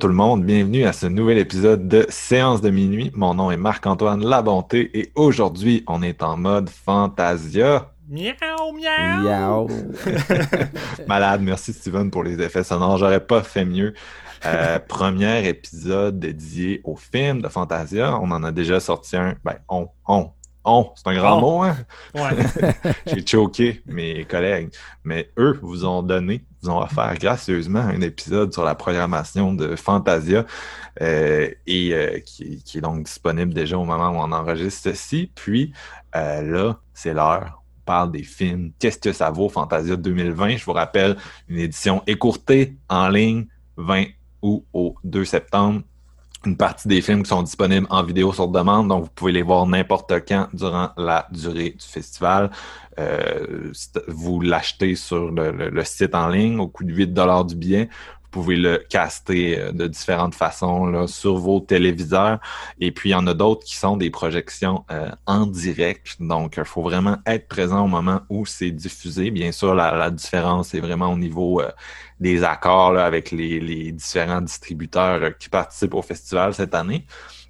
Tout 0.00 0.08
le 0.08 0.14
monde, 0.14 0.46
bienvenue 0.46 0.84
à 0.84 0.94
ce 0.94 1.06
nouvel 1.06 1.36
épisode 1.36 1.86
de 1.86 2.06
Séance 2.08 2.62
de 2.62 2.70
minuit. 2.70 3.12
Mon 3.14 3.34
nom 3.34 3.50
est 3.50 3.58
Marc-Antoine 3.58 4.24
Labonté 4.24 4.90
et 4.98 5.12
aujourd'hui 5.14 5.84
on 5.86 6.02
est 6.02 6.22
en 6.22 6.38
mode 6.38 6.70
Fantasia. 6.70 7.92
Miaou, 8.08 8.72
miaou! 8.72 9.22
Miaou. 9.22 9.68
Malade, 11.06 11.42
merci 11.42 11.74
Steven 11.74 12.10
pour 12.10 12.24
les 12.24 12.40
effets 12.40 12.64
sonores, 12.64 12.96
j'aurais 12.96 13.20
pas 13.20 13.42
fait 13.42 13.66
mieux. 13.66 13.92
Euh, 14.46 14.78
premier 14.88 15.46
épisode 15.46 16.18
dédié 16.18 16.80
au 16.84 16.96
film 16.96 17.42
de 17.42 17.48
Fantasia. 17.48 18.18
On 18.22 18.30
en 18.30 18.42
a 18.42 18.52
déjà 18.52 18.80
sorti 18.80 19.18
un. 19.18 19.34
Ben, 19.44 19.56
on, 19.68 19.88
on, 20.08 20.30
on, 20.64 20.90
c'est 20.94 21.06
un 21.06 21.14
grand 21.14 21.40
mot, 21.40 21.62
hein? 21.62 21.76
Ouais. 22.14 22.72
J'ai 23.06 23.26
choqué 23.26 23.82
mes 23.86 24.24
collègues. 24.24 24.70
Mais 25.04 25.30
eux 25.38 25.58
vous 25.62 25.86
ont 25.86 26.02
donné, 26.02 26.44
vous 26.62 26.70
ont 26.70 26.82
offert 26.82 27.14
gracieusement 27.18 27.80
un 27.80 28.00
épisode 28.02 28.52
sur 28.52 28.64
la 28.64 28.74
programmation 28.74 29.54
de 29.54 29.74
Fantasia 29.76 30.44
euh, 31.00 31.48
et 31.66 31.94
euh, 31.94 32.18
qui, 32.20 32.62
qui 32.62 32.78
est 32.78 32.82
donc 32.82 33.04
disponible 33.04 33.54
déjà 33.54 33.78
au 33.78 33.84
moment 33.84 34.10
où 34.10 34.16
on 34.16 34.32
enregistre 34.32 34.90
ceci. 34.90 35.30
Puis 35.34 35.72
euh, 36.14 36.42
là, 36.42 36.78
c'est 36.92 37.14
l'heure. 37.14 37.62
On 37.78 37.84
parle 37.86 38.12
des 38.12 38.22
films. 38.22 38.72
Qu'est-ce 38.78 38.98
que 38.98 39.12
ça 39.12 39.30
vaut 39.30 39.48
Fantasia 39.48 39.96
2020? 39.96 40.58
Je 40.58 40.64
vous 40.64 40.72
rappelle, 40.72 41.16
une 41.48 41.58
édition 41.58 42.02
écourtée 42.06 42.76
en 42.88 43.08
ligne, 43.08 43.46
20 43.78 44.04
août 44.42 44.64
au 44.72 44.94
2 45.04 45.24
septembre 45.24 45.82
une 46.46 46.56
partie 46.56 46.88
des 46.88 47.02
films 47.02 47.22
qui 47.22 47.28
sont 47.28 47.42
disponibles 47.42 47.86
en 47.90 48.02
vidéo 48.02 48.32
sur 48.32 48.48
demande, 48.48 48.88
donc 48.88 49.04
vous 49.04 49.10
pouvez 49.14 49.32
les 49.32 49.42
voir 49.42 49.66
n'importe 49.66 50.12
quand 50.26 50.48
durant 50.52 50.90
la 50.96 51.26
durée 51.32 51.70
du 51.70 51.86
festival. 51.86 52.50
Euh, 52.98 53.72
vous 54.08 54.40
l'achetez 54.40 54.94
sur 54.94 55.30
le 55.30 55.84
site 55.84 56.14
en 56.14 56.28
ligne 56.28 56.58
au 56.58 56.68
coût 56.68 56.84
de 56.84 56.92
8 56.92 57.14
du 57.46 57.56
billet. 57.56 57.88
Vous 58.32 58.42
pouvez 58.42 58.56
le 58.56 58.78
caster 58.88 59.58
euh, 59.58 59.72
de 59.72 59.88
différentes 59.88 60.36
façons 60.36 60.86
là, 60.86 61.08
sur 61.08 61.36
vos 61.36 61.58
téléviseurs. 61.58 62.38
Et 62.80 62.92
puis, 62.92 63.10
il 63.10 63.12
y 63.12 63.16
en 63.16 63.26
a 63.26 63.34
d'autres 63.34 63.64
qui 63.64 63.76
sont 63.76 63.96
des 63.96 64.10
projections 64.10 64.84
euh, 64.92 65.10
en 65.26 65.46
direct. 65.46 66.16
Donc, 66.20 66.54
il 66.56 66.64
faut 66.64 66.82
vraiment 66.82 67.18
être 67.26 67.48
présent 67.48 67.84
au 67.84 67.88
moment 67.88 68.20
où 68.28 68.46
c'est 68.46 68.70
diffusé. 68.70 69.32
Bien 69.32 69.50
sûr, 69.50 69.74
la, 69.74 69.96
la 69.96 70.10
différence 70.10 70.74
est 70.74 70.80
vraiment 70.80 71.12
au 71.12 71.18
niveau 71.18 71.60
euh, 71.60 71.70
des 72.20 72.44
accords 72.44 72.92
là, 72.92 73.04
avec 73.04 73.32
les, 73.32 73.58
les 73.58 73.90
différents 73.90 74.40
distributeurs 74.42 75.22
euh, 75.22 75.30
qui 75.30 75.48
participent 75.48 75.94
au 75.94 76.02
festival 76.02 76.54
cette 76.54 76.74
année. 76.74 77.06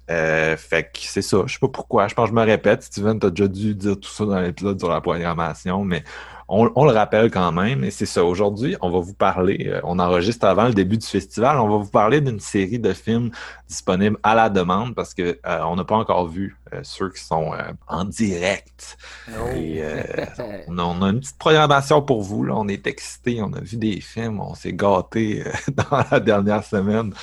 Euh, 0.09 0.57
fait 0.57 0.83
que 0.83 0.99
c'est 0.99 1.21
ça. 1.21 1.43
Je 1.45 1.53
sais 1.53 1.59
pas 1.59 1.67
pourquoi. 1.67 2.07
Je 2.07 2.15
pense 2.15 2.29
que 2.29 2.35
je 2.35 2.39
me 2.39 2.45
répète. 2.45 2.83
Steven, 2.83 3.19
t'as 3.19 3.29
déjà 3.29 3.47
dû 3.47 3.75
dire 3.75 3.99
tout 3.99 4.09
ça 4.09 4.25
dans 4.25 4.39
l'épisode 4.39 4.79
sur 4.79 4.89
la 4.89 4.99
programmation, 4.99 5.85
mais 5.85 6.03
on, 6.51 6.69
on 6.75 6.85
le 6.85 6.91
rappelle 6.91 7.31
quand 7.31 7.51
même. 7.51 7.83
Et 7.83 7.91
c'est 7.91 8.05
ça. 8.05 8.23
Aujourd'hui, 8.25 8.75
on 8.81 8.89
va 8.91 8.99
vous 8.99 9.13
parler. 9.13 9.67
euh, 9.67 9.79
on 9.83 9.99
enregistre 9.99 10.45
avant 10.45 10.65
le 10.67 10.73
début 10.73 10.97
du 10.97 11.07
festival. 11.07 11.57
On 11.59 11.69
va 11.69 11.77
vous 11.77 11.89
parler 11.89 12.21
d'une 12.21 12.39
série 12.39 12.79
de 12.79 12.93
films 12.93 13.31
disponibles 13.67 14.17
à 14.23 14.35
la 14.35 14.49
demande 14.49 14.93
parce 14.95 15.13
que 15.13 15.39
euh, 15.45 15.59
on 15.63 15.75
n'a 15.77 15.85
pas 15.85 15.95
encore 15.95 16.27
vu 16.27 16.57
euh, 16.73 16.81
ceux 16.83 17.09
qui 17.09 17.23
sont 17.23 17.53
euh, 17.53 17.71
en 17.87 18.03
direct. 18.05 18.97
Et, 19.55 19.81
euh, 19.81 20.03
on, 20.67 20.77
a, 20.77 20.83
on 20.83 21.01
a 21.01 21.09
une 21.09 21.19
petite 21.21 21.37
programmation 21.39 22.01
pour 22.01 22.21
vous. 22.21 22.43
Là. 22.43 22.53
On 22.57 22.67
est 22.67 22.85
excités, 22.87 23.41
on 23.41 23.53
a 23.53 23.61
vu 23.61 23.77
des 23.77 24.01
films, 24.01 24.39
on 24.41 24.53
s'est 24.53 24.73
gâtés 24.73 25.43
dans 25.73 26.03
la 26.11 26.19
dernière 26.19 26.63
semaine. 26.63 27.13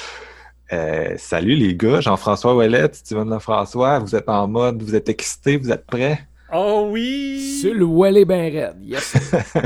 Euh, 0.73 1.15
salut 1.17 1.55
les 1.55 1.75
gars, 1.75 2.01
Jean-François 2.01 2.55
Ouellette, 2.55 2.95
Steven 2.97 3.31
Lefrançois, 3.31 4.01
vous 4.01 4.15
êtes 4.15 4.29
en 4.29 4.47
mode, 4.49 4.83
vous 4.83 4.95
êtes 4.95 5.09
excités, 5.09 5.57
vous 5.57 5.71
êtes 5.73 5.87
prêts? 5.87 6.29
Oh 6.53 6.89
oui! 6.91 7.59
Sur 7.61 7.75
le 7.75 7.85
Wally 7.85 8.25
ben 8.25 8.53
raide. 8.53 8.77
Yes. 8.83 9.17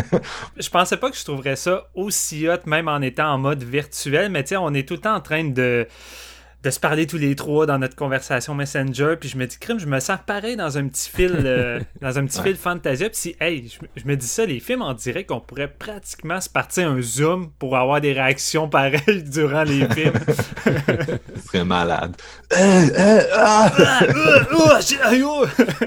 Je 0.56 0.68
pensais 0.68 0.96
pas 0.96 1.10
que 1.10 1.16
je 1.16 1.24
trouverais 1.24 1.54
ça 1.54 1.88
aussi 1.94 2.48
hot, 2.48 2.66
même 2.66 2.88
en 2.88 3.00
étant 3.00 3.34
en 3.34 3.38
mode 3.38 3.62
virtuel, 3.62 4.30
mais 4.30 4.42
tu 4.42 4.48
sais, 4.50 4.56
on 4.56 4.74
est 4.74 4.86
tout 4.86 4.94
le 4.94 5.00
temps 5.00 5.14
en 5.14 5.20
train 5.20 5.44
de, 5.44 5.86
de 6.62 6.70
se 6.70 6.78
parler 6.78 7.08
tous 7.08 7.18
les 7.18 7.34
trois 7.34 7.66
dans 7.66 7.78
notre 7.78 7.96
conversation 7.96 8.54
Messenger, 8.54 9.16
puis 9.18 9.28
je 9.28 9.36
me 9.36 9.46
dis, 9.46 9.58
crime, 9.58 9.80
je 9.80 9.86
me 9.86 9.98
sens 9.98 10.18
pareil 10.24 10.54
dans 10.56 10.78
un 10.78 10.86
petit 10.86 11.10
fil, 11.10 11.32
euh, 11.44 11.80
dans 12.00 12.18
un 12.18 12.24
petit 12.26 12.38
Ouais. 12.38 12.44
fil 12.50 12.56
Fantasia, 12.56 13.08
puis 13.08 13.18
si, 13.18 13.36
hey, 13.40 13.68
je, 13.68 13.82
me- 13.82 13.88
je 13.96 14.06
me 14.06 14.16
dis 14.16 14.26
ça, 14.28 14.46
les 14.46 14.60
films 14.60 14.82
en 14.82 14.94
direct, 14.94 15.32
on 15.32 15.40
pourrait 15.40 15.72
pratiquement 15.76 16.40
se 16.40 16.48
partir 16.48 16.88
un 16.88 17.00
zoom 17.02 17.50
pour 17.58 17.76
avoir 17.76 18.00
des 18.00 18.12
réactions 18.12 18.68
pareilles 18.68 19.24
durant 19.32 19.64
les 19.64 19.88
films. 19.88 20.12
Ce 21.36 21.46
serait 21.48 21.64
malade. 21.64 22.14
Euh, 22.52 22.56
euh, 22.96 23.20
ah! 23.34 23.72
Ah, 23.78 24.00
oh! 24.54 24.68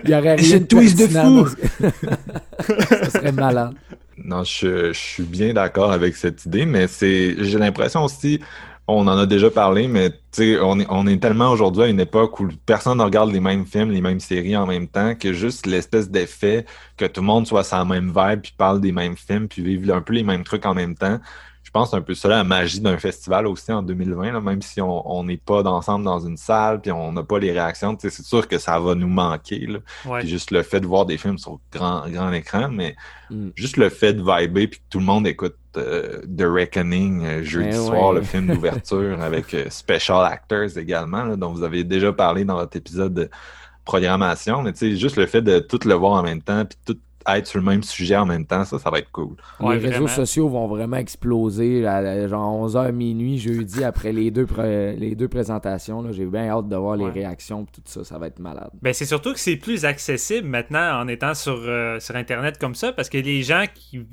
Il 0.03 0.09
y 0.09 0.16
aurait 0.16 0.38
J'ai 0.38 0.46
rien 0.47 0.58
une 0.58 0.68
twist 0.68 0.97
de 1.00 1.08
fou. 1.08 1.47
ce- 1.47 2.75
Ça 3.03 3.09
serait 3.12 3.31
malade. 3.31 3.74
Non, 4.18 4.44
je, 4.44 4.91
je 4.94 5.00
suis 5.00 5.24
bien 5.24 5.53
d'accord 5.53 5.91
avec 5.91 6.16
cette 6.16 6.46
idée, 6.46 6.66
mais 6.66 6.88
c'est, 6.88 7.35
j'ai 7.40 7.58
l'impression 7.58 8.03
aussi, 8.03 8.40
on 8.88 9.07
en 9.07 9.18
a 9.18 9.25
déjà 9.25 9.50
parlé, 9.50 9.88
mais 9.88 10.12
tu 10.12 10.18
sais, 10.31 10.59
on 10.62 10.79
est, 10.79 10.85
on 10.90 11.07
est 11.07 11.18
tellement 11.18 11.50
aujourd'hui 11.50 11.84
à 11.84 11.88
une 11.88 12.00
époque 12.00 12.40
où 12.40 12.47
personne 12.66 13.00
ne 13.00 13.03
regarde 13.03 13.31
les 13.31 13.40
mêmes 13.40 13.66
films, 13.66 13.90
les 13.90 14.01
mêmes 14.01 14.19
séries 14.19 14.56
en 14.56 14.68
même 14.68 14.88
temps, 14.88 15.16
que 15.16 15.34
juste 15.34 15.66
l'espèce 15.66 16.09
d'effet 16.09 16.66
que 16.96 17.06
tout 17.06 17.22
le 17.22 17.28
monde 17.28 17.47
soit 17.47 17.63
sur 17.63 17.78
la 17.78 17.85
même 17.85 18.13
vibe, 18.16 18.41
puis 18.41 18.53
parle 18.57 18.79
des 18.81 18.91
mêmes 18.91 19.18
films, 19.18 19.47
puis 19.47 19.63
vive 19.63 19.91
un 19.91 20.01
peu 20.01 20.13
les 20.13 20.23
mêmes 20.23 20.44
trucs 20.44 20.66
en 20.66 20.75
même 20.75 20.96
temps. 20.96 21.19
Je 21.63 21.72
pense 21.72 21.88
que 21.88 21.91
c'est 21.91 21.97
un 21.97 22.01
peu 22.03 22.13
ça 22.13 22.29
la 22.29 22.44
magie 22.46 22.79
d'un 22.79 22.97
festival 22.97 23.47
aussi 23.47 23.69
en 23.73 23.81
2020, 23.81 24.31
là, 24.31 24.40
même 24.40 24.62
si 24.62 24.79
on 24.79 25.12
on 25.12 25.23
n'est 25.25 25.35
pas 25.35 25.62
ensemble 25.63 26.06
dans 26.06 26.19
une 26.19 26.38
salle, 26.38 26.79
puis 26.79 26.91
on 26.91 27.12
n'a 27.12 27.23
pas 27.23 27.40
les 27.40 27.52
réactions, 27.52 27.96
tu 27.96 28.07
sais, 28.07 28.16
c'est 28.16 28.23
sûr 28.25 28.47
que 28.47 28.57
ça 28.59 28.79
va 28.79 28.96
nous 28.96 29.09
manquer. 29.09 29.66
Là. 29.66 29.79
Ouais. 30.06 30.19
Puis 30.19 30.29
juste 30.29 30.52
le 30.52 30.62
fait 30.62 30.79
de 30.79 30.85
voir 30.85 31.06
des 31.06 31.17
films 31.17 31.38
sur 31.40 31.59
grand, 31.73 32.07
grand 32.07 32.31
écran, 32.31 32.69
mais 32.69 32.96
Mm. 33.31 33.50
juste 33.56 33.78
le 33.78 33.90
fait 33.90 34.13
de 34.13 34.22
vibrer 34.22 34.67
puis 34.67 34.79
que 34.79 34.85
tout 34.90 35.00
le 35.00 35.06
monde 35.06 35.25
écoute 35.25 35.56
euh, 35.78 36.22
The 36.38 36.44
Reckoning 36.44 37.24
euh, 37.25 37.44
jeudi 37.44 37.69
Ben 37.69 37.74
soir, 37.86 38.09
ouais. 38.09 38.16
le 38.19 38.22
film 38.24 38.47
d'ouverture 38.47 39.22
avec 39.22 39.53
euh, 39.53 39.66
special 39.69 40.25
actors 40.25 40.78
également, 40.78 41.24
là, 41.24 41.36
dont 41.36 41.52
vous 41.53 41.63
avez 41.63 41.84
déjà 41.84 42.12
parlé 42.13 42.46
dans 42.46 42.56
votre 42.56 42.75
épisode 42.78 43.13
de 43.13 43.30
programmation, 43.84 44.62
mais 44.62 44.74
tu 44.74 44.80
sais, 44.80 44.96
juste 44.96 45.18
le 45.18 45.25
fait 45.25 45.41
de 45.41 45.59
tout 45.59 45.80
le 45.85 45.94
voir 45.94 46.14
en 46.14 46.24
même 46.24 46.41
temps 46.41 46.66
puis 46.66 46.78
tout 46.85 47.00
être 47.28 47.47
sur 47.47 47.58
le 47.59 47.66
même 47.66 47.81
sujet 47.81 48.16
en 48.18 48.25
même 48.28 48.46
temps, 48.46 48.66
ça, 48.66 48.78
ça 48.78 48.91
va 48.91 49.00
être 49.00 49.12
cool. 49.12 49.35
Ouais, 49.59 49.80
les 49.80 49.90
réseaux 49.90 50.08
sociaux 50.08 50.47
vont 50.47 50.68
vraiment 50.68 50.97
exploser 50.97 51.84
à 51.88 52.28
genre 52.28 52.67
11h 52.70 52.91
minuit 52.91 53.40
jeudi 53.40 53.84
après 53.84 54.11
les 54.11 54.29
deux, 54.29 54.46
les 54.59 55.16
deux 55.16 55.28
présentations. 55.28 56.03
là. 56.03 56.11
J'ai 56.11 56.26
bien 56.28 56.47
hâte 56.49 56.67
de 56.70 56.76
voir 56.76 56.96
les 56.97 57.05
Ouais. 57.05 57.09
réactions 57.11 57.64
et 57.64 57.66
tout 57.66 57.82
ça. 57.85 58.03
Ça 58.03 58.20
va 58.20 58.28
être 58.28 58.38
malade. 58.38 58.70
Ben, 58.79 58.94
c'est 58.94 59.05
surtout 59.05 59.34
que 59.34 59.40
c'est 59.40 59.55
plus 59.55 59.85
accessible 59.85 60.47
maintenant 60.47 60.99
en 61.02 61.08
étant 61.08 61.34
sur, 61.34 61.58
euh, 61.66 61.99
sur 61.99 62.16
Internet 62.16 62.59
comme 62.59 62.76
ça, 62.76 62.94
parce 62.94 63.09
que 63.09 63.17
les 63.17 63.41
gens 63.41 63.66
qui 63.73 64.05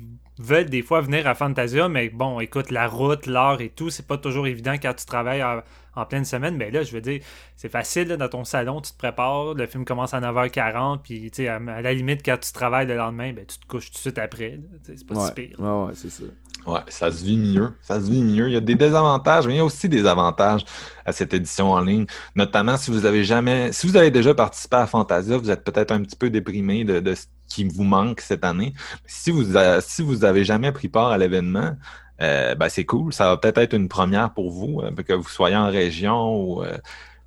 veulent 0.43 0.69
des 0.69 0.81
fois 0.81 1.01
venir 1.01 1.27
à 1.27 1.35
Fantasia, 1.35 1.89
mais 1.89 2.09
bon, 2.09 2.39
écoute, 2.39 2.71
la 2.71 2.87
route, 2.87 3.25
l'heure 3.27 3.61
et 3.61 3.69
tout, 3.69 3.89
c'est 3.89 4.07
pas 4.07 4.17
toujours 4.17 4.47
évident 4.47 4.73
quand 4.73 4.93
tu 4.93 5.05
travailles 5.05 5.43
en, 5.43 5.61
en 5.95 6.05
pleine 6.05 6.25
semaine. 6.25 6.55
Mais 6.57 6.71
là, 6.71 6.83
je 6.83 6.91
veux 6.91 7.01
dire, 7.01 7.21
c'est 7.55 7.69
facile, 7.69 8.07
là, 8.09 8.17
dans 8.17 8.29
ton 8.29 8.43
salon, 8.43 8.81
tu 8.81 8.91
te 8.91 8.97
prépares, 8.97 9.53
le 9.53 9.65
film 9.67 9.85
commence 9.85 10.13
à 10.13 10.19
9h40, 10.21 11.01
puis 11.03 11.31
tu 11.31 11.43
sais, 11.43 11.47
à, 11.47 11.55
à 11.55 11.81
la 11.81 11.93
limite, 11.93 12.21
quand 12.25 12.37
tu 12.39 12.51
travailles 12.53 12.87
le 12.87 12.95
lendemain, 12.97 13.33
ben, 13.33 13.45
tu 13.45 13.57
te 13.59 13.65
couches 13.67 13.87
tout 13.87 13.93
de 13.95 13.99
suite 13.99 14.17
après. 14.19 14.59
C'est 14.83 15.05
pas 15.07 15.15
Ouais, 15.15 15.21
si 15.25 15.31
pire. 15.31 15.57
ouais, 15.57 15.69
ouais, 15.87 15.93
c'est 15.95 16.09
ça. 16.09 16.23
Ouais, 16.65 16.79
ça 16.87 17.11
se 17.11 17.23
vit 17.25 17.37
mieux. 17.37 17.73
Ça 17.81 17.99
se 17.99 18.09
vit 18.09 18.23
mieux. 18.23 18.47
Il 18.47 18.53
y 18.53 18.55
a 18.57 18.61
des 18.61 18.75
désavantages, 18.75 19.45
mais 19.47 19.55
il 19.55 19.57
y 19.57 19.59
a 19.59 19.65
aussi 19.65 19.89
des 19.89 20.05
avantages 20.05 20.63
à 21.05 21.11
cette 21.11 21.33
édition 21.33 21.71
en 21.71 21.81
ligne. 21.81 22.05
Notamment 22.35 22.77
si 22.77 22.89
vous 22.91 23.05
avez 23.05 23.25
jamais, 23.25 23.73
si 23.73 23.85
vous 23.87 23.97
avez 23.97 24.11
déjà 24.11 24.33
participé 24.33 24.77
à 24.77 24.87
Fantasia, 24.87 25.37
vous 25.37 25.51
êtes 25.51 25.63
peut-être 25.65 25.91
un 25.91 26.01
petit 26.01 26.15
peu 26.15 26.29
déprimé 26.29 26.85
de, 26.85 27.01
de 27.01 27.15
ce 27.15 27.25
qui 27.53 27.65
vous 27.65 27.83
manque 27.83 28.19
cette 28.21 28.43
année. 28.43 28.73
Si 29.05 29.29
vous, 29.29 29.53
si 29.81 30.01
vous 30.01 30.25
avez 30.25 30.43
jamais 30.43 30.71
pris 30.71 30.89
part 30.89 31.11
à 31.11 31.17
l'événement, 31.19 31.75
euh, 32.21 32.55
ben 32.55 32.69
c'est 32.69 32.85
cool. 32.85 33.13
Ça 33.13 33.25
va 33.29 33.37
peut-être 33.37 33.59
être 33.59 33.73
une 33.75 33.89
première 33.89 34.33
pour 34.33 34.49
vous, 34.49 34.81
euh, 34.81 34.91
que 34.91 35.13
vous 35.13 35.29
soyez 35.29 35.55
en 35.55 35.69
région 35.69 36.35
ou 36.35 36.63
euh, 36.63 36.77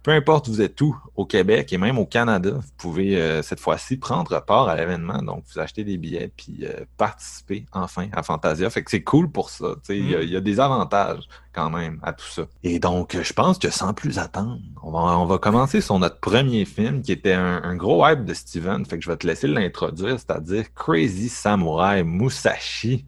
peu 0.07 0.13
importe 0.13 0.47
où 0.47 0.53
vous 0.53 0.63
êtes 0.63 0.81
où, 0.81 0.97
au 1.17 1.27
Québec 1.27 1.73
et 1.73 1.79
même 1.79 1.99
au 1.99 2.07
Canada, 2.07 2.51
vous 2.53 2.71
pouvez 2.79 3.21
euh, 3.21 3.43
cette 3.43 3.59
fois-ci 3.59 3.97
prendre 3.97 4.41
part 4.41 4.69
à 4.69 4.77
l'événement. 4.77 5.21
Donc, 5.21 5.43
vous 5.53 5.59
achetez 5.59 5.83
des 5.83 5.99
billets 5.99 6.31
puis 6.37 6.61
euh, 6.63 6.85
participer 6.97 7.67
enfin 7.73 8.07
à 8.13 8.23
Fantasia. 8.23 8.71
Fait 8.71 8.85
que 8.85 8.91
c'est 8.93 9.03
cool 9.03 9.29
pour 9.29 9.51
ça. 9.51 9.75
Il 9.89 10.09
y, 10.09 10.31
y, 10.31 10.37
a 10.37 10.41
des 10.41 10.61
avantages 10.61 11.25
quand 11.53 11.71
même 11.71 11.99
à 12.05 12.13
tout 12.13 12.29
ça. 12.29 12.43
Et 12.63 12.79
donc, 12.79 13.21
je 13.21 13.33
pense 13.33 13.59
que 13.59 13.69
sans 13.69 13.95
plus 13.95 14.21
attendre, 14.21 14.61
on 14.81 14.93
va, 14.93 15.19
on 15.19 15.27
va 15.27 15.39
commencer 15.39 15.81
sur 15.81 15.99
notre 15.99 16.21
premier 16.21 16.67
film 16.67 17.03
qui 17.03 17.11
était 17.11 17.33
un, 17.33 17.65
un 17.65 17.75
gros 17.75 18.07
hype 18.07 18.25
de 18.25 18.33
Steven. 18.33 18.87
Fait 18.87 18.99
que 18.99 19.05
je 19.05 19.11
vais 19.11 19.17
te 19.17 19.27
laisser 19.27 19.49
l'introduire, 19.49 20.21
c'est-à-dire 20.21 20.73
Crazy 20.73 21.29
Samurai 21.29 22.05
Musashi, 22.05 23.07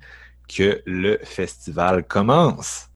que 0.48 0.82
le 0.84 1.20
festival 1.22 2.04
commence. 2.08 2.87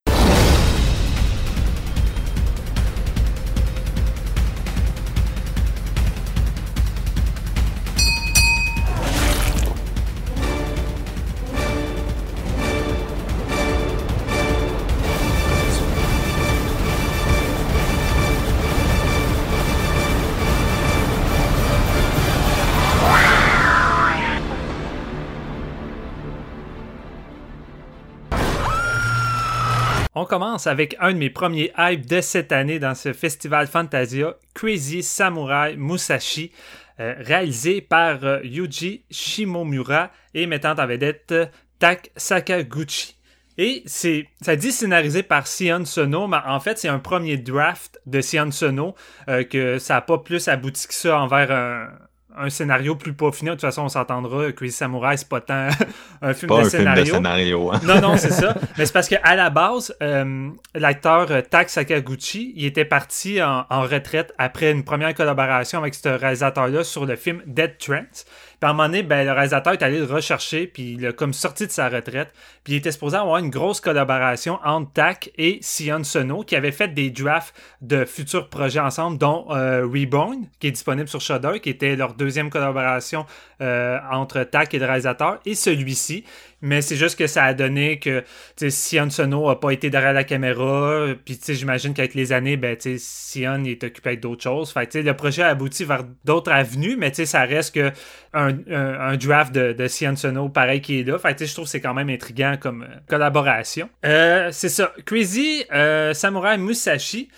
Commence 30.32 30.67
avec 30.67 30.96
un 30.99 31.12
de 31.12 31.19
mes 31.19 31.29
premiers 31.29 31.75
hypes 31.76 32.06
de 32.06 32.23
cette 32.23 32.52
année 32.52 32.79
dans 32.79 32.94
ce 32.94 33.12
festival 33.12 33.67
Fantasia, 33.67 34.34
Crazy 34.55 35.02
Samurai 35.02 35.76
Musashi, 35.76 36.52
euh, 37.00 37.14
réalisé 37.19 37.82
par 37.82 38.25
euh, 38.25 38.40
Yuji 38.43 39.05
Shimomura 39.11 40.11
et 40.32 40.46
mettant 40.46 40.73
en 40.79 40.87
vedette 40.87 41.34
Tak 41.79 42.12
Sakaguchi. 42.17 43.19
Et 43.58 43.82
c'est, 43.84 44.26
ça 44.40 44.56
dit 44.56 44.73
scénarisé 44.73 45.23
par 45.23 45.46
Sion 45.46 45.84
Sono, 45.84 46.26
mais 46.29 46.38
en 46.46 46.61
fait, 46.61 46.79
c'est 46.79 46.88
un 46.88 46.99
premier 46.99 47.37
draft 47.37 48.00
de 48.06 48.23
Sion 48.23 48.50
Sono, 48.52 48.94
euh, 49.29 49.44
que 49.44 49.79
ça 49.79 49.96
n'a 49.96 50.00
pas 50.00 50.17
plus 50.17 50.49
abouti 50.49 50.88
que 50.88 50.94
ça 50.94 51.20
envers 51.20 51.50
un, 51.50 51.88
un 52.37 52.50
scénario 52.50 52.96
plus 52.96 53.12
peaufiné. 53.12 53.50
De 53.50 53.55
toute 53.55 53.62
façon, 53.62 53.82
on 53.82 53.88
s'entendra. 53.88 54.52
Crazy 54.52 54.73
Samurai, 54.73 55.17
c'est 55.17 55.29
pas 55.29 55.40
tant 55.40 55.69
un 56.23 56.34
film 56.34 56.49
pas 56.49 56.61
de 56.61 56.67
un 56.67 56.69
scénario. 56.69 57.05
Film 57.05 57.23
de 57.23 57.29
scénario 57.29 57.73
hein. 57.73 57.81
Non, 57.84 58.00
non, 58.00 58.17
c'est 58.17 58.31
ça. 58.31 58.55
Mais 58.79 58.87
c'est 58.87 58.93
parce 58.93 59.08
qu'à 59.08 59.37
la 59.37 59.50
base, 59.50 59.94
euh, 60.02 60.49
l'acteur 60.75 61.31
euh, 61.31 61.43
Tak 61.43 61.69
Sakaguchi, 61.69 62.52
il 62.56 62.64
était 62.64 62.84
parti 62.84 63.43
en, 63.43 63.64
en, 63.69 63.82
retraite 63.82 64.32
après 64.38 64.70
une 64.70 64.84
première 64.84 65.14
collaboration 65.14 65.81
avec 65.81 65.94
ce 65.94 66.08
réalisateur-là 66.08 66.84
sur 66.84 67.06
le 67.06 67.17
film 67.17 67.43
Dead 67.46 67.76
Trends. 67.79 68.25
Puis 68.62 68.69
à 68.69 68.70
un 68.70 68.75
moment 68.75 68.87
donné, 68.87 69.03
ben, 69.03 69.26
le 69.26 69.32
réalisateur 69.32 69.73
est 69.73 69.82
allé 69.82 69.99
le 69.99 70.05
rechercher, 70.05 70.69
puis 70.69 70.93
il 70.93 71.05
a 71.05 71.12
comme 71.12 71.32
sorti 71.32 71.67
de 71.67 71.73
sa 71.73 71.88
retraite. 71.88 72.32
Puis 72.62 72.75
il 72.75 72.76
était 72.76 72.93
supposé 72.93 73.17
avoir 73.17 73.38
une 73.38 73.50
grosse 73.50 73.81
collaboration 73.81 74.61
entre 74.64 74.93
Tak 74.93 75.32
et 75.37 75.59
Sion 75.62 76.05
Sono, 76.05 76.44
qui 76.44 76.55
avait 76.55 76.70
fait 76.70 76.87
des 76.87 77.11
drafts 77.11 77.56
de 77.81 78.05
futurs 78.05 78.49
projets 78.49 78.79
ensemble, 78.79 79.19
dont 79.19 79.49
euh, 79.50 79.85
Reborn, 79.85 80.47
qui 80.61 80.69
est 80.69 80.70
disponible 80.70 81.09
sur 81.09 81.20
Shudder, 81.20 81.59
qui 81.59 81.70
était 81.70 81.97
leur 81.97 82.14
deuxième 82.14 82.50
collaboration 82.50 83.26
euh, 83.61 83.99
entre 84.12 84.44
Tak 84.44 84.73
et 84.75 84.79
le 84.79 84.87
réalisateur, 84.87 85.41
et 85.44 85.56
celui-ci. 85.56 86.23
Mais 86.62 86.81
c'est 86.81 86.97
juste 86.97 87.19
que 87.19 87.26
ça 87.26 87.44
a 87.44 87.55
donné 87.55 87.99
que 87.99 88.25
Sion 88.69 89.11
Sono 89.11 89.49
n'a 89.49 89.56
pas 89.56 89.70
été 89.70 89.91
derrière 89.91 90.12
la 90.12 90.25
caméra. 90.25 91.06
Puis 91.25 91.38
j'imagine 91.49 91.93
qu'avec 91.93 92.14
les 92.14 92.32
années, 92.32 92.56
ben, 92.56 92.76
Sion 92.79 93.64
est 93.64 93.82
occupé 93.82 94.11
avec 94.11 94.20
d'autres 94.20 94.43
choses. 94.43 94.73
Fait 94.73 94.94
le 94.94 95.14
projet 95.14 95.43
a 95.43 95.49
abouti 95.49 95.85
vers 95.85 96.05
d'autres 96.25 96.53
avenues, 96.53 96.97
mais 96.97 97.12
ça 97.12 97.43
reste 97.43 97.75
que 97.75 97.91
un, 98.35 98.56
un, 98.70 99.17
draft 99.17 99.55
de, 99.55 99.73
de 99.73 99.88
Sion 99.88 100.17
Sono 100.17 100.49
pareil 100.49 100.81
qui 100.81 101.00
est 101.00 101.03
là. 101.03 101.19
Fait 101.19 101.44
je 101.44 101.53
trouve 101.53 101.64
que 101.64 101.70
c'est 101.70 101.81
quand 101.81 101.94
même 101.94 102.09
intriguant 102.09 102.56
comme 102.59 102.82
euh, 102.82 102.97
collaboration. 103.08 103.91
Euh, 104.06 104.49
c'est 104.53 104.69
ça. 104.69 104.93
Crazy 105.05 105.65
euh, 105.73 106.15
Samurai 106.15 106.58
Musashi. 106.58 107.29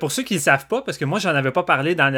Pour 0.00 0.12
ceux 0.12 0.22
qui 0.22 0.36
ne 0.36 0.40
savent 0.40 0.66
pas, 0.66 0.80
parce 0.80 0.96
que 0.96 1.04
moi 1.04 1.18
j'en 1.18 1.34
avais 1.34 1.50
pas 1.50 1.62
parlé 1.62 1.94
dans 1.94 2.10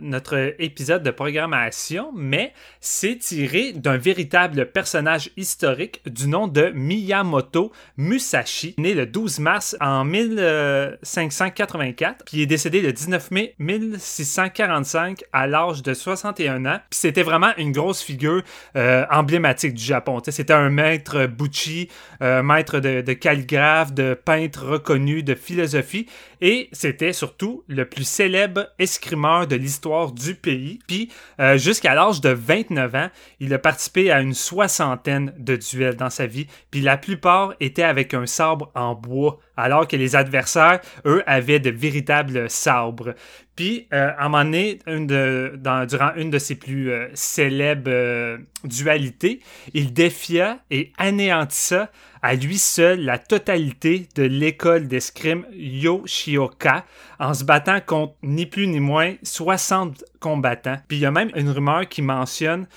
notre 0.00 0.54
épisode 0.60 1.02
de 1.02 1.10
programmation, 1.10 2.12
mais 2.14 2.52
c'est 2.80 3.16
tiré 3.16 3.72
d'un 3.72 3.96
véritable 3.96 4.66
personnage 4.66 5.30
historique 5.36 5.91
du 6.06 6.28
nom 6.28 6.48
de 6.48 6.72
Miyamoto 6.74 7.72
Musashi, 7.96 8.74
né 8.78 8.94
le 8.94 9.06
12 9.06 9.38
mars 9.40 9.76
en 9.80 10.04
1584, 10.04 12.24
puis 12.24 12.42
est 12.42 12.46
décédé 12.46 12.80
le 12.80 12.92
19 12.92 13.30
mai 13.30 13.54
1645 13.58 15.24
à 15.32 15.46
l'âge 15.46 15.82
de 15.82 15.94
61 15.94 16.66
ans. 16.66 16.80
C'était 16.90 17.22
vraiment 17.22 17.52
une 17.56 17.72
grosse 17.72 18.02
figure 18.02 18.42
euh, 18.76 19.04
emblématique 19.10 19.74
du 19.74 19.84
Japon. 19.84 20.20
C'était 20.26 20.52
un 20.52 20.70
maître 20.70 21.26
buchi, 21.26 21.88
euh, 22.22 22.42
maître 22.42 22.80
de, 22.80 23.00
de 23.00 23.12
calligraphe, 23.12 23.92
de 23.92 24.14
peintre 24.14 24.66
reconnu, 24.66 25.22
de 25.22 25.34
philosophie, 25.34 26.06
et 26.40 26.68
c'était 26.72 27.12
surtout 27.12 27.64
le 27.68 27.84
plus 27.84 28.04
célèbre 28.04 28.68
escrimeur 28.78 29.46
de 29.46 29.56
l'histoire 29.56 30.12
du 30.12 30.34
pays. 30.34 30.80
Puis 30.86 31.10
euh, 31.40 31.56
jusqu'à 31.56 31.94
l'âge 31.94 32.20
de 32.20 32.30
29 32.30 32.94
ans, 32.94 33.10
il 33.40 33.54
a 33.54 33.58
participé 33.58 34.10
à 34.10 34.20
une 34.20 34.34
soixantaine 34.34 35.32
de 35.38 35.56
duels 35.56 35.81
dans 35.90 36.10
sa 36.10 36.26
vie, 36.26 36.46
puis 36.70 36.80
la 36.80 36.96
plupart 36.96 37.54
étaient 37.60 37.82
avec 37.82 38.14
un 38.14 38.26
sabre 38.26 38.70
en 38.74 38.94
bois, 38.94 39.38
alors 39.56 39.86
que 39.86 39.96
les 39.96 40.16
adversaires, 40.16 40.80
eux, 41.04 41.22
avaient 41.26 41.60
de 41.60 41.70
véritables 41.70 42.48
sabres. 42.48 43.14
Puis, 43.54 43.86
euh, 43.92 44.10
à 44.16 44.24
un 44.24 44.28
moment 44.28 44.44
donné, 44.44 44.78
durant 44.86 46.14
une 46.16 46.30
de 46.30 46.38
ses 46.38 46.54
plus 46.54 46.90
euh, 46.90 47.08
célèbres 47.12 47.90
euh, 47.92 48.38
dualités, 48.64 49.40
il 49.74 49.92
défia 49.92 50.58
et 50.70 50.90
anéantissa 50.96 51.90
à 52.22 52.34
lui 52.34 52.56
seul 52.56 53.00
la 53.00 53.18
totalité 53.18 54.08
de 54.14 54.22
l'école 54.22 54.88
d'escrime 54.88 55.44
Yoshioka 55.52 56.86
en 57.18 57.34
se 57.34 57.44
battant 57.44 57.80
contre 57.84 58.14
ni 58.22 58.46
plus 58.46 58.68
ni 58.68 58.80
moins 58.80 59.14
60 59.22 60.02
combattants. 60.18 60.78
Puis 60.88 60.98
il 60.98 61.00
y 61.00 61.06
a 61.06 61.10
même 61.10 61.30
une 61.34 61.50
rumeur 61.50 61.88
qui 61.88 62.00
mentionne 62.00 62.68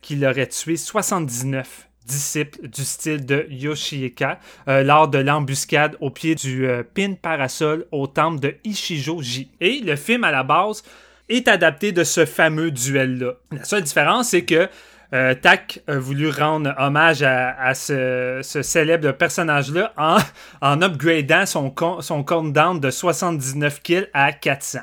qu'il 0.00 0.24
aurait 0.24 0.46
tué 0.46 0.76
79 0.78 1.90
disciple 2.06 2.68
du 2.68 2.84
style 2.84 3.24
de 3.24 3.46
Yoshihika 3.50 4.38
euh, 4.68 4.82
lors 4.82 5.08
de 5.08 5.18
l'embuscade 5.18 5.96
au 6.00 6.10
pied 6.10 6.34
du 6.34 6.66
euh, 6.66 6.82
pin 6.82 7.14
parasol 7.14 7.86
au 7.92 8.06
temple 8.06 8.40
de 8.40 8.54
Ishijo-ji. 8.64 9.50
Et 9.60 9.80
le 9.80 9.96
film 9.96 10.24
à 10.24 10.30
la 10.30 10.42
base 10.42 10.82
est 11.28 11.48
adapté 11.48 11.92
de 11.92 12.04
ce 12.04 12.24
fameux 12.24 12.70
duel-là. 12.70 13.34
La 13.52 13.64
seule 13.64 13.82
différence, 13.82 14.30
c'est 14.30 14.44
que 14.44 14.68
euh, 15.14 15.34
Tak 15.34 15.80
a 15.86 15.98
voulu 15.98 16.30
rendre 16.30 16.74
hommage 16.78 17.22
à, 17.22 17.74
ce, 17.74 18.40
célèbre 18.42 19.12
personnage-là 19.12 19.92
en, 19.96 20.16
en 20.62 20.80
upgradant 20.82 21.46
son, 21.46 21.74
son 22.00 22.24
countdown 22.24 22.80
de 22.80 22.90
79 22.90 23.82
kills 23.82 24.08
à 24.14 24.32
400. 24.32 24.80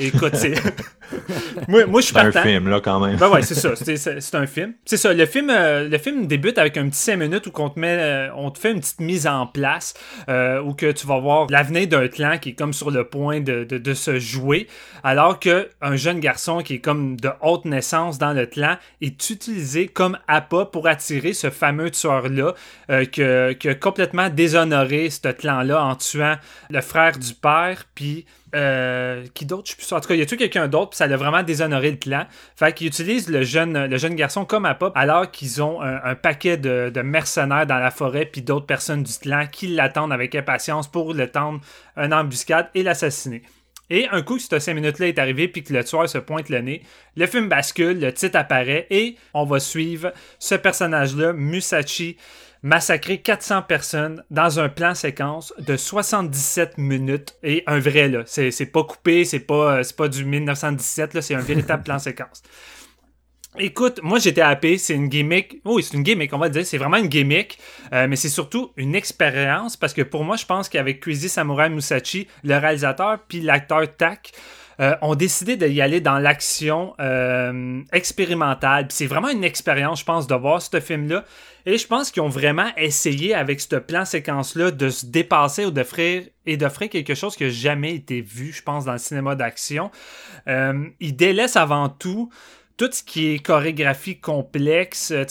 Écoute, 0.00 0.34
c'est. 0.34 0.54
moi, 1.68 1.84
moi, 1.86 2.00
je 2.00 2.06
suis 2.06 2.14
partant. 2.14 2.30
C'est 2.32 2.38
un 2.38 2.42
film, 2.42 2.68
là, 2.68 2.80
quand 2.80 2.98
même. 3.00 3.16
Ben 3.16 3.28
ouais, 3.28 3.42
c'est 3.42 3.54
ça. 3.54 3.74
C'est 3.76 4.34
un 4.34 4.46
film. 4.46 4.72
C'est 4.84 4.96
ça. 4.96 5.12
Le 5.12 5.26
film, 5.26 5.50
euh, 5.50 5.88
le 5.88 5.98
film 5.98 6.26
débute 6.26 6.58
avec 6.58 6.76
un 6.76 6.88
petit 6.88 6.98
5 6.98 7.16
minutes 7.16 7.46
où 7.46 7.52
on 7.58 7.68
te, 7.68 7.78
met, 7.78 7.96
euh, 7.98 8.28
on 8.34 8.50
te 8.50 8.58
fait 8.58 8.72
une 8.72 8.80
petite 8.80 9.00
mise 9.00 9.26
en 9.26 9.46
place 9.46 9.94
euh, 10.28 10.60
où 10.62 10.72
que 10.72 10.90
tu 10.90 11.06
vas 11.06 11.18
voir 11.18 11.46
l'avenir 11.50 11.86
d'un 11.86 12.08
clan 12.08 12.38
qui 12.38 12.50
est 12.50 12.54
comme 12.54 12.72
sur 12.72 12.90
le 12.90 13.04
point 13.04 13.40
de, 13.40 13.64
de, 13.64 13.78
de 13.78 13.94
se 13.94 14.18
jouer, 14.18 14.66
alors 15.04 15.38
qu'un 15.38 15.96
jeune 15.96 16.20
garçon 16.20 16.62
qui 16.62 16.74
est 16.74 16.78
comme 16.80 17.20
de 17.20 17.30
haute 17.42 17.66
naissance 17.66 18.18
dans 18.18 18.32
le 18.32 18.46
clan 18.46 18.76
est 19.00 19.30
utilisé 19.30 19.86
comme 19.88 20.18
appât 20.28 20.66
pour 20.66 20.86
attirer 20.86 21.32
ce 21.32 21.50
fameux 21.50 21.90
tueur-là 21.90 22.54
euh, 22.90 23.04
que, 23.04 23.52
qui 23.52 23.68
a 23.68 23.74
complètement 23.74 24.28
déshonoré 24.30 25.10
ce 25.10 25.28
clan-là 25.28 25.84
en 25.84 25.94
tuant 25.96 26.36
le 26.70 26.80
frère 26.80 27.18
du 27.18 27.34
père, 27.34 27.84
puis 27.94 28.24
euh, 28.54 29.24
qui 29.34 29.46
d'autre, 29.46 29.64
je 29.64 29.68
suis 29.68 29.76
plus 29.76 29.86
sûr. 29.86 29.96
En 29.96 30.00
tout 30.00 30.08
cas, 30.08 30.14
il 30.14 30.20
y 30.20 30.22
a 30.22 30.26
tout 30.26 30.36
quelqu'un 30.36 30.68
d'autre, 30.68 30.90
puis 30.90 30.96
ça 30.96 31.04
a 31.04 31.16
vraiment 31.16 31.42
déshonoré 31.42 31.90
le 31.90 31.96
clan. 31.96 32.26
Fait 32.56 32.72
qu'ils 32.72 32.88
utilisent 32.88 33.28
le 33.28 33.42
jeune, 33.42 33.86
garçon 34.14 34.44
comme 34.44 34.64
à 34.64 34.74
pop, 34.74 34.92
alors 34.96 35.30
qu'ils 35.30 35.62
ont 35.62 35.80
un, 35.80 36.00
un, 36.02 36.14
paquet 36.14 36.56
de, 36.56 37.02
mercenaires 37.02 37.66
dans 37.66 37.78
la 37.78 37.90
forêt, 37.90 38.26
puis 38.26 38.42
d'autres 38.42 38.66
personnes 38.66 39.02
du 39.02 39.12
clan 39.12 39.46
qui 39.50 39.68
l'attendent 39.68 40.12
avec 40.12 40.34
impatience 40.34 40.88
pour 40.88 41.14
le 41.14 41.28
tendre 41.28 41.60
une 41.96 42.12
embuscade 42.12 42.68
et 42.74 42.82
l'assassiner. 42.82 43.42
Et 43.90 44.08
un 44.08 44.22
coup 44.22 44.38
cette 44.38 44.60
5 44.60 44.74
minutes-là 44.74 45.08
est 45.08 45.18
arrivé 45.18 45.48
puis 45.48 45.64
que 45.64 45.72
le 45.72 45.82
tueur 45.82 46.08
se 46.08 46.18
pointe 46.18 46.48
le 46.48 46.60
nez, 46.60 46.82
le 47.16 47.26
film 47.26 47.48
bascule, 47.48 47.98
le 47.98 48.14
titre 48.14 48.38
apparaît 48.38 48.86
et 48.90 49.16
on 49.34 49.44
va 49.44 49.58
suivre 49.58 50.12
ce 50.38 50.54
personnage-là, 50.54 51.32
Musashi, 51.32 52.16
massacrer 52.62 53.18
400 53.18 53.62
personnes 53.62 54.24
dans 54.30 54.60
un 54.60 54.68
plan 54.68 54.94
séquence 54.94 55.54
de 55.58 55.76
77 55.76 56.78
minutes 56.78 57.36
et 57.42 57.62
un 57.66 57.78
vrai 57.78 58.08
là. 58.08 58.22
C'est, 58.26 58.50
c'est 58.50 58.66
pas 58.66 58.84
coupé, 58.84 59.24
c'est 59.24 59.40
pas, 59.40 59.82
c'est 59.82 59.96
pas 59.96 60.08
du 60.08 60.24
1917 60.24 61.14
là, 61.14 61.22
c'est 61.22 61.34
un 61.34 61.40
véritable 61.40 61.82
plan 61.82 61.98
séquence. 61.98 62.42
Écoute, 63.58 63.98
moi 64.04 64.20
j'étais 64.20 64.42
happé, 64.42 64.78
c'est 64.78 64.94
une 64.94 65.08
gimmick. 65.08 65.60
Oui, 65.64 65.82
c'est 65.82 65.96
une 65.96 66.04
gimmick, 66.04 66.32
on 66.32 66.38
va 66.38 66.48
dire. 66.48 66.64
C'est 66.64 66.78
vraiment 66.78 66.98
une 66.98 67.08
gimmick, 67.08 67.58
euh, 67.92 68.06
mais 68.06 68.14
c'est 68.14 68.28
surtout 68.28 68.70
une 68.76 68.94
expérience 68.94 69.76
parce 69.76 69.92
que 69.92 70.02
pour 70.02 70.22
moi, 70.22 70.36
je 70.36 70.46
pense 70.46 70.68
qu'avec 70.68 71.00
Crazy 71.00 71.28
Samurai 71.28 71.68
Musashi, 71.68 72.28
le 72.44 72.56
réalisateur 72.56 73.18
puis 73.26 73.40
l'acteur 73.40 73.82
Tak, 73.96 74.30
euh, 74.80 74.94
ont 75.02 75.14
décidé 75.14 75.56
d'y 75.56 75.80
aller 75.82 76.00
dans 76.00 76.18
l'action 76.18 76.94
euh, 77.00 77.82
expérimentale. 77.92 78.86
C'est 78.88 79.06
vraiment 79.06 79.28
une 79.28 79.44
expérience, 79.44 80.00
je 80.00 80.04
pense, 80.06 80.26
de 80.26 80.34
voir 80.34 80.62
ce 80.62 80.80
film-là. 80.80 81.24
Et 81.66 81.76
je 81.76 81.86
pense 81.86 82.10
qu'ils 82.10 82.22
ont 82.22 82.30
vraiment 82.30 82.70
essayé 82.78 83.34
avec 83.34 83.60
ce 83.60 83.76
plan 83.76 84.06
séquence-là 84.06 84.70
de 84.70 84.88
se 84.88 85.04
dépasser 85.04 85.66
ou 85.66 85.70
d'offrir 85.70 86.22
et 86.46 86.56
d'offrir 86.56 86.88
quelque 86.88 87.14
chose 87.14 87.36
qui 87.36 87.44
n'a 87.44 87.50
jamais 87.50 87.94
été 87.94 88.22
vu, 88.22 88.52
je 88.52 88.62
pense, 88.62 88.86
dans 88.86 88.92
le 88.92 88.98
cinéma 88.98 89.34
d'action. 89.34 89.90
Euh, 90.48 90.86
ils 90.98 91.14
délaissent 91.14 91.56
avant 91.56 91.90
tout 91.90 92.30
tout 92.80 92.88
ce 92.90 93.02
qui 93.02 93.34
est 93.34 93.38
chorégraphie 93.40 94.20
complexe, 94.20 95.10
euh, 95.10 95.24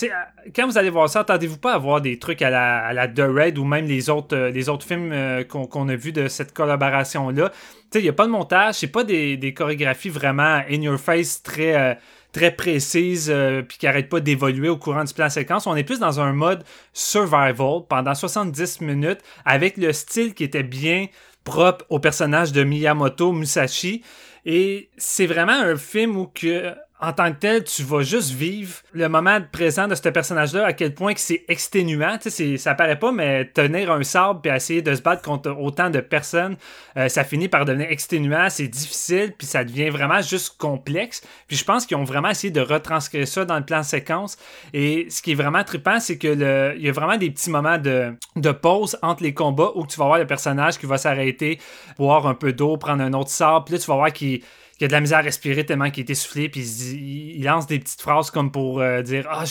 quand 0.55 0.67
vous 0.67 0.77
allez 0.77 0.91
voir 0.91 1.09
ça, 1.09 1.21
attendez-vous 1.21 1.57
pas 1.57 1.73
à 1.73 1.79
voir 1.79 1.99
des 1.99 2.19
trucs 2.19 2.43
à 2.43 2.51
la, 2.51 2.85
à 2.85 2.93
la 2.93 3.07
The 3.07 3.23
Raid 3.27 3.57
ou 3.57 3.65
même 3.65 3.87
les 3.87 4.11
autres, 4.11 4.37
euh, 4.37 4.51
les 4.51 4.69
autres 4.69 4.85
films 4.85 5.09
euh, 5.11 5.43
qu'on 5.43 5.89
a 5.89 5.95
vus 5.95 6.11
de 6.11 6.27
cette 6.27 6.53
collaboration-là. 6.53 7.51
Il 7.95 8.01
n'y 8.03 8.07
a 8.07 8.13
pas 8.13 8.27
de 8.27 8.31
montage, 8.31 8.75
c'est 8.75 8.91
pas 8.91 9.03
des, 9.03 9.35
des, 9.35 9.55
chorégraphies 9.55 10.09
vraiment 10.09 10.61
in 10.69 10.79
your 10.83 10.99
face 10.99 11.41
très, 11.41 11.97
très 12.31 12.51
précises 12.51 13.33
puis 13.67 13.79
qui 13.79 13.87
n'arrêtent 13.87 14.09
pas 14.09 14.19
d'évoluer 14.19 14.69
au 14.69 14.77
courant 14.77 15.03
du 15.03 15.11
plan 15.11 15.27
séquence. 15.27 15.65
On 15.65 15.75
est 15.75 15.83
plus 15.83 15.99
dans 15.99 16.19
un 16.19 16.33
mode 16.33 16.63
survival 16.93 17.81
pendant 17.89 18.13
70 18.13 18.81
minutes 18.81 19.21
avec 19.43 19.77
le 19.77 19.91
style 19.91 20.35
qui 20.35 20.43
était 20.43 20.61
bien 20.61 21.07
propre 21.45 21.83
au 21.89 21.97
personnage 21.97 22.51
de 22.51 22.63
Miyamoto 22.63 23.31
Musashi. 23.31 24.03
Et 24.45 24.91
c'est 24.97 25.25
vraiment 25.25 25.59
un 25.59 25.75
film 25.75 26.15
où 26.15 26.27
que 26.27 26.75
en 27.01 27.13
tant 27.13 27.31
que 27.31 27.37
tel, 27.37 27.63
tu 27.63 27.83
vas 27.83 28.01
juste 28.01 28.31
vivre 28.31 28.75
le 28.91 29.07
moment 29.07 29.39
présent 29.53 29.87
de 29.87 29.95
ce 29.95 30.09
personnage-là, 30.09 30.65
à 30.65 30.73
quel 30.73 30.93
point 30.93 31.13
que 31.13 31.21
c'est 31.21 31.45
exténuant. 31.47 32.17
Tu 32.17 32.29
sais, 32.29 32.57
ça 32.57 32.75
paraît 32.75 32.99
pas, 32.99 33.13
mais 33.13 33.45
tenir 33.45 33.89
un 33.89 34.03
sabre 34.03 34.41
et 34.43 34.49
essayer 34.49 34.81
de 34.81 34.93
se 34.93 35.01
battre 35.01 35.21
contre 35.21 35.51
autant 35.51 35.89
de 35.89 36.01
personnes, 36.01 36.57
euh, 36.97 37.07
ça 37.07 37.23
finit 37.23 37.47
par 37.47 37.63
devenir 37.63 37.89
exténuant, 37.89 38.49
c'est 38.49 38.67
difficile, 38.67 39.33
puis 39.37 39.47
ça 39.47 39.63
devient 39.63 39.89
vraiment 39.89 40.21
juste 40.21 40.57
complexe. 40.57 41.21
Puis 41.47 41.55
je 41.55 41.63
pense 41.63 41.85
qu'ils 41.85 41.95
ont 41.95 42.03
vraiment 42.03 42.29
essayé 42.29 42.51
de 42.51 42.61
retranscrire 42.61 43.27
ça 43.27 43.45
dans 43.45 43.57
le 43.57 43.65
plan 43.65 43.81
séquence. 43.81 44.37
Et 44.73 45.07
ce 45.09 45.21
qui 45.21 45.31
est 45.31 45.35
vraiment 45.35 45.63
trippant, 45.63 46.01
c'est 46.01 46.17
que 46.17 46.75
il 46.75 46.83
y 46.83 46.89
a 46.89 46.91
vraiment 46.91 47.17
des 47.17 47.31
petits 47.31 47.49
moments 47.49 47.77
de, 47.77 48.13
de 48.35 48.51
pause 48.51 48.97
entre 49.01 49.23
les 49.23 49.33
combats 49.33 49.71
où 49.75 49.87
tu 49.87 49.97
vas 49.97 50.05
voir 50.05 50.19
le 50.19 50.27
personnage 50.27 50.77
qui 50.77 50.85
va 50.85 50.97
s'arrêter, 50.97 51.59
boire 51.97 52.27
un 52.27 52.35
peu 52.35 52.51
d'eau, 52.51 52.75
prendre 52.75 53.01
un 53.01 53.13
autre 53.13 53.29
sabre, 53.29 53.63
puis 53.65 53.75
là 53.75 53.79
tu 53.79 53.87
vas 53.87 53.95
voir 53.95 54.11
qu'il 54.11 54.41
il 54.79 54.85
a 54.85 54.87
de 54.87 54.93
la 54.93 55.01
misère 55.01 55.19
à 55.19 55.21
respirer 55.21 55.65
tellement 55.65 55.89
qu'il 55.89 56.05
est 56.05 56.09
essoufflé, 56.09 56.49
puis 56.49 56.61
il, 56.61 57.43
lance 57.43 57.67
des 57.67 57.79
petites 57.79 58.01
phrases 58.01 58.31
comme 58.31 58.51
pour 58.51 58.79
euh, 58.79 59.01
dire 59.01 59.27
Ah, 59.29 59.43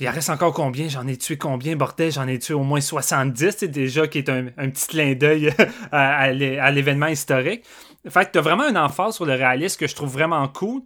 il 0.00 0.08
en 0.08 0.12
reste 0.12 0.30
encore 0.30 0.54
combien? 0.54 0.88
J'en 0.88 1.06
ai 1.06 1.16
tué 1.16 1.36
combien 1.36 1.76
Bordel, 1.76 2.10
j'en 2.10 2.26
ai 2.26 2.38
tué 2.38 2.54
au 2.54 2.62
moins 2.62 2.80
70, 2.80 3.56
c'est 3.58 3.68
déjà 3.68 4.06
qui 4.06 4.18
est 4.18 4.28
un, 4.28 4.44
petit 4.44 4.86
clin 4.86 5.14
d'œil 5.14 5.52
à, 5.92 6.32
l'événement 6.32 7.08
historique. 7.08 7.64
Fait 8.08 8.24
que 8.24 8.30
t'as 8.30 8.40
vraiment 8.40 8.64
un 8.64 8.76
emphase 8.76 9.16
sur 9.16 9.26
le 9.26 9.34
réalisme 9.34 9.78
que 9.78 9.86
je 9.86 9.94
trouve 9.94 10.10
vraiment 10.10 10.46
cool. 10.48 10.82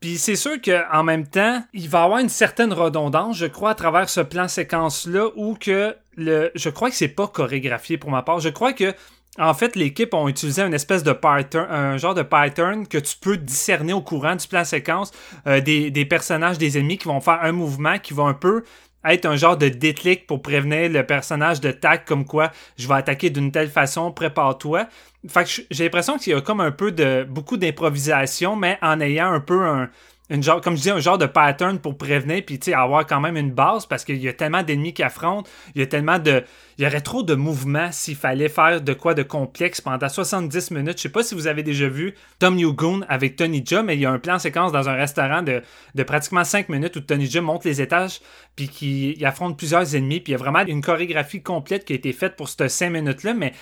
Puis 0.00 0.16
c'est 0.16 0.36
sûr 0.36 0.60
qu'en 0.60 1.02
même 1.02 1.26
temps, 1.26 1.64
il 1.72 1.88
va 1.88 2.00
y 2.00 2.04
avoir 2.04 2.18
une 2.18 2.28
certaine 2.28 2.72
redondance, 2.72 3.36
je 3.36 3.46
crois, 3.46 3.70
à 3.70 3.74
travers 3.74 4.08
ce 4.08 4.20
plan 4.20 4.46
séquence-là, 4.48 5.30
où 5.36 5.54
que 5.54 5.96
le. 6.16 6.50
Je 6.54 6.68
crois 6.70 6.90
que 6.90 6.96
c'est 6.96 7.08
pas 7.08 7.28
chorégraphié 7.28 7.98
pour 7.98 8.10
ma 8.10 8.22
part. 8.22 8.40
Je 8.40 8.48
crois 8.48 8.72
que 8.72 8.94
en 9.38 9.54
fait, 9.54 9.76
l'équipe 9.76 10.12
ont 10.12 10.28
utilisé 10.28 10.62
une 10.62 10.74
espèce 10.74 11.02
de 11.02 11.12
pattern, 11.12 11.66
un 11.70 11.96
genre 11.96 12.14
de 12.14 12.22
pattern 12.22 12.86
que 12.86 12.98
tu 12.98 13.16
peux 13.18 13.38
discerner 13.38 13.94
au 13.94 14.02
courant 14.02 14.36
du 14.36 14.46
plan 14.46 14.64
séquence 14.64 15.10
euh, 15.46 15.60
des, 15.60 15.90
des, 15.90 16.04
personnages, 16.04 16.58
des 16.58 16.78
ennemis 16.78 16.98
qui 16.98 17.08
vont 17.08 17.20
faire 17.20 17.38
un 17.42 17.52
mouvement 17.52 17.98
qui 17.98 18.12
va 18.12 18.24
un 18.24 18.34
peu 18.34 18.62
être 19.04 19.26
un 19.26 19.36
genre 19.36 19.56
de 19.56 19.68
déclic 19.68 20.26
pour 20.26 20.42
prévenir 20.42 20.90
le 20.90 21.04
personnage 21.04 21.60
de 21.60 21.72
tac 21.72 22.04
comme 22.04 22.24
quoi 22.24 22.52
je 22.76 22.86
vais 22.86 22.94
attaquer 22.94 23.30
d'une 23.30 23.50
telle 23.50 23.70
façon, 23.70 24.12
prépare-toi. 24.12 24.86
Fait 25.28 25.44
que 25.44 25.62
j'ai 25.70 25.84
l'impression 25.84 26.18
qu'il 26.18 26.32
y 26.32 26.36
a 26.36 26.40
comme 26.40 26.60
un 26.60 26.70
peu 26.70 26.92
de 26.92 27.24
beaucoup 27.28 27.56
d'improvisation, 27.56 28.54
mais 28.54 28.78
en 28.82 29.00
ayant 29.00 29.32
un 29.32 29.40
peu 29.40 29.64
un, 29.64 29.88
genre, 30.30 30.60
comme 30.60 30.76
je 30.76 30.82
dis, 30.82 30.90
un 30.90 31.00
genre 31.00 31.18
de 31.18 31.26
pattern 31.26 31.78
pour 31.78 31.98
prévenir, 31.98 32.42
puis 32.46 32.58
avoir 32.72 33.06
quand 33.06 33.20
même 33.20 33.36
une 33.36 33.50
base 33.50 33.86
parce 33.86 34.04
qu'il 34.04 34.18
y 34.18 34.28
a 34.28 34.32
tellement 34.32 34.62
d'ennemis 34.62 34.94
qui 34.94 35.02
affrontent, 35.02 35.48
il 35.74 35.80
y 35.80 35.84
a 35.84 35.86
tellement 35.86 36.18
de. 36.18 36.44
Il 36.78 36.84
y 36.84 36.86
aurait 36.86 37.02
trop 37.02 37.22
de 37.22 37.34
mouvements 37.34 37.92
s'il 37.92 38.16
fallait 38.16 38.48
faire 38.48 38.80
de 38.80 38.92
quoi 38.94 39.14
de 39.14 39.22
complexe 39.22 39.80
pendant 39.80 40.08
70 40.08 40.70
minutes. 40.70 40.96
Je 40.96 41.02
sais 41.02 41.08
pas 41.10 41.22
si 41.22 41.34
vous 41.34 41.46
avez 41.46 41.62
déjà 41.62 41.86
vu 41.86 42.14
Tom 42.38 42.58
Yugoon 42.58 43.02
avec 43.08 43.36
Tony 43.36 43.62
Jaa, 43.64 43.82
mais 43.82 43.94
il 43.94 44.00
y 44.00 44.06
a 44.06 44.10
un 44.10 44.18
plan 44.18 44.38
séquence 44.38 44.72
dans 44.72 44.88
un 44.88 44.94
restaurant 44.94 45.42
de, 45.42 45.62
de 45.94 46.02
pratiquement 46.02 46.44
5 46.44 46.70
minutes 46.70 46.96
où 46.96 47.00
Tony 47.00 47.26
Jaa 47.26 47.42
monte 47.42 47.64
les 47.64 47.82
étages, 47.82 48.20
puis 48.56 48.68
qu'il 48.68 49.24
affronte 49.26 49.58
plusieurs 49.58 49.94
ennemis, 49.94 50.20
puis 50.20 50.32
il 50.32 50.36
y 50.36 50.36
a 50.36 50.38
vraiment 50.38 50.64
une 50.66 50.80
chorégraphie 50.80 51.42
complète 51.42 51.84
qui 51.84 51.92
a 51.92 51.96
été 51.96 52.12
faite 52.12 52.36
pour 52.36 52.48
ces 52.48 52.68
5 52.68 52.90
minutes-là, 52.90 53.34
mais 53.34 53.52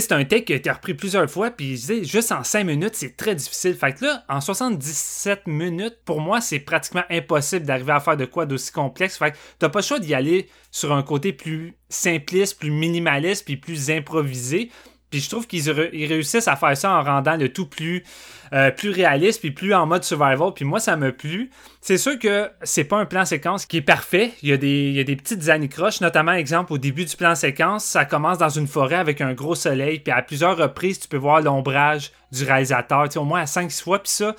c'est 0.00 0.12
un 0.12 0.24
take 0.24 0.44
qui 0.44 0.52
a 0.52 0.56
été 0.56 0.70
repris 0.70 0.94
plusieurs 0.94 1.30
fois, 1.30 1.50
puis 1.50 1.76
juste 1.76 2.32
en 2.32 2.44
5 2.44 2.64
minutes, 2.64 2.94
c'est 2.94 3.16
très 3.16 3.34
difficile. 3.34 3.74
Fait 3.74 3.92
que 3.92 4.04
là, 4.04 4.24
en 4.28 4.40
77 4.40 5.46
minutes, 5.46 5.98
pour 6.04 6.20
moi, 6.20 6.40
c'est 6.40 6.60
pratiquement 6.60 7.04
impossible 7.10 7.66
d'arriver 7.66 7.92
à 7.92 8.00
faire 8.00 8.16
de 8.16 8.24
quoi 8.24 8.46
d'aussi 8.46 8.72
complexe. 8.72 9.18
Fait 9.18 9.32
que 9.32 9.36
t'as 9.58 9.68
pas 9.68 9.80
le 9.80 9.84
choix 9.84 9.98
d'y 9.98 10.14
aller 10.14 10.48
sur 10.70 10.92
un 10.92 11.02
côté 11.02 11.32
plus 11.32 11.76
simpliste, 11.88 12.58
plus 12.58 12.70
minimaliste, 12.70 13.44
puis 13.44 13.56
plus 13.56 13.90
improvisé. 13.90 14.70
Puis 15.12 15.20
je 15.20 15.28
trouve 15.28 15.46
qu'ils 15.46 15.70
réussissent 15.70 16.48
à 16.48 16.56
faire 16.56 16.74
ça 16.74 16.90
en 16.90 17.02
rendant 17.02 17.36
le 17.36 17.52
tout 17.52 17.66
plus, 17.66 18.02
euh, 18.54 18.70
plus 18.70 18.88
réaliste, 18.88 19.40
puis 19.40 19.50
plus 19.50 19.74
en 19.74 19.84
mode 19.84 20.04
survival. 20.04 20.54
Puis 20.54 20.64
moi, 20.64 20.80
ça 20.80 20.96
me 20.96 21.12
plu. 21.12 21.50
C'est 21.82 21.98
sûr 21.98 22.18
que 22.18 22.50
c'est 22.62 22.84
pas 22.84 22.96
un 22.96 23.04
plan 23.04 23.26
séquence 23.26 23.66
qui 23.66 23.76
est 23.76 23.82
parfait. 23.82 24.32
Il 24.42 24.48
y 24.48 24.52
a 24.52 24.56
des, 24.56 24.88
il 24.88 24.94
y 24.94 25.00
a 25.00 25.04
des 25.04 25.16
petites 25.16 25.50
anicroches, 25.50 26.00
notamment, 26.00 26.32
exemple, 26.32 26.72
au 26.72 26.78
début 26.78 27.04
du 27.04 27.14
plan 27.14 27.34
séquence, 27.34 27.84
ça 27.84 28.06
commence 28.06 28.38
dans 28.38 28.48
une 28.48 28.66
forêt 28.66 28.96
avec 28.96 29.20
un 29.20 29.34
gros 29.34 29.54
soleil, 29.54 30.00
puis 30.00 30.12
à 30.12 30.22
plusieurs 30.22 30.56
reprises, 30.56 30.98
tu 30.98 31.08
peux 31.08 31.18
voir 31.18 31.42
l'ombrage 31.42 32.10
du 32.32 32.44
réalisateur, 32.44 33.08
au 33.16 33.24
moins 33.24 33.42
à 33.42 33.44
5-6 33.44 33.82
fois, 33.82 34.02
puis 34.02 34.12
ça, 34.12 34.34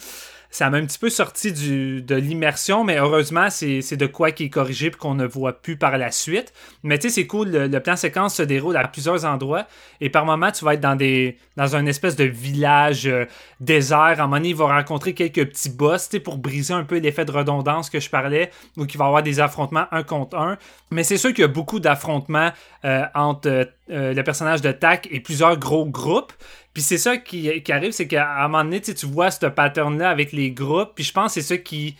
ça 0.53 0.69
m'a 0.69 0.77
un 0.77 0.86
petit 0.86 1.00
peu 1.00 1.10
sorti 1.10 1.51
du, 1.51 2.03
de 2.03 2.13
l'immersion, 2.13 2.83
mais 2.83 2.98
heureusement, 2.98 3.50
c'est 3.50 3.98
de 3.98 4.05
quoi 4.05 4.31
qui 4.31 4.43
est 4.43 4.50
corrigé 4.50 4.88
et 4.88 4.91
qu'on 4.91 5.15
ne 5.15 5.25
voit 5.25 5.53
plus 5.53 5.77
par 5.77 5.98
la 5.98 6.12
suite. 6.12 6.53
Mais 6.83 7.00
tu 7.00 7.10
sais, 7.10 7.15
c'est 7.15 7.25
cool, 7.25 7.50
le, 7.50 7.79
plan 7.79 7.95
séquence 7.95 8.36
se 8.36 8.43
déroule 8.43 8.77
à 8.77 8.88
plusieurs 8.88 9.25
endroits 9.25 9.65
et 10.00 10.12
par 10.12 10.27
moment, 10.27 10.51
tu 10.51 10.63
vas 10.63 10.75
être 10.75 10.79
dans 10.79 10.95
des 10.95 11.39
dans 11.57 11.75
un 11.75 11.88
espèce 11.88 12.15
de 12.15 12.25
village 12.25 13.07
euh, 13.07 13.25
désert. 13.62 13.98
À 13.98 14.12
un 14.12 14.15
moment 14.24 14.38
donné, 14.38 14.50
il 14.50 14.55
va 14.55 14.65
rencontrer 14.65 15.15
quelques 15.15 15.45
petits 15.50 15.69
boss 15.72 16.10
pour 16.24 16.38
briser 16.38 16.74
un 16.74 16.83
peu 16.83 17.00
l'effet 17.00 17.25
de 17.25 17.31
redondance 17.31 17.89
que 17.89 18.00
je 18.00 18.10
parlais, 18.12 18.51
ou 18.77 18.86
qu'il 18.86 19.00
va 19.00 19.05
y 19.05 19.07
avoir 19.07 19.24
des 19.24 19.39
affrontements 19.39 19.86
un 19.91 20.03
contre 20.03 20.38
un. 20.38 20.57
Mais 20.91 21.03
c'est 21.03 21.17
sûr 21.17 21.31
qu'il 21.31 21.41
y 21.41 21.45
a 21.45 21.48
beaucoup 21.48 21.79
d'affrontements 21.79 22.51
euh, 22.86 23.05
entre 23.15 23.69
euh, 23.93 24.13
le 24.13 24.23
personnage 24.23 24.62
de 24.62 24.71
Tac 24.71 25.07
et 25.12 25.19
plusieurs 25.19 25.57
gros 25.57 25.85
groupes. 25.85 26.33
Puis 26.73 26.81
c'est 26.81 26.97
ça 26.97 27.17
qui, 27.17 27.63
arrive, 27.69 27.91
c'est 27.91 28.07
qu'à 28.07 28.43
un 28.43 28.47
moment 28.47 28.63
donné, 28.63 28.81
tu 28.81 29.05
vois 29.05 29.29
ce 29.29 29.45
pattern-là 29.45 30.09
avec 30.09 30.31
les 30.31 30.51
groupes, 30.51 30.91
puis 30.95 31.03
je 31.03 31.13
pense 31.13 31.35
que 31.35 31.41
c'est 31.41 31.55
ça 31.55 31.57
qui... 31.57 31.95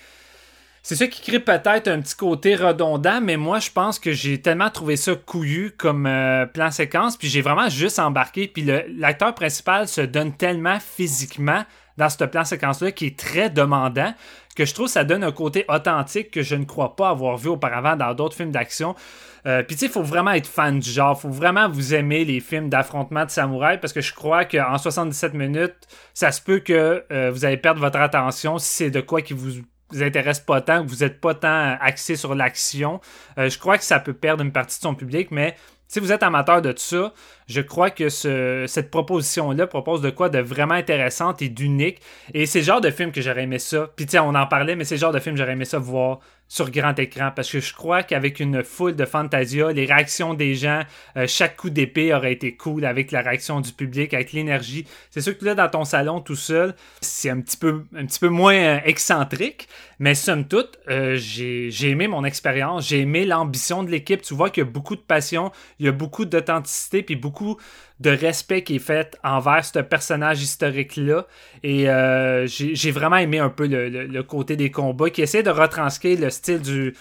C'est 0.86 0.98
ça 0.98 1.08
qui 1.08 1.22
crée 1.22 1.40
peut-être 1.40 1.88
un 1.88 2.02
petit 2.02 2.16
côté 2.16 2.56
redondant, 2.56 3.22
mais 3.22 3.38
moi, 3.38 3.60
je 3.60 3.70
pense 3.70 4.00
que 4.00 4.12
j'ai 4.12 4.42
tellement 4.42 4.70
trouvé 4.70 4.98
ça 4.98 5.16
couillu 5.16 5.72
comme 5.78 6.06
euh, 6.06 6.46
plan 6.46 6.72
séquence, 6.72 7.16
puis 7.16 7.30
j'ai 7.30 7.42
vraiment 7.42 7.70
juste 7.70 8.00
embarqué, 8.00 8.50
puis 8.50 8.68
l'acteur 8.98 9.34
principal 9.34 9.88
se 9.88 10.02
donne 10.02 10.36
tellement 10.36 10.80
physiquement 10.82 11.64
dans 11.98 12.10
ce 12.10 12.24
plan 12.24 12.44
séquence-là 12.44 12.92
qui 12.92 13.08
est 13.08 13.20
très 13.20 13.50
demandant 13.50 14.14
que 14.56 14.66
je 14.66 14.74
trouve 14.74 14.88
ça 14.88 15.04
donne 15.04 15.24
un 15.24 15.32
côté 15.32 15.66
authentique 15.68 16.32
que 16.32 16.42
je 16.42 16.56
ne 16.56 16.66
crois 16.66 16.96
pas 16.96 17.10
avoir 17.10 17.38
vu 17.38 17.50
auparavant 17.50 17.96
dans 17.96 18.14
d'autres 18.14 18.36
films 18.36 18.52
d'action. 18.52 18.96
Euh, 19.46 19.64
Puis 19.64 19.76
tu 19.76 19.82
sais, 19.82 19.86
il 19.88 19.92
faut 19.92 20.04
vraiment 20.04 20.32
être 20.32 20.48
fan 20.48 20.80
du 20.80 20.90
genre, 20.90 21.20
faut 21.20 21.30
vraiment 21.30 21.68
vous 21.70 21.94
aimer 21.94 22.24
les 22.24 22.40
films 22.40 22.70
d'affrontement 22.70 23.26
de 23.26 23.30
samouraï 23.30 23.80
parce 23.80 23.94
que 23.94 24.02
je 24.02 24.14
crois 24.14 24.46
qu'en 24.46 24.78
77 24.78 25.34
minutes, 25.34 25.76
ça 26.14 26.32
se 26.32 26.42
peut 26.42 26.60
que 26.60 27.04
euh, 27.12 27.32
vous 27.32 27.46
allez 27.46 27.58
perdre 27.58 27.80
votre 27.80 28.00
attention 28.00 28.58
si 28.58 28.70
c'est 28.70 28.92
de 28.92 29.02
quoi 29.02 29.22
qui 29.22 29.34
vous 29.34 29.52
intéresse 30.02 30.40
pas 30.40 30.62
tant, 30.62 30.84
que 30.84 30.90
vous 30.90 31.04
n'êtes 31.04 31.20
pas 31.20 31.36
tant 31.36 31.78
axé 31.80 32.16
sur 32.16 32.36
l'action. 32.36 33.02
Euh, 33.38 33.50
je 33.50 33.60
crois 33.60 33.78
que 33.78 33.84
ça 33.84 34.00
peut 34.00 34.14
perdre 34.14 34.44
une 34.44 34.52
partie 34.52 34.78
de 34.78 34.84
son 34.84 34.96
public, 34.96 35.30
mais 35.32 35.56
si 35.94 36.00
vous 36.00 36.12
êtes 36.12 36.24
amateur 36.24 36.60
de 36.64 36.72
tout 36.72 36.80
ça, 36.80 37.14
je 37.46 37.62
crois 37.62 37.92
que 37.92 38.10
cette 38.10 38.90
proposition-là 38.90 39.68
propose 39.68 40.02
de 40.02 40.10
quoi 40.10 40.28
de 40.28 40.40
vraiment 40.40 40.74
intéressante 40.74 41.44
et 41.44 41.50
d'unique. 41.50 42.02
Et 42.34 42.48
c'est 42.48 42.60
le 42.60 42.66
genre 42.66 42.82
de 42.82 42.90
film 42.90 43.12
que 43.12 43.22
j'aurais 43.22 43.44
aimé 43.44 43.60
ça. 43.60 43.92
Puis 43.96 44.08
tiens, 44.08 44.24
on 44.24 44.34
en 44.34 44.48
parlait, 44.48 44.76
mais 44.76 44.86
c'est 44.86 44.96
le 44.96 45.02
genre 45.02 45.12
de 45.12 45.20
film 45.20 45.36
que 45.36 45.40
j'aurais 45.40 45.54
aimé 45.54 45.66
ça 45.66 45.78
voir 45.78 46.20
sur 46.48 46.70
grand 46.70 46.98
écran 47.00 47.32
parce 47.36 47.52
que 47.52 47.60
je 47.60 47.74
crois 47.74 48.04
qu'avec 48.04 48.40
une 48.40 48.64
foule 48.64 48.96
de 48.96 49.06
Fantasia, 49.06 49.72
les 49.72 49.86
réactions 49.86 50.34
des 50.34 50.56
gens, 50.56 50.82
euh, 51.18 51.26
chaque 51.28 51.58
coup 51.58 51.70
d'épée 51.70 52.14
aurait 52.14 52.34
été 52.34 52.56
cool 52.56 52.86
avec 52.86 53.12
la 53.12 53.22
réaction 53.22 53.62
du 53.62 53.72
public, 53.72 54.14
avec 54.14 54.34
l'énergie. 54.34 54.86
C'est 55.10 55.22
sûr 55.22 55.38
que 55.38 55.46
là, 55.46 55.56
dans 55.56 55.70
ton 55.70 55.84
salon 55.84 56.22
tout 56.22 56.36
seul, 56.36 56.76
c'est 57.02 57.30
un 57.30 57.40
petit 57.40 57.58
peu, 57.58 57.86
un 57.96 58.06
petit 58.06 58.20
peu 58.20 58.30
moins 58.30 58.56
euh, 58.56 58.80
excentrique, 58.86 59.68
mais 60.00 60.16
somme 60.16 60.48
toute, 60.48 60.80
euh, 60.90 61.16
j'ai 61.18 61.90
aimé 61.90 62.08
mon 62.08 62.24
expérience, 62.24 62.88
j'ai 62.88 63.02
aimé 63.02 63.26
l'ambition 63.26 63.84
de 63.84 63.90
l'équipe. 63.90 64.22
Tu 64.22 64.34
vois 64.34 64.50
qu'il 64.50 64.64
y 64.64 64.68
a 64.68 64.70
beaucoup 64.70 64.96
de 64.96 65.02
passion, 65.02 65.52
il 65.80 65.86
y 65.86 65.90
a 65.90 65.92
beaucoup 65.92 66.26
d'authenticité 66.26 67.04
puis 67.04 67.16
beaucoup 67.16 67.58
de 68.00 68.10
respect 68.10 68.64
qui 68.64 68.76
est 68.76 68.80
fait 68.80 69.18
envers 69.24 69.64
ce 69.64 69.80
personnage 69.80 70.42
historique-là. 70.42 71.28
Et 71.64 71.90
euh, 71.90 72.46
j'ai 72.48 72.92
vraiment 72.92 73.18
aimé 73.18 73.40
un 73.40 73.50
peu 73.50 73.68
le, 73.68 74.22
côté 74.24 74.56
des 74.56 74.72
combats 74.72 75.10
qui 75.10 75.22
essaie 75.22 75.44
de 75.44 75.50
retranscrire 75.50 76.20
le 76.20 76.30
style 76.30 76.60
du, 76.60 76.94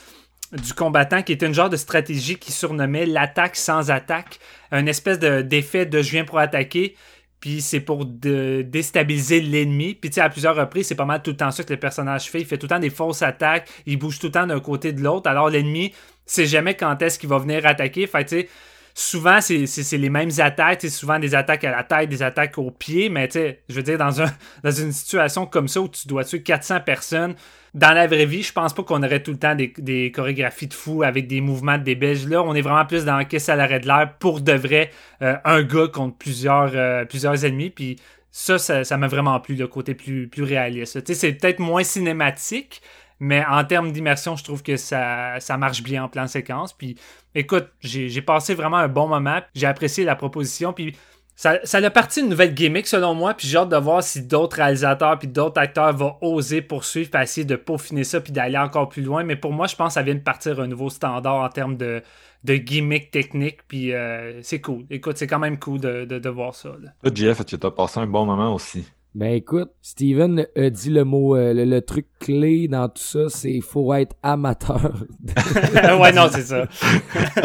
combattant 0.77 1.23
qui 1.23 1.33
était 1.33 1.47
une 1.47 1.55
genre 1.55 1.71
de 1.71 1.77
stratégie 1.77 2.37
qui 2.37 2.53
surnommait 2.53 3.07
l'attaque 3.07 3.57
sans 3.57 3.91
attaque, 3.91 4.39
un 4.71 4.87
espèce 4.87 5.19
d'effet 5.19 5.87
de, 5.87 6.03
je 6.03 6.11
viens 6.11 6.25
pour 6.25 6.39
attaquer, 6.39 6.95
puis 7.43 7.61
c'est 7.61 7.81
pour 7.81 8.07
déstabiliser 8.07 9.41
l'ennemi. 9.41 9.97
Puis 9.97 10.11
tu 10.11 10.15
sais, 10.15 10.21
à 10.21 10.31
plusieurs 10.31 10.55
reprises, 10.55 10.87
c'est 10.87 10.95
pas 10.95 11.05
mal 11.05 11.23
tout 11.23 11.33
le 11.33 11.37
temps 11.37 11.51
ça 11.51 11.65
que 11.65 11.73
le 11.73 11.79
personnage 11.79 12.31
fait. 12.31 12.39
Il 12.39 12.47
fait 12.47 12.57
tout 12.57 12.67
le 12.67 12.69
temps 12.69 12.79
des 12.79 12.89
fausses 12.89 13.23
attaques, 13.23 13.69
il 13.85 13.99
bouge 13.99 14.21
tout 14.21 14.27
le 14.27 14.33
temps 14.33 14.47
d'un 14.47 14.61
côté 14.61 14.93
de 14.93 15.03
l'autre. 15.03 15.29
Alors 15.29 15.51
l'ennemi, 15.51 15.93
c'est 16.25 16.47
jamais 16.47 16.77
quand 16.77 17.03
est-ce 17.03 17.19
qu'il 17.19 17.29
va 17.29 17.39
venir 17.39 17.67
attaquer. 17.67 18.07
Fait 18.07 18.25
tu 18.25 18.43
sais, 18.43 18.49
souvent, 18.95 19.41
c'est 19.41 19.67
les 19.99 20.09
mêmes 20.09 20.31
attaques. 20.39 20.83
C'est 20.83 20.89
souvent 20.89 21.19
des 21.19 21.35
attaques 21.35 21.65
à 21.65 21.73
la 21.73 21.83
tête, 21.83 22.09
des 22.09 22.23
attaques 22.23 22.59
au 22.59 22.71
pied. 22.71 23.09
Mais 23.09 23.27
tu 23.27 23.41
sais, 23.41 23.65
je 23.69 23.75
veux 23.75 23.83
dire, 23.83 23.99
dans, 23.99 24.23
un, 24.23 24.33
dans 24.63 24.71
une 24.71 24.93
situation 24.93 25.45
comme 25.45 25.67
ça 25.67 25.81
où 25.81 25.89
tu 25.89 26.07
dois 26.07 26.23
tuer 26.23 26.45
400 26.45 26.83
personnes, 26.83 27.35
dans 27.75 27.93
la 27.93 28.07
vraie 28.07 28.27
vie, 28.27 28.43
je 28.43 28.53
pense 28.53 28.75
pas 28.75 28.83
qu'on 28.83 29.03
aurait 29.03 29.23
tout 29.23 29.31
le 29.31 29.39
temps 29.39 29.55
des, 29.55 30.13
chorégraphies 30.15 30.67
de 30.67 30.75
fou 30.75 31.03
avec 31.03 31.27
des 31.27 31.41
mouvements 31.41 31.79
de 31.79 31.85
débeige. 31.85 32.27
Là, 32.27 32.43
on 32.43 32.55
est 32.55 32.61
vraiment 32.61 32.85
plus 32.85 33.05
dans 33.05 33.25
qu'est-ce 33.25 33.51
à 33.51 33.57
l'arrêt 33.57 33.81
de 33.81 33.87
l'air 33.87 34.15
pour 34.19 34.43
de 34.43 34.53
vrai 34.53 34.91
euh, 35.23 35.37
un 35.45 35.63
gars 35.63 35.89
contre 35.89 36.17
plusieurs, 36.19 36.73
euh, 36.75 37.05
ennemis. 37.43 37.71
Puis 37.71 37.97
ça, 38.31 38.59
ça 38.59 38.97
m'a 38.99 39.09
vraiment 39.09 39.41
plu, 39.41 39.55
le 39.55 39.67
côté 39.69 39.95
plus, 39.95 40.29
plus 40.29 40.43
réaliste. 40.43 41.15
C'est 41.15 41.33
peut-être 41.33 41.61
moins 41.61 41.83
cinématique, 41.83 42.83
mais 43.21 43.43
en 43.49 43.65
termes 43.65 43.91
d'immersion, 43.91 44.37
je 44.37 44.45
trouve 44.45 44.63
que 44.63 44.77
ça, 44.77 45.41
ça 45.41 45.57
marche 45.57 45.83
bien 45.83 46.05
en 46.05 46.09
plan 46.09 46.27
séquence. 46.27 46.75
Puis 46.75 46.97
écoute, 47.35 47.69
j'ai 47.81 48.23
passé 48.23 48.55
vraiment 48.55 48.79
un 48.79 48.89
bon 48.89 49.09
moment. 49.09 49.41
J'ai 49.55 49.67
apprécié 49.67 50.05
la 50.05 50.17
proposition. 50.17 50.75
Puis 50.75 50.95
ça, 51.43 51.59
ça 51.65 51.79
a 51.79 51.91
parti 51.91 52.21
une 52.21 52.29
nouvelle 52.29 52.55
gimmick 52.55 52.87
selon 52.87 53.17
moi, 53.17 53.35
puis 53.35 53.49
j'ai 53.49 53.59
hâte 53.59 53.69
de 53.69 53.77
voir 53.77 54.01
si 54.01 54.23
d'autres 54.23 54.59
réalisateurs 54.59 55.19
puis 55.19 55.27
d'autres 55.27 55.61
acteurs 55.61 55.93
vont 55.93 56.15
oser 56.21 56.63
poursuivre, 56.63 57.11
puis 57.11 57.21
essayer 57.21 57.45
de 57.45 57.57
peaufiner 57.57 58.05
ça, 58.05 58.21
puis 58.21 58.33
d'aller 58.33 58.59
encore 58.59 58.89
plus 58.89 59.03
loin. 59.03 59.25
Mais 59.25 59.35
pour 59.35 59.53
moi, 59.53 59.67
je 59.67 59.75
pense 59.75 59.89
que 59.89 59.95
ça 59.95 60.03
vient 60.03 60.15
de 60.15 60.21
partir 60.21 60.61
un 60.61 60.69
nouveau 60.69 60.89
standard 60.89 61.43
en 61.43 61.49
termes 61.49 61.77
de, 61.77 62.01
gimmick 62.45 63.11
technique, 63.11 63.67
puis 63.67 63.93
euh, 63.93 64.41
c'est 64.43 64.61
cool. 64.61 64.85
Écoute, 64.89 65.17
c'est 65.17 65.27
quand 65.27 65.41
même 65.41 65.59
cool 65.59 65.81
de, 65.81 66.29
voir 66.29 66.55
ça. 66.55 66.77
Là. 66.81 67.11
Tu 67.11 67.29
as 67.29 67.71
passé 67.73 67.99
un 67.99 68.07
bon 68.07 68.25
moment 68.25 68.55
aussi? 68.55 68.87
Ben 69.15 69.35
écoute, 69.35 69.71
Steven 69.83 70.47
a 70.57 70.71
dit 70.71 70.89
le 70.89 71.05
mot, 71.05 71.37
euh, 71.37 71.53
le, 71.53 71.81
truc 71.83 72.07
clé 72.19 72.67
dans 72.67 72.89
tout 72.89 73.03
ça, 73.03 73.29
c'est 73.29 73.61
faut 73.61 73.93
être 73.93 74.17
amateur. 74.23 75.05
ouais, 76.01 76.13
non, 76.13 76.29
c'est 76.33 76.43
ça. 76.43 76.67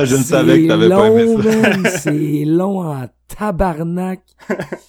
Je 0.01 0.15
ne 0.15 0.23
savais 0.23 0.63
que 0.63 0.67
t'avais 0.69 0.87
pas 0.87 1.09
aimé 1.09 1.43
ça. 1.43 1.89
c'est 1.97 2.45
long 2.45 2.81
en 2.81 3.09
tabarnak. 3.27 4.21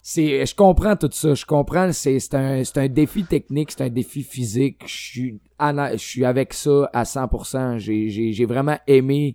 c'est, 0.05 0.47
je 0.47 0.55
comprends 0.55 0.95
tout 0.95 1.11
ça, 1.11 1.35
je 1.35 1.45
comprends, 1.45 1.93
c'est, 1.93 2.21
c'est 2.21 2.35
un, 2.37 2.63
c'est 2.63 2.79
un 2.79 2.89
défi 2.89 3.25
technique, 3.25 3.73
c'est 3.73 3.83
un 3.83 3.91
défi 3.91 4.23
physique. 4.23 4.83
Je 4.87 4.95
suis, 4.95 5.41
je 5.61 5.97
suis 5.97 6.25
avec 6.25 6.55
ça 6.55 6.89
à 6.93 7.03
100%. 7.03 7.79
J'ai, 7.79 8.09
j'ai, 8.09 8.33
j'ai 8.33 8.47
vraiment 8.47 8.79
aimé 8.87 9.35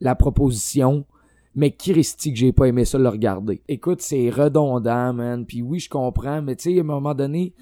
la 0.00 0.14
proposition 0.14 1.06
mais 1.54 1.70
Christy 1.70 2.32
que 2.32 2.38
j'ai 2.38 2.52
pas 2.52 2.66
aimé 2.66 2.84
ça 2.84 2.98
le 2.98 3.08
regarder? 3.08 3.62
Écoute, 3.68 4.00
c'est 4.00 4.30
redondant, 4.30 5.12
man. 5.12 5.44
Puis 5.46 5.62
oui, 5.62 5.78
je 5.78 5.88
comprends, 5.88 6.42
mais 6.42 6.56
tu 6.56 6.72
sais, 6.72 6.78
à 6.78 6.80
un 6.80 6.84
moment 6.84 7.14
donné, 7.14 7.52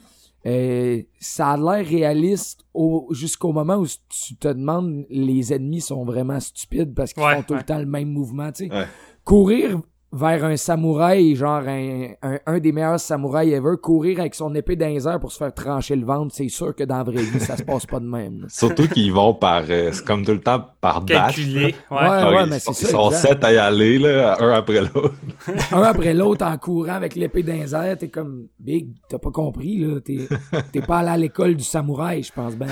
euh, 0.46 1.02
ça 1.18 1.50
a 1.50 1.56
l'air 1.56 1.86
réaliste 1.86 2.64
jusqu'au 3.10 3.52
moment 3.52 3.76
où 3.76 3.86
tu 4.08 4.36
te 4.36 4.48
demandes 4.48 5.04
les 5.10 5.52
ennemis 5.52 5.82
sont 5.82 6.04
vraiment 6.04 6.40
stupides 6.40 6.94
parce 6.94 7.12
qu'ils 7.12 7.22
font 7.22 7.42
tout 7.42 7.54
le 7.54 7.62
temps 7.62 7.78
le 7.78 7.86
même 7.86 8.08
mouvement. 8.08 8.50
Tu 8.52 8.68
sais. 8.68 8.86
Courir 9.24 9.82
vers 10.12 10.44
un 10.44 10.56
samouraï, 10.56 11.36
genre 11.36 11.62
un, 11.66 12.38
un, 12.44 12.58
des 12.58 12.72
meilleurs 12.72 12.98
samouraïs 12.98 13.52
ever, 13.52 13.76
courir 13.80 14.18
avec 14.18 14.34
son 14.34 14.52
épée 14.56 14.74
dans 14.74 15.18
pour 15.20 15.30
se 15.30 15.38
faire 15.38 15.54
trancher 15.54 15.94
le 15.94 16.04
ventre, 16.04 16.34
c'est 16.34 16.48
sûr 16.48 16.74
que 16.74 16.82
dans 16.82 16.98
la 16.98 17.04
vraie 17.04 17.22
vie, 17.22 17.38
ça 17.38 17.56
se 17.56 17.62
passe 17.62 17.86
pas 17.86 18.00
de 18.00 18.06
même. 18.06 18.46
Surtout 18.48 18.88
qu'ils 18.88 19.12
vont 19.12 19.34
par, 19.34 19.62
euh, 19.70 19.90
c'est 19.92 20.04
comme 20.04 20.24
tout 20.24 20.32
le 20.32 20.40
temps 20.40 20.64
par 20.80 21.04
Calculé. 21.04 21.74
Ouais, 21.90 21.96
ouais, 21.96 22.08
ah 22.08 22.46
mais 22.46 22.58
c'est 22.58 22.72
ça. 22.72 22.88
Ils 22.88 22.90
sont 22.90 23.10
sept 23.12 23.44
à 23.44 23.52
y 23.52 23.56
aller, 23.56 23.98
là, 23.98 24.36
un 24.40 24.52
après 24.52 24.80
l'autre. 24.80 25.14
un 25.72 25.82
après 25.82 26.12
l'autre 26.12 26.44
en 26.44 26.58
courant 26.58 26.94
avec 26.94 27.14
l'épée 27.14 27.44
dans 27.44 27.96
t'es 27.96 28.08
comme, 28.08 28.48
Big, 28.58 28.88
t'as 29.08 29.18
pas 29.18 29.30
compris, 29.30 29.78
là, 29.78 30.00
t'es, 30.00 30.26
t'es 30.72 30.80
pas 30.80 30.98
allé 30.98 31.10
à 31.10 31.16
l'école 31.16 31.54
du 31.54 31.64
samouraï, 31.64 32.24
je 32.24 32.32
pense 32.32 32.56
ben. 32.56 32.68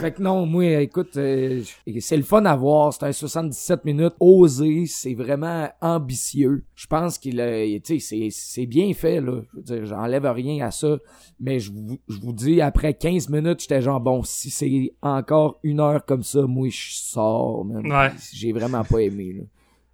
fait 0.00 0.12
que 0.12 0.22
non, 0.22 0.46
moi, 0.46 0.80
écoute, 0.80 1.16
euh, 1.16 1.60
c'est 1.98 2.16
le 2.16 2.22
fun 2.22 2.44
à 2.44 2.54
voir, 2.54 2.92
c'est 2.92 3.04
un 3.04 3.12
77 3.12 3.84
minutes 3.84 4.14
osé, 4.20 4.84
c'est 4.86 5.14
vraiment 5.14 5.71
ambitieux. 5.80 6.64
Je 6.74 6.86
pense 6.86 7.18
qu'il 7.18 7.40
a, 7.40 7.64
tu 7.80 8.00
sais, 8.00 8.28
c'est 8.30 8.66
bien 8.66 8.92
fait, 8.94 9.20
là. 9.20 9.42
Je 9.50 9.56
veux 9.56 9.62
dire, 9.62 9.86
j'enlève 9.86 10.26
rien 10.26 10.64
à 10.66 10.70
ça. 10.70 10.98
Mais 11.40 11.58
je 11.58 11.72
vous, 11.72 11.98
je 12.08 12.18
vous 12.20 12.32
dis, 12.32 12.60
après 12.60 12.94
15 12.94 13.28
minutes, 13.28 13.60
j'étais 13.60 13.80
genre, 13.80 14.00
bon, 14.00 14.22
si 14.22 14.50
c'est 14.50 14.94
encore 15.02 15.58
une 15.62 15.80
heure 15.80 16.04
comme 16.04 16.22
ça, 16.22 16.42
moi, 16.42 16.68
je 16.68 16.92
sors, 16.92 17.64
J'ai 18.32 18.52
vraiment 18.52 18.84
pas 18.84 19.00
aimé, 19.00 19.32
là. 19.32 19.42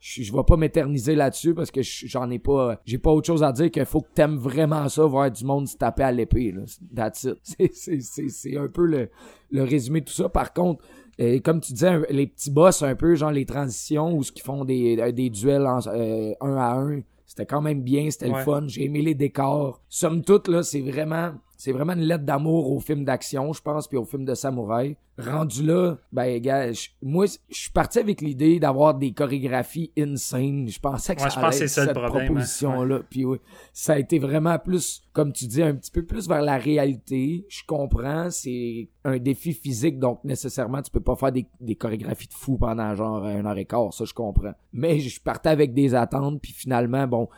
Je, 0.00 0.22
je 0.22 0.32
vais 0.32 0.44
pas 0.46 0.56
m'éterniser 0.56 1.16
là-dessus 1.16 1.54
parce 1.54 1.72
que 1.72 1.80
j'en 1.82 2.30
ai 2.30 2.38
pas 2.38 2.80
j'ai 2.84 2.98
pas 2.98 3.10
autre 3.10 3.26
chose 3.26 3.42
à 3.42 3.50
dire 3.50 3.68
qu'il 3.68 3.84
faut 3.84 4.00
que 4.00 4.12
t'aimes 4.14 4.36
vraiment 4.36 4.88
ça 4.88 5.04
voir 5.04 5.28
du 5.28 5.44
monde 5.44 5.66
se 5.66 5.76
taper 5.76 6.04
à 6.04 6.12
l'épée 6.12 6.52
là 6.52 6.62
that's 6.94 7.24
it 7.24 7.72
c'est 8.30 8.56
un 8.56 8.68
peu 8.68 8.86
le, 8.86 9.10
le 9.50 9.64
résumé 9.64 10.00
de 10.00 10.04
tout 10.04 10.12
ça 10.12 10.28
par 10.28 10.52
contre 10.52 10.84
et 11.18 11.40
comme 11.40 11.60
tu 11.60 11.72
disais, 11.72 12.00
les 12.10 12.28
petits 12.28 12.50
boss, 12.50 12.82
un 12.82 12.94
peu, 12.94 13.14
genre 13.16 13.32
les 13.32 13.44
transitions, 13.44 14.16
où 14.16 14.22
ce 14.22 14.30
qui 14.30 14.40
font 14.40 14.64
des, 14.64 14.96
euh, 15.00 15.12
des 15.12 15.30
duels 15.30 15.66
euh, 15.66 16.32
un 16.40 16.56
à 16.56 16.74
un, 16.74 17.00
c'était 17.26 17.44
quand 17.44 17.60
même 17.60 17.82
bien, 17.82 18.10
c'était 18.10 18.28
le 18.28 18.36
fun. 18.36 18.64
J'ai 18.68 18.84
aimé 18.84 19.02
les 19.02 19.14
décors. 19.14 19.82
Somme 19.88 20.22
toute, 20.22 20.48
là, 20.48 20.62
c'est 20.62 20.80
vraiment 20.80 21.32
c'est 21.58 21.72
vraiment 21.72 21.94
une 21.94 22.04
lettre 22.04 22.24
d'amour 22.24 22.70
au 22.70 22.78
film 22.78 23.04
d'action, 23.04 23.52
je 23.52 23.60
pense, 23.60 23.88
puis 23.88 23.98
au 23.98 24.04
film 24.04 24.24
de 24.24 24.32
samouraï. 24.34 24.96
Rendu 25.18 25.66
là, 25.66 25.96
ben, 26.12 26.40
gars, 26.40 26.70
moi, 27.02 27.26
je 27.26 27.56
suis 27.56 27.72
parti 27.72 27.98
avec 27.98 28.20
l'idée 28.20 28.60
d'avoir 28.60 28.94
des 28.94 29.10
chorégraphies 29.10 29.90
insane. 29.98 30.68
Je 30.68 30.78
pensais 30.78 31.16
que 31.16 31.20
ça 31.20 31.40
allait 31.40 31.56
être 31.56 31.66
cette 31.66 31.96
hein. 31.96 32.08
proposition-là. 32.08 33.00
Puis 33.10 33.24
oui, 33.24 33.38
ça 33.72 33.94
a 33.94 33.98
été 33.98 34.20
vraiment 34.20 34.56
plus, 34.60 35.02
comme 35.12 35.32
tu 35.32 35.48
dis, 35.48 35.60
un 35.60 35.74
petit 35.74 35.90
peu 35.90 36.04
plus 36.04 36.28
vers 36.28 36.42
la 36.42 36.58
réalité. 36.58 37.44
Je 37.48 37.62
comprends, 37.66 38.30
c'est 38.30 38.88
un 39.02 39.18
défi 39.18 39.52
physique, 39.52 39.98
donc 39.98 40.22
nécessairement, 40.22 40.80
tu 40.80 40.92
peux 40.92 41.00
pas 41.00 41.16
faire 41.16 41.32
des, 41.32 41.46
des 41.60 41.74
chorégraphies 41.74 42.28
de 42.28 42.34
fou 42.34 42.56
pendant 42.56 42.94
genre 42.94 43.24
un 43.24 43.44
heure 43.44 43.58
et 43.58 43.64
quart, 43.64 43.92
ça, 43.92 44.04
je 44.04 44.14
comprends. 44.14 44.54
Mais 44.72 45.00
je 45.00 45.20
partais 45.20 45.48
avec 45.48 45.74
des 45.74 45.96
attentes, 45.96 46.40
puis 46.40 46.52
finalement, 46.52 47.08
bon, 47.08 47.28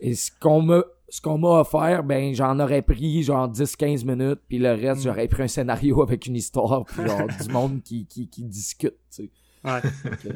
et 0.00 0.14
ce 0.14 0.30
qu'on 0.40 0.62
m'a 0.62 0.82
ce 1.10 1.20
qu'on 1.20 1.38
m'a 1.38 1.60
offert, 1.60 2.04
ben 2.04 2.32
j'en 2.34 2.58
aurais 2.60 2.82
pris 2.82 3.22
genre 3.22 3.50
10-15 3.50 4.06
minutes, 4.06 4.40
puis 4.48 4.58
le 4.58 4.70
reste, 4.70 5.00
mm. 5.00 5.04
j'aurais 5.04 5.28
pris 5.28 5.42
un 5.42 5.48
scénario 5.48 6.02
avec 6.06 6.26
une 6.26 6.36
histoire, 6.36 6.84
puis 6.84 7.06
genre 7.06 7.26
du 7.26 7.52
monde 7.52 7.82
qui, 7.82 8.06
qui, 8.06 8.28
qui 8.28 8.44
discute, 8.44 8.96
tu 9.10 9.24
sais. 9.24 9.30
Ouais. 9.62 9.80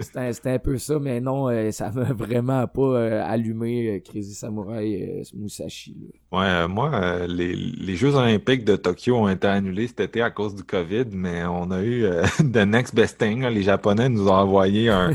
C'était 0.32 0.50
un 0.50 0.58
peu 0.58 0.76
ça, 0.76 0.98
mais 0.98 1.20
non, 1.20 1.48
euh, 1.48 1.70
ça 1.70 1.90
m'a 1.90 2.04
vraiment 2.12 2.66
pas 2.66 2.82
euh, 2.82 3.22
allumé 3.24 3.88
euh, 3.88 4.00
Crazy 4.00 4.34
Samurai 4.34 5.22
Musashi. 5.34 5.96
Ouais, 6.30 6.68
moi, 6.68 7.26
les, 7.26 7.54
les, 7.54 7.96
Jeux 7.96 8.14
olympiques 8.14 8.64
de 8.64 8.76
Tokyo 8.76 9.16
ont 9.16 9.28
été 9.28 9.46
annulés 9.46 9.86
cet 9.86 10.00
été 10.00 10.20
à 10.20 10.30
cause 10.30 10.54
du 10.54 10.62
COVID, 10.62 11.06
mais 11.12 11.44
on 11.44 11.70
a 11.70 11.82
eu 11.82 12.06
The 12.38 12.66
Next 12.66 12.94
Best 12.94 13.18
Thing. 13.18 13.46
les 13.46 13.62
Japonais 13.62 14.08
nous 14.08 14.28
ont 14.28 14.34
envoyé 14.34 14.90
un, 14.90 15.12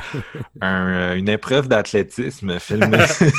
un 0.62 1.15
une 1.15 1.30
épreuve 1.30 1.67
d'athlétisme 1.67 2.58
filmée. 2.60 3.06
c'est 3.06 3.32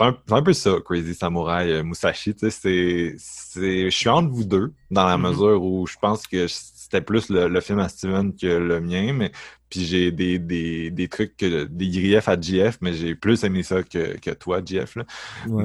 un, 0.00 0.16
un, 0.30 0.42
peu 0.42 0.52
ça, 0.52 0.72
Crazy 0.84 1.14
Samurai 1.14 1.82
Musashi. 1.82 2.34
C'est, 2.38 3.16
je 3.18 3.88
suis 3.90 4.08
entre 4.08 4.30
vous 4.30 4.44
deux, 4.44 4.72
dans 4.90 5.06
la 5.06 5.16
mm-hmm. 5.16 5.28
mesure 5.28 5.62
où 5.62 5.86
je 5.86 5.96
pense 6.00 6.26
que 6.26 6.46
c'était 6.86 7.00
plus 7.00 7.30
le, 7.30 7.60
film 7.60 7.80
à 7.80 7.88
Steven 7.88 8.32
que 8.36 8.46
le 8.46 8.80
mien, 8.80 9.12
mais 9.12 9.32
puis 9.68 9.84
j'ai 9.84 10.12
des, 10.12 10.38
des, 10.38 10.90
des, 10.90 11.08
trucs, 11.08 11.36
que, 11.36 11.64
des 11.64 11.88
griefs 11.88 12.28
à 12.28 12.40
GF, 12.40 12.78
mais 12.80 12.92
j'ai 12.94 13.14
plus 13.14 13.42
aimé 13.44 13.62
ça 13.62 13.82
que, 13.82 14.18
que 14.18 14.30
toi, 14.30 14.60
GF. 14.64 14.96
Là. 14.96 15.04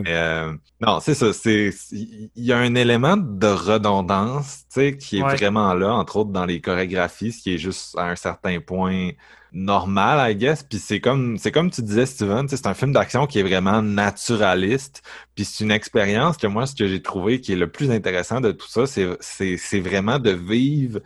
Euh, 0.08 0.54
non, 0.80 1.00
c'est 1.00 1.14
ça. 1.14 1.34
C'est 1.34 1.72
il 1.92 2.30
y 2.36 2.52
a 2.52 2.58
un 2.58 2.76
élément 2.76 3.18
de 3.18 3.48
redondance, 3.48 4.64
tu 4.74 4.82
sais, 4.82 4.98
qui 4.98 5.20
est 5.20 5.22
vraiment 5.22 5.74
là, 5.74 5.94
entre 5.94 6.18
autres 6.18 6.32
dans 6.32 6.46
les 6.46 6.62
chorégraphies, 6.62 7.32
ce 7.32 7.44
qui 7.44 7.54
est 7.54 7.58
juste 7.58 7.98
à 7.98 8.10
un 8.10 8.16
certain 8.16 8.60
point 8.60 9.12
normal, 9.52 10.32
I 10.32 10.36
guess. 10.36 10.64
Puis 10.64 10.80
c'est 10.80 11.00
comme 11.00 11.38
c'est 11.38 11.52
comme 11.52 11.70
tu 11.70 11.82
disais, 11.82 12.06
Steven, 12.06 12.48
c'est 12.48 12.68
un 12.68 12.74
film 12.74 12.94
d'action 12.94 13.28
qui 13.28 13.40
est 13.40 13.44
vraiment 13.44 13.82
naturaliste. 13.82 15.04
Puis 15.36 15.46
c'est 15.46 15.64
une 15.64 15.72
expérience 15.72 16.38
que 16.38 16.48
moi, 16.48 16.66
ce 16.66 16.76
que 16.76 16.88
j'ai 16.88 17.02
trouvé 17.02 17.42
qui 17.42 17.54
est 17.54 17.58
le 17.58 17.70
plus 17.70 17.92
intéressant 17.92 18.42
de 18.42 18.52
tout 18.52 18.68
ça, 18.68 18.86
c'est 18.88 19.80
vraiment 19.80 20.20
de 20.20 20.32
vivre 20.32 21.00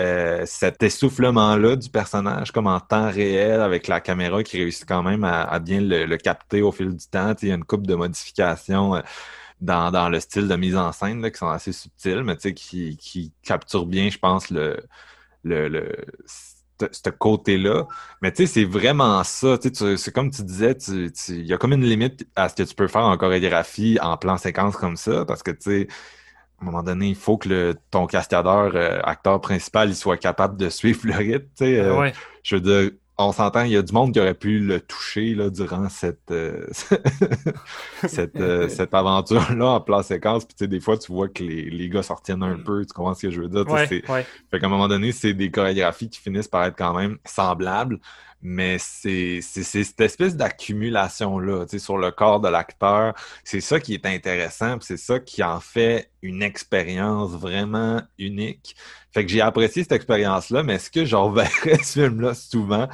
euh, 0.00 0.42
cet 0.46 0.82
essoufflement-là 0.82 1.76
du 1.76 1.88
personnage 1.90 2.52
comme 2.52 2.66
en 2.66 2.80
temps 2.80 3.10
réel 3.10 3.60
avec 3.60 3.88
la 3.88 4.00
caméra 4.00 4.42
qui 4.42 4.58
réussit 4.58 4.86
quand 4.86 5.02
même 5.02 5.24
à, 5.24 5.58
bien 5.58 5.80
le, 5.80 6.16
capter 6.16 6.62
au 6.62 6.72
fil 6.72 6.96
du 6.96 7.06
temps. 7.06 7.34
Il 7.42 7.48
y 7.48 7.52
a 7.52 7.54
une 7.54 7.64
coupe 7.64 7.86
de 7.86 7.94
modifications. 7.94 8.96
Euh, 8.96 9.00
dans, 9.60 9.90
dans, 9.90 10.08
le 10.08 10.18
style 10.20 10.48
de 10.48 10.56
mise 10.56 10.74
en 10.74 10.90
scène 10.90 11.30
qui 11.30 11.36
sont 11.36 11.48
assez 11.48 11.72
subtiles, 11.72 12.24
mais 12.24 12.34
qui, 12.38 12.96
qui 12.96 13.32
capturent 13.42 13.84
bien, 13.84 14.08
je 14.08 14.16
pense, 14.16 14.50
le, 14.50 14.82
le, 15.44 15.68
le 15.68 15.96
ce 16.92 17.10
côté-là. 17.10 17.86
Mais 18.22 18.32
tu 18.32 18.46
sais, 18.46 18.52
c'est 18.52 18.64
vraiment 18.64 19.22
ça. 19.24 19.58
C'est 19.62 20.12
comme 20.12 20.30
tu 20.30 20.42
disais, 20.42 20.76
il 21.28 21.46
y 21.46 21.52
a 21.52 21.58
comme 21.58 21.72
une 21.72 21.84
limite 21.84 22.26
à 22.36 22.48
ce 22.48 22.54
que 22.54 22.62
tu 22.62 22.74
peux 22.74 22.88
faire 22.88 23.04
en 23.04 23.16
chorégraphie, 23.16 23.98
en 24.00 24.16
plan 24.16 24.36
séquence 24.38 24.76
comme 24.76 24.96
ça, 24.96 25.24
parce 25.24 25.42
que 25.42 25.50
tu 25.50 25.58
sais, 25.60 25.88
à 26.60 26.62
un 26.62 26.66
moment 26.66 26.82
donné, 26.82 27.08
il 27.08 27.14
faut 27.14 27.38
que 27.38 27.48
le, 27.48 27.74
ton 27.90 28.06
cascadeur, 28.06 28.72
euh, 28.74 29.00
acteur 29.02 29.40
principal, 29.40 29.88
il 29.88 29.96
soit 29.96 30.18
capable 30.18 30.58
de 30.58 30.68
suivre 30.68 31.00
le 31.04 31.14
rythme. 31.14 31.46
Euh, 31.62 32.10
je 32.42 32.56
veux 32.56 32.60
dire, 32.60 32.90
on 33.16 33.32
s'entend, 33.32 33.62
il 33.62 33.72
y 33.72 33.76
a 33.76 33.82
du 33.82 33.92
monde 33.92 34.12
qui 34.12 34.20
aurait 34.20 34.34
pu 34.34 34.60
le 34.60 34.80
toucher 34.80 35.34
là, 35.34 35.48
durant 35.48 35.88
cette, 35.88 36.30
euh, 36.30 36.66
cette, 38.06 38.38
cette 38.68 38.94
aventure-là 38.94 39.66
en 39.66 39.80
plan 39.80 40.02
séquence. 40.02 40.44
Puis, 40.44 40.68
des 40.68 40.80
fois, 40.80 40.98
tu 40.98 41.12
vois 41.12 41.28
que 41.28 41.42
les, 41.42 41.70
les 41.70 41.88
gars 41.88 42.02
sortiennent 42.02 42.42
un 42.42 42.58
mm. 42.58 42.64
peu. 42.64 42.84
Tu 42.84 42.92
comprends 42.92 43.14
ce 43.14 43.26
que 43.26 43.30
je 43.30 43.40
veux 43.40 43.48
dire? 43.48 43.64
Fait 43.78 44.02
qu'à 44.02 44.66
un 44.66 44.68
moment 44.68 44.88
donné, 44.88 45.12
c'est 45.12 45.32
des 45.32 45.50
chorégraphies 45.50 46.10
qui 46.10 46.20
finissent 46.20 46.48
par 46.48 46.64
être 46.64 46.76
quand 46.76 46.94
même 46.94 47.16
semblables 47.24 47.98
mais 48.42 48.78
c'est 48.78 49.40
cette 49.42 50.00
espèce 50.00 50.36
d'accumulation-là 50.36 51.66
sur 51.78 51.98
le 51.98 52.10
corps 52.10 52.40
de 52.40 52.48
l'acteur. 52.48 53.14
C'est 53.44 53.60
ça 53.60 53.80
qui 53.80 53.94
est 53.94 54.06
intéressant, 54.06 54.78
c'est 54.80 54.96
ça 54.96 55.20
qui 55.20 55.42
en 55.42 55.60
fait 55.60 56.10
une 56.22 56.42
expérience 56.42 57.30
vraiment 57.32 58.02
unique. 58.18 58.76
Fait 59.12 59.26
que 59.26 59.32
j'ai 59.32 59.40
apprécié 59.40 59.82
cette 59.82 59.92
expérience-là, 59.92 60.62
mais 60.62 60.74
est-ce 60.74 60.88
que 60.88 61.04
j'en 61.04 61.24
reverrai 61.26 61.78
ce 61.82 62.00
film-là 62.00 62.34
souvent? 62.34 62.88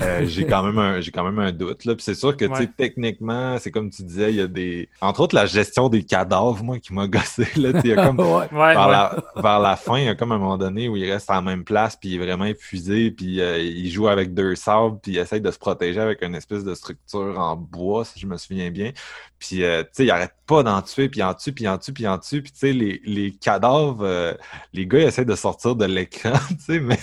Euh, 0.00 0.24
j'ai 0.26 0.46
quand 0.46 0.62
même 0.62 0.78
un 0.78 1.00
j'ai 1.00 1.10
quand 1.10 1.24
même 1.24 1.40
un 1.40 1.50
doute. 1.50 1.84
Là. 1.84 1.96
Puis 1.96 2.04
c'est 2.04 2.14
sûr 2.14 2.36
que 2.36 2.44
techniquement, 2.76 3.58
c'est 3.58 3.72
comme 3.72 3.90
tu 3.90 4.04
disais, 4.04 4.30
il 4.30 4.36
y 4.36 4.40
a 4.40 4.46
des. 4.46 4.88
Entre 5.00 5.20
autres, 5.20 5.34
la 5.34 5.46
gestion 5.46 5.88
des 5.88 6.04
cadavres, 6.04 6.62
moi, 6.62 6.78
qui 6.78 6.94
m'a 6.94 7.08
gossé. 7.08 7.48
Là, 7.56 7.70
il 7.82 7.90
y 7.90 7.92
a 7.92 8.06
comme 8.06 8.16
vers, 8.52 8.88
La, 8.88 9.16
vers, 9.34 9.58
La, 9.58 9.74
fin, 9.76 9.98
il 9.98 10.04
y 10.04 10.08
a 10.08 10.14
comme 10.14 10.30
un 10.30 10.38
moment 10.38 10.58
donné 10.58 10.88
où 10.88 10.96
il 10.96 11.10
reste 11.10 11.28
à 11.30 11.34
la 11.34 11.42
même 11.42 11.64
place, 11.64 11.96
puis 11.96 12.10
il 12.10 12.14
est 12.16 12.24
vraiment 12.24 12.44
épuisé, 12.44 13.10
puis 13.10 13.40
euh, 13.40 13.58
il 13.58 13.90
joue 13.90 14.06
avec 14.06 14.34
deux 14.34 14.54
sabres, 14.54 15.00
puis 15.02 15.12
il 15.12 15.18
essaye 15.18 15.40
de 15.40 15.50
se 15.50 15.58
protéger 15.58 16.00
avec 16.00 16.22
une 16.22 16.36
espèce 16.36 16.62
de 16.62 16.74
structure 16.74 17.40
en 17.40 17.56
bois, 17.56 18.04
si 18.04 18.20
je 18.20 18.26
me 18.26 18.36
souviens 18.36 18.70
bien. 18.70 18.92
Puis, 19.38 19.64
euh, 19.64 19.82
tu 19.82 19.88
sais, 19.92 20.04
il 20.04 20.10
arrête 20.10 20.32
pas 20.46 20.62
d'en 20.62 20.80
tuer, 20.80 21.08
puis 21.08 21.22
en 21.22 21.34
tue, 21.34 21.52
puis 21.52 21.68
en 21.68 21.76
tue, 21.76 21.92
puis 21.92 22.06
en 22.06 22.18
tue. 22.18 22.40
Puis, 22.40 22.52
tu 22.52 22.58
sais, 22.58 22.72
les, 22.72 23.02
les 23.04 23.32
cadavres, 23.32 24.02
euh, 24.02 24.32
les 24.72 24.86
gars, 24.86 25.00
ils 25.00 25.06
essaient 25.06 25.26
de 25.26 25.34
sortir 25.34 25.76
de 25.76 25.84
l'écran, 25.84 26.32
tu 26.48 26.56
sais, 26.58 26.80
mais 26.80 26.98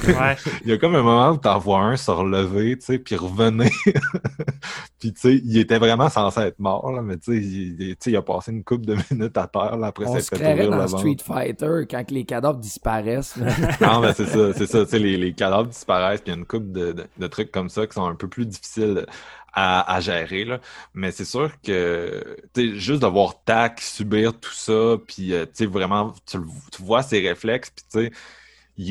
il 0.64 0.70
y 0.70 0.74
a 0.74 0.78
comme 0.78 0.96
un 0.96 1.04
moment 1.04 1.30
où 1.32 1.38
t'en 1.38 1.60
vois 1.60 1.82
un 1.82 1.96
se 1.96 2.10
relever, 2.10 2.78
tu 2.78 2.86
sais, 2.86 3.00
puis 3.00 3.16
revenir. 3.16 3.70
puis, 5.00 5.14
tu 5.14 5.20
sais, 5.20 5.42
il 5.44 5.58
était 5.58 5.78
vraiment 5.78 6.10
censé 6.10 6.40
être 6.42 6.60
mort, 6.60 6.92
là, 6.92 7.02
mais 7.04 7.18
tu 7.18 7.34
sais, 7.34 7.38
il, 7.38 7.96
il, 8.04 8.16
a 8.16 8.22
passé 8.22 8.52
une 8.52 8.64
couple 8.64 8.86
de 8.86 8.98
minutes 9.12 9.38
à 9.38 9.46
terre, 9.46 9.78
là, 9.78 9.88
après 9.88 10.06
On 10.08 10.20
se 10.20 10.36
fait 10.36 10.68
dans 10.68 10.88
Street 10.88 11.18
Fighter 11.24 11.86
quand 11.90 12.10
les 12.10 12.26
cadavres 12.26 12.60
disparaissent. 12.60 13.38
non, 13.80 14.00
mais 14.00 14.14
c'est 14.14 14.26
ça, 14.26 14.54
c'est 14.54 14.68
ça, 14.68 14.86
tu 14.86 14.92
sais, 14.92 15.00
les, 15.00 15.18
les 15.18 15.34
cadavres 15.34 15.68
disparaissent, 15.68 16.22
puis 16.22 16.32
il 16.32 16.36
y 16.36 16.38
a 16.38 16.40
une 16.40 16.48
couple 16.48 16.72
de, 16.72 16.94
de, 16.94 17.06
de, 17.16 17.28
trucs 17.28 17.52
comme 17.52 17.70
ça 17.70 17.86
qui 17.86 17.94
sont 17.94 18.06
un 18.06 18.16
peu 18.16 18.28
plus 18.28 18.48
difficiles 18.48 19.06
à, 19.54 20.00
gérer. 20.02 20.46
Là. 20.46 20.60
Mais 20.94 21.12
c'est 21.12 21.26
sûr 21.26 21.52
que 21.62 22.38
juste 22.56 23.02
de 23.02 23.08
voir 23.08 23.44
Tac 23.44 23.82
subir 23.82 24.40
tout 24.40 24.54
ça, 24.54 24.98
puis 25.08 25.34
euh, 25.34 25.46
vraiment, 25.62 26.14
tu, 26.26 26.38
tu, 26.72 26.82
vois 26.82 27.04
ses 27.04 27.28
réflexes, 27.28 27.70
puis 27.70 27.86
tu 27.92 28.10
sais 28.10 28.12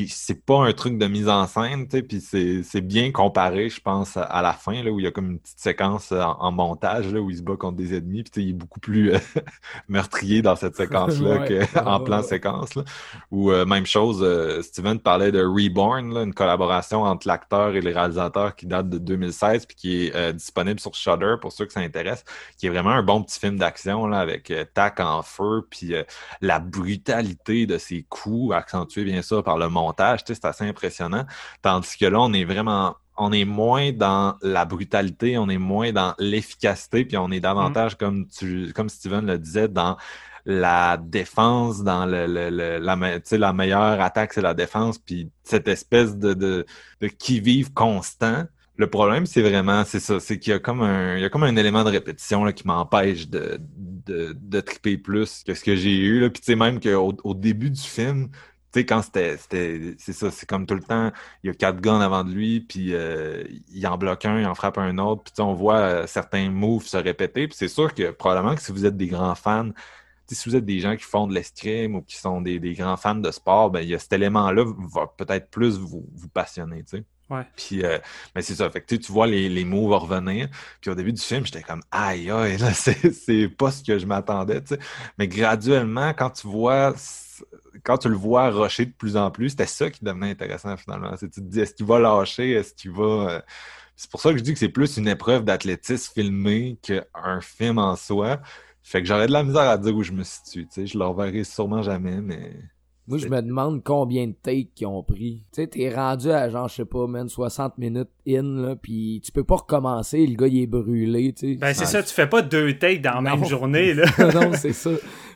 c'est 0.07 0.45
pas 0.45 0.59
un 0.59 0.71
truc 0.71 0.97
de 0.97 1.07
mise 1.07 1.27
en 1.27 1.45
scène, 1.45 1.87
tu 1.87 1.97
sais, 1.97 2.03
puis 2.03 2.21
c'est 2.63 2.81
bien 2.81 3.11
comparé, 3.11 3.69
je 3.69 3.81
pense, 3.81 4.15
à, 4.15 4.41
la 4.41 4.53
fin, 4.53 4.81
là, 4.81 4.91
où 4.91 4.99
il 4.99 5.03
y 5.03 5.07
a 5.07 5.11
comme 5.11 5.31
une 5.31 5.39
petite 5.39 5.59
séquence 5.59 6.13
en, 6.13 6.51
montage, 6.51 7.11
là, 7.11 7.19
où 7.19 7.29
il 7.29 7.37
se 7.37 7.41
bat 7.41 7.57
contre 7.57 7.77
des 7.77 7.95
ennemis, 7.95 8.23
puis 8.23 8.43
il 8.43 8.49
est 8.51 8.53
beaucoup 8.53 8.79
plus 8.79 9.13
euh, 9.13 9.19
meurtrier 9.89 10.41
dans 10.41 10.55
cette 10.55 10.75
séquence-là 10.77 11.45
qu'en 11.73 11.99
plan 11.99 12.23
séquence, 12.23 12.75
là. 12.75 12.83
Ou 13.31 13.51
euh, 13.51 13.65
même 13.65 13.85
chose, 13.85 14.19
euh, 14.21 14.61
Steven 14.61 14.99
parlait 14.99 15.31
de 15.33 15.43
Reborn, 15.43 16.13
là, 16.13 16.23
une 16.23 16.33
collaboration 16.33 17.03
entre 17.03 17.27
l'acteur 17.27 17.75
et 17.75 17.81
le 17.81 17.91
réalisateur 17.91 18.55
qui 18.55 18.67
date 18.67 18.89
de 18.89 18.97
2016, 18.97 19.65
puis 19.65 19.75
qui 19.75 20.05
est 20.05 20.33
disponible 20.33 20.79
sur 20.79 20.95
Shudder, 20.95 21.35
pour 21.41 21.51
ceux 21.51 21.65
que 21.65 21.73
ça 21.73 21.81
intéresse, 21.81 22.23
qui 22.57 22.67
est 22.67 22.69
vraiment 22.69 22.91
un 22.91 23.03
bon 23.03 23.21
petit 23.21 23.39
film 23.39 23.57
d'action, 23.57 24.07
là, 24.07 24.19
avec 24.19 24.53
tac 24.73 25.01
en 25.01 25.23
feu, 25.23 25.67
puis 25.69 25.93
la 26.39 26.59
brutalité 26.59 27.65
de 27.65 27.77
ses 27.77 28.03
coups, 28.03 28.53
accentuée 28.55 29.03
bien 29.03 29.21
sûr 29.21 29.43
par 29.43 29.57
le 29.57 29.67
montage, 29.73 30.21
c'est 30.25 30.45
assez 30.45 30.65
impressionnant. 30.65 31.25
Tandis 31.61 31.97
que 31.97 32.05
là, 32.05 32.21
on 32.21 32.31
est 32.31 32.45
vraiment 32.45 32.95
on 33.17 33.31
est 33.31 33.45
moins 33.45 33.91
dans 33.91 34.37
la 34.41 34.65
brutalité, 34.65 35.37
on 35.37 35.49
est 35.49 35.57
moins 35.57 35.91
dans 35.91 36.15
l'efficacité, 36.17 37.05
puis 37.05 37.17
on 37.17 37.31
est 37.31 37.39
davantage, 37.39 37.93
mm. 37.93 37.97
comme 37.97 38.27
tu, 38.27 38.73
comme 38.73 38.89
Steven 38.89 39.25
le 39.25 39.37
disait, 39.37 39.67
dans 39.67 39.97
la 40.45 40.97
défense, 40.97 41.83
dans 41.83 42.05
le, 42.05 42.25
le, 42.27 42.49
la, 42.79 42.95
la 43.31 43.53
meilleure 43.53 44.01
attaque, 44.01 44.33
c'est 44.33 44.41
la 44.41 44.53
défense, 44.53 44.97
puis 44.97 45.29
cette 45.43 45.67
espèce 45.67 46.17
de, 46.17 46.33
de, 46.33 46.65
de 47.01 47.07
qui-vive 47.07 47.71
constant. 47.71 48.45
Le 48.75 48.89
problème, 48.89 49.27
c'est 49.27 49.43
vraiment, 49.43 49.85
c'est 49.85 49.99
ça, 49.99 50.19
c'est 50.19 50.39
qu'il 50.39 50.51
y 50.51 50.55
a 50.55 50.59
comme 50.59 50.81
un, 50.81 51.15
il 51.15 51.21
y 51.21 51.25
a 51.25 51.29
comme 51.29 51.43
un 51.43 51.55
élément 51.55 51.83
de 51.83 51.91
répétition 51.91 52.43
là, 52.43 52.51
qui 52.51 52.65
m'empêche 52.65 53.29
de, 53.29 53.59
de, 54.07 54.35
de 54.37 54.61
triper 54.61 54.97
plus 54.97 55.43
que 55.43 55.53
ce 55.53 55.63
que 55.63 55.75
j'ai 55.75 55.95
eu. 55.95 56.19
Là. 56.19 56.29
Puis 56.31 56.41
tu 56.41 56.47
sais, 56.47 56.55
même 56.55 56.79
qu'au 56.79 57.13
au 57.23 57.33
début 57.35 57.69
du 57.69 57.81
film, 57.81 58.29
tu 58.73 58.79
sais, 58.79 58.85
quand 58.87 59.03
c'était, 59.03 59.37
c'est 59.99 60.13
ça, 60.13 60.31
c'est 60.31 60.47
comme 60.47 60.65
tout 60.65 60.73
le 60.73 60.81
temps, 60.81 61.11
il 61.43 61.47
y 61.47 61.49
a 61.51 61.53
quatre 61.53 61.79
guns 61.79 62.01
avant 62.01 62.23
de 62.23 62.31
lui, 62.31 62.59
puis 62.59 62.95
euh, 62.95 63.43
il 63.71 63.85
en 63.85 63.97
bloque 63.99 64.25
un, 64.25 64.39
il 64.39 64.47
en 64.47 64.55
frappe 64.55 64.79
un 64.79 64.97
autre, 64.97 65.23
puis 65.23 65.43
on 65.43 65.53
voit 65.53 65.77
euh, 65.77 66.07
certains 66.07 66.49
moves 66.49 66.85
se 66.85 66.97
répéter, 66.97 67.47
puis 67.47 67.55
c'est 67.55 67.67
sûr 67.67 67.93
que 67.93 68.09
probablement 68.09 68.55
que 68.55 68.61
si 68.63 68.71
vous 68.71 68.87
êtes 68.87 68.97
des 68.97 69.07
grands 69.07 69.35
fans, 69.35 69.69
si 70.27 70.49
vous 70.49 70.55
êtes 70.55 70.65
des 70.65 70.79
gens 70.79 70.95
qui 70.95 71.03
font 71.03 71.27
de 71.27 71.35
l'escrime 71.35 71.95
ou 71.95 72.01
qui 72.01 72.15
sont 72.15 72.41
des, 72.41 72.59
grands 72.73 72.97
fans 72.97 73.13
de 73.13 73.29
sport, 73.29 73.69
ben 73.69 73.81
il 73.81 73.89
y 73.89 73.95
a 73.95 73.99
cet 73.99 74.13
élément-là 74.13 74.65
va 74.91 75.05
peut-être 75.05 75.51
plus 75.51 75.77
vous, 75.77 76.07
vous 76.11 76.29
passionner, 76.29 76.83
tu 76.83 76.97
sais. 76.97 77.03
Ouais. 77.29 77.43
Puis, 77.55 77.83
euh, 77.83 77.99
mais 78.35 78.41
c'est 78.41 78.55
ça. 78.55 78.69
Fait 78.69 78.81
que 78.81 78.95
tu 78.95 79.11
vois 79.11 79.27
les, 79.27 79.49
les 79.49 79.65
moves 79.65 79.93
revenir. 79.93 80.49
Puis 80.81 80.91
au 80.91 80.95
début 80.95 81.13
du 81.13 81.21
film, 81.21 81.45
j'étais 81.45 81.61
comme, 81.61 81.81
aïe, 81.91 82.29
aïe, 82.29 82.57
là, 82.57 82.71
c'est 82.73 83.49
pas 83.49 83.71
ce 83.71 83.83
que 83.83 83.97
je 83.97 84.05
m'attendais, 84.05 84.61
tu 84.61 84.75
sais. 84.75 84.79
Mais 85.17 85.27
graduellement, 85.27 86.13
quand 86.13 86.31
tu 86.31 86.47
vois 86.47 86.93
quand 87.83 87.97
tu 87.97 88.09
le 88.09 88.15
vois 88.15 88.49
rusher 88.49 88.85
de 88.85 88.93
plus 88.93 89.17
en 89.17 89.29
plus, 89.31 89.49
c'était 89.51 89.67
ça 89.67 89.89
qui 89.91 90.03
devenait 90.03 90.31
intéressant 90.31 90.75
finalement. 90.77 91.15
Tu 91.17 91.29
te 91.29 91.39
dis, 91.41 91.59
est-ce 91.61 91.73
qu'il 91.73 91.85
va 91.85 91.99
lâcher? 91.99 92.51
Est-ce 92.51 92.73
qu'il 92.73 92.91
va. 92.91 93.03
Euh, 93.03 93.41
c'est 93.95 94.09
pour 94.09 94.21
ça 94.21 94.31
que 94.31 94.37
je 94.37 94.43
dis 94.43 94.53
que 94.53 94.59
c'est 94.59 94.69
plus 94.69 94.97
une 94.97 95.07
épreuve 95.07 95.43
d'athlétisme 95.43 96.13
filmé 96.13 96.77
qu'un 96.81 97.41
film 97.41 97.77
en 97.77 97.95
soi. 97.95 98.41
Fait 98.81 99.01
que 99.01 99.07
j'aurais 99.07 99.27
de 99.27 99.31
la 99.33 99.43
misère 99.43 99.69
à 99.69 99.77
dire 99.77 99.95
où 99.95 100.03
je 100.03 100.11
me 100.11 100.23
situe. 100.23 100.67
Tu 100.67 100.73
sais, 100.73 100.87
je 100.87 100.97
le 100.97 101.05
reverrai 101.05 101.43
sûrement 101.43 101.81
jamais, 101.83 102.21
mais. 102.21 102.53
Moi, 103.07 103.17
je 103.17 103.27
me 103.27 103.41
demande 103.41 103.83
combien 103.83 104.27
de 104.27 104.33
takes 104.41 104.79
ils 104.79 104.85
ont 104.85 105.03
pris. 105.03 105.43
Tu 105.53 105.61
sais, 105.61 105.67
t'es 105.67 105.93
rendu 105.93 106.31
à 106.31 106.49
genre, 106.49 106.69
je 106.69 106.75
sais 106.75 106.85
pas, 106.85 107.05
man, 107.05 107.27
60 107.27 107.77
minutes 107.77 108.09
in, 108.25 108.43
là, 108.43 108.75
pis 108.77 109.21
tu 109.23 109.31
peux 109.33 109.43
pas 109.43 109.57
recommencer, 109.57 110.25
le 110.25 110.35
gars, 110.35 110.47
il 110.47 110.61
est 110.61 110.67
brûlé, 110.67 111.33
tu 111.33 111.53
sais. 111.53 111.59
Ben, 111.59 111.73
c'est 111.73 111.85
ça, 111.85 112.01
tu 112.01 112.13
fais 112.13 112.27
pas 112.27 112.41
deux 112.41 112.77
takes 112.77 113.01
dans 113.01 113.19
la 113.19 113.35
même 113.35 113.45
journée, 113.45 113.93
là. 113.93 114.05
non, 114.33 114.51
c'est 114.53 114.71
ça. 114.71 114.91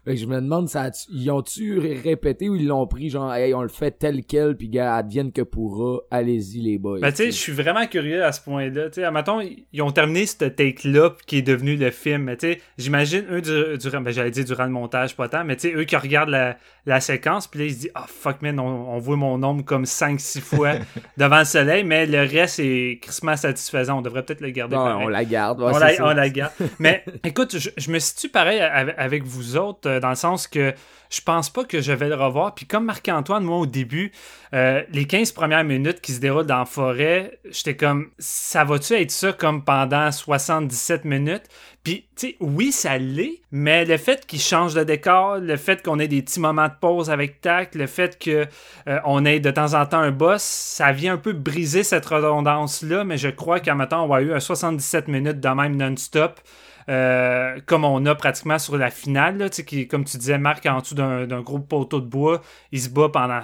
Fait 0.05 0.15
que 0.15 0.21
je 0.21 0.25
me 0.25 0.39
demande, 0.39 0.69
ça, 0.69 0.89
ils 1.11 1.29
ont-tu 1.29 1.79
répété 1.79 2.47
ou 2.47 2.55
ils 2.55 2.67
l'ont 2.67 2.87
pris, 2.87 3.09
genre, 3.09 3.33
hey, 3.33 3.53
on 3.53 3.61
le 3.61 3.67
fait 3.67 3.91
tel 3.91 4.23
quel, 4.23 4.55
pis 4.55 4.69
gars, 4.69 4.95
advienne 4.95 5.33
que 5.33 5.41
pourra, 5.41 5.99
allez-y, 6.09 6.61
les 6.61 6.77
boys. 6.77 6.99
Ben, 7.01 7.09
tu 7.09 7.17
sais, 7.17 7.25
je 7.31 7.37
suis 7.37 7.51
vraiment 7.51 7.85
curieux 7.87 8.23
à 8.23 8.31
ce 8.31 8.39
point-là. 8.39 8.89
Tu 8.89 9.01
sais, 9.01 9.11
mettons, 9.11 9.41
ils 9.41 9.81
ont 9.81 9.91
terminé 9.91 10.25
ce 10.25 10.45
take-là 10.45 11.13
qui 11.25 11.39
est 11.39 11.41
devenu 11.41 11.75
le 11.75 11.91
film. 11.91 12.23
Mais 12.23 12.37
tu 12.37 12.53
sais, 12.53 12.61
j'imagine, 12.77 13.25
eux, 13.29 13.41
durant, 13.41 13.99
ben, 13.99 14.11
j'allais 14.11 14.31
dire 14.31 14.45
durant 14.45 14.63
le 14.63 14.71
montage, 14.71 15.17
pas 15.17 15.27
tant, 15.27 15.43
mais 15.43 15.57
tu 15.57 15.69
sais, 15.69 15.75
eux 15.75 15.83
qui 15.83 15.97
regardent 15.97 16.29
la, 16.29 16.57
la 16.87 17.01
séquence, 17.01 17.47
puis 17.47 17.59
là, 17.59 17.65
ils 17.65 17.73
se 17.73 17.79
disent, 17.79 17.91
ah, 17.95 18.05
oh, 18.05 18.07
fuck, 18.07 18.41
man, 18.41 18.59
on, 18.61 18.97
voit 18.99 19.17
mon 19.17 19.37
nombre 19.37 19.63
comme 19.63 19.83
5-6 19.83 20.39
fois 20.39 20.73
devant 21.17 21.39
le 21.39 21.45
soleil, 21.45 21.83
mais 21.83 22.05
le 22.05 22.19
reste 22.19 22.59
est 22.59 22.99
crissement 23.01 23.35
satisfaisant. 23.35 23.99
On 23.99 24.01
devrait 24.01 24.23
peut-être 24.23 24.39
le 24.39 24.51
garder. 24.51 24.77
on 24.77 25.09
la 25.09 25.25
garde. 25.25 25.61
on, 25.61 25.69
la, 25.77 26.29
garde. 26.29 26.53
mais 26.79 27.03
écoute, 27.25 27.57
je, 27.57 27.69
je, 27.75 27.91
me 27.91 27.99
situe 27.99 28.29
pareil 28.29 28.61
avec 28.61 29.23
vous 29.23 29.57
autres 29.57 29.89
euh, 29.89 29.99
dans 29.99 30.09
le 30.09 30.15
sens 30.15 30.47
que 30.47 30.73
je 31.09 31.21
pense 31.21 31.49
pas 31.49 31.63
que 31.63 31.81
je 31.81 31.91
vais 31.91 32.07
le 32.07 32.15
revoir. 32.15 32.55
Puis 32.55 32.65
comme 32.65 32.85
Marc-Antoine, 32.85 33.43
moi 33.43 33.57
au 33.57 33.65
début, 33.65 34.11
euh, 34.53 34.83
les 34.91 35.05
15 35.05 35.31
premières 35.33 35.63
minutes 35.63 36.01
qui 36.01 36.13
se 36.13 36.19
déroulent 36.19 36.45
dans 36.45 36.59
la 36.59 36.65
forêt, 36.65 37.39
j'étais 37.49 37.75
comme, 37.75 38.09
ça 38.17 38.63
va-tu 38.63 38.93
être 38.93 39.11
ça 39.11 39.33
comme 39.33 39.63
pendant 39.63 40.11
77 40.11 41.05
minutes? 41.05 41.43
Puis, 41.83 42.07
tu 42.17 42.27
sais, 42.27 42.35
oui, 42.39 42.71
ça 42.71 42.97
l'est, 42.97 43.41
mais 43.51 43.85
le 43.85 43.97
fait 43.97 44.25
qu'il 44.25 44.41
change 44.41 44.73
de 44.73 44.83
décor, 44.83 45.37
le 45.37 45.55
fait 45.55 45.81
qu'on 45.81 45.99
ait 45.99 46.07
des 46.07 46.21
petits 46.21 46.39
moments 46.39 46.67
de 46.67 46.73
pause 46.79 47.09
avec 47.09 47.39
Tac, 47.39 47.75
le 47.75 47.87
fait 47.87 48.21
qu'on 48.21 49.25
euh, 49.25 49.29
ait 49.29 49.39
de 49.39 49.51
temps 49.51 49.73
en 49.73 49.85
temps 49.85 49.99
un 49.99 50.11
boss, 50.11 50.41
ça 50.41 50.91
vient 50.91 51.13
un 51.13 51.17
peu 51.17 51.33
briser 51.33 51.83
cette 51.83 52.05
redondance-là, 52.05 53.03
mais 53.03 53.17
je 53.17 53.29
crois 53.29 53.59
qu'à 53.59 53.73
maintenant, 53.75 54.03
on 54.03 54.07
va 54.07 54.21
eu 54.21 54.33
un 54.33 54.39
77 54.39 55.07
minutes 55.07 55.39
de 55.39 55.49
même 55.49 55.75
non-stop. 55.75 56.41
Euh, 56.89 57.59
comme 57.65 57.83
on 57.83 58.05
a 58.05 58.15
pratiquement 58.15 58.59
sur 58.59 58.77
la 58.77 58.89
finale, 58.89 59.49
qui, 59.49 59.87
comme 59.87 60.05
tu 60.05 60.17
disais, 60.17 60.37
Marc, 60.37 60.65
en 60.65 60.79
dessous 60.79 60.95
d'un 60.95 61.41
gros 61.41 61.59
poteau 61.59 61.99
de 61.99 62.05
bois, 62.05 62.41
il 62.71 62.79
se 62.79 62.89
bat 62.89 63.09
pendant, 63.09 63.41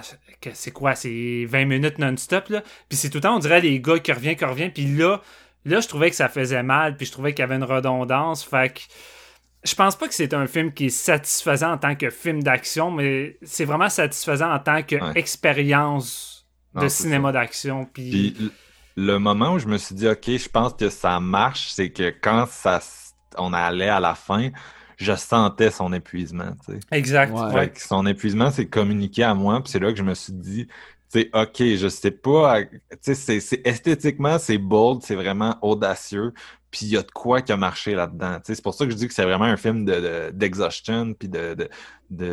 c'est 0.52 0.70
quoi, 0.70 0.94
c'est 0.94 1.46
20 1.46 1.64
minutes 1.64 1.98
non-stop, 1.98 2.52
Puis 2.88 2.98
c'est 2.98 3.10
tout 3.10 3.18
le 3.18 3.22
temps, 3.22 3.36
on 3.36 3.40
dirait, 3.40 3.60
les 3.60 3.80
gars 3.80 3.98
qui 3.98 4.12
reviennent, 4.12 4.36
qui 4.36 4.44
reviennent, 4.44 4.72
puis 4.72 4.86
là, 4.86 5.20
là, 5.64 5.80
je 5.80 5.88
trouvais 5.88 6.10
que 6.10 6.16
ça 6.16 6.28
faisait 6.28 6.62
mal, 6.62 6.96
puis 6.96 7.06
je 7.06 7.12
trouvais 7.12 7.32
qu'il 7.32 7.40
y 7.40 7.44
avait 7.44 7.56
une 7.56 7.64
redondance, 7.64 8.44
fait 8.44 8.74
que 8.74 8.80
je 9.64 9.74
pense 9.74 9.96
pas 9.96 10.08
que 10.08 10.14
c'est 10.14 10.34
un 10.34 10.46
film 10.46 10.72
qui 10.72 10.86
est 10.86 10.90
satisfaisant 10.90 11.72
en 11.72 11.78
tant 11.78 11.94
que 11.94 12.10
film 12.10 12.42
d'action, 12.42 12.90
mais 12.90 13.38
c'est 13.42 13.64
vraiment 13.64 13.88
satisfaisant 13.88 14.52
en 14.52 14.58
tant 14.58 14.82
qu'expérience 14.82 16.46
de 16.74 16.88
cinéma 16.88 17.32
d'action. 17.32 17.86
Puis... 17.86 18.36
le 18.96 19.18
moment 19.18 19.54
où 19.54 19.58
je 19.58 19.66
me 19.66 19.78
suis 19.78 19.94
dit, 19.94 20.06
OK, 20.06 20.26
je 20.26 20.48
pense 20.48 20.74
que 20.74 20.90
ça 20.90 21.18
marche, 21.18 21.68
c'est 21.68 21.90
que 21.90 22.10
quand 22.10 22.46
ça, 22.46 22.80
on 23.38 23.52
allait 23.52 23.88
à 23.88 24.00
la 24.00 24.14
fin, 24.14 24.50
je 24.96 25.14
sentais 25.14 25.70
son 25.70 25.92
épuisement. 25.92 26.52
Exact. 26.90 27.36
Son 27.78 28.06
épuisement 28.06 28.50
s'est 28.50 28.66
communiqué 28.66 29.22
à 29.22 29.34
moi, 29.34 29.60
puis 29.62 29.70
c'est 29.70 29.80
là 29.80 29.90
que 29.92 29.98
je 29.98 30.02
me 30.02 30.14
suis 30.14 30.32
dit, 30.32 30.68
c'est 31.08 31.30
OK, 31.32 31.58
je 31.58 31.88
sais 31.88 32.10
pas, 32.10 32.60
c'est 33.00 33.60
esthétiquement, 33.64 34.38
c'est 34.38 34.58
bold, 34.58 35.02
c'est 35.02 35.14
vraiment 35.14 35.56
audacieux, 35.62 36.32
puis 36.74 36.86
il 36.86 36.88
y 36.88 36.96
a 36.96 37.02
de 37.02 37.10
quoi 37.12 37.40
qui 37.40 37.52
a 37.52 37.56
marché 37.56 37.94
là-dedans. 37.94 38.38
C'est 38.42 38.60
pour 38.60 38.74
ça 38.74 38.84
que 38.84 38.90
je 38.90 38.96
dis 38.96 39.06
que 39.06 39.14
c'est 39.14 39.22
vraiment 39.22 39.44
un 39.44 39.56
film 39.56 39.84
d'exhaustion, 40.32 41.06
de, 41.06 41.12
puis 41.12 41.28
de, 41.28 41.54
de, 41.54 41.68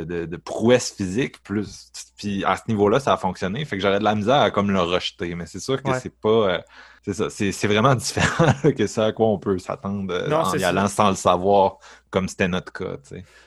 de, 0.04 0.26
de, 0.26 0.38
prouesse 0.38 0.92
physique. 0.92 1.44
Plus, 1.44 1.92
puis 2.18 2.44
à 2.44 2.56
ce 2.56 2.64
niveau-là, 2.68 3.00
ça 3.00 3.14
a 3.14 3.18
fonctionné. 3.18 3.64
Fait 3.66 3.78
que 3.78 3.84
j'aurais 3.84 4.00
de 4.00 4.04
la 4.04 4.16
misère 4.16 4.42
à 4.42 4.50
comme 4.50 4.72
le 4.72 4.82
rejeter. 4.82 5.36
Mais 5.36 5.46
c'est 5.46 5.60
sûr 5.60 5.84
que 5.84 5.92
c'est 6.00 6.20
pas. 6.20 6.30
Euh, 6.30 6.60
c'est 7.04 7.14
ça. 7.14 7.30
C'est 7.30 7.68
vraiment 7.68 7.94
différent 7.96 8.54
que 8.76 8.88
ça 8.88 9.06
à 9.06 9.12
quoi 9.12 9.28
on 9.28 9.38
peut 9.38 9.60
s'attendre 9.60 10.12
euh, 10.12 10.32
en 10.32 10.58
y 10.58 10.64
allant 10.64 10.88
sans 10.88 11.10
le 11.10 11.16
savoir, 11.16 11.78
comme 12.12 12.28
c'était 12.28 12.48
notre 12.48 12.72
cas. 12.72 12.98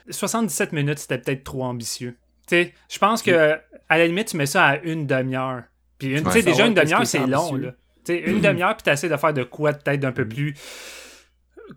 77 0.09 0.73
minutes, 0.73 0.99
c'était 0.99 1.17
peut-être 1.17 1.43
trop 1.43 1.63
ambitieux. 1.63 2.17
Je 2.51 2.99
pense 2.99 3.21
que 3.21 3.57
à 3.87 3.97
la 3.97 4.07
limite, 4.07 4.27
tu 4.29 4.37
mets 4.37 4.45
ça 4.45 4.65
à 4.65 4.77
une 4.79 5.07
demi-heure. 5.07 5.63
Puis 5.97 6.17
une, 6.17 6.29
sais 6.29 6.43
déjà, 6.43 6.65
une 6.67 6.73
demi-heure, 6.73 7.07
c'est 7.07 7.25
long. 7.25 7.55
Là 7.55 7.71
une 8.13 8.41
demi-heure, 8.41 8.75
puis 8.75 8.83
t'essaies 8.83 9.09
de 9.09 9.17
faire 9.17 9.33
de 9.33 9.43
quoi 9.43 9.73
peut-être 9.73 9.99
d'un 9.99 10.11
peu 10.11 10.25
mm. 10.25 10.29
plus 10.29 10.53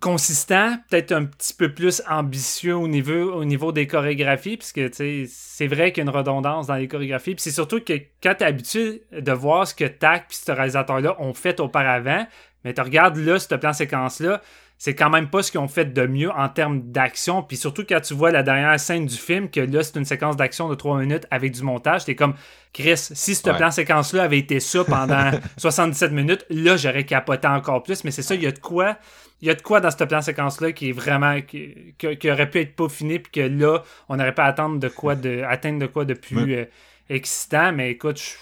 consistant, 0.00 0.76
peut-être 0.90 1.12
un 1.12 1.24
petit 1.24 1.54
peu 1.54 1.72
plus 1.72 2.02
ambitieux 2.08 2.76
au 2.76 2.88
niveau, 2.88 3.32
au 3.32 3.46
niveau 3.46 3.72
des 3.72 3.86
chorégraphies, 3.86 4.58
puisque 4.58 4.80
c'est 4.94 5.66
vrai 5.66 5.92
qu'il 5.92 6.04
y 6.04 6.06
a 6.06 6.10
une 6.10 6.14
redondance 6.14 6.66
dans 6.66 6.74
les 6.74 6.88
chorégraphies. 6.88 7.34
Puis 7.34 7.42
c'est 7.42 7.50
surtout 7.52 7.80
que 7.80 7.94
quand 8.22 8.34
tu 8.34 8.44
es 8.44 8.46
habitué 8.46 9.04
de 9.12 9.32
voir 9.32 9.66
ce 9.66 9.74
que 9.74 9.86
TAC 9.86 10.24
et 10.30 10.34
ce 10.34 10.52
réalisateur-là 10.52 11.16
ont 11.20 11.32
fait 11.32 11.58
auparavant, 11.58 12.26
mais 12.64 12.74
tu 12.74 12.82
regardes 12.82 13.16
là, 13.16 13.38
ce 13.38 13.54
plan 13.54 13.72
séquence-là, 13.72 14.42
c'est 14.78 14.94
quand 14.94 15.10
même 15.10 15.28
pas 15.28 15.42
ce 15.42 15.50
qu'ils 15.50 15.60
ont 15.60 15.68
fait 15.68 15.86
de 15.86 16.06
mieux 16.06 16.30
en 16.30 16.48
termes 16.48 16.80
d'action. 16.92 17.42
Puis 17.42 17.56
surtout 17.56 17.84
quand 17.86 18.00
tu 18.00 18.14
vois 18.14 18.30
la 18.30 18.44
dernière 18.44 18.78
scène 18.78 19.06
du 19.06 19.16
film, 19.16 19.50
que 19.50 19.60
là, 19.60 19.82
c'est 19.82 19.96
une 19.96 20.04
séquence 20.04 20.36
d'action 20.36 20.68
de 20.68 20.76
3 20.76 21.00
minutes 21.00 21.26
avec 21.32 21.52
du 21.52 21.62
montage, 21.62 22.04
t'es 22.04 22.14
comme, 22.14 22.34
Chris, 22.72 22.96
si 22.96 23.34
ce 23.34 23.50
plan 23.50 23.72
séquence-là 23.72 24.22
avait 24.22 24.38
été 24.38 24.60
ça 24.60 24.84
pendant 24.84 25.32
77 25.56 26.12
minutes, 26.12 26.46
là, 26.48 26.76
j'aurais 26.76 27.04
capoté 27.04 27.48
encore 27.48 27.82
plus. 27.82 28.04
Mais 28.04 28.12
c'est 28.12 28.22
ça, 28.22 28.36
il 28.36 28.42
y 28.42 28.46
a 28.46 28.52
de 28.52 28.60
quoi. 28.60 28.96
Il 29.40 29.48
y 29.48 29.50
a 29.50 29.54
de 29.54 29.62
quoi 29.62 29.80
dans 29.80 29.90
ce 29.90 30.04
plan 30.04 30.22
séquence-là 30.22 30.70
qui 30.70 30.90
est 30.90 30.92
vraiment. 30.92 31.40
qui, 31.40 32.30
aurait 32.30 32.50
pu 32.50 32.60
être 32.60 32.76
peaufiné, 32.76 33.18
puis 33.18 33.32
que 33.32 33.40
là, 33.40 33.82
on 34.08 34.16
n'aurait 34.16 34.34
pas 34.34 34.44
à 34.44 34.48
attendre 34.48 34.78
de 34.78 34.88
quoi 34.88 35.16
de. 35.16 35.42
atteindre 35.48 35.80
de 35.80 35.86
quoi 35.86 36.04
de 36.04 36.14
plus 36.14 36.54
euh, 36.54 36.64
excitant. 37.08 37.72
Mais 37.72 37.90
écoute, 37.90 38.18
je 38.18 38.34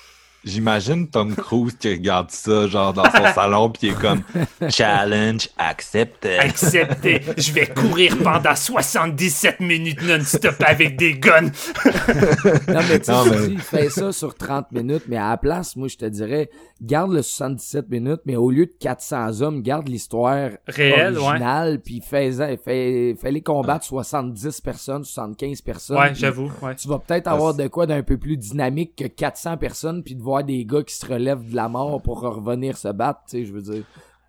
J'imagine 0.47 1.09
Tom 1.09 1.35
Cruise 1.35 1.75
qui 1.77 1.91
regarde 1.91 2.31
ça, 2.31 2.69
genre, 2.69 2.93
dans 2.93 3.11
son 3.11 3.27
salon, 3.35 3.69
puis 3.69 3.89
il 3.89 3.91
est 3.91 4.01
comme 4.01 4.23
Challenge 4.71 5.49
accepté. 5.59 6.39
Accepté. 6.39 7.21
Je 7.37 7.51
vais 7.51 7.67
courir 7.67 8.17
pendant 8.23 8.55
77 8.55 9.59
minutes 9.59 10.01
non-stop 10.03 10.55
avec 10.65 10.97
des 10.97 11.15
guns. 11.15 11.51
non, 12.69 12.81
mais 12.89 13.01
tu 13.01 13.13
sais, 13.13 13.57
fais 13.59 13.91
ça 13.91 14.13
sur 14.13 14.37
30 14.37 14.71
minutes, 14.71 15.03
mais 15.09 15.17
à 15.17 15.31
la 15.31 15.37
place, 15.37 15.75
moi, 15.75 15.89
je 15.89 15.97
te 15.97 16.05
dirais, 16.05 16.49
garde 16.81 17.11
le 17.11 17.23
77 17.23 17.91
minutes, 17.91 18.21
mais 18.25 18.37
au 18.37 18.53
lieu 18.53 18.67
de 18.67 18.75
400 18.79 19.43
hommes, 19.43 19.63
garde 19.63 19.89
l'histoire 19.89 20.51
réelle, 20.69 21.19
originale, 21.19 21.81
puis 21.81 22.01
fais, 22.01 22.31
fais, 22.57 23.17
fais, 23.21 23.31
les 23.33 23.43
combattre 23.43 23.85
70 23.85 24.61
personnes, 24.61 25.03
75 25.03 25.61
personnes. 25.63 25.99
Ouais, 25.99 26.15
j'avoue. 26.15 26.53
Ouais. 26.63 26.77
Tu 26.77 26.87
vas 26.87 27.01
peut-être 27.01 27.27
avoir 27.27 27.55
de 27.55 27.67
quoi 27.67 27.87
d'un 27.87 28.05
peu 28.05 28.17
plus 28.17 28.37
dynamique 28.37 28.95
que 28.95 29.09
400 29.09 29.57
personnes, 29.57 30.05
puis 30.05 30.15
de 30.15 30.23
voir 30.23 30.36
des 30.42 30.64
gars 30.64 30.83
qui 30.83 30.94
se 30.94 31.07
relèvent 31.07 31.49
de 31.49 31.57
la 31.57 31.68
mort 31.68 32.01
pour 32.03 32.20
revenir 32.20 32.77
se 32.77 32.88
battre, 32.88 33.20
tu 33.29 33.38
sais, 33.38 33.44
je 33.44 33.53
veux 33.53 33.62
dire. 33.62 33.85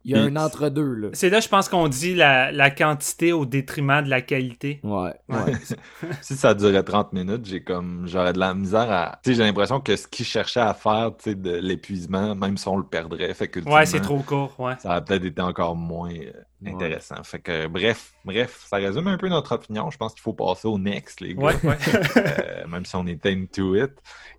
Il 0.08 0.16
y 0.16 0.18
a 0.18 0.24
un 0.24 0.38
entre-deux, 0.38 0.94
là. 0.94 1.10
C'est 1.12 1.30
là, 1.30 1.42
je 1.42 1.50
pense 1.50 1.68
qu'on 1.68 1.90
dit 1.90 2.16
la, 2.16 2.72
quantité 2.72 3.34
au 3.34 3.46
détriment 3.46 4.02
de 4.02 4.10
la 4.10 4.22
qualité. 4.22 4.80
Ouais. 4.82 5.14
si 6.22 6.38
ça 6.38 6.54
durait 6.54 6.84
30 6.84 7.12
minutes, 7.12 7.46
j'ai 7.46 7.62
comme, 7.62 8.08
j'aurais 8.08 8.32
de 8.32 8.40
la 8.40 8.54
misère 8.54 8.90
à. 8.90 9.20
Tu 9.22 9.32
sais, 9.32 9.36
j'ai 9.36 9.44
l'impression 9.44 9.82
que 9.82 9.98
ce 9.98 10.08
qu'il 10.08 10.26
cherchait 10.26 10.62
à 10.62 10.74
faire, 10.74 11.12
tu 11.18 11.32
sais, 11.32 11.36
de 11.36 11.58
l'épuisement, 11.58 12.36
même 12.36 12.56
si 12.56 12.70
on 12.70 12.78
le 12.78 12.86
perdrait, 12.86 13.34
fait 13.34 13.50
que. 13.50 13.60
Ouais, 13.70 13.86
c'est 13.86 14.00
trop 14.00 14.20
court, 14.20 14.58
ouais. 14.60 14.76
Ça 14.80 14.92
aurait 14.92 15.04
peut-être 15.04 15.26
été 15.26 15.42
encore 15.42 15.76
moins 15.76 16.14
euh, 16.14 16.32
intéressant. 16.66 17.22
Fait 17.24 17.40
que, 17.40 17.68
bref, 17.68 18.14
bref, 18.24 18.66
ça 18.66 18.78
résume 18.78 19.08
un 19.08 19.18
peu 19.18 19.28
notre 19.28 19.56
opinion. 19.56 19.92
Je 19.92 19.98
pense 19.98 20.14
qu'il 20.14 20.22
faut 20.22 20.32
passer 20.32 20.70
au 20.70 20.80
next, 20.80 21.20
les 21.20 21.36
gars. 21.36 21.48
Ouais, 21.48 21.56
ouais. 21.64 21.78
Euh, 22.18 22.68
même 22.68 22.86
si 22.86 22.96
on 22.96 23.06
est 23.06 23.26
into 23.26 23.76
it. 23.76 23.92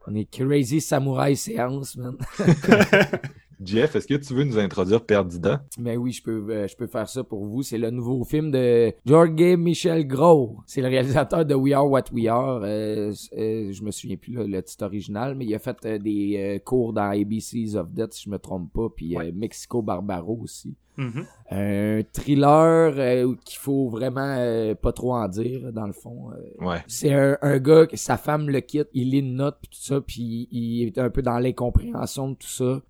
On 0.07 0.15
est 0.15 0.31
crazy 0.31 0.81
samouraï 0.81 1.37
séance, 1.37 1.97
man. 1.97 2.17
Jeff, 3.65 3.97
est-ce 3.97 4.07
que 4.07 4.15
tu 4.15 4.35
veux 4.35 4.45
nous 4.45 4.59
introduire 4.59 5.05
Perdida? 5.05 5.65
Ben 5.79 5.99
oui, 5.99 6.13
je 6.13 6.23
peux, 6.23 6.45
euh, 6.51 6.69
je 6.69 6.77
peux 6.77 6.87
faire 6.87 7.09
ça 7.09 7.25
pour 7.25 7.45
vous. 7.45 7.63
C'est 7.63 7.79
le 7.79 7.91
nouveau 7.91 8.23
film 8.25 8.51
de 8.51 8.93
Jorge 9.05 9.57
Michel 9.59 10.07
Gros. 10.07 10.59
C'est 10.67 10.81
le 10.81 10.89
réalisateur 10.89 11.45
de 11.45 11.55
We 11.55 11.75
Are 11.75 11.89
What 11.89 12.05
We 12.13 12.29
Are. 12.29 12.61
Euh, 12.63 13.13
euh, 13.37 13.73
je 13.73 13.83
me 13.83 13.91
souviens 13.91 14.17
plus 14.17 14.35
le 14.35 14.63
titre 14.63 14.85
original, 14.85 15.35
mais 15.35 15.45
il 15.45 15.55
a 15.55 15.59
fait 15.59 15.85
des 16.01 16.61
cours 16.65 16.93
dans 16.93 17.11
ABCs 17.11 17.75
of 17.75 17.91
Death, 17.91 18.13
si 18.15 18.25
je 18.25 18.31
me 18.31 18.39
trompe 18.39 18.73
pas, 18.73 18.89
puis 18.95 19.17
Mexico 19.35 19.83
Barbaro 19.83 20.39
aussi. 20.43 20.75
Mm-hmm. 20.99 21.25
Un 21.51 22.03
thriller 22.13 22.95
euh, 22.99 23.35
qu'il 23.45 23.59
faut 23.59 23.89
vraiment 23.89 24.35
euh, 24.37 24.75
pas 24.75 24.93
trop 24.93 25.15
en 25.15 25.29
dire, 25.29 25.73
dans 25.73 25.87
le 25.87 25.93
fond. 25.93 26.31
Euh. 26.33 26.65
ouais. 26.65 26.83
C'est 26.89 27.15
un, 27.15 27.39
un, 27.41 27.59
gars 27.59 27.87
que 27.87 27.97
sa 27.97 28.17
femme 28.17 28.51
le 28.51 28.61
quitte, 28.61 28.89
il 28.93 29.11
lit 29.11 29.21
une 29.21 29.37
note 29.37 29.59
puis 29.61 29.71
tout 29.71 29.81
ça, 29.81 30.01
puis 30.01 30.49
il 30.51 30.89
est 30.89 30.99
un 30.99 31.09
peu 31.09 31.23
dans 31.23 31.39
l'incompréhension 31.39 32.31
de 32.31 32.35
tout 32.35 32.49
ça. 32.49 32.83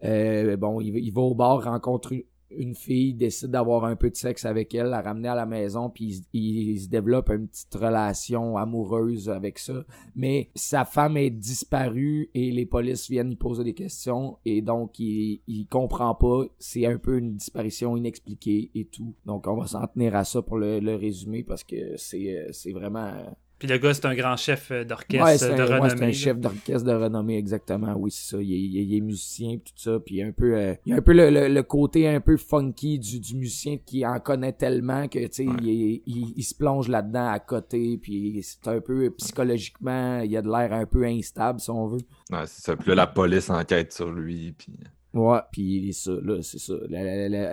bon, 0.57 0.81
il, 0.81 0.97
il 0.97 1.13
va 1.13 1.21
au 1.21 1.35
bar 1.35 1.63
rencontrer 1.63 2.27
une 2.51 2.75
fille 2.75 3.15
décide 3.15 3.51
d'avoir 3.51 3.85
un 3.85 3.97
peu 3.97 4.11
de 4.11 4.17
sexe 4.17 4.45
avec 4.45 4.75
elle, 4.75 4.89
la 4.89 5.03
ramener 5.03 5.29
à 5.29 5.35
la 5.35 5.47
maison, 5.47 5.91
puis 5.91 6.25
il, 6.33 6.81
se 6.81 6.89
développe 6.89 7.31
une 7.31 7.49
petite 7.49 7.75
relation 7.75 8.57
amoureuse 8.57 9.29
avec 9.29 9.59
ça. 9.59 9.85
Mais 10.15 10.51
sa 10.55 10.85
femme 10.85 11.17
est 11.17 11.31
disparue 11.31 12.31
et 12.35 12.51
les 12.51 12.67
polices 12.67 13.09
viennent 13.09 13.29
lui 13.29 13.37
poser 13.37 13.65
des 13.65 13.75
questions 13.75 14.39
et 14.45 14.63
donc 14.63 14.99
il, 14.99 15.41
comprend 15.71 16.15
pas. 16.15 16.45
C'est 16.59 16.87
un 16.87 16.99
peu 16.99 17.19
une 17.19 17.35
disparition 17.35 17.97
inexpliquée 17.97 18.71
et 18.75 18.87
tout. 18.87 19.15
Donc 19.27 19.47
on 19.47 19.57
va 19.57 19.67
s'en 19.67 19.87
tenir 19.87 20.17
à 20.17 20.25
ça 20.25 20.43
pour 20.43 20.57
le, 20.57 20.81
le 20.81 20.95
résumer 20.95 21.43
parce 21.43 21.65
que 21.65 21.97
c'est 21.97 22.47
c'est 22.53 22.73
vraiment 22.73 23.13
puis 23.59 23.67
le 23.67 23.79
gars, 23.79 23.93
c'est 23.93 24.07
un 24.07 24.15
grand 24.15 24.37
chef 24.37 24.71
euh, 24.71 24.85
d'orchestre 24.85 25.57
de 25.57 25.63
renommée. 25.63 25.91
c'est 25.91 26.05
un 26.05 26.13
chef 26.13 26.39
d'orchestre 26.39 26.85
de 26.85 26.93
renommée, 26.93 27.37
exactement. 27.37 27.93
Oui, 27.97 28.13
c'est 28.13 28.37
ça. 28.37 28.43
Il 28.43 28.53
est, 28.53 28.85
il, 28.85 28.97
est, 28.97 29.01
musicien 29.01 29.57
tout 29.57 29.73
ça. 29.75 29.99
Puis 29.99 30.23
un 30.23 30.31
peu, 30.31 30.55
euh, 30.55 30.75
il 30.87 30.91
y 30.91 30.93
a 30.95 30.99
un 30.99 31.03
peu 31.03 31.13
le, 31.13 31.49
le, 31.49 31.63
côté 31.65 32.07
un 32.07 32.21
peu 32.21 32.37
funky 32.37 33.01
du, 33.01 33.19
du 33.19 33.35
musicien 33.35 33.79
qui 33.85 34.07
en 34.07 34.21
connaît 34.21 34.53
tellement 34.53 35.09
que, 35.09 35.19
tu 35.19 35.29
sais, 35.33 35.47
il, 35.63 36.03
il, 36.07 36.43
se 36.45 36.55
plonge 36.55 36.89
là-dedans 36.89 37.29
à 37.31 37.41
côté. 37.41 37.99
Puis 38.01 38.41
c'est 38.43 38.69
un 38.69 38.81
peu 38.81 39.11
psychologiquement, 39.11 40.21
il 40.21 40.37
a 40.37 40.43
de 40.43 40.49
l'air 40.49 40.73
un 40.73 40.87
peu 40.87 41.05
instable, 41.05 41.59
si 41.59 41.71
on 41.71 41.89
veut. 41.89 42.01
Ouais, 42.31 42.47
c'est 42.47 42.63
ça. 42.63 42.77
Puis 42.77 42.89
là, 42.91 42.95
la 42.95 43.07
police 43.09 43.51
enquête 43.51 43.93
sur 43.93 44.13
lui. 44.13 44.53
Puis... 44.53 44.73
Ouais, 45.19 45.41
puis 45.53 45.93
ça, 45.93 46.13
là, 46.23 46.41
c'est 46.43 46.59
ça. 46.59 46.75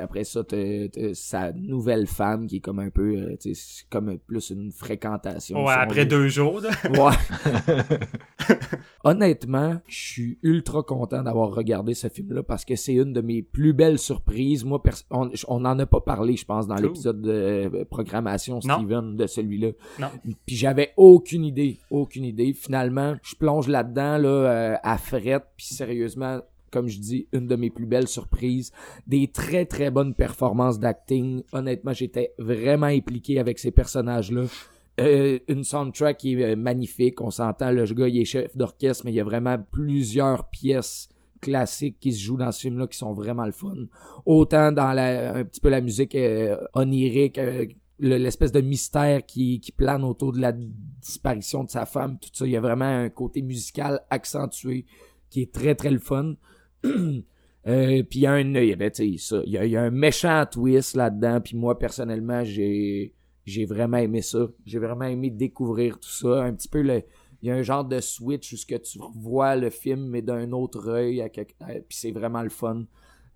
après 0.01 0.23
ça, 0.23 0.43
t'as, 0.43 0.87
sa 1.13 1.51
nouvelle 1.53 2.07
femme 2.07 2.47
qui 2.47 2.57
est 2.57 2.59
comme 2.59 2.79
un 2.79 2.89
peu, 2.89 3.15
euh, 3.15 3.35
tu 3.39 3.55
sais, 3.55 3.85
comme 3.89 4.17
plus 4.19 4.51
une 4.51 4.71
fréquentation. 4.71 5.65
Ouais, 5.65 5.73
après 5.73 6.05
deux 6.05 6.27
jours. 6.27 6.61
Ouais. 6.91 7.75
Honnêtement, 9.03 9.81
je 9.87 9.97
suis 9.97 10.39
ultra 10.41 10.83
content 10.83 11.23
d'avoir 11.23 11.53
regardé 11.53 11.93
ce 11.93 12.07
film-là 12.07 12.43
parce 12.43 12.65
que 12.65 12.75
c'est 12.75 12.93
une 12.93 13.13
de 13.13 13.21
mes 13.21 13.41
plus 13.41 13.73
belles 13.73 13.99
surprises. 13.99 14.65
Moi, 14.65 14.81
on, 15.11 15.29
on 15.47 15.65
en 15.65 15.79
a 15.79 15.85
pas 15.85 16.01
parlé, 16.01 16.35
je 16.35 16.45
pense, 16.45 16.67
dans 16.67 16.75
l'épisode 16.75 17.21
de 17.21 17.31
euh, 17.31 17.85
programmation 17.85 18.61
Steven 18.61 19.15
de 19.15 19.27
celui-là. 19.27 19.69
Non. 19.99 20.07
Puis 20.45 20.55
j'avais 20.55 20.93
aucune 20.97 21.45
idée, 21.45 21.79
aucune 21.89 22.23
idée. 22.23 22.53
Finalement, 22.53 23.15
je 23.21 23.35
plonge 23.35 23.67
là-dedans 23.67 24.17
là 24.17 24.29
euh, 24.29 24.75
à 24.83 24.97
frette, 24.97 25.45
puis 25.57 25.67
sérieusement 25.67 26.41
comme 26.71 26.87
je 26.87 26.99
dis, 26.99 27.27
une 27.31 27.47
de 27.47 27.55
mes 27.55 27.69
plus 27.69 27.85
belles 27.85 28.07
surprises. 28.07 28.71
Des 29.07 29.27
très 29.27 29.65
très 29.65 29.91
bonnes 29.91 30.13
performances 30.13 30.79
d'acting. 30.79 31.43
Honnêtement, 31.51 31.93
j'étais 31.93 32.33
vraiment 32.37 32.87
impliqué 32.87 33.39
avec 33.39 33.59
ces 33.59 33.71
personnages-là. 33.71 34.43
Euh, 34.99 35.39
une 35.49 35.63
soundtrack 35.63 36.17
qui 36.17 36.33
est 36.33 36.53
euh, 36.53 36.55
magnifique. 36.55 37.19
On 37.21 37.31
s'entend, 37.31 37.71
le 37.71 37.83
gars, 37.85 38.07
il 38.07 38.21
est 38.21 38.25
chef 38.25 38.55
d'orchestre, 38.55 39.03
mais 39.05 39.11
il 39.11 39.15
y 39.15 39.19
a 39.19 39.25
vraiment 39.25 39.57
plusieurs 39.71 40.49
pièces 40.49 41.09
classiques 41.41 41.99
qui 41.99 42.13
se 42.13 42.23
jouent 42.23 42.37
dans 42.37 42.51
ce 42.51 42.61
film-là 42.61 42.87
qui 42.87 42.97
sont 42.97 43.13
vraiment 43.13 43.45
le 43.45 43.51
fun. 43.51 43.75
Autant 44.25 44.71
dans 44.71 44.93
la, 44.93 45.35
un 45.35 45.43
petit 45.43 45.59
peu 45.59 45.69
la 45.69 45.81
musique 45.81 46.15
euh, 46.15 46.57
onirique, 46.73 47.39
l'espèce 47.99 48.51
de 48.51 48.61
mystère 48.61 49.25
qui, 49.25 49.59
qui 49.59 49.71
plane 49.71 50.03
autour 50.03 50.31
de 50.31 50.39
la 50.39 50.53
disparition 50.53 51.63
de 51.63 51.69
sa 51.69 51.85
femme, 51.85 52.17
tout 52.19 52.29
ça. 52.31 52.45
Il 52.45 52.51
y 52.51 52.57
a 52.57 52.61
vraiment 52.61 52.85
un 52.85 53.09
côté 53.09 53.41
musical 53.41 54.01
accentué 54.09 54.85
qui 55.29 55.41
est 55.41 55.53
très 55.53 55.75
très 55.75 55.91
le 55.91 55.99
fun. 55.99 56.35
Euh, 57.67 58.03
puis 58.03 58.19
il 58.19 58.21
y 58.21 58.27
a 58.27 58.33
un 58.33 58.53
il 58.53 59.17
y, 59.47 59.75
a, 59.75 59.81
un 59.81 59.89
méchant 59.89 60.45
twist 60.45 60.95
là-dedans 60.95 61.41
puis 61.41 61.57
moi 61.57 61.79
personnellement 61.79 62.43
j'ai 62.43 63.15
j'ai 63.43 63.65
vraiment 63.65 63.97
aimé 63.97 64.21
ça 64.21 64.45
j'ai 64.67 64.77
vraiment 64.77 65.05
aimé 65.05 65.31
découvrir 65.31 65.99
tout 65.99 66.11
ça 66.11 66.43
un 66.43 66.53
petit 66.53 66.67
peu 66.67 66.83
le 66.83 67.01
il 67.45 67.49
y 67.49 67.51
a 67.51 67.55
un 67.55 67.61
genre 67.61 67.85
de 67.85 67.99
switch 67.99 68.53
où 68.53 68.57
tu 68.57 68.99
vois 69.13 69.55
le 69.55 69.69
film 69.69 70.07
mais 70.07 70.23
d'un 70.23 70.51
autre 70.51 70.89
œil 70.89 71.21
à 71.21 71.29
puis 71.29 71.45
c'est 71.91 72.11
vraiment 72.11 72.41
le 72.41 72.49
fun. 72.49 72.85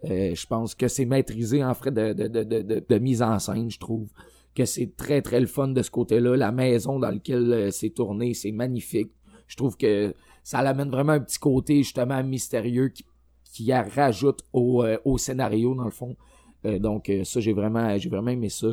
Euh, 0.06 0.34
je 0.34 0.48
pense 0.48 0.74
que 0.74 0.88
c'est 0.88 1.06
maîtrisé 1.06 1.64
en 1.64 1.76
fait 1.76 1.92
de, 1.92 2.14
de, 2.14 2.28
de, 2.28 2.84
de, 2.88 2.98
mise 2.98 3.22
en 3.22 3.38
scène, 3.38 3.70
je 3.70 3.78
trouve 3.78 4.10
que 4.56 4.66
c'est 4.66 4.96
très 4.96 5.22
très 5.22 5.40
le 5.40 5.46
fun 5.46 5.68
de 5.68 5.82
ce 5.84 5.92
côté-là. 5.92 6.36
La 6.38 6.52
maison 6.52 6.98
dans 6.98 7.12
laquelle 7.12 7.54
euh, 7.54 7.72
c'est 7.72 7.90
tourné, 7.92 8.34
c'est 8.34 8.52
magnifique. 8.52 9.12
Je 9.46 9.58
trouve 9.58 9.78
que 9.78 10.16
ça 10.42 10.62
l'amène 10.64 10.90
vraiment 10.90 11.14
un 11.14 11.20
petit 11.20 11.38
côté 11.38 11.84
justement 11.84 12.24
mystérieux 12.24 12.90
qui, 12.90 13.04
qui 13.52 13.74
rajoute 13.74 14.42
au, 14.54 14.84
euh, 14.84 14.98
au 15.06 15.18
scénario 15.18 15.76
dans 15.76 15.86
le 15.86 15.92
fond. 15.92 16.16
donc 16.64 17.12
ça 17.24 17.40
j'ai 17.40 17.54
vraiment 17.54 17.98
j'ai 17.98 18.10
vraiment 18.10 18.32
aimé 18.32 18.50
ça. 18.50 18.68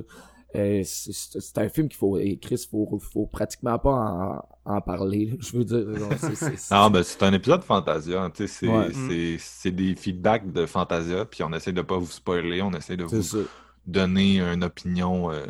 Euh, 0.56 0.82
c'est 0.84 1.58
un 1.58 1.68
film 1.68 1.88
qu'il 1.88 1.98
faut 1.98 2.16
et 2.18 2.38
Chris 2.38 2.66
faut 2.70 2.98
faut 2.98 3.26
pratiquement 3.26 3.78
pas 3.78 4.46
en, 4.64 4.80
parler 4.80 5.36
je 5.40 5.56
veux 5.56 5.64
dire 5.64 5.84
non 6.70 6.90
ben 6.90 7.02
c'est 7.02 7.22
un 7.24 7.32
épisode 7.32 7.60
de 7.60 7.64
Fantasia 7.64 8.30
c'est 8.34 9.36
c'est 9.38 9.70
des 9.72 9.94
feedbacks 9.96 10.50
de 10.52 10.64
Fantasia 10.64 11.24
puis 11.26 11.42
on 11.42 11.52
essaie 11.52 11.72
de 11.72 11.82
pas 11.82 11.98
vous 11.98 12.06
spoiler 12.06 12.62
on 12.62 12.70
essaie 12.72 12.96
de 12.96 13.04
vous 13.04 13.44
donner 13.86 14.40
une 14.40 14.64
opinion 14.64 15.30
euh, 15.30 15.44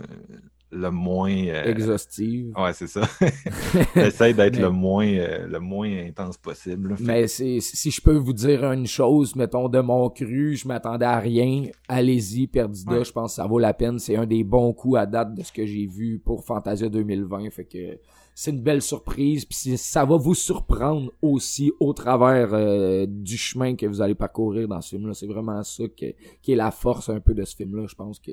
le 0.73 0.91
moins 0.91 1.31
euh, 1.31 1.65
exhaustive. 1.65 2.53
Ouais, 2.57 2.73
c'est 2.73 2.89
ça. 2.89 3.03
Essaye 3.97 4.35
d'être 4.35 4.59
le 4.59 4.71
moins 4.71 5.07
euh, 5.07 5.47
le 5.47 5.61
moins 5.61 5.91
intense 6.07 6.37
possible. 6.37 6.97
Mais 7.01 7.29
si 7.29 7.61
je 7.61 8.01
peux 8.01 8.17
vous 8.17 8.33
dire 8.33 8.65
une 8.73 8.87
chose, 8.87 9.37
mettons 9.37 9.69
de 9.69 9.81
mon 9.81 10.11
cru, 10.11 10.57
je 10.57 10.67
m'attendais 10.67 11.07
à 11.07 11.19
rien. 11.19 11.67
Allez-y, 11.89 12.47
Perdida, 12.47 13.03
je 13.03 13.13
pense 13.13 13.33
que 13.33 13.37
ça 13.37 13.47
vaut 13.47 13.59
la 13.59 13.75
peine. 13.75 13.99
C'est 13.99 14.17
un 14.17 14.27
des 14.27 14.45
bons 14.45 14.73
coups 14.73 14.99
à 14.99 15.07
date 15.07 15.35
de 15.35 15.43
ce 15.43 15.53
que 15.53 15.65
j'ai 15.65 15.87
vu 15.87 16.19
pour 16.19 16.45
Fantasia 16.45 16.89
2020. 16.89 17.51
Fait 17.51 17.65
que 17.65 17.99
c'est 18.35 18.51
une 18.51 18.61
belle 18.61 18.83
surprise. 18.83 19.45
Puis 19.45 19.79
ça 19.79 20.05
va 20.05 20.17
vous 20.17 20.35
surprendre 20.35 21.11
aussi 21.23 21.73
au 21.81 21.93
travers 21.93 22.51
euh, 22.53 23.07
du 23.09 23.37
chemin 23.37 23.77
que 23.77 23.87
vous 23.87 24.03
allez 24.03 24.15
parcourir 24.15 24.69
dans 24.69 24.81
ce 24.81 24.91
film-là. 24.91 25.15
C'est 25.15 25.27
vraiment 25.27 25.63
ça 25.63 25.85
qui 25.97 26.53
est 26.53 26.57
la 26.57 26.71
force 26.71 27.09
un 27.09 27.21
peu 27.21 27.35
de 27.35 27.45
ce 27.45 27.57
film-là. 27.57 27.87
Je 27.89 27.95
pense 27.95 28.19
que 28.19 28.33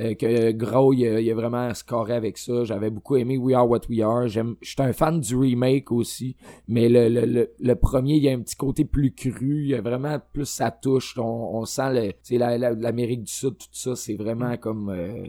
euh, 0.00 0.14
que 0.14 0.52
Gros, 0.52 0.92
il 0.94 1.30
a, 1.30 1.34
vraiment 1.34 1.72
scoré 1.74 2.14
avec 2.14 2.38
ça. 2.38 2.64
J'avais 2.64 2.90
beaucoup 2.90 3.16
aimé 3.16 3.36
We 3.36 3.54
Are 3.54 3.68
What 3.68 3.82
We 3.90 4.00
Are. 4.00 4.28
J'aime, 4.28 4.56
j'étais 4.62 4.82
un 4.82 4.92
fan 4.92 5.20
du 5.20 5.36
remake 5.36 5.92
aussi, 5.92 6.36
mais 6.68 6.88
le, 6.88 7.08
le, 7.08 7.50
le, 7.58 7.74
premier, 7.74 8.14
il 8.14 8.22
y 8.22 8.28
a 8.28 8.32
un 8.32 8.40
petit 8.40 8.56
côté 8.56 8.84
plus 8.84 9.12
cru. 9.12 9.62
Il 9.62 9.68
y 9.68 9.74
a 9.74 9.82
vraiment 9.82 10.18
plus 10.32 10.46
sa 10.46 10.70
touche. 10.70 11.18
On, 11.18 11.22
on 11.54 11.64
sent 11.66 12.14
le, 12.30 12.74
l'Amérique 12.80 13.24
du 13.24 13.32
Sud, 13.32 13.58
tout 13.58 13.66
ça. 13.72 13.94
C'est 13.94 14.14
vraiment 14.14 14.56
comme 14.56 14.88
euh, 14.88 15.26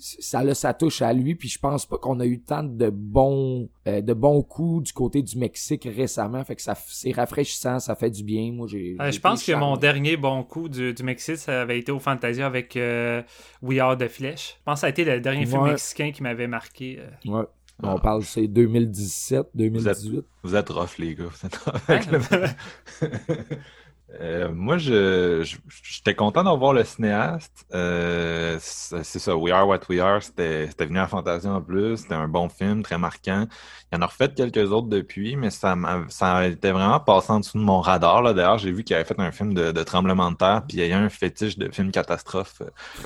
ça 0.00 0.42
là, 0.42 0.54
ça 0.54 0.72
touche 0.74 1.02
à 1.02 1.12
lui 1.12 1.34
puis 1.34 1.48
je 1.48 1.58
pense 1.58 1.84
pas 1.86 1.98
qu'on 1.98 2.20
a 2.20 2.26
eu 2.26 2.40
tant 2.40 2.62
de 2.62 2.90
bons 2.90 3.68
euh, 3.86 4.00
de 4.00 4.14
bons 4.14 4.42
coups 4.42 4.84
du 4.84 4.92
côté 4.92 5.22
du 5.22 5.36
Mexique 5.38 5.86
récemment. 5.94 6.42
Fait 6.44 6.56
que 6.56 6.62
ça 6.62 6.74
c'est 6.88 7.12
rafraîchissant 7.12 7.78
ça 7.78 7.94
fait 7.94 8.10
du 8.10 8.24
bien. 8.24 8.52
Moi 8.52 8.66
j'ai 8.66 8.96
euh, 9.00 9.12
je 9.12 9.20
pense 9.20 9.44
que 9.44 9.52
mon 9.52 9.76
dernier 9.76 10.16
bon 10.16 10.42
coup 10.42 10.68
du, 10.68 10.94
Mexique 11.02 11.36
ça 11.36 11.62
avait 11.62 11.78
été 11.78 11.92
au 11.92 11.98
Fantasia 11.98 12.46
avec 12.46 12.76
euh, 12.76 13.22
We 13.62 13.78
Are 13.78 13.96
the 13.96 14.08
Flesh 14.08 14.56
je 14.58 14.64
pense 14.64 14.76
que 14.76 14.80
ça 14.80 14.86
a 14.86 14.90
été 14.90 15.04
le 15.04 15.20
dernier 15.20 15.46
film 15.46 15.64
mexicain 15.64 16.10
qui 16.12 16.22
m'avait 16.22 16.46
marqué 16.46 17.00
ouais. 17.26 17.44
On 17.82 17.98
parle 17.98 18.22
c'est 18.22 18.46
2017 18.46 19.48
2018 19.54 20.24
vous 20.42 20.56
êtes, 20.56 20.68
rough 20.70 20.98
les 20.98 21.14
gars 21.14 21.24
Euh, 24.18 24.48
moi, 24.52 24.76
je, 24.78 25.48
j'étais 25.82 26.14
content 26.14 26.42
d'avoir 26.42 26.72
le 26.72 26.84
cinéaste. 26.84 27.66
Euh, 27.72 28.58
c'est 28.60 29.18
ça, 29.18 29.36
We 29.36 29.52
Are 29.52 29.66
What 29.66 29.80
We 29.88 30.00
Are, 30.00 30.22
c'était, 30.22 30.66
c'était 30.68 30.86
venu 30.86 30.98
à 30.98 31.06
Fantasia 31.06 31.52
en 31.52 31.60
plus. 31.60 31.98
C'était 31.98 32.14
un 32.14 32.28
bon 32.28 32.48
film, 32.48 32.82
très 32.82 32.98
marquant. 32.98 33.46
Il 33.92 33.96
y 33.96 33.98
en 33.98 34.02
a 34.02 34.06
refait 34.06 34.28
quelques 34.28 34.72
autres 34.72 34.88
depuis, 34.88 35.36
mais 35.36 35.50
ça, 35.50 35.76
ça 36.08 36.46
était 36.46 36.72
vraiment 36.72 37.00
passé 37.00 37.32
en 37.32 37.40
dessous 37.40 37.58
de 37.58 37.64
mon 37.64 37.80
radar. 37.80 38.22
Là. 38.22 38.32
D'ailleurs, 38.32 38.58
j'ai 38.58 38.72
vu 38.72 38.84
qu'il 38.84 38.96
avait 38.96 39.04
fait 39.04 39.18
un 39.18 39.32
film 39.32 39.54
de, 39.54 39.70
tremblement 39.82 40.30
de 40.30 40.36
terre, 40.36 40.62
puis 40.66 40.78
il 40.78 40.86
y 40.86 40.92
a 40.92 40.98
un 40.98 41.08
fétiche 41.08 41.56
de 41.56 41.70
film 41.72 41.90
catastrophe. 41.90 42.62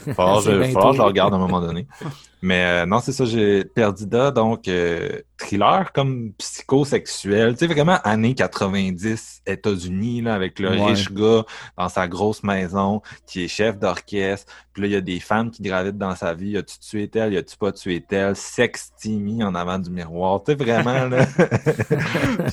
Il 0.06 0.12
va 0.12 0.14
falloir, 0.14 0.42
que 0.42 0.50
je 0.50 0.98
le 0.98 1.02
regarde 1.02 1.34
à 1.34 1.36
un 1.36 1.40
moment 1.40 1.60
donné. 1.60 1.86
Mais 2.44 2.62
euh, 2.66 2.84
non, 2.84 3.00
c'est 3.00 3.12
ça, 3.12 3.24
j'ai 3.24 3.64
Perdida, 3.64 4.30
donc 4.30 4.68
euh, 4.68 5.22
thriller 5.38 5.90
comme 5.94 6.34
psychosexuel. 6.34 7.56
Tu 7.56 7.60
sais, 7.60 7.72
vraiment 7.72 7.98
années 8.04 8.34
90, 8.34 9.44
États-Unis, 9.46 10.20
là, 10.20 10.34
avec 10.34 10.58
le 10.58 10.93
riche 10.94 11.12
gars 11.12 11.44
dans 11.76 11.88
sa 11.88 12.08
grosse 12.08 12.42
maison 12.42 13.02
qui 13.26 13.44
est 13.44 13.48
chef 13.48 13.78
d'orchestre. 13.78 14.52
Puis 14.72 14.82
là, 14.82 14.88
il 14.88 14.92
y 14.92 14.96
a 14.96 15.00
des 15.00 15.20
femmes 15.20 15.50
qui 15.50 15.62
gravitent 15.62 15.98
dans 15.98 16.16
sa 16.16 16.34
vie. 16.34 16.56
As-tu 16.56 16.78
tué 16.80 17.08
tel? 17.08 17.32
Y 17.32 17.36
a-tu 17.36 17.56
pas 17.56 17.70
tué 17.70 18.00
tel? 18.00 18.34
Sex 18.34 18.92
Timmy 18.98 19.44
en 19.44 19.54
avant 19.54 19.78
du 19.78 19.88
miroir. 19.88 20.42
Tu 20.42 20.52
sais, 20.52 20.56
vraiment, 20.56 21.06
là. 21.06 21.26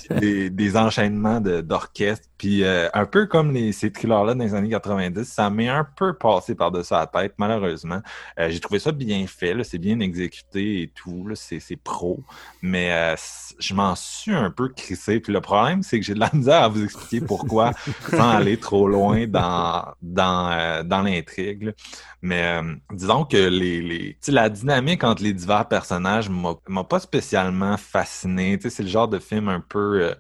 des, 0.20 0.52
des, 0.52 0.78
enchaînements 0.78 1.42
d'orchestre. 1.42 2.28
Puis 2.38 2.64
euh, 2.64 2.90
un 2.94 3.06
peu 3.06 3.26
comme 3.26 3.52
les, 3.54 3.72
ces 3.72 3.92
thrillers-là 3.92 4.36
dans 4.36 4.44
les 4.44 4.54
années 4.54 4.70
90, 4.70 5.24
ça 5.24 5.50
m'est 5.50 5.70
un 5.70 5.88
peu 5.96 6.14
passé 6.14 6.54
par-dessus 6.54 6.94
la 6.94 7.08
tête, 7.08 7.34
malheureusement. 7.38 8.02
j'ai 8.38 8.60
trouvé 8.60 8.80
ça 8.80 8.92
bien 8.92 9.26
fait, 9.28 9.56
c'est 9.64 9.78
bien 9.78 10.00
exécuté 10.00 10.84
et 10.84 10.88
tout, 10.88 11.28
c'est 11.36 11.76
pro. 11.76 12.24
Mais 12.62 12.92
euh, 12.94 13.16
je 13.60 13.74
m'en 13.74 13.96
suis 13.96 14.34
un 14.34 14.52
peu 14.52 14.70
crissé. 14.70 15.20
Puis 15.20 15.34
le 15.34 15.42
problème, 15.42 15.84
c'est 15.84 16.00
que 16.00 16.06
j'ai 16.06 16.14
de 16.14 16.20
la 16.20 16.30
misère 16.34 16.64
à 16.64 16.68
vous 16.68 16.84
expliquer 16.84 17.26
pourquoi 17.26 17.72
sans 18.10 18.31
aller 18.36 18.58
trop 18.58 18.88
loin 18.88 19.28
dans, 19.28 19.94
dans, 20.02 20.52
euh, 20.52 20.84
dans 20.84 21.02
l'intrigue. 21.02 21.74
Mais 22.22 22.44
euh, 22.62 22.76
disons 22.91 23.26
que 23.26 23.38
les, 23.38 24.17
la 24.28 24.50
dynamique 24.50 25.04
entre 25.04 25.24
les 25.24 25.34
divers 25.34 25.67
personnages 25.67 26.30
m'a 26.30 26.84
pas 26.84 27.00
spécialement 27.00 27.78
fasciné. 27.78 28.60
C'est 28.62 28.84
le 28.84 28.89
genre 28.89 29.08
de 29.08 29.20
film 29.20 29.50
un 29.50 29.62
peu 29.62 30.13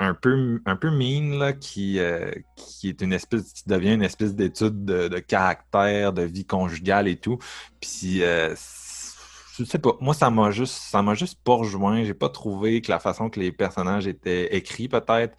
un 0.00 0.14
peu 0.14 0.60
un 0.66 0.76
peu 0.76 0.90
mean 0.90 1.56
qui, 1.60 2.00
qui 2.56 2.88
est 2.88 3.00
une 3.00 3.12
espèce 3.12 3.52
qui 3.52 3.68
devient 3.68 3.94
une 3.94 4.02
espèce 4.02 4.34
d'étude 4.34 4.84
de, 4.84 5.18
caractère, 5.20 6.12
de 6.12 6.22
vie 6.22 6.44
conjugale 6.44 7.08
et 7.08 7.16
tout. 7.16 7.38
Puis 7.80 8.22
je 9.58 9.64
sais 9.64 9.78
pas. 9.78 9.96
Moi, 10.00 10.14
ça 10.14 10.30
m'a 10.30 10.50
juste, 10.50 10.74
ça 10.74 11.02
m'a 11.02 11.14
juste 11.14 11.38
pas 11.42 11.54
rejoint. 11.54 12.02
J'ai 12.04 12.14
pas 12.14 12.28
trouvé 12.28 12.80
que 12.80 12.90
la 12.90 12.98
façon 12.98 13.30
que 13.30 13.38
les 13.38 13.52
personnages 13.52 14.06
étaient 14.06 14.54
écrits, 14.56 14.88
peut-être. 14.88 15.36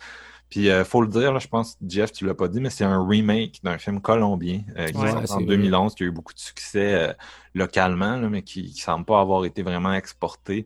Puis, 0.56 0.70
euh, 0.70 0.86
faut 0.86 1.02
le 1.02 1.10
dire, 1.10 1.38
je 1.38 1.50
pense, 1.50 1.78
Jeff, 1.86 2.14
tu 2.14 2.26
l'as 2.26 2.34
pas 2.34 2.48
dit, 2.48 2.62
mais 2.62 2.70
c'est 2.70 2.86
un 2.86 3.06
remake 3.06 3.60
d'un 3.62 3.78
film 3.78 4.00
colombien 4.00 4.62
euh, 4.78 4.88
qui 4.88 4.98
est 4.98 5.32
en 5.32 5.42
2011, 5.42 5.96
qui 5.96 6.04
a 6.04 6.06
eu 6.06 6.12
beaucoup 6.12 6.34
de 6.34 6.40
succès 6.40 6.94
euh, 6.94 7.14
localement, 7.54 8.18
mais 8.30 8.42
qui, 8.42 8.62
ne 8.62 8.68
semble 8.70 9.04
pas 9.04 9.20
avoir 9.20 9.44
été 9.44 9.64
vraiment 9.64 9.94
exporté, 9.94 10.66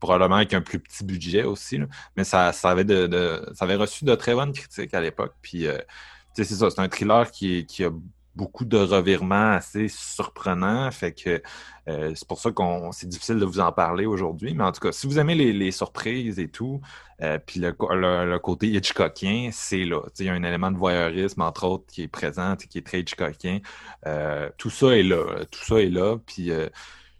probablement 0.00 0.34
avec 0.34 0.54
un 0.54 0.60
plus 0.60 0.80
petit 0.80 1.04
budget 1.04 1.44
aussi. 1.44 1.78
mais 2.16 2.24
ça, 2.24 2.52
ça 2.52 2.70
avait 2.70 2.82
de, 2.82 3.48
ça 3.54 3.64
avait 3.64 3.76
reçu 3.76 4.04
de 4.04 4.12
très 4.16 4.34
bonnes 4.34 4.52
critiques 4.52 4.92
à 4.92 5.00
l'époque. 5.00 5.34
Puis, 5.40 5.68
c'est 6.34 6.42
ça, 6.44 6.68
c'est 6.68 6.80
un 6.80 6.88
thriller 6.88 7.30
qui, 7.30 7.64
qui 7.64 7.84
a 7.84 7.90
beaucoup 8.36 8.64
de 8.64 8.78
revirements 8.78 9.52
assez 9.52 9.88
surprenants. 9.88 10.90
Fait 10.90 11.12
que 11.12 11.42
euh, 11.88 12.12
c'est 12.14 12.26
pour 12.26 12.38
ça 12.40 12.52
qu'on 12.52 12.92
c'est 12.92 13.08
difficile 13.08 13.38
de 13.38 13.44
vous 13.44 13.60
en 13.60 13.72
parler 13.72 14.06
aujourd'hui. 14.06 14.54
Mais 14.54 14.64
en 14.64 14.72
tout 14.72 14.80
cas, 14.80 14.92
si 14.92 15.06
vous 15.06 15.18
aimez 15.18 15.34
les, 15.34 15.70
surprises 15.70 16.38
et 16.38 16.48
tout, 16.48 16.80
euh, 17.22 17.38
puis 17.44 17.60
le, 17.60 17.74
le, 17.80 18.38
côté 18.38 18.68
Hitchcockien, 18.68 19.50
c'est 19.52 19.84
là. 19.84 20.00
Il 20.18 20.26
y 20.26 20.28
a 20.28 20.34
un 20.34 20.42
élément 20.42 20.70
de 20.70 20.76
voyeurisme, 20.76 21.42
entre 21.42 21.64
autres, 21.64 21.84
qui 21.86 22.02
est 22.02 22.08
présent 22.08 22.54
et 22.54 22.66
qui 22.66 22.78
est 22.78 22.86
très 22.86 23.00
Hitchcockien. 23.00 23.60
Euh, 24.06 24.50
tout 24.58 24.70
ça 24.70 24.96
est 24.96 25.02
là. 25.02 25.44
Tout 25.50 25.64
ça 25.64 25.80
est 25.80 25.90
là. 25.90 26.18
Puis 26.26 26.50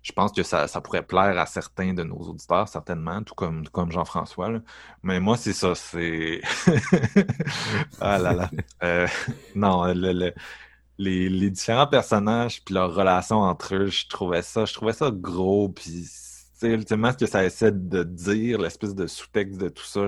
je 0.03 0.13
pense 0.13 0.33
que 0.33 0.43
ça, 0.43 0.67
pourrait 0.81 1.05
plaire 1.05 1.39
à 1.39 1.47
certains 1.47 1.95
de 1.95 2.03
nos 2.03 2.19
auditeurs, 2.19 2.69
certainement, 2.69 3.23
tout 3.23 3.35
comme, 3.35 3.69
comme 3.69 3.93
Jean-François. 3.93 4.51
Mais 5.03 5.21
moi, 5.21 5.37
c'est 5.37 5.53
ça, 5.53 5.75
c'est... 5.75 6.41
ah 8.01 8.19
là 8.19 8.33
là. 8.33 9.07
non, 9.55 9.85
le, 9.95 10.35
les, 10.99 11.51
différents 11.51 11.87
personnages 11.87 12.63
puis 12.65 12.75
leurs 12.75 12.95
relations 12.95 13.41
entre 13.41 13.75
eux, 13.75 13.87
je 13.87 14.07
trouvais 14.09 14.43
ça, 14.43 14.65
je 14.65 14.73
trouvais 14.73 14.93
ça 14.93 15.11
gros 15.11 15.69
puis 15.69 16.07
ultimement 16.63 17.13
ce 17.13 17.17
que 17.17 17.27
ça 17.27 17.45
essaie 17.45 17.73
de 17.73 18.03
dire, 18.05 18.59
l'espèce 18.59 18.95
de 18.95 19.07
sous-texte 19.07 19.61
de 19.61 19.69
tout 19.69 19.85
ça, 19.85 20.07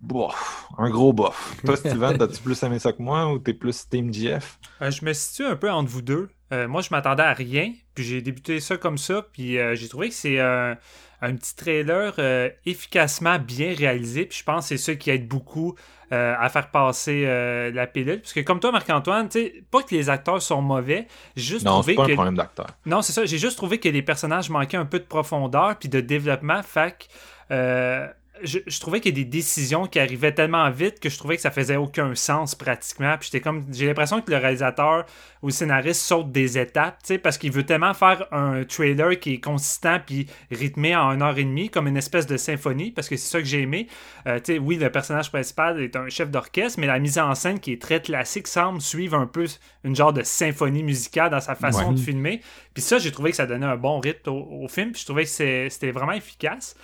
bof, 0.00 0.68
un 0.78 0.90
gros 0.90 1.12
bof. 1.12 1.56
Toi, 1.64 1.76
Steven, 1.78 2.18
t'as-tu 2.18 2.40
plus 2.40 2.62
aimé 2.62 2.78
ça 2.78 2.92
que 2.92 3.02
moi 3.02 3.32
ou 3.32 3.38
t'es 3.38 3.54
plus 3.54 3.88
Team 3.88 4.12
GF? 4.12 4.58
Euh, 4.80 4.90
je 4.90 5.04
me 5.04 5.12
situe 5.12 5.44
un 5.44 5.56
peu 5.56 5.70
entre 5.70 5.90
vous 5.90 6.02
deux. 6.02 6.28
Euh, 6.52 6.68
moi, 6.68 6.82
je 6.82 6.88
m'attendais 6.90 7.22
à 7.22 7.32
rien, 7.32 7.72
puis 7.94 8.04
j'ai 8.04 8.20
débuté 8.20 8.60
ça 8.60 8.76
comme 8.76 8.98
ça, 8.98 9.22
puis 9.32 9.58
euh, 9.58 9.74
j'ai 9.74 9.88
trouvé 9.88 10.08
que 10.08 10.14
c'est 10.14 10.38
un 10.38 10.76
un 11.22 11.36
petit 11.36 11.54
trailer 11.54 12.14
euh, 12.18 12.50
efficacement 12.66 13.38
bien 13.38 13.74
réalisé. 13.74 14.26
Puis 14.26 14.40
je 14.40 14.44
pense 14.44 14.68
que 14.68 14.76
c'est 14.76 14.92
ça 14.92 14.94
qui 14.96 15.10
aide 15.10 15.28
beaucoup 15.28 15.76
euh, 16.12 16.34
à 16.38 16.48
faire 16.48 16.70
passer 16.70 17.24
euh, 17.24 17.70
la 17.72 17.86
pilule. 17.86 18.20
Parce 18.20 18.32
que 18.32 18.40
comme 18.40 18.60
toi, 18.60 18.72
Marc-Antoine, 18.72 19.28
pas 19.70 19.82
que 19.82 19.94
les 19.94 20.10
acteurs 20.10 20.42
sont 20.42 20.60
mauvais, 20.60 21.06
juste 21.36 21.64
non, 21.64 21.74
trouvé 21.74 21.94
pas 21.94 22.06
que... 22.06 22.12
un 22.12 22.14
problème 22.14 22.36
d'acteur. 22.36 22.66
Non, 22.84 23.00
c'est 23.02 23.12
ça. 23.12 23.24
J'ai 23.24 23.38
juste 23.38 23.56
trouvé 23.56 23.78
que 23.78 23.88
les 23.88 24.02
personnages 24.02 24.50
manquaient 24.50 24.76
un 24.76 24.84
peu 24.84 24.98
de 24.98 25.04
profondeur 25.04 25.76
puis 25.78 25.88
de 25.88 26.00
développement. 26.00 26.62
Fait 26.62 26.96
que 26.98 28.08
je, 28.44 28.80
trouvais 28.80 29.00
qu'il 29.00 29.16
y 29.16 29.20
a 29.20 29.24
des 29.24 29.30
décisions 29.30 29.86
qui 29.86 29.98
arrivaient 29.98 30.32
tellement 30.32 30.70
vite 30.70 31.00
que 31.00 31.08
je 31.08 31.18
trouvais 31.18 31.36
que 31.36 31.42
ça 31.42 31.50
faisait 31.50 31.76
aucun 31.76 32.14
sens 32.14 32.54
pratiquement. 32.54 33.16
Puis 33.18 33.30
j'étais 33.32 33.40
comme, 33.40 33.64
j'ai 33.72 33.86
l'impression 33.86 34.20
que 34.20 34.30
le 34.30 34.36
réalisateur 34.36 35.06
ou 35.42 35.46
le 35.46 35.52
scénariste 35.52 36.02
saute 36.02 36.30
des 36.30 36.58
étapes, 36.58 36.98
tu 37.02 37.08
sais, 37.08 37.18
parce 37.18 37.38
qu'il 37.38 37.52
veut 37.52 37.64
tellement 37.64 37.94
faire 37.94 38.26
un 38.32 38.64
trailer 38.64 39.18
qui 39.18 39.34
est 39.34 39.40
consistant 39.40 39.98
puis 40.04 40.26
rythmé 40.50 40.94
en 40.94 41.12
une 41.12 41.22
heure 41.22 41.36
et 41.36 41.44
demie, 41.44 41.68
comme 41.68 41.88
une 41.88 41.96
espèce 41.96 42.26
de 42.26 42.36
symphonie, 42.36 42.90
parce 42.90 43.08
que 43.08 43.16
c'est 43.16 43.28
ça 43.28 43.38
que 43.38 43.44
j'ai 43.44 43.62
aimé. 43.62 43.88
Euh, 44.26 44.38
tu 44.38 44.54
sais, 44.54 44.58
oui, 44.58 44.76
le 44.76 44.90
personnage 44.90 45.30
principal 45.30 45.80
est 45.80 45.96
un 45.96 46.08
chef 46.08 46.30
d'orchestre, 46.30 46.78
mais 46.78 46.86
la 46.86 46.98
mise 46.98 47.18
en 47.18 47.34
scène 47.34 47.58
qui 47.58 47.72
est 47.72 47.82
très 47.82 48.00
classique 48.00 48.46
semble 48.46 48.80
suivre 48.80 49.16
un 49.16 49.26
peu 49.26 49.46
une 49.84 49.96
genre 49.96 50.12
de 50.12 50.22
symphonie 50.22 50.82
musicale 50.82 51.30
dans 51.30 51.40
sa 51.40 51.54
façon 51.54 51.92
de 51.92 51.98
filmer. 51.98 52.40
Puis 52.74 52.82
ça, 52.82 52.98
j'ai 52.98 53.10
trouvé 53.10 53.30
que 53.30 53.36
ça 53.36 53.46
donnait 53.46 53.66
un 53.66 53.76
bon 53.76 53.98
rythme 53.98 54.30
au, 54.30 54.64
au 54.64 54.68
film, 54.68 54.92
puis 54.92 55.00
je 55.00 55.06
trouvais 55.06 55.24
que 55.24 55.28
c'était 55.28 55.90
vraiment 55.90 56.12
efficace. 56.12 56.76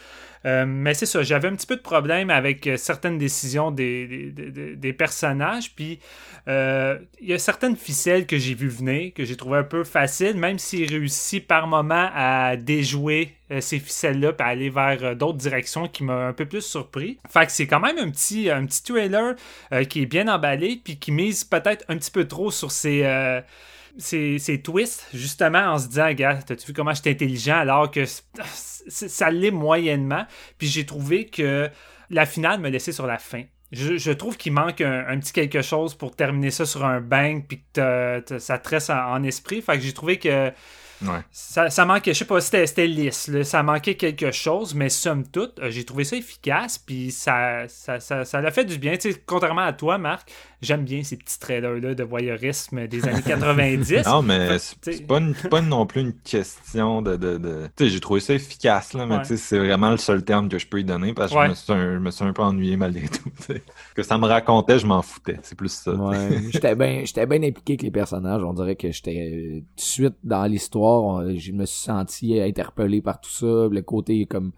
Euh, 0.45 0.64
mais 0.66 0.95
c'est 0.95 1.07
ça, 1.07 1.22
j'avais 1.22 1.49
un 1.49 1.57
petit 1.57 1.66
peu 1.66 1.76
de 1.76 1.82
problème 1.82 2.30
avec 2.30 2.66
euh, 2.66 2.76
certaines 2.76 3.18
décisions 3.18 3.70
des, 3.70 4.32
des, 4.76 4.93
personnages. 4.93 5.74
Puis 5.74 5.99
euh, 6.49 6.99
il 7.20 7.28
y 7.28 7.34
a 7.34 7.39
certaines 7.39 7.76
ficelles 7.76 8.26
que 8.26 8.39
j'ai 8.39 8.55
vu 8.55 8.68
venir, 8.68 9.12
que 9.14 9.24
j'ai 9.24 9.36
trouvé 9.36 9.59
un 9.59 9.64
peu 9.64 9.84
faciles, 9.84 10.36
même 10.36 10.59
s'il 10.59 10.89
réussit 10.89 11.47
par 11.47 11.66
moment 11.66 12.11
à 12.14 12.57
déjouer 12.57 13.34
ces 13.61 13.78
ficelles-là 13.78 14.32
et 14.39 14.43
aller 14.43 14.70
vers 14.70 15.16
d'autres 15.16 15.39
directions 15.39 15.89
qui 15.89 16.05
m'a 16.05 16.26
un 16.26 16.32
peu 16.34 16.45
plus 16.45 16.61
surpris. 16.61 17.18
Fait 17.30 17.47
que 17.47 17.53
c'est 17.53 17.66
quand 17.66 17.80
même 17.80 17.97
un 17.97 18.11
petit, 18.11 18.51
un 18.51 18.66
petit 18.66 18.82
trailer 18.82 19.36
qui 19.89 20.03
est 20.03 20.07
bien 20.07 20.28
emballé 20.28 20.78
puis 20.84 20.99
qui 20.99 21.12
mise 21.12 21.45
peut-être 21.45 21.82
un 21.89 21.97
petit 21.97 22.11
peu 22.11 22.26
trop 22.26 22.51
sur 22.51 22.70
ses 22.70 23.05
ces, 23.99 24.61
twists, 24.62 25.07
justement, 25.12 25.72
en 25.72 25.78
se 25.78 25.88
disant, 25.88 26.12
gars, 26.12 26.38
t'as-tu 26.46 26.68
vu 26.68 26.72
comment 26.72 26.94
j'étais 26.94 27.11
intelligent 27.11 27.57
alors 27.57 27.90
que 27.90 28.05
ça 28.07 29.30
l'est 29.30 29.51
moyennement? 29.51 30.24
Puis 30.57 30.68
j'ai 30.68 30.86
trouvé 30.86 31.26
que 31.26 31.68
la 32.11 32.26
finale 32.26 32.61
me 32.61 32.70
laissait 32.70 32.92
sur 32.92 33.07
la 33.07 33.18
fin. 33.18 33.42
Je, 33.70 34.12
trouve 34.12 34.38
qu'il 34.38 34.53
manque 34.53 34.80
un, 34.80 35.18
petit 35.18 35.32
quelque 35.32 35.61
chose 35.61 35.94
pour 35.94 36.16
terminer 36.16 36.51
ça 36.51 36.64
sur 36.64 36.86
un 36.86 37.03
bang, 37.03 37.44
puis 37.46 37.62
que 37.74 38.22
ça 38.38 38.59
tresse 38.59 38.88
en, 38.88 39.12
en 39.12 39.22
esprit. 39.24 39.61
Fait 39.61 39.74
que 39.74 39.80
j'ai 39.80 39.92
trouvé 39.92 40.18
que 40.18 40.53
ça, 41.30 41.70
ça, 41.70 41.84
manquait, 41.84 42.12
je 42.12 42.18
sais 42.18 42.24
pas, 42.24 42.40
c'était, 42.40 42.66
c'était 42.66 42.86
lisse, 42.86 43.30
ça 43.42 43.62
manquait 43.62 43.94
quelque 43.94 44.30
chose, 44.32 44.74
mais 44.74 44.88
somme 44.88 45.26
toute, 45.26 45.59
euh, 45.61 45.70
j'ai 45.70 45.84
trouvé 45.84 46.05
ça 46.05 46.16
efficace, 46.16 46.78
puis 46.78 47.11
ça, 47.11 47.68
ça, 47.68 48.01
ça, 48.01 48.24
ça 48.24 48.40
l'a 48.40 48.51
fait 48.51 48.64
du 48.64 48.78
bien. 48.78 48.94
contrairement 49.26 49.62
à 49.62 49.72
toi, 49.72 49.99
Marc, 49.99 50.30
j'aime 50.61 50.84
bien 50.84 51.03
ces 51.03 51.16
petits 51.16 51.38
trailers-là 51.38 51.94
de 51.94 52.05
voyeurisme 52.05 52.86
des 52.86 53.07
années 53.07 53.22
90. 53.26 54.07
non, 54.07 54.22
mais 54.22 54.59
c'est 54.59 55.07
pas, 55.07 55.20
pas, 55.51 55.61
non 55.61 55.86
plus 55.86 56.01
une 56.01 56.14
question 56.14 57.03
de. 57.03 57.16
de, 57.16 57.38
de... 57.38 57.68
j'ai 57.78 58.01
trouvé 58.01 58.20
ça 58.20 58.34
efficace, 58.34 58.92
là, 58.92 59.07
mais 59.07 59.24
c'est 59.24 59.59
vraiment 59.59 59.90
le 59.90 59.99
seul 59.99 60.24
terme 60.24 60.49
que 60.49 60.59
je 60.59 60.66
peux 60.66 60.80
y 60.80 60.84
donner 60.84 61.14
parce 61.14 61.32
que 61.32 61.42
je, 61.44 61.49
me 61.49 61.55
suis 61.55 61.72
un, 61.72 61.94
je, 61.94 61.99
me 61.99 62.11
suis 62.11 62.24
un, 62.24 62.32
peu 62.32 62.42
ennuyé 62.42 62.76
malgré 62.76 63.09
tout. 63.09 63.30
Que 63.94 64.03
ça 64.03 64.18
me 64.18 64.26
racontait, 64.26 64.78
je 64.78 64.86
m'en 64.86 65.03
foutais. 65.03 65.38
C'est 65.42 65.57
plus 65.57 65.72
ça. 65.72 65.92
j'étais 66.53 66.74
bien 66.74 67.05
bien 67.28 67.42
impliqué 67.42 67.72
avec 67.74 67.82
les 67.82 67.90
personnages. 67.90 68.42
On 68.42 68.53
dirait 68.53 68.76
que 68.76 68.90
j'étais 68.90 69.62
tout 69.76 69.76
de 69.76 69.80
suite 69.80 70.14
dans 70.24 70.44
l'histoire 70.44 70.88
je 71.36 71.53
me 71.53 71.66
suis 71.66 71.82
senti 71.82 72.41
interpellé 72.41 73.01
par 73.01 73.20
tout 73.20 73.30
ça. 73.30 73.68
Le 73.70 73.82
côté 73.82 74.26
comme 74.26 74.53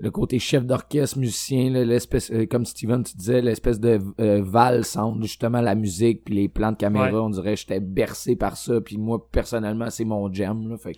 le 0.00 0.10
côté 0.10 0.38
chef 0.38 0.64
d'orchestre, 0.64 1.18
musicien, 1.18 1.70
l'espèce, 1.70 2.30
euh, 2.30 2.46
comme 2.46 2.64
Steven, 2.64 3.02
tu 3.02 3.16
disais, 3.16 3.40
l'espèce 3.40 3.80
de 3.80 4.00
euh, 4.20 4.40
valse 4.44 4.96
entre 4.96 5.22
justement 5.22 5.60
la 5.60 5.74
musique 5.74 6.24
puis 6.24 6.34
les 6.34 6.48
plans 6.48 6.72
de 6.72 6.76
caméra, 6.76 7.20
on 7.20 7.30
dirait 7.30 7.54
que 7.54 7.60
j'étais 7.60 7.80
bercé 7.80 8.36
par 8.36 8.56
ça. 8.56 8.80
Puis 8.80 8.96
moi, 8.96 9.26
personnellement, 9.30 9.90
c'est 9.90 10.04
mon 10.04 10.32
jam. 10.32 10.76
fait 10.78 10.94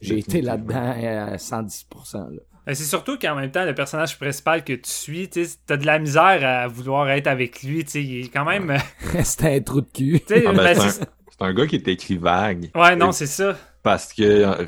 j'ai 0.00 0.18
été 0.18 0.42
là-dedans 0.42 0.94
à 0.94 1.36
110%. 1.36 2.38
C'est 2.66 2.74
surtout 2.84 3.18
qu'en 3.18 3.36
même 3.36 3.50
temps, 3.50 3.64
le 3.64 3.74
personnage 3.74 4.18
principal 4.18 4.64
que 4.64 4.74
tu 4.74 4.90
suis, 4.90 5.28
tu 5.28 5.44
as 5.68 5.76
de 5.76 5.86
la 5.86 5.98
misère 5.98 6.44
à 6.44 6.68
vouloir 6.68 7.08
être 7.10 7.26
avec 7.26 7.62
lui. 7.62 7.80
Il 7.94 8.24
est 8.24 8.28
quand 8.28 8.44
même. 8.44 8.76
C'était 9.22 9.54
un 9.56 9.60
trou 9.60 9.80
de 9.80 9.88
cul. 9.92 10.20
Ah, 10.28 10.52
ben, 10.52 10.56
ben, 10.56 10.76
c'est 10.78 11.06
un, 11.40 11.54
gars 11.54 11.66
qui 11.66 11.76
est 11.76 11.88
écrit 11.88 12.16
vague. 12.16 12.70
Ouais, 12.74 12.96
non, 12.96 13.12
c'est 13.12 13.26
ça 13.26 13.56
parce 13.82 14.12
que 14.12 14.22
euh, 14.22 14.66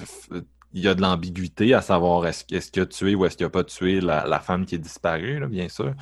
il 0.72 0.82
y 0.82 0.88
a 0.88 0.94
de 0.94 1.02
l'ambiguïté 1.02 1.74
à 1.74 1.82
savoir 1.82 2.26
est-ce 2.26 2.44
est 2.50 2.70
qu'il 2.70 2.82
a 2.82 2.86
tué 2.86 3.14
ou 3.14 3.26
est-ce 3.26 3.36
qu'il 3.36 3.46
a 3.46 3.50
pas 3.50 3.64
tué 3.64 4.00
la, 4.00 4.40
femme 4.40 4.64
qui 4.64 4.74
est 4.74 4.78
disparue, 4.78 5.38
là, 5.38 5.46
bien 5.46 5.68
sûr. 5.68 5.92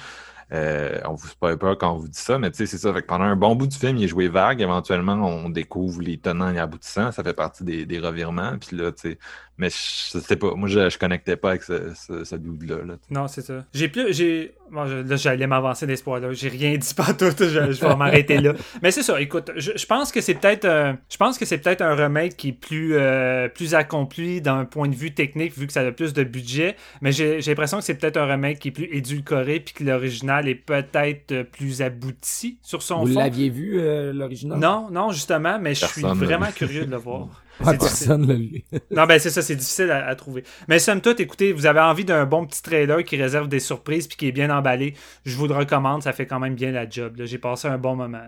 Euh, 0.53 0.99
on 1.05 1.15
vous 1.15 1.29
spoil 1.29 1.59
pas 1.59 1.77
quand 1.77 1.93
on 1.93 1.97
vous 1.97 2.09
dit 2.09 2.19
ça, 2.19 2.37
mais 2.39 2.51
tu 2.51 2.59
sais, 2.59 2.67
c'est 2.67 2.79
ça. 2.79 2.93
Que 2.93 3.07
pendant 3.07 3.25
un 3.25 3.37
bon 3.37 3.55
bout 3.55 3.69
du 3.69 3.77
film, 3.77 3.97
il 3.97 4.05
est 4.05 4.09
joué 4.09 4.27
vague. 4.27 4.61
Éventuellement, 4.61 5.13
on 5.15 5.49
découvre 5.49 6.03
les 6.03 6.19
tenants 6.19 6.53
et 6.53 6.59
aboutissants. 6.59 7.13
Ça 7.13 7.23
fait 7.23 7.35
partie 7.35 7.63
des, 7.63 7.87
des 7.87 8.01
revirements. 8.01 8.59
Puis 8.59 8.77
là, 8.77 8.91
tu 8.91 9.13
sais, 9.13 9.19
mais 9.59 9.71
je 9.71 10.19
sais 10.19 10.37
pas. 10.37 10.55
Moi, 10.57 10.69
je, 10.69 10.91
je 10.91 10.99
connectais 10.99 11.37
pas 11.37 11.51
avec 11.51 11.63
ce, 11.63 11.95
ce, 11.95 12.35
dude-là. 12.35 12.79
non, 13.11 13.29
c'est 13.29 13.43
ça. 13.43 13.65
J'ai 13.73 13.89
plus. 13.89 14.13
J'ai. 14.13 14.57
Bon, 14.71 14.85
là, 14.85 15.17
j'allais 15.17 15.47
m'avancer 15.47 15.87
des 15.87 15.97
spoilers. 15.97 16.35
J'ai 16.35 16.49
rien 16.49 16.77
dit 16.77 16.95
pas 16.95 17.13
tout. 17.13 17.31
Je, 17.39 17.73
je 17.73 17.81
vais 17.81 17.97
m'arrêter 17.97 18.39
là. 18.39 18.55
Mais 18.83 18.91
c'est 18.91 19.03
ça. 19.03 19.21
Écoute, 19.21 19.51
je, 19.57 19.73
je 19.77 19.87
pense 19.87 20.13
que 20.13 20.21
c'est 20.21 20.35
peut-être. 20.35 20.65
Euh, 20.65 20.93
je 21.09 21.17
pense 21.17 21.39
que 21.39 21.45
c'est 21.45 21.59
peut-être 21.59 21.83
un 21.83 21.95
remake 21.95 22.37
qui 22.37 22.49
est 22.49 22.53
plus, 22.53 22.95
euh, 22.95 23.49
plus 23.49 23.75
accompli 23.75 24.41
d'un 24.41 24.65
point 24.65 24.89
de 24.89 24.95
vue 24.95 25.13
technique, 25.13 25.57
vu 25.57 25.67
que 25.67 25.73
ça 25.73 25.81
a 25.81 25.93
plus 25.93 26.13
de 26.13 26.25
budget. 26.25 26.77
Mais 27.01 27.13
j'ai 27.13 27.41
l'impression 27.41 27.79
que 27.79 27.85
c'est 27.85 27.95
peut-être 27.95 28.17
un 28.17 28.27
remake 28.27 28.59
qui 28.59 28.69
est 28.69 28.73
plus 28.73 28.89
édulcoré, 28.93 29.61
puis 29.61 29.75
que 29.75 29.85
l'original 29.85 30.49
est 30.49 30.55
peut-être 30.55 31.43
plus 31.51 31.83
abouti 31.83 32.59
sur 32.63 32.83
son 32.83 33.05
Vous 33.05 33.15
l'aviez 33.15 33.51
vu, 33.51 33.79
euh, 33.79 34.13
l'original? 34.13 34.59
Non, 34.59 34.89
non, 34.91 35.11
justement, 35.11 35.59
mais 35.61 35.75
je 35.75 35.87
suis 35.87 36.03
vraiment 36.03 36.51
curieux 36.55 36.87
de 36.87 36.91
le 36.91 36.97
voir. 36.97 37.29
personne 37.65 38.27
l'a 38.27 38.35
vu. 38.35 38.65
non, 38.91 39.07
ben 39.07 39.19
c'est 39.19 39.31
ça, 39.31 39.43
c'est 39.43 39.57
difficile 39.57 39.91
à, 39.91 40.15
trouver. 40.15 40.45
Mais 40.69 40.79
somme 40.79 41.01
toute, 41.01 41.21
écoutez, 41.21 41.53
vous 41.53 41.67
avez 41.67 41.81
envie 41.81 42.05
d'un 42.05 42.27
bon 42.27 42.47
petit 42.47 42.63
trailer 42.63 43.05
qui 43.05 43.17
réserve 43.17 43.49
des 43.49 43.61
surprises 43.61 44.07
puis 44.07 44.17
qui 44.17 44.29
est 44.29 44.33
bien 44.33 44.51
emballé, 44.51 44.95
je 45.25 45.37
vous 45.37 45.47
le 45.47 45.55
recommande, 45.55 46.03
ça 46.03 46.13
fait 46.13 46.27
quand 46.27 46.41
même 46.41 46.55
bien 46.55 46.73
la 46.73 46.89
job. 46.89 47.15
J'ai 47.25 47.39
passé 47.39 47.69
un 47.69 47.79
bon 47.79 47.97
moment. 47.97 48.23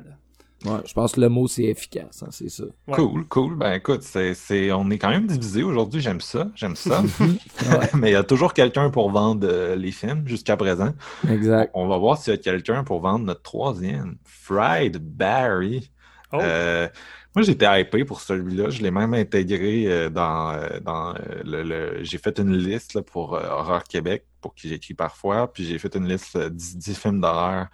Ouais, 0.65 0.79
je 0.87 0.93
pense 0.93 1.13
que 1.13 1.21
le 1.21 1.29
mot 1.29 1.49
c'est 1.49 1.65
efficace, 1.65 2.23
hein, 2.23 2.29
c'est 2.31 2.49
ça. 2.49 2.65
Cool, 2.93 3.27
cool. 3.27 3.57
Ben 3.57 3.73
écoute, 3.73 4.03
c'est, 4.03 4.71
on 4.73 4.91
est 4.91 4.99
quand 4.99 5.11
même 5.11 5.27
divisé 5.27 5.63
aujourd'hui, 5.63 6.01
j'aime 6.01 6.21
ça, 6.21 6.49
j'aime 6.55 6.77
ça. 6.77 7.03
Mais 7.95 8.11
il 8.11 8.13
y 8.13 8.17
a 8.17 8.23
toujours 8.23 8.55
quelqu'un 8.55 8.91
pour 8.91 9.11
vendre 9.11 9.47
euh, 9.51 9.75
les 9.75 9.91
films 9.91 10.23
jusqu'à 10.27 10.57
présent. 10.57 10.93
Exact. 11.29 11.71
On, 11.75 11.89
va 11.89 11.99
voir 11.99 12.19
s'il 12.19 12.33
y 12.33 12.37
a 12.37 12.39
quelqu'un 12.39 12.85
pour 12.85 13.01
vendre 13.01 13.25
notre 13.25 13.43
troisième, 13.43 14.17
Fried 14.25 14.99
Barry. 14.99 15.91
Oh. 16.33 16.39
Euh, 16.41 16.89
moi, 17.35 17.43
j'étais 17.43 17.81
hypé 17.81 18.05
pour 18.05 18.21
celui-là. 18.21 18.69
Je 18.69 18.83
l'ai 18.83 18.91
même 18.91 19.15
intégré 19.15 19.87
euh, 19.87 20.11
dans, 20.11 20.53
euh, 20.53 20.81
dans 20.81 21.15
euh, 21.15 21.43
le, 21.45 22.05
J'ai 22.05 22.19
fait 22.19 22.39
une 22.39 22.55
liste 22.55 23.01
pour 23.01 23.33
Horreur 23.33 23.85
Québec, 23.85 24.27
pour 24.43 24.55
qui 24.55 24.69
j'écris 24.69 24.95
parfois. 24.95 25.51
Puis 25.51 25.65
j'ai 25.65 25.79
fait 25.79 25.95
une 25.97 26.07
liste 26.07 26.37
de 26.37 26.51
10, 26.51 26.99
films 26.99 27.21
d'horreur 27.21 27.69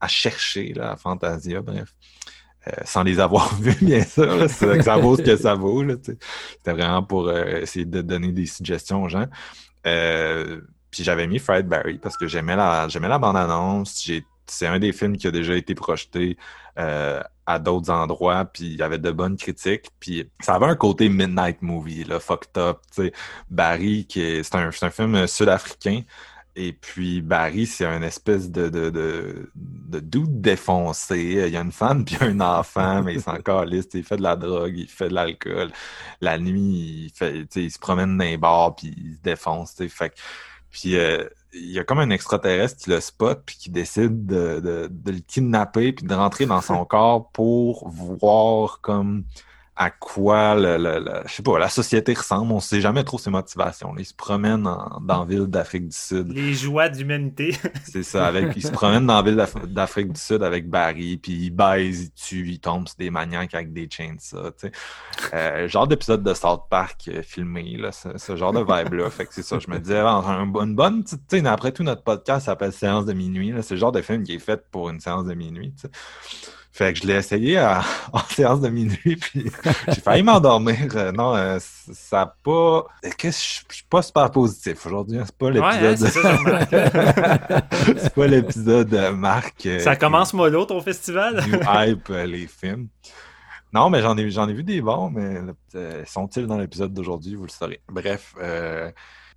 à 0.00 0.08
chercher 0.08 0.72
là, 0.74 0.92
à 0.92 0.96
Fantasia, 0.96 1.62
bref. 1.62 1.94
sans 2.84 3.04
les 3.04 3.20
avoir 3.20 3.54
vus, 3.60 3.78
bien 3.80 4.02
sûr. 4.02 4.50
ça 4.50 4.96
vaut 4.96 5.16
ce 5.16 5.22
que 5.22 5.36
ça 5.36 5.54
vaut. 5.54 5.84
C'était 5.88 6.72
vraiment 6.72 7.04
pour 7.04 7.30
essayer 7.32 7.84
de 7.84 8.02
donner 8.02 8.32
des 8.32 8.46
suggestions 8.46 9.04
aux 9.04 9.08
gens. 9.08 9.26
puis 9.84 11.04
j'avais 11.04 11.28
mis 11.28 11.38
Fred 11.38 11.68
Barry 11.68 11.98
parce 11.98 12.16
que 12.16 12.26
j'aimais 12.26 12.56
la, 12.56 12.88
j'aimais 12.88 13.08
la 13.08 13.18
bande-annonce. 13.18 14.10
C'est 14.48 14.66
un 14.66 14.80
des 14.80 14.92
films 14.92 15.16
qui 15.16 15.28
a 15.28 15.30
déjà 15.30 15.56
été 15.56 15.76
projeté 15.76 16.36
à 17.46 17.58
d'autres 17.58 17.90
endroits, 17.90 18.44
puis 18.44 18.64
il 18.64 18.76
y 18.76 18.82
avait 18.82 18.98
de 18.98 19.10
bonnes 19.10 19.36
critiques, 19.36 19.86
puis 20.00 20.28
ça 20.40 20.54
avait 20.54 20.66
un 20.66 20.76
côté 20.76 21.08
midnight 21.08 21.62
movie, 21.62 22.04
là, 22.04 22.20
fucked 22.20 22.58
up, 22.58 22.80
tu 22.94 23.04
sais. 23.04 23.12
Barry, 23.50 24.06
qui 24.06 24.42
c'est 24.42 24.54
un, 24.56 24.70
un 24.82 24.90
film 24.90 25.26
sud-africain, 25.26 26.02
et 26.58 26.72
puis 26.72 27.20
Barry, 27.20 27.66
c'est 27.66 27.84
un 27.84 28.00
espèce 28.00 28.50
de, 28.50 28.70
de, 28.70 28.88
de, 28.88 29.50
de 29.54 30.00
doute 30.00 30.40
défoncé. 30.40 31.42
Il 31.46 31.52
y 31.52 31.56
a 31.56 31.60
une 31.60 31.70
femme 31.70 32.04
puis 32.06 32.16
un 32.20 32.40
enfant, 32.40 33.02
mais 33.02 33.14
il 33.14 33.20
s'en 33.20 33.36
calisse. 33.42 33.88
Il 33.92 34.02
fait 34.04 34.16
de 34.16 34.22
la 34.22 34.36
drogue, 34.36 34.72
il 34.74 34.88
fait 34.88 35.08
de 35.10 35.14
l'alcool. 35.14 35.70
La 36.22 36.38
nuit, 36.38 37.08
il 37.08 37.12
fait, 37.14 37.46
il 37.56 37.70
se 37.70 37.78
promène 37.78 38.16
dans 38.16 38.24
les 38.24 38.38
bars 38.38 38.74
puis 38.74 38.94
il 38.96 39.16
se 39.16 39.20
défonce. 39.22 39.74
Fait, 39.90 40.14
puis 40.70 40.96
euh, 40.96 41.28
il 41.56 41.70
y 41.70 41.78
a 41.78 41.84
comme 41.84 41.98
un 41.98 42.10
extraterrestre 42.10 42.82
qui 42.82 42.90
le 42.90 43.00
spot 43.00 43.42
puis 43.44 43.56
qui 43.56 43.70
décide 43.70 44.26
de, 44.26 44.60
de, 44.60 44.88
de 44.90 45.10
le 45.10 45.18
kidnapper 45.18 45.92
puis 45.92 46.06
de 46.06 46.14
rentrer 46.14 46.46
dans 46.46 46.60
son 46.60 46.84
corps 46.86 47.30
pour 47.30 47.88
voir 47.88 48.80
comme 48.80 49.24
à 49.76 49.90
quoi 49.90 50.54
le, 50.54 51.22
je 51.26 51.32
sais 51.32 51.42
pas, 51.42 51.58
la 51.58 51.68
société 51.68 52.14
ressemble. 52.14 52.50
On 52.50 52.60
sait 52.60 52.80
jamais 52.80 53.04
trop 53.04 53.18
ses 53.18 53.28
motivations. 53.28 53.94
Il 53.98 54.06
se 54.06 54.14
promène 54.14 54.62
dans 54.62 55.00
la 55.06 55.24
ville 55.26 55.46
d'Afrique 55.46 55.88
du 55.88 55.96
Sud. 55.96 56.32
Les 56.32 56.54
joies 56.54 56.88
d'humanité. 56.88 57.54
c'est 57.84 58.02
ça. 58.02 58.26
Avec, 58.26 58.56
il 58.56 58.62
se 58.62 58.72
promène 58.72 59.06
dans 59.06 59.16
la 59.16 59.22
ville 59.22 59.46
d'Afrique 59.66 60.14
du 60.14 60.20
Sud 60.20 60.42
avec 60.42 60.70
Barry, 60.70 61.18
puis 61.18 61.32
il 61.32 61.50
baise, 61.50 62.04
il 62.04 62.10
tue, 62.12 62.48
il 62.48 62.58
tombe 62.58 62.88
sur 62.88 62.96
des 62.96 63.10
maniaques 63.10 63.54
avec 63.54 63.74
des 63.74 63.86
chainsaws. 63.90 64.52
Tu 64.52 64.68
sais. 64.68 64.72
Euh, 65.34 65.68
genre 65.68 65.86
d'épisode 65.86 66.22
de 66.22 66.32
South 66.32 66.64
Park 66.70 67.08
euh, 67.08 67.22
filmé, 67.22 67.76
là, 67.76 67.90
ce, 67.92 68.36
genre 68.36 68.54
de 68.54 68.60
vibe-là. 68.60 69.10
fait 69.10 69.26
que 69.26 69.34
c'est 69.34 69.42
ça. 69.42 69.58
Je 69.58 69.70
me 69.70 69.78
disais, 69.78 70.00
une 70.00 70.74
bonne, 70.74 71.04
tu 71.04 71.16
sais, 71.28 71.46
après 71.46 71.72
tout, 71.72 71.82
notre 71.82 72.02
podcast 72.02 72.46
s'appelle 72.46 72.72
Séance 72.72 73.04
de 73.04 73.12
minuit. 73.12 73.52
C'est 73.60 73.74
le 73.74 73.80
genre 73.80 73.92
de 73.92 74.00
film 74.00 74.22
qui 74.22 74.34
est 74.34 74.38
fait 74.38 74.64
pour 74.70 74.88
une 74.88 75.00
séance 75.00 75.26
de 75.26 75.34
minuit. 75.34 75.74
Fait 76.76 76.92
que 76.92 76.98
je 77.00 77.06
l'ai 77.06 77.14
essayé 77.14 77.58
en 78.12 78.18
séance 78.28 78.60
de 78.60 78.68
minuit, 78.68 79.16
puis 79.16 79.50
J'ai 79.88 80.00
failli 80.02 80.22
m'endormir. 80.22 80.76
Euh, 80.94 81.10
non, 81.10 81.34
euh, 81.34 81.56
ça 81.58 82.18
n'a 82.18 82.36
pas. 82.44 82.84
Que 83.16 83.30
je 83.30 83.36
suis 83.36 83.84
pas 83.88 84.02
super 84.02 84.30
positif 84.30 84.84
aujourd'hui. 84.84 85.18
Hein, 85.18 85.24
c'est 85.24 85.38
pas 85.38 85.50
l'épisode. 85.50 86.10
Hein, 86.22 87.60
c'est 87.96 88.14
pas 88.14 88.26
l'épisode 88.26 88.88
de 88.90 89.08
Marc. 89.08 89.66
ça 89.78 89.96
commence 89.96 90.34
mollo 90.34 90.66
ton 90.66 90.82
festival? 90.82 91.42
New 91.48 91.60
hype 91.66 92.08
les 92.08 92.46
films. 92.46 92.88
Non, 93.72 93.88
mais 93.88 94.02
j'en 94.02 94.14
ai, 94.18 94.30
j'en 94.30 94.46
ai 94.46 94.52
vu 94.52 94.62
des 94.62 94.82
bons, 94.82 95.08
mais 95.08 95.40
sont-ils 96.04 96.46
dans 96.46 96.58
l'épisode 96.58 96.92
d'aujourd'hui? 96.92 97.36
Vous 97.36 97.44
le 97.44 97.50
saurez. 97.50 97.80
Bref, 97.88 98.34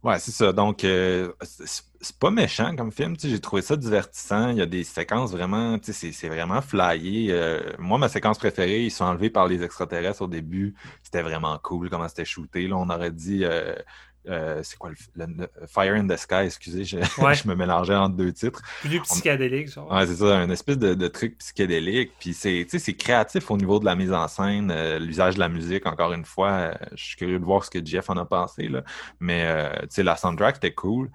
Ouais, 0.02 0.18
c'est 0.20 0.32
ça. 0.32 0.54
Donc, 0.54 0.86
euh, 0.86 1.34
c'est 1.42 2.18
pas 2.20 2.32
méchant 2.32 2.74
comme 2.78 2.90
film. 2.90 3.16
J'ai 3.20 3.40
trouvé 3.42 3.62
ça 3.62 3.76
divertissant. 3.76 4.50
Il 4.52 4.58
y 4.58 4.62
a 4.62 4.66
des 4.66 4.86
séquences 4.86 5.32
vraiment, 5.32 5.78
c'est 5.84 6.30
vraiment 6.30 6.62
flyé. 6.62 7.34
Euh, 7.34 7.74
moi, 7.80 7.98
ma 7.98 8.08
séquence 8.08 8.38
préférée, 8.38 8.86
ils 8.86 8.92
sont 8.92 9.04
enlevés 9.04 9.30
par 9.30 9.48
les 9.50 9.62
extraterrestres 9.62 10.22
au 10.22 10.28
début. 10.28 10.74
C'était 11.04 11.22
vraiment 11.22 11.58
cool 11.62 11.90
comment 11.90 12.08
c'était 12.08 12.24
shooté. 12.24 12.68
Là, 12.70 12.78
on 12.78 12.90
aurait 12.90 13.12
dit 13.12 13.44
euh, 13.44 13.76
euh, 14.30 14.62
c'est 14.64 14.78
quoi 14.78 14.92
le, 15.16 15.50
Fire 15.68 15.96
in 15.96 16.08
the 16.08 16.16
Sky, 16.16 16.46
excusez, 16.46 16.84
je, 16.84 16.98
je, 17.34 17.48
me 17.48 17.56
mélangeais 17.56 17.96
entre 17.96 18.16
deux 18.16 18.32
titres. 18.32 18.62
Plus 18.82 19.02
psychédélique, 19.02 19.74
genre. 19.74 19.92
Ouais, 19.92 20.06
c'est 20.06 20.16
ça, 20.16 20.38
un 20.38 20.50
espèce 20.50 20.78
de, 20.78 21.08
truc 21.08 21.38
psychédélique. 21.40 22.12
Puis 22.20 22.34
c'est, 22.34 22.66
c'est 22.70 22.94
créatif 22.94 23.50
au 23.50 23.58
niveau 23.58 23.80
de 23.80 23.86
la 23.86 23.96
mise 23.96 24.14
en 24.14 24.28
scène, 24.28 24.72
euh, 24.72 25.00
l'usage 25.00 25.36
de 25.36 25.40
la 25.40 25.50
musique, 25.50 25.86
encore 25.88 26.14
une 26.14 26.26
fois. 26.26 26.52
Euh, 26.52 26.74
je 26.96 27.04
suis 27.04 27.16
curieux 27.16 27.40
de 27.40 27.46
voir 27.46 27.64
ce 27.66 27.72
que 27.72 27.84
Jeff 27.84 28.10
en 28.10 28.18
a 28.18 28.26
pensé, 28.26 28.68
là. 28.68 28.84
Mais, 29.20 29.48
tu 29.82 29.88
sais, 29.90 30.04
la 30.04 30.16
soundtrack 30.16 30.58
était 30.58 30.74
cool. 30.74 31.10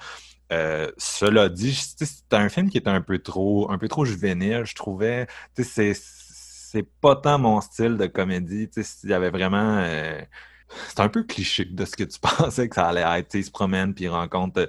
cela 0.51 1.49
dit, 1.49 1.75
c'était 1.75 2.37
un 2.37 2.49
film 2.49 2.69
qui 2.69 2.79
était 2.79 2.91
un 2.91 3.01
peu 3.01 3.19
trop, 3.19 3.71
un 3.71 3.79
peu 3.79 3.89
trop 3.89 4.05
juvénile, 4.05 4.63
je 4.65 4.75
trouvais. 4.75 5.27
Tu 5.55 5.63
sais, 5.63 5.93
c'est 5.95 6.87
pas 7.01 7.15
tant 7.15 7.39
mon 7.39 7.61
style 7.61 7.97
de 7.97 8.07
comédie. 8.07 8.69
Il 9.05 9.11
y 9.11 9.15
avait 9.15 9.31
vraiment 9.31 9.81
c'est 10.89 11.01
un 11.01 11.09
peu 11.09 11.23
cliché 11.23 11.65
de 11.65 11.85
ce 11.85 11.97
que 11.97 12.05
tu 12.05 12.19
pensais 12.39 12.69
que 12.69 12.75
ça 12.75 12.89
allait 12.89 13.21
être. 13.21 13.35
il 13.35 13.45
se 13.45 13.51
promène 13.51 13.95
puis 13.95 14.05
il 14.05 14.09
rencontre 14.09 14.61
euh, 14.61 14.67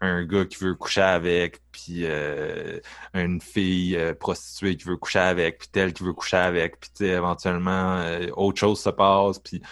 un 0.00 0.24
gars 0.24 0.44
qui 0.44 0.62
veut 0.62 0.74
coucher 0.74 1.00
avec, 1.00 1.60
puis 1.72 2.00
euh, 2.02 2.80
une 3.14 3.40
fille 3.40 3.96
euh, 3.96 4.14
prostituée 4.14 4.76
qui 4.76 4.84
veut 4.84 4.96
coucher 4.96 5.18
avec, 5.20 5.58
puis 5.58 5.68
telle 5.70 5.92
qui 5.92 6.04
veut 6.04 6.12
coucher 6.12 6.36
avec, 6.36 6.80
puis 6.80 7.06
éventuellement 7.06 8.04
autre 8.36 8.58
chose 8.58 8.80
se 8.80 8.90
passe, 8.90 9.38
puis 9.38 9.62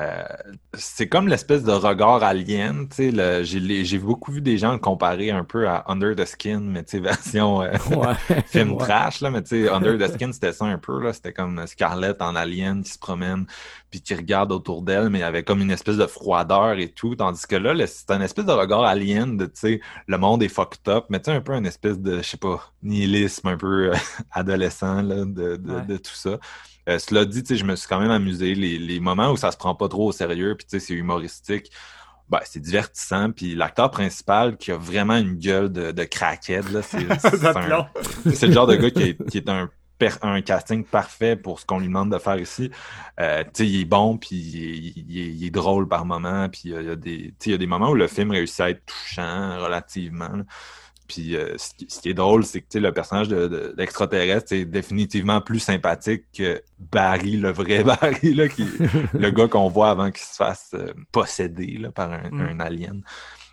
euh, 0.00 0.22
c'est 0.72 1.06
comme 1.06 1.28
l'espèce 1.28 1.64
de 1.64 1.72
regard 1.72 2.22
alien. 2.22 2.88
J'ai 2.98 3.98
beaucoup 3.98 4.32
vu 4.32 4.40
des 4.40 4.56
gens 4.56 4.72
le 4.72 4.78
comparer 4.78 5.30
un 5.30 5.44
peu 5.44 5.68
à 5.68 5.84
Under 5.90 6.16
the 6.16 6.24
Skin, 6.24 6.60
mais 6.60 6.84
version 6.94 7.62
euh, 7.62 7.72
film 8.46 8.78
trash. 8.78 9.20
Là, 9.20 9.30
mais 9.30 9.42
Under 9.68 9.98
the 9.98 10.12
Skin, 10.12 10.32
c'était 10.32 10.52
ça 10.52 10.64
un 10.64 10.78
peu. 10.78 11.12
C'était 11.12 11.32
comme 11.32 11.66
Scarlett 11.66 12.22
en 12.22 12.34
alien 12.36 12.82
qui 12.82 12.92
se 12.92 12.98
promène 12.98 13.46
puis 13.92 14.00
qui 14.00 14.14
regarde 14.14 14.50
autour 14.50 14.80
d'elle, 14.80 15.10
mais 15.10 15.22
avait 15.22 15.42
comme 15.42 15.60
une 15.60 15.70
espèce 15.70 15.98
de 15.98 16.06
froideur 16.06 16.78
et 16.78 16.88
tout. 16.88 17.14
Tandis 17.14 17.46
que 17.46 17.56
là, 17.56 17.74
c'est 17.86 18.10
un 18.10 18.22
espèce 18.22 18.46
de 18.46 18.52
regard 18.52 18.84
alien 18.84 19.36
de, 19.36 19.44
tu 19.44 19.52
sais, 19.54 19.80
le 20.06 20.16
monde 20.16 20.42
est 20.42 20.48
fucked 20.48 20.88
up, 20.88 21.04
mais 21.10 21.20
tu 21.20 21.30
sais, 21.30 21.36
un 21.36 21.42
peu 21.42 21.52
une 21.52 21.66
espèce 21.66 21.98
de, 21.98 22.16
je 22.16 22.22
sais 22.22 22.38
pas, 22.38 22.72
nihilisme 22.82 23.48
un 23.48 23.58
peu 23.58 23.90
euh, 23.90 23.94
adolescent 24.32 25.02
là, 25.02 25.26
de, 25.26 25.56
de, 25.56 25.80
de 25.86 25.96
tout 25.98 26.14
ça. 26.14 26.38
Euh, 26.88 26.98
cela 26.98 27.24
dit, 27.24 27.44
je 27.48 27.64
me 27.64 27.76
suis 27.76 27.88
quand 27.88 28.00
même 28.00 28.10
amusé. 28.10 28.54
Les, 28.54 29.00
moments 29.00 29.30
où 29.30 29.36
ça 29.36 29.52
se 29.52 29.56
prend 29.56 29.74
pas 29.74 29.88
trop 29.88 30.08
au 30.08 30.12
sérieux, 30.12 30.56
puis 30.56 30.66
c'est 30.68 30.94
humoristique, 30.94 31.70
ben, 32.28 32.40
c'est 32.44 32.60
divertissant. 32.60 33.30
Puis 33.30 33.54
l'acteur 33.54 33.90
principal 33.90 34.56
qui 34.56 34.72
a 34.72 34.76
vraiment 34.76 35.16
une 35.16 35.34
gueule 35.34 35.70
de, 35.70 35.92
de 35.92 36.04
crackhead, 36.04 36.64
c'est 36.82 38.46
le 38.46 38.52
genre 38.52 38.66
de 38.66 38.76
gars 38.76 38.90
qui 38.90 39.16
est, 39.34 39.48
un 39.48 39.68
un 40.22 40.42
casting 40.42 40.84
parfait 40.84 41.36
pour 41.36 41.60
ce 41.60 41.66
qu'on 41.66 41.78
lui 41.78 41.86
demande 41.86 42.12
de 42.12 42.18
faire 42.18 42.38
ici. 42.38 42.70
Euh, 43.20 43.44
il 43.58 43.80
est 43.80 43.84
bon, 43.84 44.16
puis 44.16 44.36
il, 44.36 45.46
est, 45.46 45.50
drôle 45.50 45.88
par 45.88 46.04
moments, 46.04 46.48
puis 46.48 46.62
il 46.64 46.70
y, 46.72 46.90
a 46.90 46.96
des, 46.96 47.34
il 47.46 47.52
y 47.52 47.54
a 47.54 47.58
des 47.58 47.66
moments 47.66 47.90
où 47.90 47.94
le 47.94 48.06
film 48.06 48.30
réussit 48.30 48.60
à 48.60 48.70
être 48.70 48.84
touchant 48.84 49.58
relativement. 49.60 50.42
Puis 51.12 51.36
euh, 51.36 51.56
ce, 51.58 52.00
qui, 52.00 52.08
est 52.08 52.14
drôle, 52.14 52.42
c'est 52.42 52.62
que 52.62 52.78
le 52.78 52.90
personnage 52.90 53.28
d'extraterrestre 53.28 54.54
est 54.54 54.64
définitivement 54.64 55.42
plus 55.42 55.58
sympathique 55.58 56.24
que 56.34 56.62
Barry, 56.78 57.36
le 57.36 57.52
vrai 57.52 57.84
Barry, 57.84 58.32
là, 58.32 58.48
qui, 58.48 58.66
le 59.12 59.30
gars 59.30 59.46
qu'on 59.46 59.68
voit 59.68 59.90
avant 59.90 60.10
qu'il 60.10 60.24
se 60.24 60.36
fasse 60.36 60.70
euh, 60.72 60.94
posséder 61.12 61.82
par 61.94 62.08
mm. 62.08 62.40
un, 62.40 62.60
alien. 62.60 63.02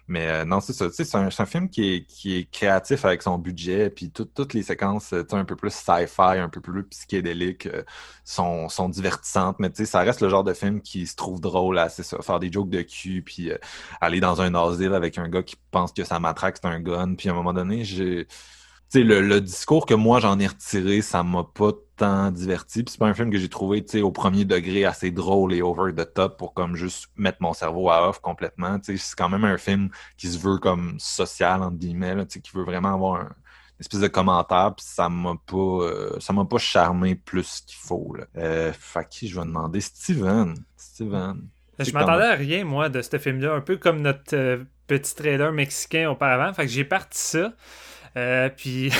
Mais 0.09 0.27
euh, 0.27 0.43
non, 0.43 0.59
c'est 0.59 0.73
ça. 0.73 0.87
C'est 0.91 1.15
un, 1.15 1.27
un, 1.27 1.45
film 1.45 1.69
qui 1.69 1.93
est, 1.93 2.05
qui 2.05 2.35
est 2.35 2.51
créatif 2.51 3.05
avec 3.05 3.21
son 3.21 3.37
budget, 3.37 3.91
puis 3.91 4.11
toutes 4.11 4.55
les 4.55 4.63
séquences 4.63 5.13
un 5.13 5.45
peu 5.45 5.55
plus 5.55 5.71
sci-fi, 5.71 6.39
un 6.39 6.49
peu 6.49 6.61
plus 6.61 6.83
psychédéliques 6.85 7.67
euh, 7.67 7.83
sont, 8.25 8.69
sont 8.69 8.89
divertissantes. 8.89 9.57
Mais 9.59 9.69
ça 9.85 9.99
reste 9.99 10.21
le 10.21 10.29
genre 10.29 10.43
de 10.43 10.53
film 10.53 10.81
qui 10.81 11.05
se 11.05 11.15
trouve 11.15 11.39
drôle 11.39 11.77
à 11.77 11.89
ça, 11.89 12.03
faire 12.23 12.39
des 12.39 12.51
jokes 12.51 12.71
de 12.71 12.81
cul, 12.81 13.21
puis 13.21 13.51
euh, 13.51 13.57
aller 14.01 14.19
dans 14.19 14.41
un 14.41 14.55
asile 14.55 14.95
avec 14.95 15.19
un 15.19 15.29
gars 15.29 15.43
qui 15.43 15.57
pense 15.69 15.93
que 15.93 16.03
sa 16.03 16.19
matraque 16.19 16.57
c'est 16.59 16.67
un 16.67 16.79
gun. 16.79 17.13
Puis 17.15 17.29
à 17.29 17.31
un 17.33 17.35
moment 17.35 17.53
donné, 17.53 17.83
j'ai 17.83 18.27
le, 18.93 19.21
le 19.21 19.41
discours 19.41 19.85
que 19.85 19.93
moi 19.93 20.19
j'en 20.19 20.39
ai 20.39 20.47
retiré, 20.47 21.01
ça 21.01 21.23
m'a 21.23 21.43
pas 21.43 21.71
tant 21.95 22.31
diverti. 22.31 22.83
Puis 22.83 22.93
c'est 22.93 22.97
pas 22.97 23.07
un 23.07 23.13
film 23.13 23.29
que 23.31 23.37
j'ai 23.37 23.49
trouvé 23.49 23.83
au 24.01 24.11
premier 24.11 24.45
degré 24.45 24.85
assez 24.85 25.11
drôle 25.11 25.53
et 25.53 25.61
over 25.61 25.93
the 25.93 26.11
top 26.13 26.37
pour 26.37 26.53
comme 26.53 26.75
juste 26.75 27.09
mettre 27.15 27.37
mon 27.41 27.53
cerveau 27.53 27.89
à 27.89 28.09
off 28.09 28.19
complètement. 28.19 28.77
C'est 28.81 28.97
quand 29.15 29.29
même 29.29 29.45
un 29.45 29.57
film 29.57 29.89
qui 30.17 30.27
se 30.27 30.39
veut 30.39 30.57
comme 30.57 30.95
social, 30.99 31.61
entre 31.61 31.77
guillemets, 31.77 32.15
là, 32.15 32.25
qui 32.25 32.41
veut 32.53 32.63
vraiment 32.63 32.93
avoir 32.93 33.21
un, 33.21 33.29
une 33.79 33.81
espèce 33.81 34.01
de 34.01 34.07
commentaire, 34.07 34.73
puis 34.75 34.85
ça 34.85 35.07
m'a 35.07 35.35
pas 35.45 35.55
euh, 35.55 36.19
ça 36.19 36.33
m'a 36.33 36.45
pas 36.45 36.57
charmé 36.57 37.15
plus 37.15 37.61
qu'il 37.65 37.77
faut. 37.77 38.15
Là. 38.15 38.25
Euh, 38.37 38.73
fait 38.73 39.07
qui 39.09 39.27
je 39.27 39.39
vais 39.39 39.45
demander? 39.45 39.79
Steven. 39.79 40.55
Steven. 40.75 41.47
Je 41.79 41.91
m'attendais 41.93 42.25
à 42.25 42.35
rien, 42.35 42.65
moi, 42.65 42.89
de 42.89 43.01
ce 43.01 43.17
film-là, 43.17 43.53
un 43.53 43.61
peu 43.61 43.77
comme 43.77 44.01
notre 44.01 44.35
euh, 44.35 44.63
petit 44.87 45.15
trailer 45.15 45.53
mexicain 45.53 46.09
auparavant. 46.09 46.53
Fait 46.53 46.65
que 46.65 46.71
j'ai 46.71 46.83
parti 46.83 47.19
ça. 47.19 47.53
Euh, 48.17 48.49
puis, 48.55 48.91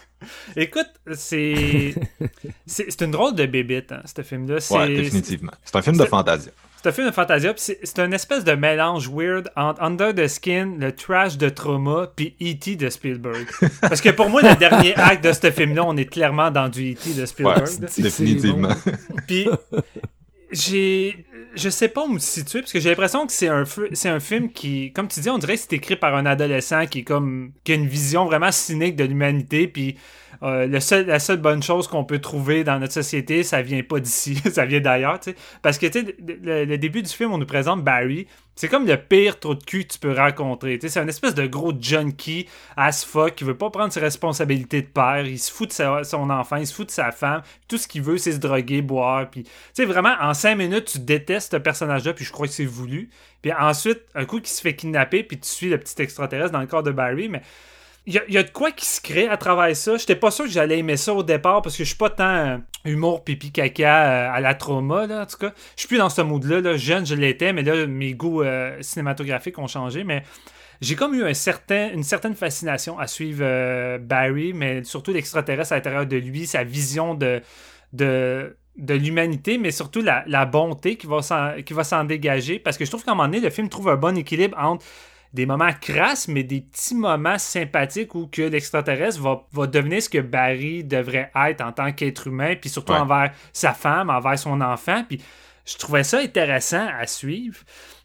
écoute, 0.56 0.88
c'est 1.14 1.94
c'est 2.66 3.02
une 3.02 3.10
drôle 3.10 3.34
de 3.34 3.46
bébite, 3.46 3.92
hein, 3.92 4.02
ce 4.04 4.22
film-là. 4.22 4.58
Ouais, 4.70 4.88
définitivement. 4.88 5.52
C'est 5.64 5.76
un 5.76 5.82
film 5.82 5.96
de 5.96 6.04
fantasia. 6.04 6.52
C'est 6.80 6.90
un 6.90 6.92
film 6.92 7.08
de 7.08 7.12
fantasia, 7.12 7.52
puis 7.54 7.76
c'est 7.82 7.98
un 7.98 8.12
espèce 8.12 8.44
de 8.44 8.52
mélange 8.52 9.08
weird 9.08 9.50
entre 9.56 9.82
Under 9.82 10.14
the 10.14 10.28
Skin, 10.28 10.76
le 10.78 10.92
trash 10.92 11.36
de 11.36 11.48
Trauma, 11.48 12.12
puis 12.14 12.36
E.T. 12.40 12.76
de 12.76 12.88
Spielberg. 12.88 13.48
Parce 13.80 14.00
que 14.00 14.10
pour 14.10 14.30
moi, 14.30 14.42
le 14.42 14.54
dernier 14.54 14.94
acte 14.94 15.24
de 15.24 15.32
ce 15.32 15.50
film-là, 15.50 15.82
on 15.84 15.96
est 15.96 16.04
clairement 16.04 16.52
dans 16.52 16.68
du 16.68 16.92
E.T. 16.92 17.14
de 17.14 17.26
Spielberg. 17.26 17.66
Ouais, 17.66 18.02
définitivement. 18.02 18.74
Puis 19.26 19.48
j'ai 20.50 21.24
je 21.54 21.68
sais 21.68 21.88
pas 21.88 22.04
où 22.04 22.08
me 22.08 22.18
situer 22.18 22.60
parce 22.60 22.72
que 22.72 22.80
j'ai 22.80 22.90
l'impression 22.90 23.26
que 23.26 23.32
c'est 23.32 23.48
un 23.48 23.64
c'est 23.92 24.08
un 24.08 24.20
film 24.20 24.50
qui 24.50 24.92
comme 24.92 25.08
tu 25.08 25.20
dis 25.20 25.30
on 25.30 25.38
dirait 25.38 25.54
que 25.56 25.60
c'est 25.62 25.72
écrit 25.74 25.96
par 25.96 26.14
un 26.14 26.26
adolescent 26.26 26.86
qui 26.86 27.00
est 27.00 27.04
comme 27.04 27.52
qui 27.64 27.72
a 27.72 27.74
une 27.74 27.86
vision 27.88 28.24
vraiment 28.26 28.52
cynique 28.52 28.96
de 28.96 29.04
l'humanité 29.04 29.68
puis 29.68 29.96
euh, 30.42 30.66
le 30.66 31.06
la 31.06 31.18
seule 31.18 31.38
bonne 31.38 31.62
chose 31.62 31.88
qu'on 31.88 32.04
peut 32.04 32.20
trouver 32.20 32.64
dans 32.64 32.78
notre 32.78 32.92
société, 32.92 33.42
ça 33.42 33.62
vient 33.62 33.82
pas 33.82 34.00
d'ici, 34.00 34.36
ça 34.52 34.64
vient 34.64 34.80
d'ailleurs. 34.80 35.18
Parce 35.62 35.78
que, 35.78 35.90
sais, 35.90 36.16
le, 36.20 36.76
début 36.76 37.02
du 37.02 37.10
film, 37.10 37.32
on 37.32 37.38
nous 37.38 37.46
présente 37.46 37.82
Barry. 37.82 38.26
C'est 38.54 38.68
comme 38.68 38.86
le 38.86 38.96
pire 38.96 39.38
trou 39.38 39.54
de 39.54 39.62
cul 39.62 39.84
que 39.84 39.92
tu 39.92 39.98
peux 40.00 40.12
rencontrer. 40.12 40.80
C'est 40.82 40.98
un 40.98 41.06
espèce 41.06 41.34
de 41.34 41.46
gros 41.46 41.72
junkie 41.80 42.48
as 42.76 43.04
fuck 43.04 43.36
qui 43.36 43.44
veut 43.44 43.56
pas 43.56 43.70
prendre 43.70 43.92
ses 43.92 44.00
responsabilités 44.00 44.82
de 44.82 44.88
père. 44.88 45.24
Il 45.24 45.38
se 45.38 45.52
fout 45.52 45.68
de 45.68 46.02
son 46.02 46.30
enfant, 46.30 46.56
il 46.56 46.66
se 46.66 46.74
fout 46.74 46.86
de 46.86 46.90
sa 46.90 47.12
femme. 47.12 47.42
Tout 47.68 47.78
ce 47.78 47.86
qu'il 47.86 48.02
veut, 48.02 48.18
c'est 48.18 48.32
se 48.32 48.38
droguer, 48.38 48.82
boire. 48.82 49.30
Puis, 49.30 49.44
vraiment, 49.84 50.14
en 50.20 50.34
cinq 50.34 50.56
minutes, 50.56 50.86
tu 50.86 50.98
détestes 50.98 51.52
ce 51.52 51.56
personnage-là, 51.56 52.14
puis 52.14 52.24
je 52.24 52.32
crois 52.32 52.48
que 52.48 52.52
c'est 52.52 52.64
voulu. 52.64 53.10
Puis 53.42 53.52
ensuite, 53.52 54.00
un 54.16 54.24
coup 54.24 54.40
qui 54.40 54.50
se 54.50 54.60
fait 54.60 54.74
kidnapper, 54.74 55.22
puis 55.22 55.38
tu 55.38 55.48
suis 55.48 55.68
le 55.68 55.78
petit 55.78 56.02
extraterrestre 56.02 56.50
dans 56.50 56.60
le 56.60 56.66
corps 56.66 56.82
de 56.82 56.90
Barry, 56.90 57.28
mais 57.28 57.42
il 58.08 58.14
y, 58.30 58.38
a 58.38 58.42
de 58.42 58.50
quoi 58.50 58.72
qui 58.72 58.86
se 58.86 59.02
crée 59.02 59.28
à 59.28 59.36
travers 59.36 59.76
ça. 59.76 59.98
J'étais 59.98 60.16
pas 60.16 60.30
sûr 60.30 60.46
que 60.46 60.50
j'allais 60.50 60.78
aimer 60.78 60.96
ça 60.96 61.12
au 61.12 61.22
départ 61.22 61.60
parce 61.60 61.76
que 61.76 61.84
je 61.84 61.88
suis 61.88 61.98
pas 61.98 62.08
tant 62.08 62.24
euh, 62.24 62.56
humour 62.86 63.22
pipi 63.22 63.52
caca 63.52 64.06
euh, 64.06 64.32
à 64.32 64.40
la 64.40 64.54
trauma, 64.54 65.06
là, 65.06 65.24
en 65.24 65.26
tout 65.26 65.36
cas. 65.36 65.52
Je 65.76 65.80
suis 65.82 65.88
plus 65.88 65.98
dans 65.98 66.08
ce 66.08 66.22
mood-là. 66.22 66.78
Jeune, 66.78 67.04
je 67.04 67.14
l'étais, 67.14 67.52
mais 67.52 67.62
là, 67.62 67.86
mes 67.86 68.14
goûts 68.14 68.40
euh, 68.40 68.78
cinématographiques 68.80 69.58
ont 69.58 69.66
changé. 69.66 70.04
Mais 70.04 70.22
j'ai 70.80 70.96
comme 70.96 71.12
eu 71.14 71.22
une 71.22 71.34
certaine 71.34 72.34
fascination 72.34 72.98
à 72.98 73.06
suivre 73.06 73.98
Barry, 73.98 74.54
mais 74.54 74.84
surtout 74.84 75.12
l'extraterrestre 75.12 75.74
à 75.74 75.76
l'intérieur 75.76 76.06
de 76.06 76.16
lui, 76.16 76.46
sa 76.46 76.64
vision 76.64 77.14
de, 77.14 77.42
de, 77.92 78.56
de 78.78 78.94
l'humanité, 78.94 79.58
mais 79.58 79.70
surtout 79.70 80.00
la, 80.00 80.24
la 80.26 80.46
bonté 80.46 80.96
qui 80.96 81.06
va 81.06 81.20
s'en 81.20 82.04
dégager. 82.04 82.58
Parce 82.58 82.78
que 82.78 82.86
je 82.86 82.90
trouve 82.90 83.04
qu'à 83.04 83.10
un 83.10 83.14
moment 83.14 83.28
donné, 83.28 83.40
le 83.40 83.50
film 83.50 83.68
trouve 83.68 83.90
un 83.90 83.96
bon 83.96 84.16
équilibre 84.16 84.56
entre 84.58 84.86
des 85.32 85.46
moments 85.46 85.72
crasses, 85.80 86.28
mais 86.28 86.42
des 86.42 86.60
petits 86.60 86.94
moments 86.94 87.38
sympathiques 87.38 88.14
où 88.14 88.26
que 88.26 88.42
l'extraterrestre 88.42 89.20
va, 89.20 89.46
va, 89.52 89.66
devenir 89.66 90.02
ce 90.02 90.08
que 90.08 90.18
Barry 90.18 90.84
devrait 90.84 91.30
être 91.34 91.60
en 91.60 91.72
tant 91.72 91.92
qu'être 91.92 92.26
humain, 92.28 92.54
puis 92.60 92.70
surtout 92.70 92.94
envers 92.94 93.32
sa 93.52 93.72
femme, 93.74 94.10
envers 94.10 94.38
son 94.38 94.60
enfant. 94.60 95.04
Puis 95.06 95.20
je 95.66 95.76
trouvais 95.76 96.04
ça 96.04 96.18
intéressant 96.18 96.86
à 96.98 97.06
suivre. 97.06 97.58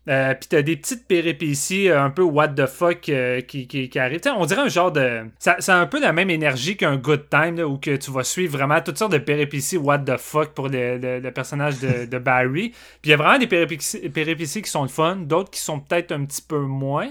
Euh, 0.09 0.33
puis 0.33 0.49
t'as 0.49 0.61
des 0.61 0.75
petites 0.75 1.07
péripéties 1.07 1.87
euh, 1.87 2.03
un 2.03 2.09
peu 2.09 2.23
what 2.23 2.49
the 2.49 2.65
fuck 2.65 3.07
euh, 3.07 3.39
qui, 3.39 3.67
qui, 3.67 3.87
qui, 3.87 3.99
arrivent. 3.99 4.19
on 4.35 4.45
dirait 4.45 4.61
un 4.61 4.67
genre 4.67 4.91
de. 4.91 5.21
Ça, 5.39 5.55
c'est 5.59 5.71
un 5.71 5.85
peu 5.85 6.01
la 6.01 6.11
même 6.11 6.29
énergie 6.29 6.75
qu'un 6.75 6.97
good 6.97 7.29
time 7.29 7.59
où 7.59 7.77
que 7.77 7.95
tu 7.95 8.11
vas 8.11 8.25
suivre 8.25 8.57
vraiment 8.57 8.81
toutes 8.81 8.97
sortes 8.97 9.13
de 9.13 9.17
péripéties 9.17 9.77
what 9.77 9.99
the 9.99 10.17
fuck 10.17 10.49
pour 10.49 10.67
le, 10.67 10.97
le, 10.97 11.31
personnage 11.31 11.79
de, 11.79 12.05
de 12.05 12.17
Barry. 12.17 12.69
Puis 13.01 13.05
il 13.05 13.09
y 13.11 13.13
a 13.13 13.17
vraiment 13.17 13.39
des 13.39 13.47
péripéties, 13.47 14.09
péripéties 14.09 14.61
qui 14.61 14.69
sont 14.69 14.83
le 14.83 14.89
fun, 14.89 15.15
d'autres 15.15 15.51
qui 15.51 15.61
sont 15.61 15.79
peut-être 15.79 16.11
un 16.11 16.25
petit 16.25 16.41
peu 16.41 16.59
moins. 16.59 17.09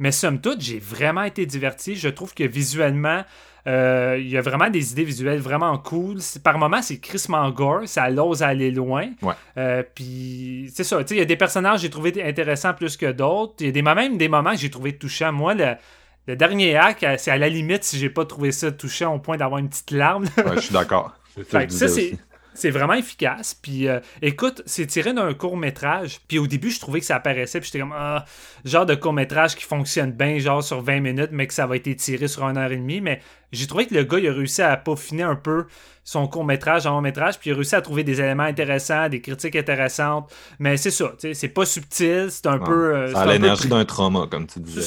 Mais 0.00 0.10
somme 0.10 0.40
toute, 0.40 0.60
j'ai 0.60 0.80
vraiment 0.80 1.22
été 1.22 1.46
diverti. 1.46 1.94
Je 1.94 2.08
trouve 2.08 2.34
que 2.34 2.42
visuellement, 2.42 3.22
euh, 3.66 4.16
il 4.18 4.28
y 4.28 4.36
a 4.36 4.40
vraiment 4.40 4.70
des 4.70 4.92
idées 4.92 5.04
visuelles 5.04 5.38
vraiment 5.38 5.76
cool. 5.78 6.18
Par 6.42 6.58
moments, 6.58 6.82
c'est 6.82 6.98
Chris 6.98 7.24
Mangor, 7.28 7.82
ça 7.86 8.10
l'ose 8.10 8.42
aller 8.42 8.70
loin. 8.70 9.10
Euh, 9.56 9.82
puis 9.94 10.70
c'est 10.74 10.84
ça, 10.84 11.00
il 11.10 11.16
y 11.16 11.20
a 11.20 11.24
des 11.24 11.36
personnages 11.36 11.76
que 11.76 11.82
j'ai 11.82 11.90
trouvé 11.90 12.12
intéressants 12.24 12.74
plus 12.74 12.96
que 12.96 13.12
d'autres. 13.12 13.54
Il 13.60 13.66
y 13.66 13.68
a 13.68 13.72
des, 13.72 13.82
même 13.82 14.18
des 14.18 14.28
moments 14.28 14.52
que 14.52 14.58
j'ai 14.58 14.70
trouvé 14.70 14.96
touchants. 14.96 15.32
Moi, 15.32 15.54
le, 15.54 16.36
dernier 16.36 16.76
hack, 16.76 17.04
c'est 17.18 17.30
à 17.30 17.38
la 17.38 17.48
limite 17.48 17.84
si 17.84 17.98
j'ai 17.98 18.10
pas 18.10 18.24
trouvé 18.24 18.50
ça 18.52 18.72
touchant 18.72 19.14
au 19.14 19.18
point 19.18 19.36
d'avoir 19.36 19.58
une 19.58 19.68
petite 19.68 19.92
larme. 19.92 20.24
ouais, 20.36 20.56
je 20.56 20.60
suis 20.60 20.74
d'accord. 20.74 21.12
Ça, 21.68 21.88
c'est 21.88 22.18
c'est 22.54 22.70
vraiment 22.70 22.94
efficace. 22.94 23.54
Puis 23.54 23.88
euh, 23.88 24.00
écoute, 24.20 24.62
c'est 24.66 24.86
tiré 24.86 25.12
d'un 25.12 25.32
court 25.34 25.56
métrage. 25.56 26.20
Puis 26.28 26.38
au 26.38 26.46
début, 26.46 26.70
je 26.70 26.80
trouvais 26.80 27.00
que 27.00 27.06
ça 27.06 27.16
apparaissait. 27.16 27.60
Puis 27.60 27.68
j'étais 27.68 27.80
comme, 27.80 27.94
ah, 27.96 28.24
genre 28.64 28.86
de 28.86 28.94
court 28.94 29.12
métrage 29.12 29.56
qui 29.56 29.64
fonctionne 29.64 30.12
bien, 30.12 30.38
genre 30.38 30.62
sur 30.62 30.80
20 30.82 31.00
minutes, 31.00 31.30
mais 31.32 31.46
que 31.46 31.54
ça 31.54 31.66
va 31.66 31.76
être 31.76 31.90
tiré 31.96 32.28
sur 32.28 32.44
une 32.44 32.56
heure 32.56 32.72
et 32.72 32.76
demie. 32.76 33.00
Mais 33.00 33.20
j'ai 33.52 33.66
trouvé 33.66 33.86
que 33.86 33.94
le 33.94 34.04
gars, 34.04 34.18
il 34.18 34.28
a 34.28 34.32
réussi 34.32 34.62
à 34.62 34.76
peaufiner 34.76 35.22
un 35.22 35.36
peu 35.36 35.66
son 36.04 36.26
court 36.26 36.44
métrage 36.44 36.86
en 36.86 36.96
long 36.96 37.00
métrage, 37.00 37.38
puis 37.38 37.50
il 37.50 37.52
a 37.52 37.56
réussi 37.56 37.76
à 37.76 37.80
trouver 37.80 38.02
des 38.02 38.20
éléments 38.20 38.42
intéressants, 38.42 39.08
des 39.08 39.20
critiques 39.20 39.54
intéressantes. 39.54 40.32
Mais 40.58 40.76
c'est 40.76 40.90
ça, 40.90 41.12
c'est 41.32 41.48
pas 41.48 41.64
subtil, 41.64 42.26
c'est 42.30 42.46
un 42.46 42.58
peu. 42.58 42.94
Euh, 42.94 43.12
ça 43.12 43.24
l'énergie 43.26 43.68
d'un 43.68 43.84
trauma, 43.84 44.26
comme 44.28 44.46
tu 44.46 44.58
disais. 44.58 44.80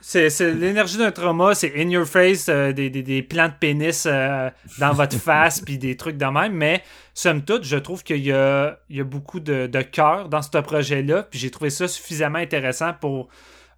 C'est 0.00 0.30
ça. 0.30 0.30
C'est 0.30 0.54
l'énergie 0.54 0.96
d'un 0.96 1.10
trauma, 1.10 1.54
c'est 1.54 1.72
in 1.76 1.88
your 1.88 2.06
face, 2.06 2.46
euh, 2.48 2.72
des, 2.72 2.88
des, 2.88 3.02
des, 3.02 3.22
plans 3.22 3.48
de 3.48 3.54
pénis 3.58 4.06
euh, 4.06 4.48
dans 4.78 4.92
votre 4.92 5.16
face, 5.18 5.60
puis 5.60 5.76
des 5.76 5.96
trucs 5.96 6.16
de 6.16 6.26
même. 6.26 6.52
Mais 6.52 6.82
somme 7.14 7.42
toute, 7.42 7.64
je 7.64 7.76
trouve 7.76 8.04
qu'il 8.04 8.24
y 8.24 8.32
a, 8.32 8.78
il 8.88 8.96
y 8.96 9.00
a 9.00 9.04
beaucoup 9.04 9.40
de, 9.40 9.66
de 9.66 9.82
cœur 9.82 10.28
dans 10.28 10.42
ce 10.42 10.56
projet-là, 10.56 11.24
puis 11.24 11.40
j'ai 11.40 11.50
trouvé 11.50 11.70
ça 11.70 11.88
suffisamment 11.88 12.38
intéressant 12.38 12.92
pour 13.00 13.28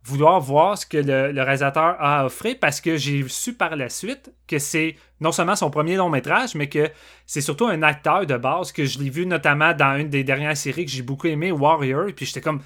vouloir 0.05 0.41
voir 0.41 0.77
ce 0.77 0.85
que 0.85 0.99
le, 0.99 1.41
réalisateur 1.43 1.97
a 2.01 2.27
offert 2.27 2.57
parce 2.61 2.81
que 2.81 2.97
j'ai 2.97 3.25
su 3.29 3.55
par 3.55 3.77
la 3.77 3.89
suite 3.89 4.33
que 4.49 4.59
c'est 4.59 4.97
non 5.21 5.31
seulement 5.31 5.55
son 5.55 5.71
premier 5.71 5.97
long 5.97 6.11
métrage, 6.11 6.55
mais 6.55 6.69
que 6.69 6.91
c'est 7.27 7.41
surtout 7.41 7.67
un 7.67 7.83
acteur 7.83 8.27
de 8.27 8.37
base 8.37 8.73
que 8.73 8.85
je 8.85 8.99
l'ai 8.99 9.11
vu 9.11 9.27
notamment 9.27 9.73
dans 9.73 9.97
une 9.97 10.09
des 10.09 10.25
dernières 10.25 10.57
séries 10.57 10.85
que 10.85 10.91
j'ai 10.91 11.03
beaucoup 11.03 11.29
aimé, 11.29 11.53
Warrior. 11.53 12.07
Puis 12.17 12.27
j'étais 12.27 12.41
comme 12.41 12.61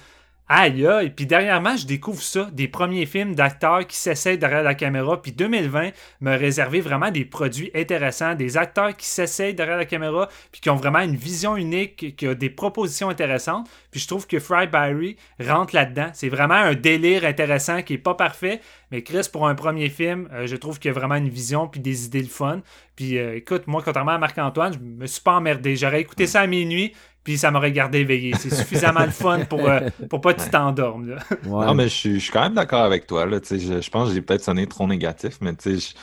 Aïe, 0.49 0.87
et 1.03 1.09
puis 1.09 1.25
dernièrement, 1.25 1.75
je 1.75 1.85
découvre 1.85 2.21
ça, 2.23 2.47
des 2.53 2.69
premiers 2.69 3.05
films 3.05 3.35
d'acteurs 3.35 3.85
qui 3.85 3.97
s'essayent 3.97 4.37
derrière 4.37 4.63
la 4.63 4.75
caméra, 4.75 5.21
puis 5.21 5.33
2020 5.33 5.89
me 6.21 6.37
réservé 6.37 6.79
vraiment 6.79 7.11
des 7.11 7.25
produits 7.25 7.69
intéressants, 7.75 8.33
des 8.33 8.55
acteurs 8.55 8.95
qui 8.95 9.07
s'essayent 9.07 9.53
derrière 9.53 9.75
la 9.75 9.83
caméra, 9.83 10.29
puis 10.53 10.61
qui 10.61 10.69
ont 10.69 10.77
vraiment 10.77 10.99
une 10.99 11.17
vision 11.17 11.57
unique, 11.57 12.15
qui 12.15 12.27
ont 12.29 12.33
des 12.33 12.49
propositions 12.49 13.09
intéressantes, 13.09 13.67
puis 13.91 13.99
je 13.99 14.07
trouve 14.07 14.25
que 14.25 14.39
Fry 14.39 14.67
Barry 14.67 15.17
rentre 15.37 15.75
là-dedans. 15.75 16.11
C'est 16.13 16.29
vraiment 16.29 16.53
un 16.53 16.75
délire 16.75 17.25
intéressant 17.25 17.81
qui 17.81 17.95
est 17.95 17.97
pas 17.97 18.15
parfait, 18.15 18.61
mais 18.89 19.03
Chris, 19.03 19.27
pour 19.29 19.49
un 19.49 19.55
premier 19.55 19.89
film, 19.89 20.29
euh, 20.31 20.47
je 20.47 20.55
trouve 20.55 20.79
qu'il 20.79 20.87
y 20.87 20.95
a 20.95 20.97
vraiment 20.97 21.15
une 21.15 21.27
vision, 21.27 21.67
puis 21.67 21.81
des 21.81 22.05
idées 22.05 22.21
de 22.21 22.27
fun. 22.27 22.61
Puis 22.95 23.17
euh, 23.17 23.35
écoute, 23.35 23.67
moi, 23.67 23.81
contrairement 23.83 24.13
à 24.13 24.17
Marc-Antoine, 24.17 24.73
je 24.73 24.79
me 24.79 25.07
suis 25.07 25.21
pas 25.21 25.33
emmerdé. 25.33 25.75
J'aurais 25.75 25.99
écouté 25.99 26.25
ça 26.25 26.41
à 26.41 26.47
minuit, 26.47 26.93
puis 27.27 27.37
ça 27.37 27.51
m'aurait 27.51 27.73
gardé 27.73 27.99
éveillé. 27.99 28.33
C'est 28.39 28.49
suffisamment 28.49 29.03
le 29.03 29.11
fun 29.11 29.43
pour, 29.49 29.67
euh, 29.67 29.81
pour 30.09 30.21
pas 30.21 30.33
que 30.33 30.41
tu 30.41 30.49
t'endormes. 30.49 31.17
Non, 31.43 31.73
mais 31.73 31.89
je 31.89 31.93
suis, 31.93 32.13
je 32.13 32.19
suis 32.19 32.31
quand 32.31 32.43
même 32.43 32.53
d'accord 32.53 32.83
avec 32.83 33.05
toi. 33.05 33.25
Là, 33.25 33.39
je, 33.43 33.57
je 33.57 33.89
pense 33.89 34.07
que 34.07 34.15
j'ai 34.15 34.21
peut-être 34.21 34.45
sonné 34.45 34.65
trop 34.65 34.87
négatif, 34.87 35.39
mais 35.41 35.53
tu 35.53 35.77
sais, 35.77 35.93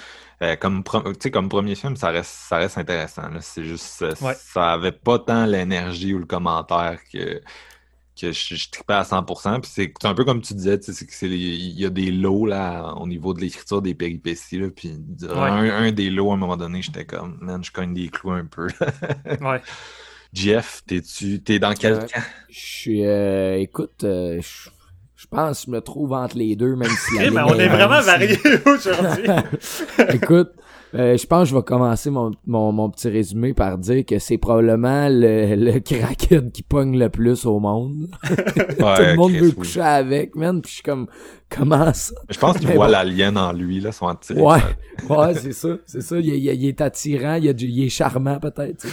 euh, 0.42 0.54
comme, 0.56 0.84
comme 0.84 1.48
premier 1.48 1.76
film, 1.76 1.96
ça 1.96 2.10
reste, 2.10 2.28
ça 2.30 2.58
reste 2.58 2.76
intéressant. 2.76 3.22
C'est 3.40 3.64
juste, 3.64 4.02
euh, 4.02 4.12
ça 4.36 4.72
avait 4.74 4.92
pas 4.92 5.18
tant 5.18 5.46
l'énergie 5.46 6.12
ou 6.12 6.18
le 6.18 6.26
commentaire 6.26 6.98
que, 7.10 7.40
que 8.20 8.30
je, 8.30 8.54
je 8.54 8.68
tripais 8.70 8.92
à 8.92 9.02
100%. 9.04 9.62
Puis 9.62 9.70
c'est 9.74 10.06
un 10.06 10.12
peu 10.12 10.26
comme 10.26 10.42
tu 10.42 10.52
disais, 10.52 10.78
il 11.22 11.80
y 11.80 11.86
a 11.86 11.90
des 11.90 12.10
lots 12.10 12.44
là, 12.44 12.92
au 12.98 13.06
niveau 13.08 13.32
de 13.32 13.40
l'écriture 13.40 13.80
des 13.80 13.94
péripéties. 13.94 14.58
Là, 14.58 14.68
puis 14.68 14.92
un, 15.26 15.70
un, 15.70 15.90
des 15.90 16.10
lots, 16.10 16.32
à 16.32 16.34
un 16.34 16.36
moment 16.36 16.58
donné, 16.58 16.82
j'étais 16.82 17.06
comme, 17.06 17.38
man, 17.40 17.64
je 17.64 17.72
cogne 17.72 17.94
des 17.94 18.10
clous 18.10 18.32
un 18.32 18.44
peu. 18.44 18.68
ouais. 19.40 19.62
Jeff, 20.34 20.82
t'es-tu, 20.86 21.40
t'es 21.40 21.58
dans 21.58 21.74
quel 21.74 22.00
camp? 22.00 22.20
Je 22.50 22.58
suis, 22.58 23.06
euh, 23.06 23.56
écoute, 23.58 24.02
euh, 24.02 24.40
je 24.42 25.26
pense 25.28 25.60
que 25.60 25.66
je 25.66 25.70
me 25.70 25.80
trouve 25.80 26.12
entre 26.12 26.36
les 26.36 26.56
deux, 26.56 26.74
même 26.74 26.90
si 26.90 27.18
la 27.18 27.30
mais 27.30 27.40
on 27.42 27.58
est 27.58 27.68
vraiment 27.68 28.00
variés 28.00 28.38
aujourd'hui. 28.66 29.24
écoute, 30.12 30.50
euh, 30.94 31.16
je 31.16 31.26
pense 31.26 31.44
que 31.44 31.50
je 31.50 31.56
vais 31.56 31.62
commencer 31.62 32.10
mon, 32.10 32.30
mon, 32.46 32.70
mon, 32.70 32.88
petit 32.88 33.08
résumé 33.08 33.52
par 33.52 33.78
dire 33.78 34.04
que 34.06 34.18
c'est 34.18 34.38
probablement 34.38 35.08
le, 35.08 35.56
le 35.56 35.80
crackhead 35.80 36.52
qui 36.52 36.62
pogne 36.62 36.96
le 36.98 37.08
plus 37.08 37.46
au 37.46 37.58
monde. 37.58 38.08
Tout 38.24 38.36
le 38.38 39.16
monde 39.16 39.32
veut 39.32 39.50
coucher 39.50 39.80
avec, 39.80 40.36
man. 40.36 40.62
Puis 40.62 40.70
je 40.70 40.74
suis 40.76 40.82
comme, 40.84 41.08
comment 41.50 41.92
ça? 41.92 42.14
Je 42.28 42.38
pense 42.38 42.58
qu'il 42.58 42.68
voit 42.70 42.88
l'alien 42.88 43.36
en 43.36 43.52
lui, 43.52 43.80
là, 43.80 43.92
son 43.92 44.08
attiré. 44.08 44.40
Ouais, 44.40 44.58
ouais, 45.10 45.34
c'est 45.34 45.52
ça, 45.52 45.68
c'est 45.86 46.00
ça. 46.02 46.18
Il, 46.18 46.28
il, 46.28 46.66
est 46.66 46.80
attirant, 46.80 47.34
il, 47.34 47.44
il 47.60 47.84
est 47.84 47.88
charmant 47.88 48.38
peut-être. 48.38 48.86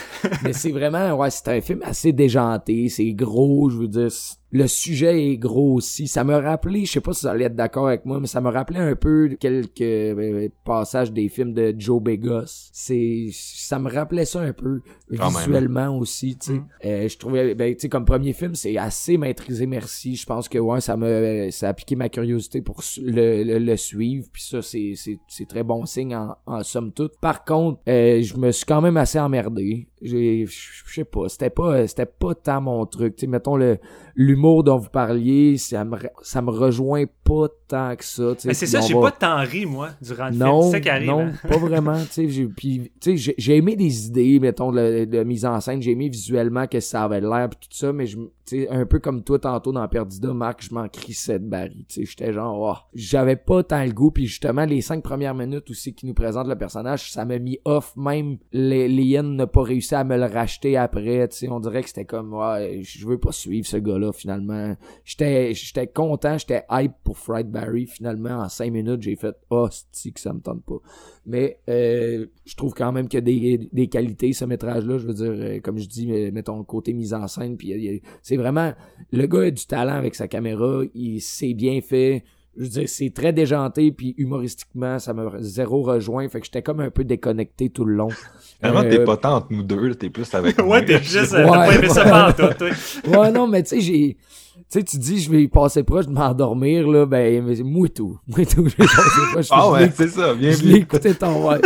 Mais 0.44 0.54
c'est 0.54 0.72
vraiment, 0.72 1.14
ouais, 1.14 1.30
c'est 1.30 1.48
un 1.50 1.62
film 1.62 1.82
assez 1.84 2.14
déjanté, 2.14 2.90
c'est 2.90 3.12
gros, 3.14 3.70
je 3.70 3.78
veux 3.78 3.88
dire, 3.88 4.10
le 4.52 4.68
sujet 4.68 5.32
est 5.32 5.38
gros 5.38 5.76
aussi. 5.76 6.08
Ça 6.08 6.24
me 6.24 6.36
rappelait, 6.36 6.86
je 6.86 6.92
sais 6.94 7.02
pas 7.02 7.14
si 7.14 7.26
vous 7.26 7.32
allez 7.32 7.46
être 7.46 7.56
d'accord 7.56 7.88
avec 7.88 8.06
moi, 8.06 8.20
mais 8.20 8.28
ça 8.28 8.42
me 8.42 8.50
rappelait 8.50 8.80
un 8.80 8.96
peu 8.96 9.30
quelques 9.40 9.82
euh, 9.82 10.50
passages 10.66 11.12
des 11.12 11.30
films 11.30 11.54
de 11.54 11.74
Joe 11.78 11.91
Begos. 12.00 12.70
C'est, 12.72 13.30
ça 13.34 13.80
me 13.80 13.92
rappelait 13.92 14.26
ça 14.26 14.42
un 14.42 14.54
peu 14.54 14.82
visuellement 15.10 15.98
aussi, 15.98 16.38
tu 16.38 16.46
sais. 16.46 16.54
Mm. 16.54 16.68
Euh, 16.86 17.08
je 17.08 17.18
trouvais, 17.18 17.56
ben, 17.56 17.74
tu 17.74 17.82
sais, 17.82 17.90
comme 17.90 18.06
premier 18.06 18.34
film, 18.34 18.56
c'est 18.56 18.78
assez 18.78 19.18
maîtrisé, 19.18 19.66
merci. 19.66 20.16
Je 20.16 20.26
pense 20.26 20.48
que 20.48 20.58
ouais, 20.58 20.82
ça 20.82 20.98
me, 20.98 21.50
ça 21.52 21.70
a 21.70 21.74
piqué 21.74 21.96
ma 21.96 22.10
curiosité 22.10 22.62
pour 22.62 22.82
le, 23.02 23.60
le, 23.60 23.78
suivre. 23.78 24.28
Puis 24.32 24.44
ça, 24.44 24.62
c'est, 24.62 24.94
c'est, 24.96 25.20
c'est 25.28 25.48
très 25.48 25.64
bon 25.64 25.86
signe 25.86 26.16
en, 26.16 26.36
en 26.46 26.64
somme 26.64 26.92
toute. 26.92 27.18
Par 27.20 27.44
contre, 27.44 27.82
euh, 27.88 28.22
je 28.22 28.38
me 28.38 28.52
suis 28.52 28.66
quand 28.66 28.82
même 28.82 28.98
assez 28.98 29.20
emmerdé 29.20 29.88
je 30.02 30.46
sais 30.88 31.04
pas 31.04 31.30
c'était 31.30 31.50
pas 31.50 31.88
c'était 31.88 32.06
pas 32.06 32.36
tant 32.36 32.62
mon 32.62 32.86
truc. 32.86 33.16
Tu 33.16 33.22
sais 33.22 33.28
mettons 33.28 33.56
le 33.56 33.78
l'humour 34.16 34.64
dont 34.64 34.78
vous 34.78 34.90
parliez 34.90 35.58
ça 35.58 35.86
me 35.86 35.98
ça 36.22 36.42
me 36.42 36.50
rejoint 36.50 37.06
pas 37.24 37.48
tant 37.68 37.96
que 37.96 38.04
ça 38.04 38.34
mais 38.46 38.54
c'est 38.54 38.66
ça 38.66 38.82
j'ai 38.82 38.94
pas 38.94 39.12
tant 39.12 39.38
ri 39.38 39.66
moi 39.66 39.90
durant 40.02 40.30
le 40.30 40.36
non, 40.36 40.62
film 40.62 40.64
c'est 40.64 40.78
ça 40.78 40.80
qui 40.82 40.90
arrive 40.90 41.08
non 41.08 41.20
hein. 41.22 41.34
pas 41.48 41.58
vraiment 41.58 42.00
tu 42.02 42.08
sais. 42.12 42.30
J'ai 42.30 42.46
puis 42.48 42.92
tu 43.00 43.18
sais 43.18 43.34
j'ai 43.38 43.56
aimé 43.56 43.76
des 43.76 44.08
idées 44.08 44.40
mettons 44.40 44.72
de, 44.72 45.06
de 45.06 45.24
mise 45.24 45.46
en 45.46 45.60
scène. 45.62 45.82
J'ai 45.82 45.92
aimé 45.92 46.10
visuellement 46.10 46.68
que 46.68 46.80
ça 46.80 47.04
avait 47.04 47.22
l'air 47.22 47.50
tout 47.50 47.70
ça 47.70 47.94
mais 47.94 48.06
je 48.06 48.18
tu 48.18 48.64
sais 48.64 48.70
un 48.70 48.86
peu 48.86 49.00
comme 49.00 49.24
toi 49.24 49.40
tantôt 49.40 49.72
dans 49.72 49.88
Perdida 49.88 50.34
Marc 50.34 50.64
je 50.68 50.74
m'en 50.74 50.88
crissais 50.90 51.40
de 51.40 51.46
Barry 51.46 51.86
tu 51.88 52.02
sais. 52.02 52.06
J'étais 52.06 52.34
genre 52.34 52.60
oh, 52.60 52.78
j'avais 52.94 53.36
pas 53.36 53.64
tant 53.64 53.84
le 53.84 53.92
goût. 53.92 54.12
Puis 54.12 54.26
justement 54.26 54.66
les 54.66 54.82
cinq 54.82 55.04
premières 55.04 55.36
minutes 55.36 55.70
aussi 55.70 55.94
qui 55.94 56.06
nous 56.06 56.14
présentent 56.14 56.48
le 56.48 56.58
personnage 56.58 57.12
ça 57.12 57.24
m'a 57.24 57.40
mis 57.40 57.60
off. 57.66 57.96
Même 57.96 58.38
les, 58.52 59.22
n'a 59.22 59.48
pas 59.48 59.64
réussi 59.64 59.91
à 59.96 60.04
me 60.04 60.18
le 60.18 60.26
racheter 60.26 60.78
après, 60.78 61.28
tu 61.28 61.38
sais, 61.38 61.50
on 61.50 61.60
dirait 61.60 61.82
que 61.82 61.90
c'était 61.90 62.06
comme 62.06 62.34
ouais, 62.34 62.82
je 62.84 63.08
veux 63.08 63.18
pas 63.18 63.32
suivre 63.32 63.68
ce 63.68 63.78
gars-là 63.78 64.12
finalement. 64.12 64.76
J'étais 65.04 65.54
j'étais 65.54 65.88
content, 65.88 66.38
j'étais 66.38 66.64
hype 66.70 66.94
pour 67.04 67.18
Fried 67.18 67.50
Barry 67.50 67.86
finalement 67.86 68.42
en 68.42 68.50
cinq 68.50 68.72
minutes, 68.72 69.02
j'ai 69.02 69.16
fait 69.16 69.36
oh, 69.50 69.68
que 69.68 70.20
ça 70.20 70.34
me 70.34 70.40
tente 70.40 70.64
pas. 70.64 70.80
Mais 71.26 71.60
euh, 71.70 72.28
je 72.46 72.56
trouve 72.56 72.74
quand 72.74 72.92
même 72.92 73.08
qu'il 73.08 73.18
y 73.18 73.20
a 73.20 73.58
des, 73.58 73.70
des 73.72 73.88
qualités 73.88 74.34
ce 74.34 74.46
métrage 74.46 74.86
là, 74.86 74.98
je 74.98 75.08
veux 75.08 75.14
dire 75.14 75.32
euh, 75.32 75.60
comme 75.60 75.78
je 75.78 75.88
dis 75.88 76.12
euh, 76.12 76.32
mettons 76.32 76.64
côté 76.64 76.94
mise 76.94 77.14
en 77.14 77.28
scène 77.28 77.58
puis 77.58 78.02
c'est 78.22 78.38
vraiment 78.38 78.74
le 79.12 79.26
gars 79.28 79.42
a 79.42 79.52
du 79.52 79.66
talent 79.66 79.96
avec 79.96 80.16
sa 80.16 80.28
caméra, 80.28 80.82
il 80.94 81.22
s'est 81.22 81.54
bien 81.54 81.82
fait 81.82 82.24
je 82.58 82.64
veux 82.64 82.70
dire, 82.70 82.90
c'est 82.90 83.14
très 83.14 83.32
déjanté, 83.32 83.92
puis 83.92 84.14
humoristiquement, 84.18 85.00
ça 85.00 85.14
m'a 85.14 85.32
zéro 85.40 85.84
rejoint, 85.84 86.28
fait 86.28 86.40
que 86.40 86.46
j'étais 86.46 86.62
comme 86.62 86.82
un 86.82 86.90
peu 86.90 87.04
déconnecté 87.04 87.70
tout 87.70 87.86
le 87.86 87.96
long. 87.96 88.10
T'es 88.62 89.00
euh, 89.00 89.06
pas 89.06 89.18
tant 89.18 89.38
entre 89.38 89.48
nous 89.50 89.64
deux, 89.64 89.96
t'es 89.96 90.10
plus 90.10 90.32
avec 90.36 90.62
Ouais, 90.66 90.86
t'es 90.86 91.02
juste, 91.02 91.34
euh, 91.34 91.46
ouais, 91.46 91.50
pas 91.50 91.76
aimé 91.76 91.90
ça 91.90 92.34
toi, 92.38 92.54
toi. 92.54 92.70
ouais, 93.08 93.32
non, 93.32 93.48
mais 93.48 93.64
tu 93.64 93.70
sais, 93.70 93.82
j'ai, 93.82 94.18
tu 94.56 94.64
sais, 94.70 94.84
tu 94.84 94.98
dis, 94.98 95.20
je 95.20 95.32
vais 95.32 95.44
y 95.44 95.48
passer 95.48 95.84
proche 95.84 96.06
de 96.06 96.12
m'endormir, 96.12 96.88
là, 96.88 97.06
ben, 97.06 97.44
moi 97.64 97.88
tout. 97.90 98.20
Moi 98.28 98.46
tout, 98.46 98.68
je 98.68 98.76
vais 98.76 98.86
passer 98.86 99.22
proche. 99.34 99.48
Ah 99.50 99.72
ouais, 99.72 99.90
c'est 99.96 100.10
ça, 100.10 100.36
bien 100.36 100.52
Je 100.52 100.64
l'ai 100.64 100.80
écouté 100.80 101.16
ton, 101.16 101.48
ouais. 101.48 101.60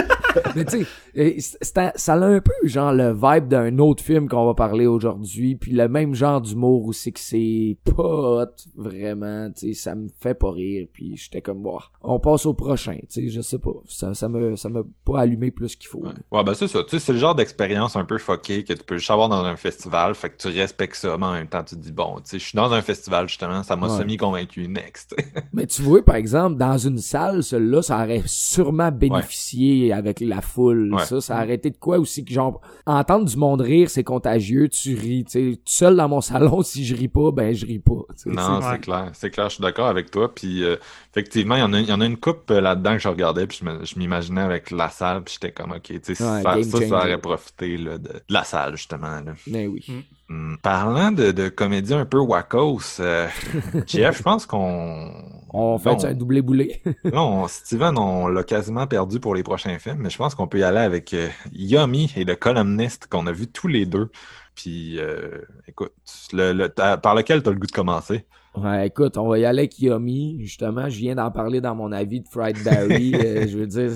Mais 0.55 0.65
tu 0.65 0.85
sais, 1.13 1.91
ça 1.95 2.13
a 2.13 2.25
un 2.25 2.39
peu 2.39 2.53
genre 2.63 2.93
le 2.93 3.13
vibe 3.13 3.47
d'un 3.47 3.77
autre 3.79 4.03
film 4.03 4.27
qu'on 4.27 4.45
va 4.45 4.53
parler 4.53 4.87
aujourd'hui, 4.87 5.55
puis 5.55 5.71
le 5.71 5.87
même 5.87 6.13
genre 6.13 6.41
d'humour 6.41 6.85
aussi 6.85 7.13
que 7.13 7.19
c'est 7.19 7.77
pas 7.95 8.47
vraiment, 8.75 9.49
tu 9.51 9.67
sais, 9.67 9.73
ça 9.73 9.95
me 9.95 10.07
fait 10.19 10.33
pas 10.33 10.51
rire, 10.51 10.87
puis 10.91 11.17
j'étais 11.17 11.41
comme, 11.41 11.61
bon, 11.61 11.79
on 12.01 12.19
passe 12.19 12.45
au 12.45 12.53
prochain, 12.53 12.97
tu 13.09 13.21
sais, 13.21 13.29
je 13.29 13.41
sais 13.41 13.59
pas, 13.59 13.71
ça, 13.87 14.13
ça 14.13 14.29
me, 14.29 14.55
ça 14.55 14.69
m'a 14.69 14.81
pas 15.05 15.19
allumé 15.19 15.51
plus 15.51 15.75
qu'il 15.75 15.87
faut. 15.87 16.03
Ouais, 16.31 16.43
ben 16.43 16.53
c'est 16.53 16.67
ça, 16.67 16.83
tu 16.83 16.91
sais, 16.91 16.99
c'est 16.99 17.13
le 17.13 17.19
genre 17.19 17.35
d'expérience 17.35 17.95
un 17.95 18.05
peu 18.05 18.17
fuckée 18.17 18.63
que 18.63 18.73
tu 18.73 18.83
peux 18.83 18.97
juste 18.97 19.11
avoir 19.11 19.29
dans 19.29 19.43
un 19.43 19.55
festival, 19.55 20.15
fait 20.15 20.29
que 20.29 20.37
tu 20.37 20.47
respectes 20.47 20.95
ça, 20.95 21.17
mais 21.17 21.25
en 21.25 21.33
même 21.33 21.47
temps, 21.47 21.63
tu 21.63 21.75
te 21.75 21.81
dis, 21.81 21.91
bon, 21.91 22.15
tu 22.17 22.31
sais, 22.31 22.39
je 22.39 22.45
suis 22.45 22.55
dans 22.55 22.71
un 22.73 22.81
festival, 22.81 23.27
justement, 23.27 23.63
ça 23.63 23.75
m'a 23.75 23.89
semi-convaincu, 23.89 24.67
next. 24.67 25.15
mais 25.53 25.67
tu 25.67 25.81
vois, 25.81 26.03
par 26.03 26.15
exemple, 26.15 26.57
dans 26.57 26.77
une 26.77 26.97
salle, 26.97 27.43
celui-là, 27.43 27.81
ça 27.81 28.03
aurait 28.03 28.23
sûrement 28.25 28.91
bénéficié 28.91 29.93
avec 29.93 30.19
la 30.25 30.41
foule, 30.41 30.95
ça, 31.05 31.21
ça 31.21 31.43
aurait 31.43 31.55
été 31.55 31.69
de 31.69 31.77
quoi 31.77 31.97
aussi 31.97 32.25
que, 32.25 32.33
genre, 32.33 32.61
entendre 32.85 33.25
du 33.25 33.37
monde 33.37 33.61
rire, 33.61 33.89
c'est 33.89 34.03
contagieux, 34.03 34.69
tu 34.69 34.95
ris, 34.95 35.25
tu 35.25 35.31
sais, 35.31 35.55
tout 35.55 35.61
seul 35.65 35.95
dans 35.95 36.09
mon 36.09 36.21
salon, 36.21 36.61
si 36.61 36.85
je 36.85 36.95
ris 36.95 37.07
pas, 37.07 37.31
ben 37.31 37.53
je 37.53 37.65
ris 37.65 37.79
pas. 37.79 38.01
Non, 38.25 38.59
c'est 38.61 38.79
clair, 38.79 39.09
c'est 39.13 39.29
clair, 39.29 39.49
je 39.49 39.55
suis 39.55 39.61
d'accord 39.61 39.87
avec 39.87 40.11
toi, 40.11 40.33
puis 40.33 40.63
euh, 40.63 40.75
effectivement, 41.11 41.55
il 41.55 41.59
y, 41.59 41.63
en 41.63 41.73
a, 41.73 41.79
y 41.79 41.91
en 41.91 42.01
a 42.01 42.05
une 42.05 42.17
coupe 42.17 42.49
euh, 42.51 42.61
là-dedans 42.61 42.93
que 42.93 43.01
je 43.01 43.09
regardais, 43.09 43.47
puis 43.47 43.61
je 43.61 43.99
m'imaginais 43.99 44.41
avec 44.41 44.71
la 44.71 44.89
salle, 44.89 45.23
puis 45.23 45.35
j'étais 45.39 45.53
comme, 45.53 45.71
ok, 45.71 45.83
tu 45.83 45.99
sais, 46.03 46.15
ça, 46.15 46.41
ça, 46.41 46.97
aurait 46.97 47.17
profité 47.17 47.77
là, 47.77 47.97
de, 47.97 48.21
la 48.29 48.43
salle, 48.43 48.75
justement. 48.75 49.21
Là. 49.21 49.33
Mais 49.47 49.65
ben 49.65 49.73
oui. 49.73 49.85
Mm. 49.87 50.14
Mm. 50.27 50.55
Parlant 50.57 51.11
de, 51.11 51.31
de 51.31 51.49
comédie 51.49 51.93
un 51.93 52.05
peu 52.05 52.17
wackos, 52.17 52.99
euh, 52.99 53.27
Jeff, 53.87 54.17
je 54.17 54.23
pense 54.23 54.45
qu'on... 54.45 55.11
On 55.57 55.77
fait 55.77 56.03
un 56.03 56.13
doublé 56.13 56.41
boulé. 56.41 56.81
non, 57.13 57.47
Steven, 57.47 57.97
on 57.97 58.27
l'a 58.27 58.43
quasiment 58.43 58.87
perdu 58.87 59.21
pour 59.21 59.35
les 59.35 59.43
prochains 59.43 59.79
films, 59.79 59.99
mais 59.99 60.09
je 60.09 60.17
pense 60.17 60.35
qu'on 60.35 60.47
peut 60.47 60.59
y 60.59 60.63
aller 60.63 60.79
avec 60.79 61.13
euh, 61.13 61.29
Yummy 61.53 62.11
et 62.17 62.25
le 62.25 62.35
columniste 62.35 63.07
qu'on 63.07 63.25
a 63.27 63.31
vu 63.31 63.47
tous 63.47 63.69
les 63.69 63.85
deux. 63.85 64.11
Puis, 64.55 64.99
euh, 64.99 65.41
écoute, 65.67 65.93
le, 66.33 66.67
par 66.67 67.15
lequel 67.15 67.41
tu 67.41 67.49
as 67.49 67.51
le 67.53 67.59
goût 67.59 67.67
de 67.67 67.71
commencer? 67.71 68.25
Ouais, 68.57 68.87
écoute, 68.87 69.17
on 69.17 69.27
va 69.27 69.37
y 69.37 69.45
aller 69.45 69.63
avec 69.63 69.79
Yomi. 69.79 70.37
Justement, 70.39 70.87
je 70.89 70.97
viens 70.97 71.15
d'en 71.15 71.29
parler 71.29 71.59
dans 71.59 71.75
mon 71.75 71.91
avis 71.91 72.21
de 72.21 72.27
Fried 72.27 72.57
Barry. 72.63 73.13
Euh, 73.25 73.47
je 73.47 73.57
veux 73.57 73.67
dire, 73.67 73.91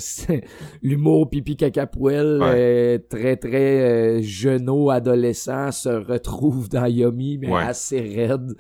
l'humour 0.82 1.30
pipi 1.30 1.56
caca 1.56 1.86
poêle, 1.86 2.40
euh, 2.42 2.98
très 3.10 3.36
très 3.36 3.82
euh, 3.82 4.22
jeunot 4.22 4.90
adolescent 4.90 5.72
se 5.72 5.90
retrouve 5.90 6.70
dans 6.70 6.86
Yomi, 6.86 7.38
mais 7.38 7.54
assez 7.54 8.00
raide. 8.00 8.56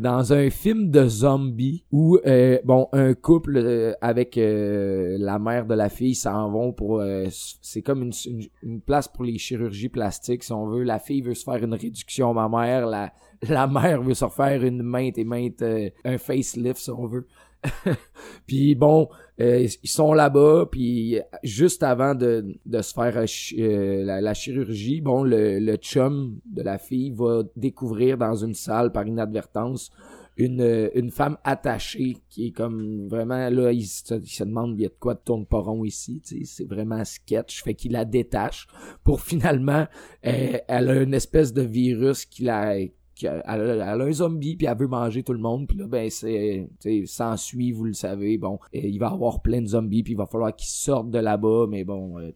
dans 0.00 0.32
un 0.32 0.50
film 0.50 0.90
de 0.90 1.06
zombies 1.06 1.84
où 1.92 2.18
bon 2.64 2.88
un 2.92 3.14
couple 3.14 3.94
avec 4.00 4.38
la 4.38 5.38
mère 5.38 5.66
de 5.66 5.74
la 5.74 5.88
fille 5.88 6.14
s'en 6.14 6.50
vont 6.50 6.72
pour 6.72 7.02
c'est 7.30 7.82
comme 7.82 8.02
une, 8.02 8.42
une, 8.62 8.80
place 8.80 9.08
pour 9.08 9.24
les 9.24 9.38
chirurgies 9.38 9.88
plastiques 9.88 10.44
si 10.44 10.52
on 10.52 10.68
veut 10.68 10.84
la 10.84 11.00
fille 11.00 11.20
veut 11.20 11.34
se 11.34 11.42
faire 11.42 11.62
une 11.62 11.74
réduction 11.74 12.32
mammaire 12.32 12.86
la 12.86 13.12
la 13.42 13.66
mère 13.66 14.02
veut 14.02 14.14
se 14.14 14.24
refaire 14.24 14.64
une 14.64 14.82
maintes 14.82 15.18
et 15.18 15.24
maintes, 15.24 15.62
euh, 15.62 15.90
un 16.04 16.18
facelift, 16.18 16.78
si 16.78 16.90
on 16.90 17.06
veut. 17.06 17.26
puis 18.46 18.74
bon, 18.74 19.08
euh, 19.40 19.66
ils 19.82 19.88
sont 19.88 20.12
là-bas, 20.12 20.68
puis 20.70 21.18
juste 21.42 21.82
avant 21.82 22.14
de, 22.14 22.54
de 22.64 22.82
se 22.82 22.92
faire 22.92 23.16
euh, 23.16 24.04
la, 24.04 24.34
chirurgie, 24.34 25.00
bon, 25.00 25.24
le, 25.24 25.58
le 25.58 25.76
chum 25.76 26.38
de 26.44 26.62
la 26.62 26.78
fille 26.78 27.10
va 27.10 27.42
découvrir 27.56 28.18
dans 28.18 28.34
une 28.34 28.54
salle 28.54 28.92
par 28.92 29.06
inadvertance 29.06 29.90
une, 30.36 30.90
une 30.94 31.10
femme 31.10 31.38
attachée 31.44 32.18
qui 32.28 32.48
est 32.48 32.50
comme 32.50 33.08
vraiment 33.08 33.48
là 33.48 33.72
il 33.72 33.86
se, 33.86 34.14
il 34.14 34.28
se 34.28 34.44
demande 34.44 34.78
il 34.78 34.82
y 34.82 34.86
a 34.86 34.90
de 34.90 34.94
quoi 35.00 35.14
de 35.14 35.20
tourne 35.20 35.46
pas 35.46 35.60
rond 35.60 35.82
ici 35.82 36.20
c'est 36.44 36.68
vraiment 36.68 37.02
sketch 37.06 37.62
fait 37.62 37.74
qu'il 37.74 37.92
la 37.92 38.04
détache 38.04 38.66
pour 39.02 39.22
finalement 39.22 39.86
elle 40.20 40.62
a 40.68 41.02
une 41.02 41.14
espèce 41.14 41.54
de 41.54 41.62
virus 41.62 42.26
qui 42.26 42.44
la 42.44 42.76
elle, 43.22 43.80
a 43.80 43.94
un 43.94 44.12
zombie 44.12 44.56
puis 44.56 44.66
elle 44.66 44.76
veut 44.76 44.86
manger 44.86 45.22
tout 45.22 45.32
le 45.32 45.38
monde 45.38 45.66
puis 45.66 45.78
là 45.78 45.86
ben 45.86 46.10
c'est 46.10 46.68
s'ensuit 47.06 47.72
vous 47.72 47.84
le 47.84 47.92
savez 47.92 48.38
bon 48.38 48.58
il 48.72 48.98
va 48.98 49.08
y 49.08 49.12
avoir 49.12 49.40
plein 49.40 49.62
de 49.62 49.66
zombies 49.66 50.02
puis 50.02 50.12
il 50.12 50.16
va 50.16 50.26
falloir 50.26 50.54
qu'ils 50.54 50.68
sortent 50.68 51.10
de 51.10 51.18
là-bas 51.18 51.66
mais 51.68 51.84
bon 51.84 52.18
euh, 52.18 52.30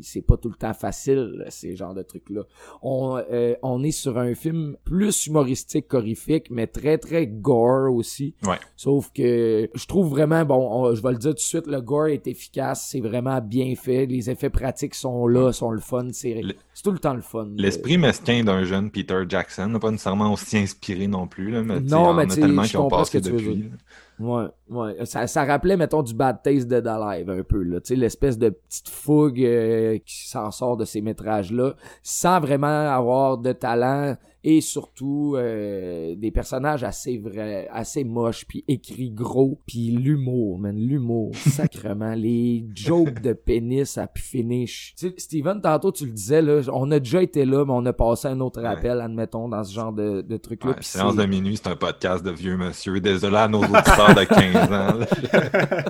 c'est 0.00 0.22
pas 0.22 0.36
tout 0.36 0.48
le 0.48 0.56
temps 0.56 0.74
facile 0.74 1.44
ces 1.48 1.76
genres 1.76 1.94
de 1.94 2.02
trucs 2.02 2.30
là 2.30 2.42
on 2.82 3.18
euh, 3.30 3.54
on 3.62 3.82
est 3.82 3.90
sur 3.90 4.18
un 4.18 4.34
film 4.34 4.76
plus 4.84 5.26
humoristique 5.26 5.88
qu'horrifique 5.88 6.48
mais 6.50 6.66
très 6.66 6.98
très 6.98 7.26
gore 7.26 7.94
aussi. 7.94 8.34
Ouais. 8.44 8.56
sauf 8.76 9.10
que 9.12 9.68
je 9.74 9.86
trouve 9.86 10.08
vraiment 10.08 10.44
bon 10.44 10.94
je 10.94 11.02
vais 11.02 11.12
le 11.12 11.18
dire 11.18 11.30
tout 11.30 11.36
de 11.36 11.40
suite 11.40 11.66
le 11.66 11.80
gore 11.80 12.08
est 12.08 12.26
efficace 12.26 12.88
c'est 12.90 13.00
vraiment 13.00 13.40
bien 13.40 13.74
fait 13.74 14.06
les 14.06 14.30
effets 14.30 14.50
pratiques 14.50 14.94
sont 14.94 15.26
là 15.26 15.52
sont 15.52 15.70
le 15.70 15.80
fun 15.80 16.08
c'est 16.12 16.40
tout 16.82 16.90
le 16.90 16.98
temps 16.98 17.14
le 17.14 17.22
fun. 17.22 17.48
L'esprit 17.56 17.96
mesquin 17.96 18.42
d'un 18.42 18.64
jeune 18.64 18.90
Peter 18.90 19.22
Jackson 19.28 19.78
pas 19.80 19.90
nécessairement 19.90 20.21
aussi 20.30 20.58
inspiré 20.58 21.06
non 21.06 21.26
plus. 21.26 21.50
Là, 21.50 21.62
mais 21.62 21.80
non, 21.80 22.14
mais 22.14 22.26
tu 22.26 22.40
tellement 22.40 22.62
qui 22.62 22.76
ont 22.76 22.88
passé 22.88 23.20
depuis. 23.20 23.70
Ouais, 24.18 24.44
ouais. 24.70 25.04
Ça, 25.04 25.26
ça 25.26 25.44
rappelait, 25.44 25.76
mettons, 25.76 26.02
du 26.02 26.14
Bad 26.14 26.42
Taste 26.42 26.68
de 26.68 26.86
Alive 26.86 27.30
un 27.30 27.42
peu, 27.42 27.62
là. 27.62 27.80
Tu 27.80 27.88
sais, 27.88 27.96
l'espèce 27.96 28.38
de 28.38 28.50
petite 28.50 28.88
fougue 28.88 29.42
euh, 29.42 29.98
qui 30.04 30.28
s'en 30.28 30.50
sort 30.50 30.76
de 30.76 30.84
ces 30.84 31.00
métrages-là, 31.00 31.74
sans 32.02 32.38
vraiment 32.38 32.66
avoir 32.66 33.38
de 33.38 33.52
talent 33.52 34.16
et 34.44 34.60
surtout 34.60 35.34
euh, 35.36 36.14
des 36.16 36.30
personnages 36.30 36.82
assez 36.82 37.18
vrais, 37.18 37.68
assez 37.70 38.04
moches, 38.04 38.44
puis 38.46 38.64
écrits 38.66 39.10
gros, 39.10 39.60
puis 39.66 39.90
l'humour, 39.90 40.58
man, 40.58 40.76
l'humour, 40.76 41.32
sacrement, 41.36 42.14
les 42.14 42.66
jokes 42.74 43.20
de 43.20 43.32
pénis 43.32 43.98
à 43.98 44.06
pu 44.06 44.22
finish. 44.22 44.94
Tu 44.98 45.08
sais, 45.08 45.14
Steven, 45.16 45.60
tantôt 45.60 45.92
tu 45.92 46.06
le 46.06 46.12
disais, 46.12 46.42
là, 46.42 46.60
on 46.72 46.90
a 46.90 46.98
déjà 46.98 47.22
été 47.22 47.44
là, 47.44 47.64
mais 47.64 47.72
on 47.72 47.86
a 47.86 47.92
passé 47.92 48.28
un 48.28 48.40
autre 48.40 48.64
appel, 48.64 49.00
admettons, 49.00 49.48
dans 49.48 49.62
ce 49.62 49.72
genre 49.72 49.92
de, 49.92 50.22
de 50.22 50.36
truc-là. 50.36 50.72
Ouais, 50.72 50.76
séance 50.80 51.16
de 51.16 51.24
minuit, 51.24 51.56
c'est 51.56 51.68
un 51.68 51.76
podcast 51.76 52.24
de 52.24 52.30
vieux 52.30 52.56
monsieur. 52.56 53.00
Désolé 53.00 53.36
à 53.36 53.48
nos 53.48 53.60
auditeurs 53.60 54.14
de 54.14 54.24
15 54.24 54.72
ans. 54.72 55.82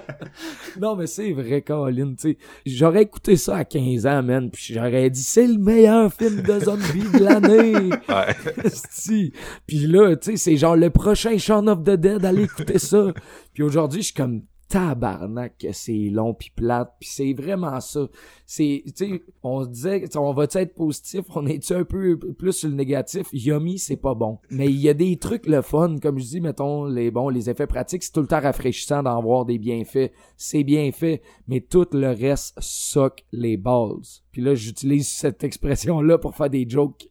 non, 0.80 0.96
mais 0.96 1.06
c'est 1.06 1.32
vrai, 1.32 1.62
Colin, 1.62 2.14
tu 2.14 2.32
sais. 2.32 2.38
J'aurais 2.66 3.02
écouté 3.02 3.36
ça 3.36 3.56
à 3.56 3.64
15 3.64 4.06
ans, 4.06 4.22
man, 4.22 4.50
puis 4.50 4.74
j'aurais 4.74 5.08
dit, 5.08 5.22
c'est 5.22 5.46
le 5.46 5.58
meilleur 5.58 6.12
film 6.12 6.42
de 6.42 6.60
zombies 6.60 7.10
de 7.12 7.24
l'année. 7.24 7.90
Ouais. 8.08 8.41
puis 9.66 9.86
là, 9.86 10.16
tu 10.16 10.32
sais, 10.32 10.36
c'est 10.36 10.56
genre 10.56 10.76
le 10.76 10.90
prochain 10.90 11.36
Shaun 11.38 11.68
of 11.68 11.82
the 11.82 11.96
Dead, 11.96 12.24
allez 12.24 12.44
écouter 12.44 12.78
ça. 12.78 13.12
Puis 13.52 13.62
aujourd'hui, 13.62 14.00
je 14.00 14.06
suis 14.06 14.14
comme 14.14 14.42
tabarnak 14.72 15.66
c'est 15.72 16.08
long 16.10 16.32
puis 16.32 16.50
plate. 16.56 16.94
Puis 16.98 17.10
c'est 17.12 17.32
vraiment 17.34 17.78
ça. 17.80 18.08
C'est 18.46 18.82
tu 18.86 18.92
sais 18.94 19.22
on 19.42 19.64
se 19.64 19.68
disait 19.68 20.04
on 20.16 20.32
va 20.32 20.44
être 20.44 20.74
positif? 20.74 21.24
On 21.34 21.46
est 21.46 21.70
un 21.72 21.84
peu 21.84 22.18
plus 22.18 22.52
sur 22.52 22.70
le 22.70 22.74
négatif? 22.74 23.26
Yummy 23.32 23.78
c'est 23.78 23.98
pas 23.98 24.14
bon. 24.14 24.38
Mais 24.50 24.66
il 24.66 24.80
y 24.80 24.88
a 24.88 24.94
des 24.94 25.18
trucs 25.18 25.46
le 25.46 25.60
fun. 25.60 25.96
Comme 26.00 26.18
je 26.18 26.24
dis 26.24 26.40
mettons 26.40 26.86
les 26.86 27.10
bons 27.10 27.28
les 27.28 27.50
effets 27.50 27.66
pratiques 27.66 28.02
c'est 28.02 28.12
tout 28.12 28.22
le 28.22 28.26
temps 28.26 28.40
rafraîchissant 28.40 29.02
d'en 29.02 29.22
voir 29.22 29.44
des 29.44 29.58
bienfaits. 29.58 30.10
C'est 30.38 30.64
bien 30.64 30.90
fait 30.90 31.20
mais 31.48 31.60
tout 31.60 31.88
le 31.92 32.08
reste 32.08 32.54
soque 32.58 33.24
les 33.30 33.58
balls. 33.58 34.00
Puis 34.30 34.40
là 34.40 34.54
j'utilise 34.54 35.08
cette 35.08 35.44
expression 35.44 36.00
là 36.00 36.16
pour 36.16 36.34
faire 36.34 36.48
des 36.48 36.66
jokes 36.66 37.08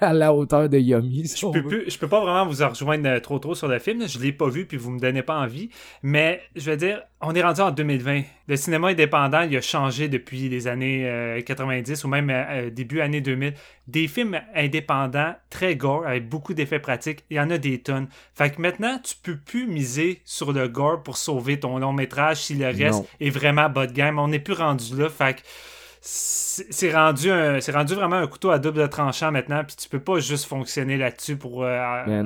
à 0.00 0.12
la 0.12 0.32
hauteur 0.32 0.68
de 0.68 0.78
Yummy. 0.78 1.24
je, 1.26 1.46
peux 1.46 1.84
je 1.88 1.98
peux 1.98 2.08
pas 2.08 2.20
vraiment 2.20 2.46
vous 2.46 2.64
rejoindre 2.64 3.08
euh, 3.08 3.20
trop 3.20 3.38
trop 3.38 3.54
sur 3.54 3.68
le 3.68 3.78
film. 3.78 4.06
Je 4.06 4.18
l'ai 4.18 4.32
pas 4.32 4.48
vu 4.48 4.66
puis 4.66 4.76
vous 4.76 4.90
me 4.90 5.00
donnez 5.00 5.22
pas 5.22 5.38
envie. 5.38 5.70
Mais 6.02 6.40
je 6.54 6.70
veux 6.70 6.76
dire, 6.76 7.02
on 7.20 7.34
est 7.34 7.42
rendu 7.42 7.60
en 7.60 7.70
2020. 7.70 8.22
Le 8.48 8.56
cinéma 8.56 8.88
indépendant, 8.88 9.42
il 9.42 9.56
a 9.56 9.60
changé 9.60 10.08
depuis 10.08 10.48
les 10.48 10.68
années 10.68 11.42
90 11.44 11.90
euh, 12.04 12.06
ou 12.06 12.10
même 12.10 12.30
euh, 12.30 12.70
début 12.70 13.00
années 13.00 13.20
2000. 13.20 13.54
Des 13.88 14.08
films 14.08 14.40
indépendants 14.54 15.34
très 15.50 15.74
gore 15.76 16.06
avec 16.06 16.28
beaucoup 16.28 16.54
d'effets 16.54 16.78
pratiques, 16.78 17.24
il 17.30 17.36
y 17.36 17.40
en 17.40 17.50
a 17.50 17.58
des 17.58 17.80
tonnes. 17.80 18.08
Fait 18.34 18.50
que 18.50 18.60
maintenant, 18.60 18.98
tu 19.02 19.16
peux 19.22 19.36
plus 19.36 19.66
miser 19.66 20.22
sur 20.24 20.52
le 20.52 20.68
gore 20.68 21.02
pour 21.02 21.16
sauver 21.16 21.58
ton 21.58 21.78
long 21.78 21.92
métrage 21.92 22.42
si 22.42 22.54
le 22.54 22.66
reste 22.66 23.04
est 23.20 23.30
vraiment 23.30 23.68
bas 23.68 23.86
de 23.86 23.92
gamme. 23.92 24.18
On 24.18 24.28
n'est 24.28 24.38
plus 24.38 24.54
rendu 24.54 24.96
là. 24.96 25.08
Fait 25.08 25.34
que 25.34 25.40
c'est 26.04 26.92
rendu 26.92 27.30
c'est 27.60 27.70
rendu 27.70 27.94
vraiment 27.94 28.16
un 28.16 28.26
couteau 28.26 28.50
à 28.50 28.58
double 28.58 28.88
tranchant 28.88 29.30
maintenant 29.30 29.62
puis 29.64 29.76
tu 29.76 29.88
peux 29.88 30.00
pas 30.00 30.18
juste 30.18 30.46
fonctionner 30.46 30.96
là-dessus 30.96 31.36
pour, 31.36 31.62
euh, 31.62 32.04
ben 32.04 32.24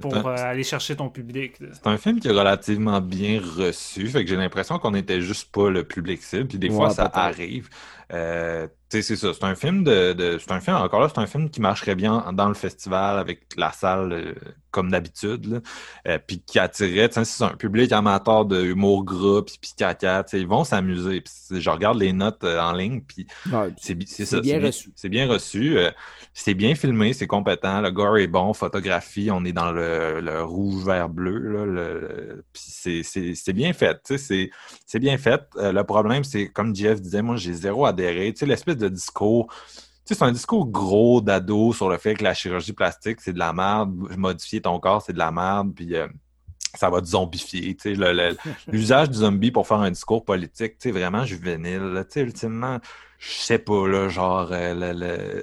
pour, 0.00 0.14
euh, 0.14 0.34
aller 0.38 0.62
chercher 0.64 0.96
ton 0.96 1.10
public 1.10 1.56
c'est 1.58 1.86
un 1.86 1.98
film 1.98 2.20
qui 2.20 2.28
est 2.28 2.32
relativement 2.32 3.02
bien 3.02 3.38
reçu 3.58 4.08
fait 4.08 4.24
que 4.24 4.30
j'ai 4.30 4.36
l'impression 4.36 4.78
qu'on 4.78 4.94
était 4.94 5.20
juste 5.20 5.52
pas 5.52 5.68
le 5.68 5.84
public 5.84 6.22
cible 6.22 6.46
puis 6.46 6.58
des 6.58 6.70
fois 6.70 6.88
ça 6.88 7.10
arrive. 7.12 7.68
Euh, 8.14 8.66
c'est 8.88 9.02
ça 9.02 9.34
c'est 9.34 9.44
un 9.44 9.54
film 9.54 9.84
de, 9.84 10.38
c'est 10.40 10.52
un 10.52 10.60
film 10.60 10.76
encore 10.76 11.00
là 11.00 11.10
c'est 11.14 11.20
un 11.20 11.26
film 11.26 11.50
qui 11.50 11.60
marcherait 11.60 11.94
bien 11.94 12.32
dans 12.32 12.48
le 12.48 12.54
festival 12.54 13.18
avec 13.18 13.40
la 13.58 13.72
salle 13.72 14.34
comme 14.72 14.90
d'habitude, 14.90 15.62
euh, 16.08 16.18
puis 16.26 16.42
qui 16.44 16.58
attirait, 16.58 17.08
c'est 17.12 17.44
un 17.44 17.50
public 17.50 17.92
amateur 17.92 18.44
de 18.46 18.60
humour 18.60 19.04
gras, 19.04 19.42
puis, 19.42 19.58
puis 19.60 19.72
caca, 19.76 20.24
ils 20.32 20.46
vont 20.46 20.64
s'amuser. 20.64 21.22
Je 21.50 21.70
regarde 21.70 21.98
les 21.98 22.12
notes 22.12 22.42
euh, 22.42 22.58
en 22.58 22.72
ligne, 22.72 23.02
puis 23.02 23.26
c'est 23.76 23.94
bien 24.40 24.60
reçu. 24.60 24.90
C'est 24.96 25.10
bien 25.10 25.28
reçu. 25.28 25.78
Euh, 25.78 25.90
c'est 26.34 26.54
bien 26.54 26.74
filmé, 26.74 27.12
c'est 27.12 27.26
compétent, 27.26 27.82
le 27.82 27.90
gore 27.90 28.16
est 28.16 28.26
bon, 28.26 28.54
photographie, 28.54 29.30
on 29.30 29.44
est 29.44 29.52
dans 29.52 29.70
le, 29.70 30.42
rouge, 30.42 30.84
vert, 30.84 31.10
bleu, 31.10 31.38
là, 31.38 31.66
le, 31.66 32.44
puis 32.52 33.02
c'est 33.04 33.52
bien 33.52 33.74
fait, 33.74 34.00
c'est 34.16 34.98
bien 34.98 35.18
fait. 35.18 35.42
le 35.56 35.82
problème, 35.82 36.24
c'est, 36.24 36.48
comme 36.48 36.74
Jeff 36.74 37.02
disait, 37.02 37.20
moi, 37.20 37.36
j'ai 37.36 37.52
zéro 37.52 37.84
adhéré, 37.84 38.34
l'espèce 38.40 38.78
de 38.78 38.88
discours 38.88 39.52
c'est 40.14 40.24
un 40.24 40.32
discours 40.32 40.66
gros 40.66 41.20
d'ado 41.20 41.72
sur 41.72 41.88
le 41.88 41.98
fait 41.98 42.14
que 42.14 42.24
la 42.24 42.34
chirurgie 42.34 42.72
plastique, 42.72 43.20
c'est 43.20 43.32
de 43.32 43.38
la 43.38 43.52
merde, 43.52 43.94
modifier 44.16 44.60
ton 44.60 44.78
corps, 44.78 45.02
c'est 45.02 45.12
de 45.12 45.18
la 45.18 45.30
merde, 45.30 45.72
puis 45.74 45.94
euh, 45.94 46.06
ça 46.74 46.90
va 46.90 47.00
te 47.00 47.06
zombifier. 47.06 47.76
L'usage 48.68 49.10
du 49.10 49.18
zombie 49.18 49.50
pour 49.50 49.66
faire 49.66 49.80
un 49.80 49.90
discours 49.90 50.24
politique, 50.24 50.78
tu 50.78 50.88
sais, 50.88 50.90
vraiment 50.90 51.24
juvénile. 51.24 52.04
Tu 52.08 52.14
sais, 52.14 52.20
ultimement, 52.22 52.78
je 53.18 53.30
sais 53.30 53.58
pas, 53.58 53.86
là, 53.86 54.08
genre... 54.08 54.48
Euh, 54.52 55.40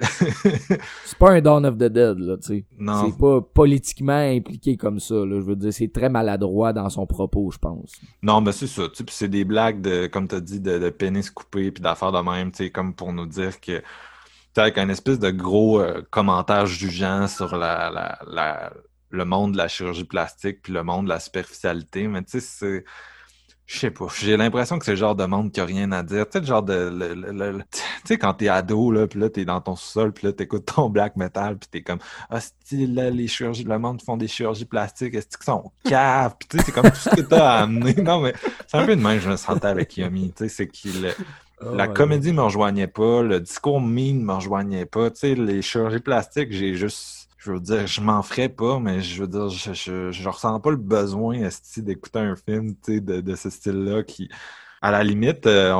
c'est 1.04 1.18
pas 1.18 1.30
un 1.30 1.40
Dawn 1.40 1.64
of 1.64 1.76
the 1.76 1.84
Dead, 1.84 2.18
là, 2.18 2.36
tu 2.36 2.48
sais. 2.48 2.64
Non. 2.78 3.06
C'est 3.06 3.18
pas 3.18 3.40
politiquement 3.40 4.12
impliqué 4.12 4.76
comme 4.76 4.98
ça, 4.98 5.14
là. 5.14 5.40
Je 5.40 5.46
veux 5.46 5.56
dire, 5.56 5.72
c'est 5.72 5.92
très 5.92 6.08
maladroit 6.08 6.72
dans 6.72 6.88
son 6.90 7.06
propos, 7.06 7.50
je 7.50 7.58
pense. 7.58 8.00
Non, 8.22 8.40
mais 8.40 8.52
c'est 8.52 8.66
ça. 8.66 8.82
Tu 8.88 8.96
sais, 8.96 9.04
c'est 9.08 9.28
des 9.28 9.44
blagues, 9.44 9.80
de, 9.80 10.06
comme 10.08 10.28
t'as 10.28 10.40
dit, 10.40 10.60
de, 10.60 10.78
de 10.78 10.90
pénis 10.90 11.30
coupé, 11.30 11.70
puis 11.70 11.82
d'affaires 11.82 12.12
de 12.12 12.20
même, 12.20 12.50
tu 12.50 12.64
sais, 12.64 12.70
comme 12.70 12.92
pour 12.92 13.12
nous 13.12 13.26
dire 13.26 13.60
que 13.60 13.82
avec 14.56 14.78
un 14.78 14.88
espèce 14.88 15.18
de 15.18 15.30
gros 15.30 15.80
euh, 15.80 16.02
commentaire 16.10 16.66
jugeant 16.66 17.28
sur 17.28 17.56
la, 17.56 18.18
le 19.10 19.24
monde 19.24 19.52
de 19.52 19.56
la 19.56 19.68
chirurgie 19.68 20.04
plastique 20.04 20.62
puis 20.62 20.72
le 20.72 20.82
monde 20.82 21.04
de 21.04 21.10
la 21.10 21.20
superficialité. 21.20 22.08
Mais 22.08 22.22
tu 22.22 22.32
sais, 22.32 22.40
c'est. 22.40 22.84
Je 23.66 23.78
sais 23.78 23.90
pas. 23.92 24.06
J'ai 24.18 24.36
l'impression 24.36 24.80
que 24.80 24.84
c'est 24.84 24.92
le 24.92 24.96
genre 24.96 25.14
de 25.14 25.24
monde 25.26 25.52
qui 25.52 25.60
a 25.60 25.64
rien 25.64 25.92
à 25.92 26.02
dire. 26.02 26.26
Tu 26.26 26.32
sais, 26.32 26.40
le 26.40 26.46
genre 26.46 26.64
de. 26.64 27.62
tu 27.70 27.80
sais, 28.04 28.18
quand 28.18 28.34
t'es 28.34 28.48
ado, 28.48 28.90
là, 28.90 29.06
puis 29.06 29.20
là, 29.20 29.30
t'es 29.30 29.44
dans 29.44 29.60
ton 29.60 29.76
sous-sol, 29.76 30.12
puis 30.12 30.26
là, 30.26 30.32
t'écoutes 30.32 30.66
ton 30.74 30.90
black 30.90 31.14
metal, 31.14 31.56
puis 31.56 31.68
t'es 31.70 31.82
comme 31.82 32.00
Ah, 32.30 32.40
là, 32.72 33.10
les 33.10 33.28
chirurgies, 33.28 33.62
le 33.62 33.78
monde 33.78 34.02
font 34.02 34.16
des 34.16 34.26
chirurgies 34.26 34.64
plastiques, 34.64 35.14
est-ce 35.14 35.38
qu'ils 35.38 35.44
sont 35.44 35.70
caves? 35.84 36.34
Puis 36.40 36.48
tu 36.48 36.58
sais, 36.58 36.64
c'est 36.66 36.72
comme 36.72 36.90
tout 36.90 36.96
ce 36.96 37.10
que 37.10 37.20
t'as 37.20 37.48
à 37.48 37.62
amener. 37.62 37.94
Non, 37.94 38.20
mais 38.20 38.34
c'est 38.66 38.76
un 38.76 38.86
peu 38.86 38.96
de 38.96 39.02
même, 39.02 39.20
je 39.20 39.30
me 39.30 39.36
sentais 39.36 39.68
avec 39.68 39.96
Yumi. 39.96 40.32
Tu 40.32 40.44
sais, 40.44 40.48
c'est 40.48 40.68
qu'il 40.68 41.06
ah 41.60 41.74
la 41.74 41.88
comédie 41.88 42.32
me 42.32 42.42
rejoignait 42.42 42.86
pas, 42.86 43.22
le 43.22 43.40
discours 43.40 43.80
mine 43.80 44.22
me 44.24 44.32
rejoignait 44.34 44.86
pas. 44.86 45.10
Tu 45.10 45.20
sais, 45.20 45.34
les 45.34 45.62
chirurgies 45.62 46.00
plastiques, 46.00 46.52
j'ai 46.52 46.74
juste. 46.74 47.28
Je 47.38 47.52
veux 47.52 47.60
dire, 47.60 47.86
je 47.86 48.02
m'en 48.02 48.22
ferais 48.22 48.50
pas, 48.50 48.78
mais 48.78 49.00
je 49.00 49.22
veux 49.22 49.28
dire, 49.28 49.48
je, 49.48 49.72
je, 49.72 50.10
je 50.10 50.28
ressens 50.28 50.60
pas 50.60 50.70
le 50.70 50.76
besoin 50.76 51.48
d'écouter 51.78 52.18
un 52.18 52.36
film 52.36 52.74
de, 52.86 53.20
de 53.20 53.34
ce 53.34 53.48
style-là 53.50 54.02
qui. 54.02 54.28
À 54.82 54.90
la 54.90 55.02
limite, 55.04 55.46
euh, 55.46 55.74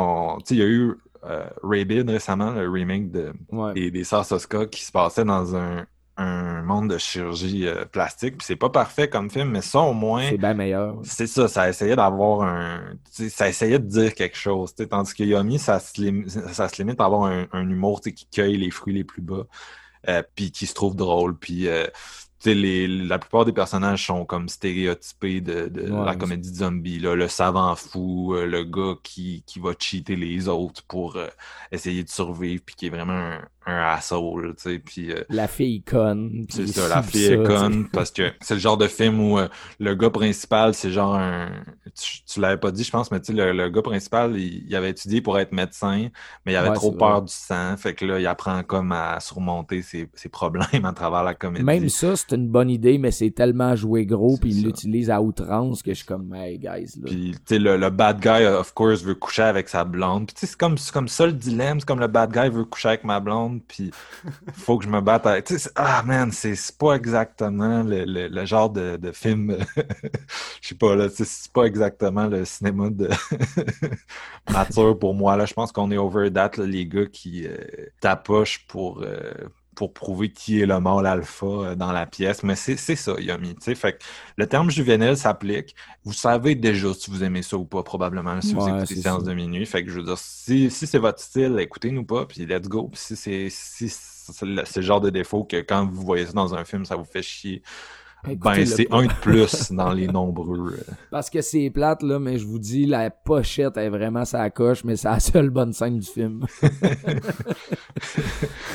il 0.51 0.57
y 0.57 0.63
a 0.63 0.67
eu 0.67 0.95
euh, 1.25 1.45
Rabid 1.63 2.09
récemment, 2.09 2.53
le 2.53 2.69
remake 2.69 3.11
de, 3.11 3.33
des, 3.75 3.91
des 3.91 4.05
Soska 4.05 4.67
qui 4.67 4.83
se 4.85 4.93
passait 4.93 5.25
dans 5.25 5.57
un, 5.57 5.87
un 6.21 6.63
monde 6.63 6.91
de 6.91 6.99
chirurgie 6.99 7.67
euh, 7.67 7.85
plastique. 7.85 8.39
Puis 8.39 8.47
c'est 8.47 8.57
pas 8.57 8.71
parfait 8.71 9.09
comme 9.09 9.31
film, 9.31 9.51
mais 9.51 9.63
ça 9.63 9.81
au 9.81 9.93
moins. 9.93 10.29
C'est 10.29 10.39
bien 10.39 10.55
meilleur. 10.55 10.99
C'est 11.03 11.27
ça, 11.27 11.49
ça 11.49 11.69
essayait 11.69 11.97
d'avoir 11.97 12.43
un. 12.43 12.95
Ça 13.11 13.49
essayait 13.49 13.79
de 13.79 13.87
dire 13.87 14.15
quelque 14.15 14.37
chose. 14.37 14.75
Tandis 14.75 15.15
que 15.15 15.25
Yomi, 15.25 15.59
ça 15.59 15.81
se, 15.81 16.01
limite, 16.01 16.31
ça 16.31 16.69
se 16.69 16.77
limite 16.81 17.01
à 17.01 17.07
avoir 17.07 17.25
un, 17.25 17.47
un 17.53 17.69
humour 17.69 18.01
qui 18.01 18.27
cueille 18.31 18.57
les 18.57 18.71
fruits 18.71 18.95
les 18.95 19.05
plus 19.05 19.23
bas. 19.23 19.47
Euh, 20.09 20.23
puis 20.35 20.51
qui 20.51 20.67
se 20.67 20.73
trouve 20.73 20.97
drôle. 20.97 21.37
Puis 21.37 21.69
euh, 21.69 21.87
les, 22.47 22.89
la 22.89 23.19
plupart 23.19 23.45
des 23.45 23.53
personnages 23.53 24.07
sont 24.07 24.25
comme 24.25 24.49
stéréotypés 24.49 25.43
de, 25.43 25.69
de 25.69 25.93
la 25.93 26.17
comédie 26.17 26.55
zombie. 26.55 26.99
Là. 26.99 27.15
Le 27.15 27.29
savant 27.29 27.77
fou, 27.77 28.35
euh, 28.35 28.47
le 28.47 28.65
gars 28.65 28.95
qui, 29.03 29.45
qui 29.47 29.59
va 29.59 29.73
cheater 29.79 30.17
les 30.17 30.49
autres 30.49 30.83
pour 30.85 31.19
essayer 31.71 32.03
de 32.03 32.09
survivre, 32.09 32.63
puis 32.65 32.75
qui 32.77 32.87
est 32.87 32.91
vraiment 32.91 33.13
un, 33.13 33.43
un 33.71 33.95
asshole, 33.95 34.55
tu 34.57 34.63
sais, 34.63 34.79
puis... 34.79 35.13
Euh, 35.13 35.23
la 35.29 35.49
fille 35.49 35.83
conne. 35.83 36.47
C'est 36.49 36.67
ça, 36.67 36.89
la 36.89 37.03
fille 37.03 37.27
est 37.27 37.43
conne, 37.43 37.89
parce 37.93 38.11
que 38.11 38.33
c'est 38.41 38.55
le 38.55 38.61
genre 38.61 38.77
de 38.77 38.89
film 38.89 39.21
où 39.21 39.39
euh, 39.39 39.49
le 39.79 39.95
gars 39.95 40.11
principal, 40.11 40.75
c'est 40.75 40.91
genre 40.91 41.15
un... 41.15 41.51
Tu, 42.27 42.41
l'avais 42.41 42.57
pas 42.57 42.71
dit, 42.71 42.85
je 42.85 42.91
pense, 42.91 43.11
mais 43.11 43.21
tu 43.21 43.35
sais, 43.35 43.53
le, 43.53 43.69
gars 43.69 43.83
principal, 43.83 44.37
il, 44.37 44.75
avait 44.75 44.91
étudié 44.91 45.21
pour 45.21 45.39
être 45.39 45.53
médecin, 45.53 46.09
mais 46.47 46.53
il 46.53 46.57
avait 46.57 46.73
trop 46.73 46.93
peur 46.93 47.23
du 47.23 47.33
sang, 47.33 47.77
fait 47.77 47.95
que 47.95 48.05
là, 48.05 48.21
il 48.21 48.27
apprend 48.27 48.63
comme 48.63 48.93
à 48.93 49.19
surmonter 49.21 49.83
ses, 49.83 50.09
ses 50.15 50.29
problèmes 50.29 50.85
à 50.85 50.93
travers 50.93 51.25
la 51.25 51.35
comédie. 51.35 51.65
Même 51.65 51.89
ça, 51.89 52.17
c'est 52.17 52.35
une 52.35 52.49
bonne 52.49 52.71
idée, 52.71 52.99
mais 52.99 53.11
c'est 53.11 53.31
tellement 53.31 53.75
joué 53.77 54.07
gros, 54.07 54.37
puis 54.37 54.51
il 54.51 54.65
l'utilise 54.65 55.11
à 55.11 55.21
outrance 55.21 55.83
que 55.83 55.91
je 55.91 55.97
suis 55.97 56.07
comme, 56.07 56.35
hey, 56.35 56.59
guys, 56.59 56.99
là. 57.01 57.07
Puis, 57.07 57.33
tu 57.47 57.55
sais, 57.55 57.59
le, 57.59 57.91
bad 57.91 58.21
guy, 58.21 58.47
of 58.47 58.73
course, 58.75 59.03
veut 59.03 59.15
coucher 59.15 59.43
avec 59.43 59.69
sa 59.69 59.85
blonde, 59.85 60.27
puis 60.27 60.35
tu 60.35 60.41
sais, 60.41 60.47
c'est 60.47 60.59
comme, 60.59 60.77
comme 60.93 61.09
ça 61.09 61.27
le 61.27 61.33
dilemme, 61.33 61.81
c'est 61.81 61.87
comme 61.87 62.01
le 62.01 62.07
bad 62.07 62.33
guy 62.33 62.49
veut 62.49 62.65
coucher 62.65 62.89
avec 62.89 63.05
ma 63.05 63.21
blonde, 63.21 63.60
puis 63.67 63.91
faut 64.53 64.79
que 64.79 64.85
je 64.85 64.89
me 64.89 65.01
batte 65.01 65.27
avec. 65.27 65.53
ah 65.75 66.03
man, 66.05 66.33
c'est 66.33 66.57
pas 66.79 66.95
exactement 66.95 67.83
le, 67.85 68.45
genre 68.45 68.71
de, 68.71 69.13
film. 69.13 69.57
Je 70.61 70.69
sais 70.69 70.75
pas, 70.75 70.95
là, 70.95 71.09
c'est 71.09 71.53
pas 71.53 71.65
exactement 71.65 72.27
le 72.27 72.45
cinéma 72.45 72.91
de 72.91 73.09
mature 74.51 74.99
pour 74.99 75.15
moi. 75.15 75.37
Là, 75.37 75.47
je 75.47 75.55
pense 75.55 75.73
qu'on 75.73 75.91
est 75.91 75.97
over 75.97 76.33
that, 76.33 76.53
les 76.59 76.87
gars 76.87 77.07
qui 77.07 77.47
euh, 77.47 77.57
tapochent 78.01 78.67
pour. 78.67 79.03
Euh, 79.03 79.33
pour 79.81 79.95
prouver 79.95 80.31
qui 80.31 80.61
est 80.61 80.67
le 80.67 80.79
mâle 80.79 81.07
alpha 81.07 81.47
euh, 81.47 81.75
dans 81.75 81.91
la 81.91 82.05
pièce. 82.05 82.43
Mais 82.43 82.55
c'est 82.55 82.77
ça, 82.77 83.15
Yumi. 83.19 83.57
Fait 83.63 83.95
que 83.95 84.05
le 84.37 84.47
terme 84.47 84.71
juvénile 84.71 85.17
s'applique. 85.17 85.75
Vous 86.05 86.13
savez 86.13 86.55
déjà 86.55 86.93
si 86.93 87.11
vous 87.11 87.25
aimez 87.25 87.41
ça 87.41 87.57
ou 87.57 87.65
pas, 87.65 87.83
probablement, 87.83 88.39
si 88.43 88.53
vous 88.53 88.69
écoutez 88.69 88.97
Séance 88.97 89.25
de 89.25 89.33
minuit. 89.33 89.65
Fait 89.65 89.83
que 89.83 89.91
je 89.91 90.01
veux 90.01 90.05
dire, 90.05 90.19
si, 90.19 90.71
si 90.71 90.87
c'est 90.87 90.99
votre 90.99 91.19
style, 91.19 91.57
écoutez-nous 91.59 92.05
pas, 92.05 92.27
puis 92.27 92.45
let's 92.45 92.69
go. 92.69 92.89
Puis 92.93 93.01
si 93.01 93.17
c'est 93.17 93.49
si, 93.49 93.89
c'est 93.89 94.45
le 94.45 94.83
genre 94.83 95.01
de 95.01 95.09
défaut 95.09 95.45
que 95.45 95.63
quand 95.63 95.87
vous 95.87 96.03
voyez 96.03 96.27
ça 96.27 96.33
dans 96.33 96.55
un 96.55 96.67
film, 96.67 96.85
ça 96.85 96.97
vous 96.97 97.07
fait 97.07 97.23
chier 97.23 97.63
ben, 98.25 98.67
c'est 98.67 98.87
un 98.93 99.07
de 99.07 99.13
plus 99.21 99.73
dans 99.73 99.93
les 99.93 100.07
nombreux. 100.07 100.75
Euh. 100.75 100.93
Parce 101.11 101.31
que 101.31 101.41
c'est 101.41 101.71
plate, 101.71 102.03
là, 102.03 102.19
mais 102.19 102.39
je 102.39 102.47
vous 102.47 102.59
dis, 102.59 102.87
la 102.87 103.11
pochette 103.11 103.77
est 103.77 103.89
vraiment 103.89 104.25
sa 104.25 104.51
coche, 104.51 104.85
mais 104.85 104.97
c'est 104.97 105.09
la 105.09 105.21
seule 105.21 105.51
bonne 105.51 105.73
scène 105.73 105.99
du 105.99 106.07
film. 106.07 106.47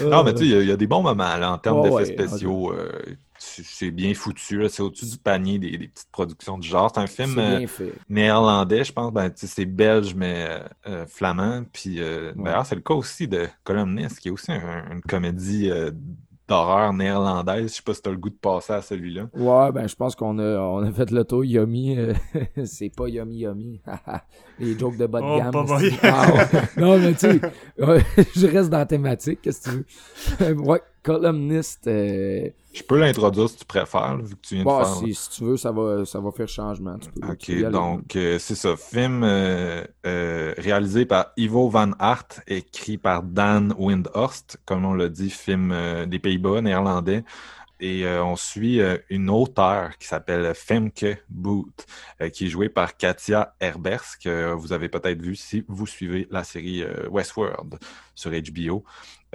non, 0.04 0.24
mais 0.24 0.34
tu 0.34 0.50
sais, 0.50 0.62
il 0.62 0.68
y, 0.68 0.72
a 0.72 0.78
des 0.78 0.88
bons 0.88 1.04
moments, 1.04 1.38
là, 1.38 1.52
en 1.54 1.58
termes 1.58 1.84
d'effets 1.84 2.06
spéciaux. 2.06 2.74
Euh, 2.74 2.92
c'est 3.38 3.92
bien 3.92 4.14
foutu, 4.14 4.68
c'est 4.70 4.82
au-dessus 4.82 5.06
du 5.06 5.18
panier 5.18 5.60
des, 5.60 5.78
petites 5.78 6.10
productions 6.12 6.58
du 6.58 6.68
genre. 6.68 6.90
C'est 6.94 7.02
un 7.02 7.08
film 7.08 7.36
euh, 7.38 7.68
néerlandais, 8.10 8.86
je 8.86 8.94
pense. 8.94 9.12
Ben, 9.12 9.30
c'est 9.36 9.66
belge, 9.66 10.16
mais 10.16 10.62
flamand. 11.08 11.64
Puis, 11.72 12.00
d'ailleurs, 12.36 12.66
c'est 12.66 12.76
le 12.76 12.82
cas 12.82 12.96
aussi 12.96 13.28
de 13.28 13.48
Columnist, 13.64 14.20
qui 14.20 14.30
est 14.30 14.32
aussi 14.32 14.52
une 14.52 15.02
comédie 15.02 15.70
d'horreur 16.48 16.94
néerlandaise. 16.94 17.72
Je 17.72 17.76
sais 17.76 17.82
pas 17.82 17.94
si 17.94 18.02
t'as 18.02 18.12
le 18.12 18.18
goût 18.18 18.30
de 18.30 18.36
passer 18.36 18.74
à 18.74 18.82
celui-là. 18.82 19.28
Ouais, 19.34 19.72
ben 19.72 19.88
je 19.88 19.96
pense 19.96 20.16
qu'on 20.16 20.38
a, 20.40 20.58
on 20.60 20.84
a 20.84 20.92
fait 20.92 21.12
le 21.12 21.24
tour. 21.24 21.44
Yummy, 21.44 21.98
euh, 21.98 22.14
c'est 22.66 22.90
pas 22.90 23.08
Yummy 23.08 23.38
Yummy. 23.40 23.82
Les 24.60 24.78
jokes 24.78 24.98
de 24.98 25.08
bas 25.08 25.22
de 25.22 25.26
oh, 25.26 25.38
gamme. 25.38 25.52
Pas 25.52 25.80
ah, 26.04 26.28
non, 26.78 26.98
mais 26.98 27.14
tu 27.14 27.20
sais, 27.20 27.42
je 28.36 28.48
reste 28.48 28.70
dans 28.70 28.80
la 28.80 28.86
thématique. 28.86 29.40
Qu'est-ce 29.42 29.70
que 29.70 29.84
tu 30.38 30.44
veux? 30.44 30.62
ouais, 30.62 30.82
columniste. 31.06 31.88
Euh, 31.88 32.50
je 32.74 32.84
peux 32.84 32.98
l'introduire 32.98 33.48
si 33.48 33.58
tu 33.58 33.66
préfères, 33.66 34.18
vu 34.18 34.36
que 34.36 34.42
tu 34.42 34.56
viens 34.56 34.64
de 34.64 34.70
faire. 34.70 34.86
Si, 34.88 35.14
si, 35.14 35.30
tu 35.30 35.44
veux, 35.44 35.56
ça 35.56 35.72
va, 35.72 36.04
ça 36.04 36.20
va 36.20 36.32
faire 36.32 36.48
changement. 36.48 36.98
ok, 37.30 37.70
donc 37.72 38.16
euh, 38.16 38.38
c'est 38.40 38.56
ça. 38.56 38.76
Film 38.76 39.22
euh, 39.24 39.84
réalisé 40.04 41.06
par 41.06 41.32
Ivo 41.38 41.70
Van 41.70 41.92
Hart, 42.00 42.42
écrit 42.48 42.98
par 42.98 43.24
Dan 43.24 43.74
Windhorst, 43.78 44.58
comme 44.66 44.84
on 44.84 44.94
l'a 44.94 45.08
dit, 45.08 45.30
film 45.30 45.74
des 46.08 46.20
Pays-Bas, 46.20 46.62
néerlandais. 46.62 47.24
Et 47.80 48.08
on 48.08 48.36
suit 48.36 48.80
une 49.10 49.30
auteure 49.30 49.98
qui 49.98 50.08
s'appelle 50.08 50.54
Femke 50.56 51.24
Booth, 51.30 51.86
qui 52.32 52.46
est 52.46 52.50
jouée 52.50 52.70
par 52.70 52.96
Katia 52.96 53.56
Herbers, 53.60 54.18
que 54.24 54.54
vous 54.54 54.72
avez 54.72 54.88
peut-être 54.90 55.22
vu 55.22 55.36
si 55.36 55.66
vous 55.68 55.86
suivez 55.86 56.28
la 56.32 56.44
série 56.44 56.84
Westworld 57.10 57.78
sur 58.16 58.32
HBO. 58.32 58.86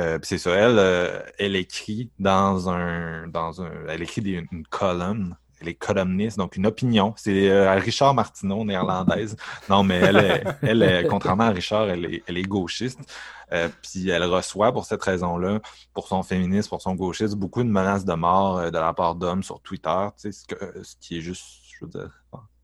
Euh, 0.01 0.19
c'est 0.23 0.39
ça, 0.39 0.53
elle, 0.53 0.79
euh, 0.79 1.21
elle 1.39 1.57
écrit 1.57 2.11
dans 2.19 2.71
un, 2.71 3.29
dans 3.29 3.63
un, 3.63 3.71
elle 3.89 4.03
écrit 4.03 4.23
une 4.51 4.65
colonne. 4.67 5.37
Elle 5.61 5.69
est 5.69 5.75
columniste, 5.75 6.39
donc 6.39 6.57
une 6.57 6.67
opinion. 6.67 7.15
C'est 7.17 7.51
euh, 7.51 7.73
Richard 7.75 8.15
Martineau, 8.15 8.65
néerlandaise. 8.65 9.37
Non, 9.69 9.83
mais 9.83 9.97
elle, 9.97 10.57
elle, 10.63 11.07
contrairement 11.09 11.45
à 11.45 11.51
Richard, 11.51 11.89
elle 11.91 12.05
est, 12.07 12.23
elle 12.27 12.39
est 12.39 12.43
gauchiste. 12.43 13.01
puis 13.83 14.09
elle 14.09 14.25
reçoit 14.25 14.73
pour 14.73 14.85
cette 14.85 15.03
raison-là, 15.03 15.61
pour 15.93 16.09
son 16.09 16.23
féminisme, 16.23 16.69
pour 16.69 16.83
son 16.83 16.95
gauchisme, 16.95 17.39
beaucoup 17.39 17.63
de 17.63 17.69
menaces 17.69 18.05
de 18.05 18.15
mort 18.15 18.71
de 18.71 18.79
la 18.79 18.93
part 18.93 19.15
d'hommes 19.15 19.43
sur 19.43 19.61
Twitter, 19.61 20.07
tu 20.21 20.33
sais, 20.33 20.47
ce, 20.49 20.83
ce 20.83 20.95
qui 21.01 21.19
est 21.19 21.21
juste, 21.21 21.45
je 21.79 21.85
veux 21.85 21.91
dire, 21.91 22.11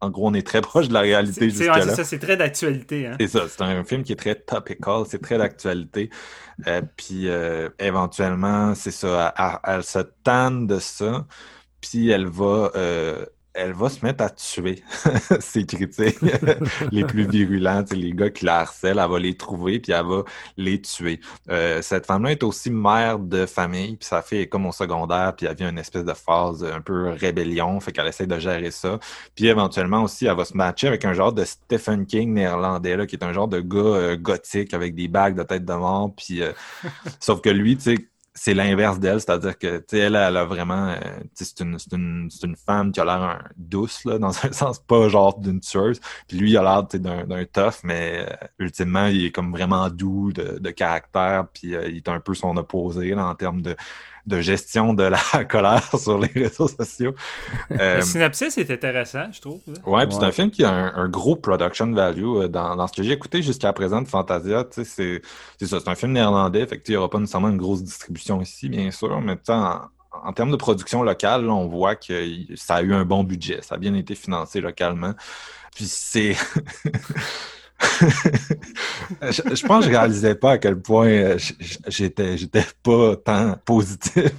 en 0.01 0.11
gros, 0.11 0.29
on 0.29 0.35
est 0.35 0.47
très 0.47 0.61
proche 0.61 0.89
de 0.89 0.93
la 0.93 1.01
réalité 1.01 1.49
jusqu'à 1.49 1.79
là. 1.79 1.83
C'est 1.83 1.97
ça, 1.97 2.05
c'est 2.05 2.19
très 2.19 2.37
d'actualité. 2.37 3.07
Hein? 3.07 3.17
C'est 3.19 3.29
ça, 3.29 3.49
c'est 3.49 3.63
un 3.63 3.83
film 3.85 4.03
qui 4.03 4.13
est 4.13 4.17
très 4.17 4.35
topical, 4.35 5.05
c'est 5.09 5.23
très 5.23 5.39
d'actualité. 5.39 6.11
Euh, 6.67 6.83
puis 6.97 7.29
euh, 7.29 7.71
éventuellement, 7.79 8.75
c'est 8.75 8.91
ça, 8.91 9.35
elle, 9.65 9.83
se 9.83 10.01
tanne 10.23 10.67
de 10.67 10.79
ça. 10.79 11.27
Puis 11.81 12.11
elle 12.11 12.27
va 12.27 12.71
elle 13.57 13.73
va 13.73 13.89
se 13.89 14.05
mettre 14.05 14.23
à 14.23 14.31
tuer 14.31 14.83
ses 15.41 15.65
critiques 15.65 16.19
les 16.93 17.05
plus 17.05 17.27
virulents, 17.27 17.85
les 17.91 18.13
gars 18.13 18.31
qui 18.31 18.45
la 18.45 18.61
harcèlent, 18.61 18.99
elle 18.99 19.11
va 19.11 19.19
les 19.19 19.37
trouver 19.37 19.81
puis 19.81 19.93
elle 19.93 20.05
va 20.05 20.25
les 20.57 20.81
tuer. 20.81 21.21
Euh, 21.49 21.81
cette 21.81 22.07
femme-là 22.07 22.33
est 22.33 22.43
aussi 22.43 22.71
mère 22.71 23.19
de 23.19 23.47
famille, 23.47 23.97
puis 23.97 24.07
ça 24.07 24.21
fait 24.21 24.47
comme 24.47 24.67
au 24.67 24.73
secondaire, 24.73 25.35
puis 25.35 25.47
elle 25.47 25.57
vient 25.57 25.71
une 25.71 25.79
espèce 25.79 26.05
de 26.05 26.13
phase 26.13 26.63
un 26.65 26.81
peu 26.81 27.11
rébellion, 27.11 27.81
fait 27.81 27.93
qu'elle 27.93 28.07
essaie 28.07 28.27
de 28.27 28.39
gérer 28.39 28.71
ça. 28.71 28.99
Puis 29.35 29.47
éventuellement 29.47 30.03
aussi, 30.03 30.27
elle 30.27 30.37
va 30.37 30.45
se 30.45 30.57
matcher 30.57 30.89
avec 30.89 31.05
un 31.05 31.15
genre 31.15 31.33
de 31.33 31.45
Stephen 31.45 32.05
King 32.07 32.35
néerlandais, 32.35 32.97
là, 32.97 33.07
qui 33.07 33.17
est 33.17 33.25
un 33.25 33.33
genre 33.33 33.49
de 33.49 33.61
gars 33.61 33.79
euh, 33.79 34.17
gothique 34.17 34.75
avec 34.75 34.95
des 34.95 35.09
bagues 35.09 35.37
de 35.37 35.43
tête 35.43 35.65
de 35.65 35.75
mort, 35.75 36.13
puis 36.15 36.43
euh, 36.43 36.53
sauf 37.21 37.41
que 37.41 37.51
lui, 37.51 37.77
tu 37.77 37.95
sais, 37.95 38.09
c'est 38.37 38.55
l'inverse 38.55 39.01
d'elle, 39.01 39.21
c'est-à-dire 39.21 39.59
que 39.59 39.79
tu 39.79 39.99
elle, 39.99 40.15
elle 40.15 40.37
a 40.37 40.45
vraiment, 40.45 40.89
euh, 40.91 40.97
c'est 41.35 41.61
une, 41.61 41.79
une, 41.93 42.29
une 42.45 42.57
femme 42.57 42.93
qui 42.93 43.01
a 43.01 43.05
l'air 43.05 43.49
douce 43.57 44.05
là, 44.05 44.19
dans 44.21 44.29
un 44.45 44.53
sens 44.53 44.79
pas 44.79 45.09
genre 45.09 45.39
d'une 45.39 45.61
tueuse. 45.61 46.01
Puis 46.29 46.37
lui, 46.37 46.51
il 46.51 46.57
a 46.57 46.63
l'air 46.63 46.83
d'un 46.85 47.45
tough, 47.47 47.81
mais 47.83 48.27
euh, 48.29 48.47
ultimement, 48.59 49.07
il 49.07 49.25
est 49.25 49.33
comme 49.33 49.53
vraiment 49.53 49.89
doux 49.89 50.33
de, 50.33 50.59
de 50.59 50.71
caractère, 50.71 51.47
puis 51.53 51.75
euh, 51.75 51.89
il 51.89 51.97
est 51.97 52.09
un 52.09 52.21
peu 52.21 52.35
son 52.35 52.57
opposé 52.57 53.15
là, 53.15 53.27
en 53.27 53.35
termes 53.35 53.63
de 53.63 53.75
de 54.27 54.41
gestion 54.41 54.95
de 54.95 55.05
la 55.05 55.45
colère 55.49 55.89
sur 55.99 56.19
les 56.19 56.29
réseaux 56.29 56.69
sociaux. 56.69 57.15
Euh, 57.71 58.01
synopsis 58.01 58.59
est 58.59 58.71
intéressant, 58.71 59.31
je 59.33 59.41
trouve. 59.41 59.61
Ouais, 59.87 60.07
puis 60.07 60.17
c'est 60.19 60.25
un 60.25 60.33
film 60.33 60.51
qui 60.51 60.65
a 60.65 60.71
un, 60.71 61.09
gros 61.09 61.37
production 61.37 61.91
value 61.93 62.25
euh, 62.25 62.49
dans, 62.49 62.77
dans 62.77 62.87
ce 62.87 62.93
que 62.93 63.03
j'ai 63.03 63.13
écouté 63.13 63.43
jusqu'à 63.43 63.73
présent 63.73 64.03
de 64.03 64.09
Fantasia. 64.09 64.65
C'est 64.71 64.85
c'est 64.85 65.67
ça, 65.67 65.81
c'est 65.81 65.89
un 65.89 65.95
film 65.95 66.13
néerlandais, 66.13 66.67
fait 66.67 66.79
que 66.79 66.83
il 66.89 66.93
n'y 66.93 66.97
aura 66.97 67.11
pas 67.11 67.19
nécessairement 67.19 67.49
une 67.49 67.57
grosse 67.57 67.83
distribution 67.83 68.41
ici, 68.41 68.69
bien 68.69 68.91
sûr, 68.91 69.21
mais 69.21 69.37
en, 69.49 69.81
en 70.25 70.33
termes 70.33 70.51
de 70.51 70.57
production 70.57 71.03
locale, 71.03 71.49
on 71.49 71.67
voit 71.67 71.97
que 71.97 72.31
ça 72.57 72.77
a 72.77 72.83
eu 72.83 72.93
un 72.95 73.05
bon 73.05 73.25
budget, 73.25 73.61
ça 73.63 73.77
a 73.77 73.79
bien 73.79 73.95
été 73.95 74.15
financé 74.15 74.61
localement. 74.61 75.15
Puis 75.75 75.87
c'est 75.87 76.37
je, 79.21 79.67
pense 79.67 79.85
que 79.85 79.93
je 79.93 79.97
réalisais 79.97 80.35
pas 80.35 80.53
à 80.53 80.59
quel 80.59 80.81
point 80.81 81.09
euh, 81.09 81.39
j'étais 81.89 82.39
j'étais 82.39 82.65
pas 82.83 83.17
tant 83.17 83.57
positif 83.65 84.33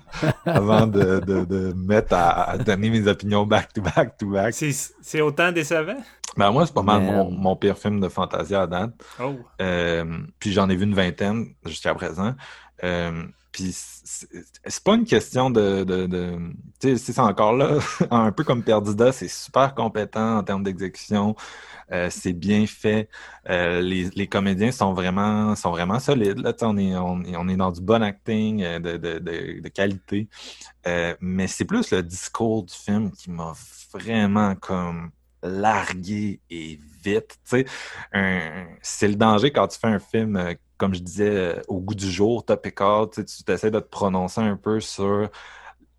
avant 0.44 0.86
de, 0.86 1.20
de, 1.20 1.44
de 1.44 1.72
mettre 1.74 2.14
à, 2.14 2.58
donner 2.58 2.90
mes 2.90 3.06
opinions 3.06 3.46
back 3.46 3.72
to 3.72 3.80
back 3.80 4.16
to 4.18 4.30
back. 4.30 4.54
C'est 4.54 5.20
autant 5.20 5.52
décevant? 5.52 5.98
Ben 6.36 6.50
moi, 6.50 6.66
c'est 6.66 6.74
pas 6.74 6.82
mal 6.82 7.02
mon, 7.02 7.30
mon, 7.30 7.56
pire 7.56 7.78
film 7.78 8.00
de 8.00 8.08
Fantasia 8.08 8.62
à 8.62 8.66
date. 8.66 8.92
Oh. 9.20 9.34
Euh, 9.60 10.04
puis 10.38 10.52
j'en 10.52 10.68
ai 10.68 10.76
vu 10.76 10.84
une 10.84 10.94
vingtaine 10.94 11.54
jusqu'à 11.64 11.94
présent. 11.94 12.34
Euh, 12.84 13.24
puis 13.52 13.74
c'est 13.74 14.84
pas 14.84 14.94
une 14.94 15.04
question 15.04 15.50
de, 15.50 15.82
de, 15.82 16.06
de 16.06 16.38
tu 16.78 16.96
sais, 16.96 17.12
c'est 17.12 17.20
encore 17.20 17.52
là, 17.52 17.78
un 18.10 18.30
peu 18.32 18.44
comme 18.44 18.62
Perdida, 18.62 19.12
c'est 19.12 19.28
super 19.28 19.74
compétent 19.74 20.38
en 20.38 20.42
termes 20.44 20.62
d'exécution. 20.62 21.34
Euh, 21.92 22.08
c'est 22.10 22.32
bien 22.32 22.66
fait. 22.66 23.08
Euh, 23.48 23.80
les, 23.80 24.10
les, 24.10 24.26
comédiens 24.26 24.70
sont 24.70 24.92
vraiment, 24.92 25.54
sont 25.56 25.70
vraiment 25.70 25.98
solides. 25.98 26.38
Là. 26.38 26.52
On, 26.62 26.76
est, 26.76 26.96
on, 26.96 27.22
on 27.36 27.48
est 27.48 27.56
dans 27.56 27.72
du 27.72 27.80
bon 27.80 28.02
acting 28.02 28.62
euh, 28.62 28.78
de, 28.78 28.96
de, 28.96 29.18
de, 29.60 29.68
qualité. 29.68 30.28
mais 31.20 31.46
c'est 31.46 31.64
plus 31.64 31.90
le 31.90 32.02
discours 32.02 32.64
du 32.64 32.74
film 32.74 33.10
qui 33.10 33.30
m'a 33.30 33.52
vraiment 33.92 34.54
comme 34.54 35.10
largué 35.42 36.40
et 36.50 36.78
vite. 37.02 37.38
C'est 38.82 39.08
le 39.08 39.14
danger 39.14 39.50
quand 39.50 39.68
tu 39.68 39.78
fais 39.78 39.88
un 39.88 39.98
film, 39.98 40.54
comme 40.76 40.94
je 40.94 41.00
disais, 41.00 41.60
au 41.66 41.80
goût 41.80 41.94
du 41.94 42.10
jour, 42.10 42.44
top 42.44 42.66
écart, 42.66 43.10
tu 43.10 43.22
essaies 43.48 43.70
de 43.70 43.80
te 43.80 43.88
prononcer 43.88 44.40
un 44.40 44.56
peu 44.56 44.80
sur 44.80 45.28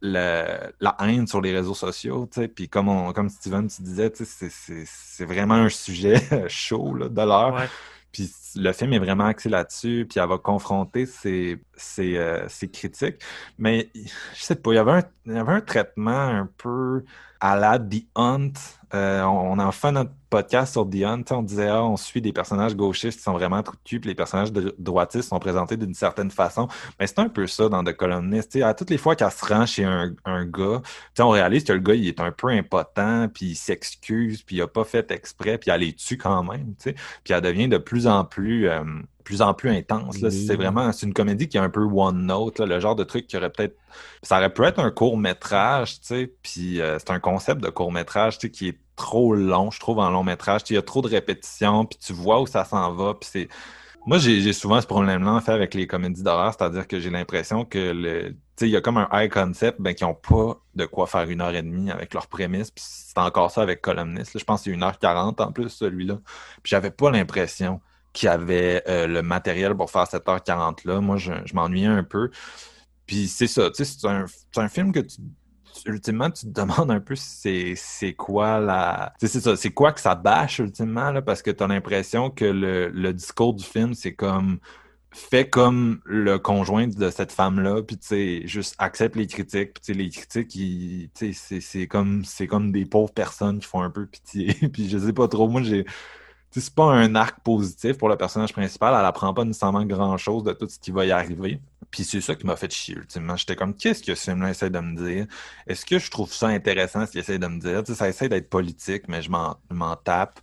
la, 0.01 0.71
la, 0.79 0.97
haine 1.01 1.27
sur 1.27 1.41
les 1.41 1.53
réseaux 1.55 1.73
sociaux, 1.75 2.27
tu 2.31 2.41
sais, 2.41 2.47
puis 2.47 2.67
comme, 2.67 2.89
on, 2.89 3.13
comme 3.13 3.29
Steven, 3.29 3.67
tu 3.67 3.81
disais, 3.81 4.11
c'est 4.15 5.25
vraiment 5.25 5.55
un 5.55 5.69
sujet 5.69 6.21
chaud 6.47 6.95
là, 6.95 7.09
de 7.09 7.21
l'heure. 7.21 7.67
Puis 8.11 8.31
le 8.55 8.71
film 8.73 8.93
est 8.93 8.99
vraiment 8.99 9.25
axé 9.25 9.49
là-dessus, 9.49 10.05
puis 10.09 10.19
elle 10.19 10.29
va 10.29 10.37
confronter 10.37 11.05
ses, 11.05 11.59
euh, 11.99 12.47
critiques. 12.71 13.21
Mais 13.57 13.89
je 13.95 14.43
sais 14.43 14.55
pas, 14.55 14.71
il 14.71 14.75
y, 14.75 14.79
avait 14.79 14.91
un, 14.91 15.03
y 15.25 15.37
avait 15.37 15.53
un 15.53 15.61
traitement 15.61 16.11
un 16.11 16.49
peu 16.57 17.03
à 17.41 17.55
la 17.55 17.79
The 17.79 18.05
Hunt. 18.15 18.53
Euh, 18.93 19.23
on, 19.23 19.57
a 19.57 19.71
fait 19.71 19.91
notre 19.91 20.11
podcast 20.29 20.73
sur 20.73 20.87
The 20.87 21.03
Hunt. 21.03 21.23
On 21.31 21.41
disait, 21.41 21.69
ah, 21.69 21.83
on 21.83 21.97
suit 21.97 22.21
des 22.21 22.33
personnages 22.33 22.75
gauchistes 22.75 23.17
qui 23.17 23.23
sont 23.23 23.33
vraiment 23.33 23.63
trop 23.63 23.73
de 23.73 23.79
cul, 23.83 23.99
puis 23.99 24.09
les 24.09 24.15
personnages 24.15 24.51
droitistes 24.51 25.29
sont 25.29 25.39
présentés 25.39 25.75
d'une 25.75 25.93
certaine 25.93 26.29
façon. 26.29 26.67
Mais 26.99 27.07
c'est 27.07 27.19
un 27.19 27.29
peu 27.29 27.47
ça 27.47 27.67
dans 27.67 27.83
The 27.83 27.93
Columnist. 27.93 28.55
à 28.57 28.73
toutes 28.73 28.89
les 28.89 28.97
fois 28.97 29.15
qu'elle 29.15 29.31
se 29.31 29.45
rend 29.45 29.65
chez 29.65 29.85
un, 29.85 30.13
un 30.25 30.45
gars, 30.45 30.81
on 31.19 31.29
réalise 31.29 31.63
que 31.63 31.73
le 31.73 31.79
gars, 31.79 31.95
il 31.95 32.07
est 32.07 32.19
un 32.19 32.31
peu 32.31 32.49
impotent, 32.49 33.27
puis 33.33 33.47
il 33.47 33.55
s'excuse, 33.55 34.43
puis 34.43 34.57
il 34.57 34.61
a 34.61 34.67
pas 34.67 34.83
fait 34.83 35.09
exprès, 35.09 35.57
puis 35.57 35.71
elle 35.71 35.81
les 35.81 35.93
tue 35.93 36.17
quand 36.17 36.43
même. 36.43 36.75
Puis 36.77 36.93
elle 37.29 37.41
devient 37.41 37.67
de 37.67 37.77
plus 37.77 38.07
en 38.07 38.23
plus... 38.23 38.40
Euh, 38.41 38.83
plus 39.23 39.41
en 39.41 39.53
plus 39.53 39.69
intense. 39.69 40.17
C'est 40.29 40.55
vraiment 40.55 40.91
c'est 40.91 41.05
une 41.05 41.13
comédie 41.13 41.47
qui 41.47 41.57
est 41.57 41.61
un 41.61 41.69
peu 41.69 41.81
one 41.83 42.25
note, 42.25 42.59
le 42.59 42.79
genre 42.79 42.95
de 42.95 43.03
truc 43.03 43.27
qui 43.27 43.37
aurait 43.37 43.49
peut-être. 43.49 43.77
Ça 44.23 44.37
aurait 44.37 44.53
pu 44.53 44.63
être 44.63 44.79
un 44.79 44.91
court 44.91 45.17
métrage, 45.17 46.01
tu 46.01 46.07
sais, 46.07 46.33
puis 46.41 46.81
euh, 46.81 46.99
c'est 46.99 47.11
un 47.11 47.19
concept 47.19 47.61
de 47.61 47.69
court 47.69 47.91
métrage 47.91 48.37
qui 48.39 48.67
est 48.67 48.77
trop 48.95 49.33
long, 49.33 49.71
je 49.71 49.79
trouve, 49.79 49.99
en 49.99 50.09
long 50.09 50.23
métrage. 50.23 50.61
Il 50.69 50.75
y 50.75 50.77
a 50.77 50.81
trop 50.81 51.01
de 51.01 51.07
répétitions, 51.07 51.85
puis 51.85 51.97
tu 51.99 52.13
vois 52.13 52.41
où 52.41 52.47
ça 52.47 52.65
s'en 52.65 52.93
va, 52.93 53.13
puis 53.13 53.29
c'est. 53.31 53.47
Moi, 54.07 54.17
j'ai 54.17 54.51
souvent 54.51 54.81
ce 54.81 54.87
problème-là 54.87 55.31
en 55.31 55.41
fait 55.41 55.51
avec 55.51 55.75
les 55.75 55.85
comédies 55.85 56.23
d'horreur, 56.23 56.55
c'est-à-dire 56.57 56.87
que 56.87 56.99
j'ai 56.99 57.11
l'impression 57.11 57.65
que 57.65 57.91
le. 57.91 58.35
il 58.61 58.67
y 58.67 58.75
a 58.75 58.81
comme 58.81 58.97
un 58.97 59.07
high 59.13 59.31
concept, 59.31 59.79
ben, 59.79 59.93
qui 59.93 60.03
n'ont 60.03 60.15
pas 60.15 60.59
de 60.73 60.85
quoi 60.85 61.05
faire 61.05 61.29
une 61.29 61.39
heure 61.39 61.53
et 61.53 61.61
demie 61.61 61.91
avec 61.91 62.15
leur 62.15 62.25
prémisse. 62.25 62.71
Puis 62.71 62.83
c'est 62.83 63.19
encore 63.19 63.51
ça 63.51 63.61
avec 63.61 63.81
Columnist. 63.81 64.37
je 64.39 64.43
pense 64.43 64.61
que 64.61 64.63
c'est 64.65 64.71
une 64.71 64.81
heure 64.81 64.97
quarante 64.97 65.39
en 65.39 65.51
plus, 65.51 65.69
celui-là. 65.69 66.15
Puis 66.63 66.71
j'avais 66.71 66.89
pas 66.89 67.11
l'impression 67.11 67.79
qui 68.13 68.27
avait 68.27 68.83
euh, 68.87 69.07
le 69.07 69.21
matériel 69.21 69.75
pour 69.75 69.89
faire 69.89 70.03
7h40 70.03 70.87
là. 70.87 70.99
Moi, 71.01 71.17
je, 71.17 71.31
m'ennuyais 71.53 71.87
un 71.87 72.03
peu. 72.03 72.29
Puis 73.05 73.27
c'est 73.27 73.47
ça, 73.47 73.69
tu 73.71 73.83
sais, 73.85 73.97
c'est 73.99 74.59
un, 74.59 74.69
film 74.69 74.91
que 74.91 74.99
tu, 74.99 75.17
ultimement, 75.85 76.29
tu 76.29 76.45
te 76.45 76.51
demandes 76.61 76.91
un 76.91 76.99
peu 76.99 77.15
c'est, 77.15 77.75
quoi 78.17 78.59
la. 78.59 79.13
c'est 79.19 79.27
ça, 79.27 79.55
c'est 79.55 79.71
quoi 79.71 79.93
que 79.93 80.01
ça 80.01 80.15
bâche 80.15 80.59
ultimement, 80.59 81.11
là, 81.11 81.21
parce 81.21 81.41
que 81.41 81.51
tu 81.51 81.63
as 81.63 81.67
l'impression 81.67 82.29
que 82.29 82.45
le, 82.45 83.13
discours 83.13 83.53
du 83.53 83.63
film, 83.63 83.93
c'est 83.93 84.13
comme 84.13 84.59
fait 85.13 85.49
comme 85.49 85.99
le 86.05 86.39
conjoint 86.39 86.87
de 86.87 87.09
cette 87.09 87.33
femme-là, 87.33 87.83
puis 87.83 87.97
tu 87.97 88.07
sais, 88.07 88.47
juste 88.47 88.75
accepte 88.77 89.17
les 89.17 89.27
critiques, 89.27 89.73
puis 89.73 89.81
tu 89.83 89.91
sais, 89.91 89.93
les 89.93 90.09
critiques, 90.09 91.11
tu 91.13 91.33
sais, 91.33 91.59
c'est 91.59 91.87
comme, 91.87 92.23
comme 92.47 92.71
des 92.71 92.85
pauvres 92.85 93.11
personnes 93.11 93.59
qui 93.59 93.67
font 93.67 93.81
un 93.81 93.89
peu 93.89 94.05
pitié, 94.05 94.53
puis 94.73 94.89
je 94.89 94.97
sais 94.97 95.11
pas 95.11 95.27
trop, 95.27 95.49
moi 95.49 95.63
j'ai 95.63 95.85
c'est 96.59 96.75
pas 96.75 96.85
un 96.85 97.15
arc 97.15 97.39
positif 97.43 97.97
pour 97.97 98.09
le 98.09 98.17
personnage 98.17 98.51
principal. 98.51 98.93
Elle 98.97 99.05
apprend 99.05 99.33
pas 99.33 99.45
nécessairement 99.45 99.85
grand-chose 99.85 100.43
de 100.43 100.51
tout 100.53 100.67
ce 100.67 100.79
qui 100.79 100.91
va 100.91 101.05
y 101.05 101.11
arriver. 101.11 101.61
Puis 101.91 102.03
c'est 102.03 102.21
ça 102.21 102.35
qui 102.35 102.45
m'a 102.45 102.55
fait 102.55 102.71
chier, 102.71 102.95
ultimement. 102.95 103.35
J'étais 103.37 103.55
comme, 103.55 103.75
qu'est-ce 103.75 104.03
que 104.03 104.15
ce 104.15 104.31
film-là 104.31 104.49
essaie 104.49 104.69
de 104.69 104.79
me 104.79 104.95
dire? 104.95 105.27
Est-ce 105.67 105.85
que 105.85 105.99
je 105.99 106.11
trouve 106.11 106.31
ça 106.33 106.47
intéressant, 106.47 107.05
ce 107.05 107.11
qu'il 107.11 107.21
essaie 107.21 107.39
de 107.39 107.47
me 107.47 107.59
dire? 107.59 107.83
ça 107.95 108.07
essaie 108.09 108.29
d'être 108.29 108.49
politique, 108.49 109.03
mais 109.07 109.21
je 109.21 109.29
m'en 109.29 109.95
tape. 110.03 110.39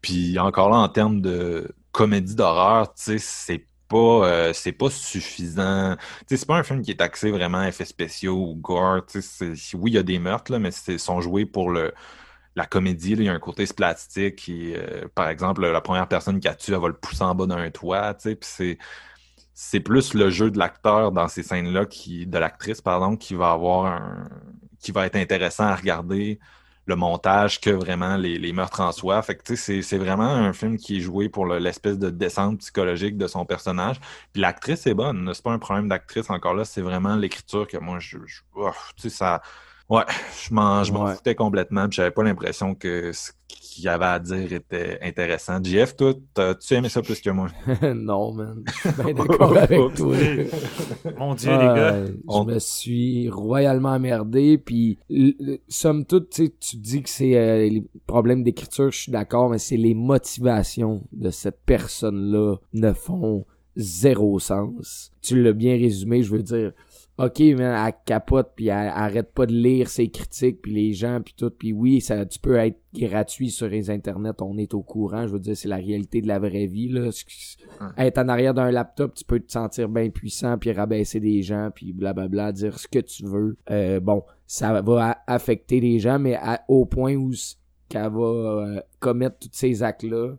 Puis 0.00 0.38
encore 0.38 0.70
là, 0.70 0.76
en 0.78 0.88
termes 0.88 1.20
de 1.20 1.72
comédie 1.92 2.34
d'horreur, 2.34 2.92
c'est 2.96 3.66
pas, 3.88 3.96
euh, 3.96 4.52
c'est 4.52 4.72
pas 4.72 4.90
suffisant. 4.90 5.96
c'est 6.26 6.46
pas 6.46 6.56
un 6.56 6.62
film 6.62 6.82
qui 6.82 6.90
est 6.90 7.00
axé 7.00 7.30
vraiment 7.30 7.58
à 7.58 7.68
effets 7.68 7.84
spéciaux 7.84 8.36
ou 8.36 8.54
gore. 8.56 9.02
Oui, 9.74 9.90
il 9.90 9.94
y 9.94 9.98
a 9.98 10.02
des 10.02 10.18
meurtres, 10.18 10.50
là, 10.52 10.58
mais 10.58 10.70
ils 10.88 10.98
sont 10.98 11.20
joués 11.20 11.46
pour 11.46 11.70
le 11.70 11.92
la 12.56 12.66
comédie, 12.66 13.12
il 13.12 13.24
y 13.24 13.28
a 13.28 13.32
un 13.32 13.38
côté 13.38 13.64
plastique 13.66 14.36
qui, 14.36 14.74
euh, 14.74 15.06
par 15.14 15.28
exemple, 15.28 15.66
la 15.66 15.80
première 15.80 16.08
personne 16.08 16.40
qui 16.40 16.48
a 16.48 16.54
tué, 16.54 16.74
elle 16.74 16.80
va 16.80 16.88
le 16.88 16.94
pousser 16.94 17.22
en 17.22 17.34
bas 17.34 17.46
d'un 17.46 17.70
toit, 17.70 18.14
puis 18.14 18.78
c'est 19.54 19.80
plus 19.80 20.14
le 20.14 20.30
jeu 20.30 20.50
de 20.50 20.58
l'acteur 20.58 21.12
dans 21.12 21.28
ces 21.28 21.42
scènes-là 21.42 21.86
qui 21.86 22.26
de 22.26 22.38
l'actrice 22.38 22.80
pardon 22.80 23.16
qui 23.16 23.34
va 23.34 23.52
avoir 23.52 23.86
un 23.86 24.28
qui 24.80 24.92
va 24.92 25.06
être 25.06 25.16
intéressant 25.16 25.64
à 25.64 25.76
regarder 25.76 26.40
le 26.86 26.96
montage 26.96 27.60
que 27.60 27.70
vraiment 27.70 28.16
les, 28.16 28.52
meurtres 28.52 28.80
en 28.80 28.92
soi. 28.92 29.22
Fait 29.22 29.36
que 29.36 29.54
c'est, 29.54 29.98
vraiment 29.98 30.26
un 30.26 30.52
film 30.52 30.76
qui 30.76 30.96
est 30.96 31.00
joué 31.00 31.28
pour 31.28 31.46
l'espèce 31.46 31.98
de 31.98 32.10
descente 32.10 32.58
psychologique 32.58 33.16
de 33.16 33.28
son 33.28 33.44
personnage. 33.44 34.00
Puis 34.32 34.42
l'actrice 34.42 34.86
est 34.86 34.94
bonne, 34.94 35.30
c'est 35.32 35.44
pas 35.44 35.52
un 35.52 35.60
problème 35.60 35.88
d'actrice 35.88 36.28
encore 36.30 36.54
là, 36.54 36.64
c'est 36.64 36.82
vraiment 36.82 37.14
l'écriture 37.14 37.66
que 37.68 37.76
moi 37.76 37.98
je, 38.00 38.18
je 38.26 39.08
ça 39.08 39.42
Ouais, 39.92 40.04
je 40.42 40.54
m'en, 40.54 40.82
je 40.84 40.90
m'en 40.90 41.06
foutais 41.08 41.34
complètement. 41.34 41.86
J'avais 41.90 42.10
pas 42.10 42.22
l'impression 42.22 42.74
que 42.74 43.12
ce 43.12 43.30
qu'il 43.46 43.84
y 43.84 43.88
avait 43.88 44.06
à 44.06 44.18
dire 44.18 44.50
était 44.50 44.98
intéressant. 45.02 45.62
JF, 45.62 45.96
toi, 45.96 46.14
as-tu 46.38 46.72
aimé 46.72 46.88
ça 46.88 47.02
plus 47.02 47.20
que 47.20 47.28
moi? 47.28 47.48
non, 47.94 48.32
man. 48.32 48.64
Je 48.66 48.72
suis 48.72 49.02
bien 49.02 49.12
d'accord 49.26 49.54
avec 49.54 49.94
toi. 49.94 50.16
Mon 51.18 51.34
Dieu, 51.34 51.50
les 51.50 51.58
gars. 51.58 52.06
Je 52.06 52.42
me 52.54 52.58
suis 52.58 53.28
royalement 53.28 53.90
emmerdé. 53.90 54.56
Puis, 54.56 54.98
somme 55.68 56.06
toute, 56.06 56.30
tu 56.30 56.76
dis 56.76 57.02
que 57.02 57.10
c'est 57.10 57.36
euh, 57.36 57.68
les 57.68 57.84
problèmes 58.06 58.42
d'écriture, 58.42 58.90
je 58.90 58.98
suis 58.98 59.12
d'accord, 59.12 59.50
mais 59.50 59.58
c'est 59.58 59.76
les 59.76 59.92
motivations 59.92 61.02
de 61.12 61.28
cette 61.28 61.60
personne-là 61.66 62.56
ne 62.72 62.94
font 62.94 63.44
zéro 63.76 64.38
sens. 64.38 65.12
Tu 65.20 65.42
l'as 65.42 65.52
bien 65.52 65.74
résumé, 65.74 66.22
je 66.22 66.30
veux 66.32 66.42
dire 66.42 66.72
ok, 67.22 67.38
mais 67.38 67.62
elle 67.62 67.92
capote, 68.04 68.52
puis 68.56 68.66
elle, 68.66 68.88
arrête 68.88 69.32
pas 69.32 69.46
de 69.46 69.52
lire 69.52 69.88
ses 69.88 70.08
critiques, 70.08 70.60
puis 70.60 70.72
les 70.72 70.92
gens, 70.92 71.20
puis 71.20 71.34
tout, 71.36 71.50
puis 71.50 71.72
oui, 71.72 72.00
ça, 72.00 72.26
tu 72.26 72.40
peux 72.40 72.56
être 72.56 72.78
gratuit 72.92 73.50
sur 73.50 73.68
les 73.68 73.90
internets, 73.90 74.32
on 74.40 74.58
est 74.58 74.74
au 74.74 74.82
courant, 74.82 75.26
je 75.26 75.32
veux 75.32 75.38
dire, 75.38 75.56
c'est 75.56 75.68
la 75.68 75.76
réalité 75.76 76.20
de 76.20 76.26
la 76.26 76.40
vraie 76.40 76.66
vie, 76.66 76.88
là. 76.88 77.10
Être 77.96 78.18
en 78.18 78.28
arrière 78.28 78.54
d'un 78.54 78.70
laptop, 78.72 79.14
tu 79.14 79.24
peux 79.24 79.38
te 79.38 79.52
sentir 79.52 79.88
bien 79.88 80.10
puissant, 80.10 80.58
puis 80.58 80.72
rabaisser 80.72 81.20
des 81.20 81.42
gens, 81.42 81.70
puis 81.72 81.92
blablabla, 81.92 82.50
dire 82.50 82.78
ce 82.78 82.88
que 82.88 82.98
tu 82.98 83.24
veux. 83.24 83.56
Euh, 83.70 84.00
bon, 84.00 84.24
ça 84.46 84.82
va 84.82 85.18
affecter 85.26 85.80
les 85.80 86.00
gens, 86.00 86.18
mais 86.18 86.38
au 86.66 86.86
point 86.86 87.14
où 87.14 87.32
qu'elle 87.88 88.10
va 88.10 88.20
euh, 88.20 88.80
commettre 88.98 89.38
tous 89.38 89.50
ces 89.52 89.82
actes-là, 89.82 90.34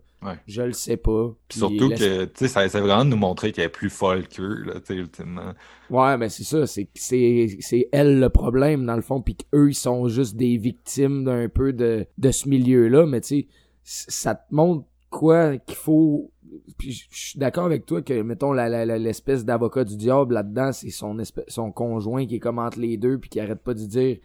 je 0.46 0.62
le 0.62 0.72
sais 0.72 0.96
pas. 0.96 1.34
surtout 1.50 1.90
que, 1.90 2.24
tu 2.24 2.30
sais, 2.34 2.48
ça 2.48 2.64
essaie 2.64 2.80
vraiment 2.80 3.04
de 3.04 3.10
nous 3.10 3.16
montrer 3.16 3.52
qu'elle 3.52 3.64
est 3.64 3.68
plus 3.68 3.90
folle 3.90 4.26
qu'eux, 4.28 4.64
là, 4.64 4.74
tu 4.74 4.86
sais, 4.86 4.94
ultimement. 4.94 5.52
Ouais, 5.90 6.16
mais 6.16 6.28
c'est 6.28 6.44
ça, 6.44 6.66
c'est, 6.66 6.88
c'est, 6.94 7.56
c'est 7.60 7.88
elle 7.92 8.20
le 8.20 8.28
problème, 8.28 8.86
dans 8.86 8.96
le 8.96 9.02
fond, 9.02 9.20
puis 9.20 9.36
qu'eux, 9.36 9.70
ils 9.70 9.74
sont 9.74 10.08
juste 10.08 10.36
des 10.36 10.56
victimes 10.56 11.24
d'un 11.24 11.48
peu 11.48 11.72
de, 11.72 12.06
de 12.18 12.30
ce 12.30 12.48
milieu-là, 12.48 13.06
mais 13.06 13.20
tu 13.20 13.42
sais, 13.42 13.46
ça 13.84 14.34
te 14.34 14.54
montre 14.54 14.86
quoi 15.10 15.58
qu'il 15.58 15.76
faut 15.76 16.30
puis 16.78 16.92
je 16.92 17.06
suis 17.10 17.38
d'accord 17.38 17.64
avec 17.64 17.86
toi 17.86 18.02
que 18.02 18.22
mettons 18.22 18.52
la, 18.52 18.84
l'espèce 18.98 19.44
d'avocat 19.44 19.84
du 19.84 19.96
diable 19.96 20.34
là-dedans 20.34 20.72
c'est 20.72 20.90
son 20.90 21.16
son 21.48 21.72
conjoint 21.72 22.26
qui 22.26 22.36
est 22.36 22.40
comme 22.40 22.58
entre 22.58 22.80
les 22.80 22.96
deux 22.96 23.18
puis 23.18 23.30
qui 23.30 23.40
arrête 23.40 23.60
pas 23.60 23.74
de 23.74 23.84
dire 23.86 24.18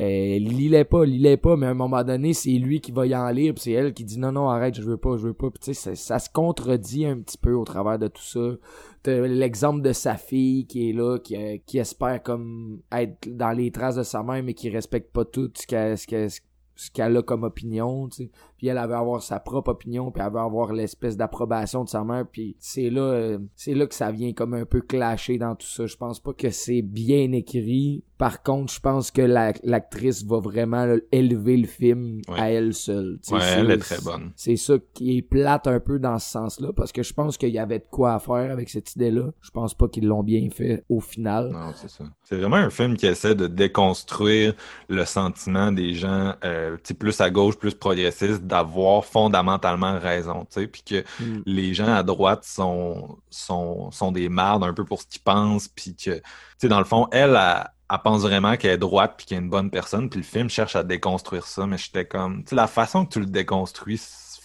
euh, 0.00 0.38
lis 0.38 0.84
pas, 0.84 1.04
lis 1.04 1.36
pas, 1.36 1.56
mais 1.56 1.66
à 1.66 1.70
un 1.70 1.74
moment 1.74 2.04
donné, 2.04 2.32
c'est 2.32 2.50
lui 2.50 2.80
qui 2.80 2.92
va 2.92 3.06
y 3.06 3.14
en 3.16 3.28
lire, 3.30 3.54
puis 3.54 3.64
c'est 3.64 3.72
elle 3.72 3.92
qui 3.92 4.04
dit 4.04 4.18
non, 4.18 4.32
non, 4.32 4.48
arrête, 4.48 4.74
je 4.74 4.82
veux 4.82 4.96
pas, 4.96 5.16
je 5.16 5.28
veux 5.28 5.34
pas. 5.34 5.48
tu 5.60 5.74
sais, 5.74 5.94
ça, 5.94 6.18
se 6.18 6.30
contredit 6.30 7.06
un 7.06 7.18
petit 7.18 7.38
peu 7.38 7.52
au 7.52 7.64
travers 7.64 7.98
de 7.98 8.08
tout 8.08 8.22
ça. 8.22 8.56
L'exemple 9.06 9.82
de 9.82 9.92
sa 9.92 10.16
fille 10.16 10.66
qui 10.66 10.90
est 10.90 10.92
là, 10.92 11.18
qui, 11.18 11.36
euh, 11.36 11.56
qui 11.66 11.78
espère 11.78 12.22
comme 12.22 12.80
être 12.92 13.28
dans 13.36 13.52
les 13.52 13.70
traces 13.70 13.96
de 13.96 14.02
sa 14.02 14.22
mère, 14.22 14.42
mais 14.42 14.54
qui 14.54 14.70
respecte 14.70 15.12
pas 15.12 15.24
tout 15.24 15.50
ce 15.54 15.66
qu'elle 15.66 17.16
a 17.16 17.22
comme 17.22 17.44
opinion. 17.44 18.08
Puis 18.58 18.66
elle, 18.66 18.78
avait 18.78 18.94
avoir 18.94 19.22
sa 19.22 19.40
propre 19.40 19.70
opinion, 19.70 20.10
puis 20.10 20.22
elle 20.24 20.32
veut 20.32 20.40
avoir 20.40 20.72
l'espèce 20.72 21.16
d'approbation 21.16 21.84
de 21.84 21.88
sa 21.88 22.04
mère, 22.04 22.26
puis 22.30 22.56
c'est 22.58 22.90
là, 22.90 23.02
euh, 23.02 23.38
c'est 23.54 23.74
là 23.74 23.86
que 23.86 23.94
ça 23.94 24.10
vient 24.10 24.32
comme 24.32 24.54
un 24.54 24.64
peu 24.64 24.80
clasher 24.80 25.38
dans 25.38 25.54
tout 25.54 25.66
ça. 25.66 25.86
Je 25.86 25.96
pense 25.96 26.20
pas 26.20 26.32
que 26.32 26.50
c'est 26.50 26.82
bien 26.82 27.32
écrit. 27.32 28.04
Par 28.18 28.42
contre, 28.42 28.72
je 28.72 28.80
pense 28.80 29.12
que 29.12 29.22
l'actrice 29.22 30.24
va 30.24 30.40
vraiment 30.40 30.96
élever 31.12 31.56
le 31.56 31.68
film 31.68 32.20
à 32.36 32.50
elle 32.50 32.74
seule. 32.74 33.20
Ouais, 33.30 33.38
elle 33.56 33.70
est 33.70 33.78
très 33.78 34.00
bonne. 34.00 34.32
C'est 34.34 34.56
ça 34.56 34.74
qui 34.92 35.16
est 35.16 35.22
plate 35.22 35.68
un 35.68 35.78
peu 35.78 36.00
dans 36.00 36.18
ce 36.18 36.28
sens-là, 36.28 36.72
parce 36.72 36.90
que 36.90 37.04
je 37.04 37.14
pense 37.14 37.38
qu'il 37.38 37.50
y 37.50 37.60
avait 37.60 37.78
de 37.78 37.86
quoi 37.88 38.18
faire 38.18 38.50
avec 38.50 38.70
cette 38.70 38.96
idée-là. 38.96 39.30
Je 39.40 39.50
pense 39.52 39.72
pas 39.74 39.86
qu'ils 39.86 40.08
l'ont 40.08 40.24
bien 40.24 40.48
fait 40.50 40.84
au 40.88 40.98
final. 40.98 41.50
Non, 41.52 41.70
c'est 41.76 41.88
ça. 41.88 42.04
C'est 42.24 42.36
vraiment 42.36 42.56
un 42.56 42.70
film 42.70 42.96
qui 42.96 43.06
essaie 43.06 43.36
de 43.36 43.46
déconstruire 43.46 44.54
le 44.88 45.04
sentiment 45.04 45.70
des 45.70 45.94
gens 45.94 46.34
euh, 46.44 46.76
plus 46.98 47.20
à 47.20 47.30
gauche, 47.30 47.56
plus 47.56 47.74
progressistes, 47.74 48.44
d'avoir 48.48 49.04
fondamentalement 49.04 49.98
raison, 49.98 50.46
tu 50.50 50.60
sais, 50.60 50.66
puis 50.66 50.82
que 50.82 51.04
mm. 51.20 51.42
les 51.46 51.74
gens 51.74 51.94
à 51.94 52.02
droite 52.02 52.44
sont, 52.44 53.18
sont, 53.30 53.90
sont 53.92 54.12
des 54.12 54.28
mardes 54.28 54.64
un 54.64 54.74
peu 54.74 54.84
pour 54.84 55.02
ce 55.02 55.06
qu'ils 55.06 55.22
pensent, 55.22 55.68
puis 55.68 55.94
que, 55.94 56.16
tu 56.16 56.22
sais, 56.58 56.68
dans 56.68 56.80
le 56.80 56.84
fond, 56.84 57.06
elle, 57.12 57.36
a 57.36 57.72
elle 57.90 57.98
pense 58.04 58.22
vraiment 58.22 58.56
qu'elle 58.56 58.72
est 58.72 58.78
droite 58.78 59.14
puis 59.16 59.26
qu'elle 59.26 59.38
est 59.38 59.42
une 59.42 59.50
bonne 59.50 59.70
personne, 59.70 60.10
puis 60.10 60.20
le 60.20 60.26
film 60.26 60.50
cherche 60.50 60.76
à 60.76 60.82
déconstruire 60.82 61.46
ça, 61.46 61.66
mais 61.66 61.78
j'étais 61.78 62.04
comme, 62.04 62.42
tu 62.42 62.50
sais, 62.50 62.56
la 62.56 62.66
façon 62.66 63.06
que 63.06 63.12
tu 63.12 63.20
le 63.20 63.26
déconstruis, 63.26 63.98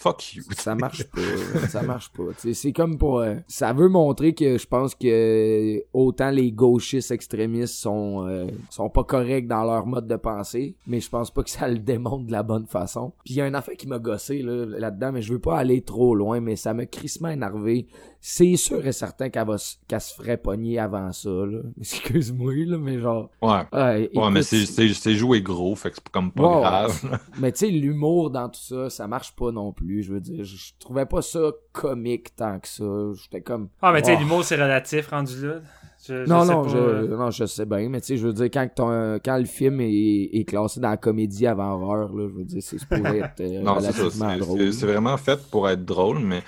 fuck 0.04 0.34
you. 0.34 0.42
Ça 0.56 0.74
marche 0.74 1.04
pas. 1.10 1.66
ça 1.68 1.82
marche 1.82 2.10
pas. 2.10 2.24
C'est 2.52 2.72
comme 2.72 2.98
pour. 2.98 3.20
Euh, 3.20 3.36
ça 3.48 3.72
veut 3.72 3.88
montrer 3.88 4.34
que 4.34 4.58
je 4.58 4.66
pense 4.66 4.94
que 4.94 5.82
autant 5.94 6.30
les 6.30 6.52
gauchistes 6.52 7.10
extrémistes 7.10 7.74
sont, 7.74 8.26
euh, 8.28 8.46
sont 8.70 8.90
pas 8.90 9.04
corrects 9.04 9.48
dans 9.48 9.64
leur 9.64 9.86
mode 9.86 10.06
de 10.06 10.16
pensée, 10.16 10.76
mais 10.86 11.00
je 11.00 11.08
pense 11.08 11.30
pas 11.30 11.42
que 11.42 11.50
ça 11.50 11.68
le 11.68 11.78
démontre 11.78 12.26
de 12.26 12.32
la 12.32 12.42
bonne 12.42 12.66
façon. 12.66 13.12
Puis 13.24 13.34
il 13.34 13.36
y 13.38 13.40
a 13.40 13.46
un 13.46 13.54
affaire 13.54 13.76
qui 13.76 13.86
m'a 13.88 13.98
gossé 13.98 14.42
là-dedans, 14.42 15.12
mais 15.12 15.22
je 15.22 15.32
veux 15.32 15.40
pas 15.40 15.56
aller 15.56 15.80
trop 15.80 16.14
loin, 16.14 16.40
mais 16.40 16.56
ça 16.56 16.74
m'a 16.74 16.84
crissement 16.86 17.30
énervé 17.30 17.86
c'est 18.26 18.56
sûr 18.56 18.86
et 18.86 18.92
certain 18.92 19.28
qu'elle 19.28 19.46
va 19.46 19.56
qu'elle 19.86 20.00
se 20.00 20.14
ferait 20.14 20.38
pogner 20.38 20.78
avant 20.78 21.12
ça. 21.12 21.28
Excuse-moi 21.78 22.54
là, 22.64 22.78
mais 22.78 22.98
genre 22.98 23.28
Ouais. 23.42 23.66
ouais, 23.70 24.30
mais 24.32 24.42
c'est 24.42 25.14
joué 25.14 25.42
gros, 25.42 25.74
fait 25.76 25.90
que 25.90 25.96
c'est 25.96 26.08
comme 26.08 26.32
pas 26.32 26.42
grave. 26.42 27.20
mais 27.38 27.52
tu 27.52 27.58
sais 27.58 27.68
l'humour 27.68 28.30
dans 28.30 28.48
tout 28.48 28.62
ça, 28.62 28.88
ça 28.88 29.06
marche 29.06 29.36
pas 29.36 29.52
non 29.52 29.72
plus, 29.72 29.93
je 30.02 30.12
veux 30.12 30.20
dire, 30.20 30.44
je, 30.44 30.72
trouvais 30.78 31.06
pas 31.06 31.22
ça 31.22 31.40
comique 31.72 32.34
tant 32.36 32.58
que 32.58 32.68
ça. 32.68 32.84
J'étais 33.14 33.40
comme 33.40 33.68
Ah 33.82 33.92
mais 33.92 34.02
tu 34.02 34.08
sais 34.08 34.16
l'humour 34.16 34.44
c'est 34.44 34.56
relatif 34.56 35.08
rendu 35.08 35.46
là. 35.46 35.60
non, 36.26 36.44
non, 36.44 36.68
je, 36.68 36.76
euh. 36.76 37.16
non, 37.16 37.30
je 37.30 37.46
sais 37.46 37.66
bien, 37.66 37.88
mais 37.88 38.00
tu 38.00 38.08
sais, 38.08 38.16
je 38.16 38.26
veux 38.26 38.32
dire, 38.32 38.46
quand, 38.46 38.68
ton, 38.74 39.18
quand 39.24 39.38
le 39.38 39.46
film 39.46 39.80
est, 39.80 40.30
est, 40.32 40.44
classé 40.44 40.80
dans 40.80 40.90
la 40.90 40.96
comédie 40.96 41.46
avant 41.46 41.80
heure, 41.90 42.12
là, 42.12 42.28
je 42.28 42.34
veux 42.34 42.44
dire, 42.44 42.62
c'est 42.62 42.78
supposé 42.78 43.18
être 43.18 43.40
euh, 43.40 43.60
non, 43.62 43.74
relativement 43.74 44.36
drôle. 44.36 44.72
C'est 44.72 44.86
vraiment 44.86 45.16
fait 45.16 45.40
pour 45.50 45.68
être 45.68 45.84
drôle, 45.84 46.18
mais 46.18 46.42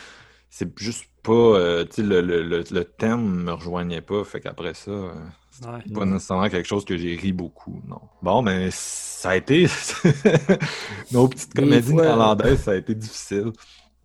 c'est 0.50 0.78
juste 0.78 1.06
pas. 1.26 1.32
Euh, 1.32 1.84
tu 1.84 1.96
sais, 1.96 2.02
le, 2.02 2.20
le, 2.20 2.42
le, 2.42 2.84
thème 2.84 3.42
me 3.44 3.52
rejoignait 3.52 4.00
pas. 4.00 4.22
Fait 4.24 4.40
qu'après 4.40 4.74
ça, 4.74 4.90
euh, 4.90 5.12
c'est 5.50 5.92
pas 5.92 6.04
nécessairement 6.04 6.48
quelque 6.48 6.66
chose 6.66 6.84
que 6.84 6.96
j'ai 6.96 7.16
ri 7.16 7.32
beaucoup, 7.32 7.82
non. 7.88 8.00
Bon, 8.22 8.42
mais 8.42 8.68
ça 8.70 9.30
a 9.30 9.36
été. 9.36 9.66
Nos 11.12 11.28
petites 11.28 11.54
comédies 11.54 11.94
néerlandaises, 11.94 12.62
ça 12.62 12.72
a 12.72 12.76
été 12.76 12.94
difficile. 12.94 13.52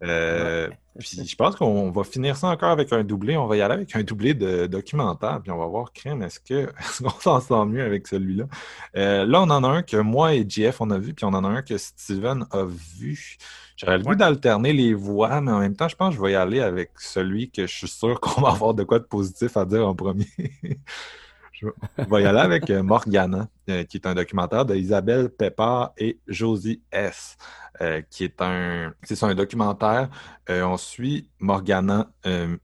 Euh, 0.04 0.68
puis 0.98 1.26
je 1.26 1.36
pense 1.36 1.56
qu'on 1.56 1.92
va 1.92 2.04
finir 2.04 2.36
ça 2.36 2.48
encore 2.48 2.72
avec 2.72 2.92
un 2.92 3.04
doublé. 3.04 3.38
On 3.38 3.48
va 3.48 3.58
y 3.58 3.62
aller 3.62 3.76
avec 3.76 3.96
un 3.96 4.04
doublé 4.04 4.34
de 4.34 4.68
documentaire, 4.68 5.40
puis 5.42 5.52
on 5.52 5.58
va 5.58 5.66
voir 5.68 5.94
crème. 5.94 6.22
Est-ce 6.24 6.40
que 6.40 6.72
qu'on 7.04 7.20
s'en 7.20 7.40
sent 7.40 7.66
mieux 7.66 7.84
avec 7.84 8.08
celui-là? 8.08 8.46
Là, 8.94 9.42
on 9.42 9.50
en 9.50 9.64
a 9.64 9.68
un 9.68 9.84
que 9.84 9.98
moi 9.98 10.34
et 10.34 10.46
JF 10.48 10.82
on 10.82 10.90
a 10.90 10.98
vu, 10.98 11.14
puis 11.14 11.26
on 11.26 11.30
en 11.30 11.44
a 11.44 11.48
un 11.48 11.62
que 11.62 11.78
Steven 11.78 12.46
a 12.52 12.64
vu. 12.64 13.38
J'aurais 13.82 13.98
le 13.98 14.04
goût 14.04 14.16
d'alterner 14.16 14.74
les 14.74 14.94
voix, 14.94 15.42
mais 15.42 15.52
en 15.52 15.60
même 15.60 15.76
temps, 15.76 15.88
je 15.88 15.96
pense 15.96 16.10
que 16.10 16.18
je 16.18 16.22
vais 16.22 16.34
y 16.34 16.36
aller 16.36 16.60
avec 16.60 16.92
celui 16.98 17.50
que 17.50 17.66
je 17.66 17.76
suis 17.76 17.88
sûr 17.88 18.20
qu'on 18.22 18.42
va 18.42 18.50
avoir 18.50 18.74
de 18.76 18.84
quoi 18.84 19.00
de 19.00 19.06
positif 19.06 19.58
à 19.58 19.66
dire 19.66 19.88
en 19.88 19.96
premier. 19.96 20.28
je 21.54 21.68
vais 21.98 22.22
y 22.22 22.26
aller 22.26 22.40
avec 22.40 22.70
euh, 22.70 22.84
Morgana, 22.84 23.48
euh, 23.70 23.84
qui 23.84 23.98
est 23.98 24.06
un 24.06 24.14
documentaire 24.14 24.66
d'Isabelle 24.66 25.30
Pepper 25.30 25.86
et 25.98 26.20
Josie 26.28 26.82
S. 26.92 27.38
Euh, 27.82 28.02
qui 28.12 28.24
est 28.24 28.42
un 28.42 28.94
c'est 29.04 29.24
un 29.24 29.34
documentaire. 29.34 30.10
on 30.48 30.78
suit 30.78 31.28
Morgana 31.40 32.12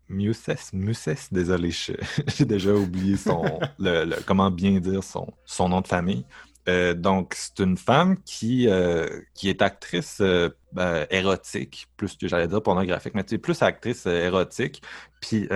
Muses, 0.09 0.73
Muses, 0.73 1.29
désolé, 1.31 1.71
j'ai 2.27 2.45
déjà 2.45 2.73
oublié 2.73 3.17
son 3.17 3.43
le, 3.79 4.15
comment 4.25 4.51
bien 4.51 4.79
dire 4.79 5.03
son, 5.03 5.33
son 5.45 5.69
nom 5.69 5.81
de 5.81 5.87
famille. 5.87 6.25
Euh, 6.67 6.93
donc, 6.93 7.33
c'est 7.35 7.59
une 7.59 7.77
femme 7.77 8.17
qui, 8.23 8.67
euh, 8.67 9.07
qui 9.33 9.49
est 9.49 9.61
actrice 9.61 10.21
euh, 10.21 10.49
érotique, 11.09 11.87
plus 11.95 12.17
que 12.17 12.27
j'allais 12.27 12.47
dire 12.47 12.61
pornographique, 12.61 13.13
mais 13.15 13.23
tu 13.23 13.39
plus 13.39 13.61
actrice 13.61 14.05
érotique. 14.05 14.81
Puis, 15.21 15.47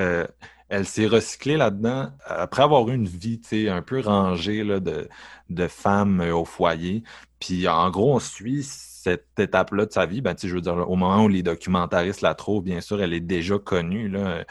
elle 0.70 0.86
s'est 0.86 1.08
recyclée 1.08 1.58
là-dedans 1.58 2.12
après 2.26 2.64
avoir 2.64 2.88
eu 2.88 2.96
une 2.96 3.08
vie 3.08 3.42
un 3.70 3.82
peu 3.82 4.00
rangée 4.00 4.64
là, 4.64 4.80
de, 4.80 5.10
de 5.50 5.68
femme 5.68 6.22
au 6.22 6.46
foyer. 6.46 7.04
Puis, 7.40 7.68
en 7.68 7.90
gros, 7.90 8.16
on 8.16 8.20
suit 8.20 8.64
cette 9.04 9.40
étape-là 9.40 9.86
de 9.86 9.92
sa 9.92 10.06
vie. 10.06 10.22
Ben, 10.22 10.36
je 10.42 10.54
veux 10.54 10.62
dire, 10.62 10.90
au 10.90 10.96
moment 10.96 11.24
où 11.24 11.28
les 11.28 11.44
documentaristes 11.44 12.22
la 12.22 12.34
trouvent, 12.36 12.64
bien 12.64 12.82
sûr, 12.82 13.02
elle 13.02 13.14
est 13.14 13.20
déjà 13.20 13.58
connue 13.60 14.10
là, 14.10 14.46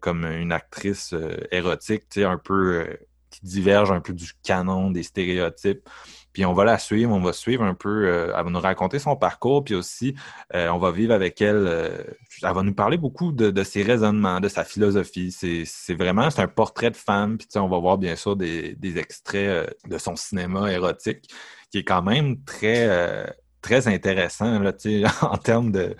comme 0.00 0.24
une 0.24 0.52
actrice 0.52 1.14
érotique, 1.50 2.04
un 2.18 2.38
peu 2.38 2.86
qui 3.32 3.40
diverge 3.44 3.90
un 3.90 4.00
peu 4.00 4.12
du 4.12 4.32
canon, 4.44 4.90
des 4.90 5.02
stéréotypes. 5.02 5.88
Puis 6.32 6.46
on 6.46 6.54
va 6.54 6.64
la 6.64 6.78
suivre, 6.78 7.12
on 7.12 7.20
va 7.20 7.32
suivre 7.32 7.62
un 7.62 7.74
peu, 7.74 8.06
euh, 8.06 8.32
elle 8.36 8.44
va 8.44 8.50
nous 8.50 8.60
raconter 8.60 8.98
son 8.98 9.16
parcours, 9.16 9.64
puis 9.64 9.74
aussi 9.74 10.14
euh, 10.54 10.68
on 10.68 10.78
va 10.78 10.90
vivre 10.90 11.12
avec 11.12 11.42
elle, 11.42 11.66
euh, 11.66 12.04
elle 12.42 12.54
va 12.54 12.62
nous 12.62 12.74
parler 12.74 12.96
beaucoup 12.96 13.32
de, 13.32 13.62
ses 13.64 13.82
raisonnements, 13.82 14.40
de 14.40 14.48
sa 14.48 14.64
philosophie. 14.64 15.30
C'est 15.32 15.94
vraiment, 15.94 16.30
c'est 16.30 16.40
un 16.40 16.48
portrait 16.48 16.90
de 16.90 16.96
femme, 16.96 17.36
puis 17.36 17.48
on 17.56 17.68
va 17.68 17.78
voir 17.78 17.98
bien 17.98 18.16
sûr 18.16 18.36
des, 18.36 18.74
des 18.76 18.98
extraits 18.98 19.76
de 19.86 19.98
son 19.98 20.16
cinéma 20.16 20.72
érotique, 20.72 21.28
qui 21.70 21.78
est 21.78 21.84
quand 21.84 22.02
même 22.02 22.42
très 22.44 23.34
très 23.62 23.88
intéressant 23.88 24.58
là, 24.58 24.72
en 25.22 25.36
termes 25.38 25.72
de 25.72 25.96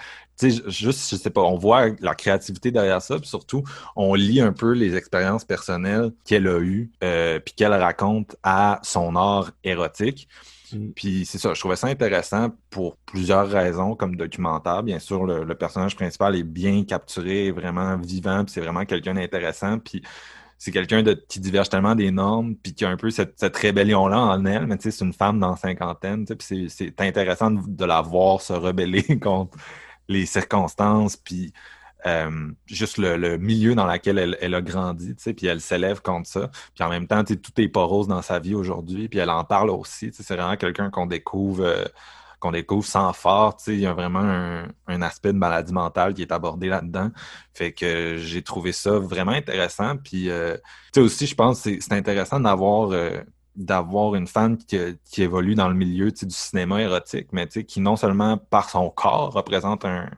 juste, 0.49 1.11
je 1.11 1.17
sais 1.17 1.31
pas, 1.31 1.43
on 1.43 1.57
voit 1.57 1.91
la 2.01 2.15
créativité 2.15 2.71
derrière 2.71 3.01
ça, 3.01 3.19
puis 3.19 3.29
surtout, 3.29 3.63
on 3.97 4.15
lit 4.15 4.41
un 4.41 4.53
peu 4.53 4.73
les 4.73 4.97
expériences 4.97 5.45
personnelles 5.45 6.11
qu'elle 6.25 6.49
a 6.49 6.59
eues, 6.59 6.91
euh, 7.03 7.39
puis 7.39 7.55
qu'elle 7.55 7.75
raconte 7.75 8.37
à 8.43 8.81
son 8.83 9.17
art 9.17 9.53
érotique. 9.65 10.29
Mm. 10.73 10.91
Puis 10.95 11.27
c'est 11.27 11.39
ça, 11.39 11.55
je 11.55 11.61
trouvais 11.61 11.77
ça 11.77 11.87
intéressant 11.89 12.51
pour 12.71 12.97
plusieurs 12.97 13.49
raisons, 13.49 13.95
comme 13.95 14.17
documentaire. 14.17 14.83
Bien 14.83 14.99
sûr, 14.99 15.25
le, 15.25 15.55
personnage 15.55 15.97
principal 15.97 16.35
est 16.37 16.43
bien 16.43 16.85
capturé, 16.85 17.51
vraiment 17.51 17.97
vivant, 17.99 18.45
puis 18.45 18.55
c'est 18.55 18.61
vraiment 18.61 18.85
quelqu'un 18.85 19.15
d'intéressant. 19.15 19.79
Puis 19.79 20.03
c'est 20.63 20.71
quelqu'un 20.71 21.03
qui 21.29 21.41
diverge 21.41 21.71
tellement 21.71 21.97
des 21.97 22.13
normes, 22.13 22.55
puis 22.55 22.73
qui 22.73 22.85
a 22.85 22.89
un 22.89 22.97
peu 22.97 23.11
cette, 23.11 23.57
rébellion-là 23.57 24.17
en 24.17 24.47
elle, 24.47 24.69
mais 24.69 24.77
tu 24.77 24.85
sais, 24.85 24.91
c'est 24.93 25.05
une 25.05 25.13
femme 25.13 25.41
dans 25.41 25.57
cinquantaine, 25.57 26.25
puis 26.25 26.71
c'est 26.71 27.01
intéressant 27.01 27.51
de, 27.51 27.85
la 27.85 28.01
voir 28.01 28.41
se 28.41 28.53
rebeller 28.53 29.19
contre 29.21 29.59
les 30.07 30.25
circonstances, 30.25 31.17
puis 31.17 31.53
euh, 32.07 32.53
juste 32.67 32.99
le, 32.99 33.39
milieu 33.39 33.75
dans 33.75 33.89
lequel 33.93 34.19
elle, 34.19 34.39
elle 34.41 34.55
a 34.55 34.63
grandi, 34.63 35.17
puis 35.17 35.49
elle 35.49 35.61
s'élève 35.61 36.01
contre 36.01 36.29
ça. 36.29 36.49
Puis 36.77 36.85
en 36.85 36.91
même 36.91 37.09
temps, 37.09 37.25
tu 37.25 37.35
sais, 37.35 37.41
tout 37.41 37.61
est 37.61 37.67
pas 37.69 37.83
rose 37.83 38.07
dans 38.07 38.23
sa 38.23 38.39
vie 38.39 38.55
aujourd'hui, 38.55 39.09
puis 39.09 39.19
elle 39.19 39.31
en 39.31 39.43
parle 39.43 39.71
aussi. 39.71 40.13
Tu 40.13 40.19
sais, 40.19 40.23
c'est 40.23 40.37
vraiment 40.37 40.57
quelqu'un 40.57 40.91
qu'on 40.91 41.07
découvre. 41.07 41.65
Euh, 41.65 41.85
qu'on 42.43 42.51
découvre 42.51 42.85
sans 42.85 43.13
fort, 43.13 43.57
il 43.69 43.79
y 43.79 43.87
a 43.87 43.93
vraiment 43.93 44.19
un, 44.89 45.03
aspect 45.03 45.33
de 45.33 45.39
maladie 45.39 45.73
mentale 45.73 46.13
qui 46.13 46.23
est 46.23 46.33
abordé 46.33 46.69
là-dedans. 46.69 47.11
Fait 47.55 47.73
que 47.73 48.17
j'ai 48.19 48.43
trouvé 48.43 48.73
ça 48.73 48.99
vraiment 48.99 49.31
intéressant. 49.33 49.97
Puis, 49.97 50.29
euh, 50.29 50.57
aussi, 50.97 51.27
je 51.27 51.37
pense 51.37 51.63
que 51.63 51.81
c'est 51.81 51.93
intéressant 51.93 52.41
d'avoir 52.41 52.91
euh, 52.91 53.21
d'avoir 53.55 54.15
une 54.15 54.27
femme 54.27 54.57
qui, 54.57 54.79
qui, 55.05 55.23
évolue 55.23 55.55
dans 55.55 55.69
le 55.69 55.75
milieu 55.75 56.11
du 56.11 56.25
cinéma 56.31 56.81
érotique, 56.81 57.29
mais 57.33 57.47
qui 57.47 57.81
non 57.81 57.97
seulement 57.97 58.39
par 58.39 58.71
son 58.71 58.89
corps 58.91 59.33
représente 59.33 59.85
un, 59.85 60.09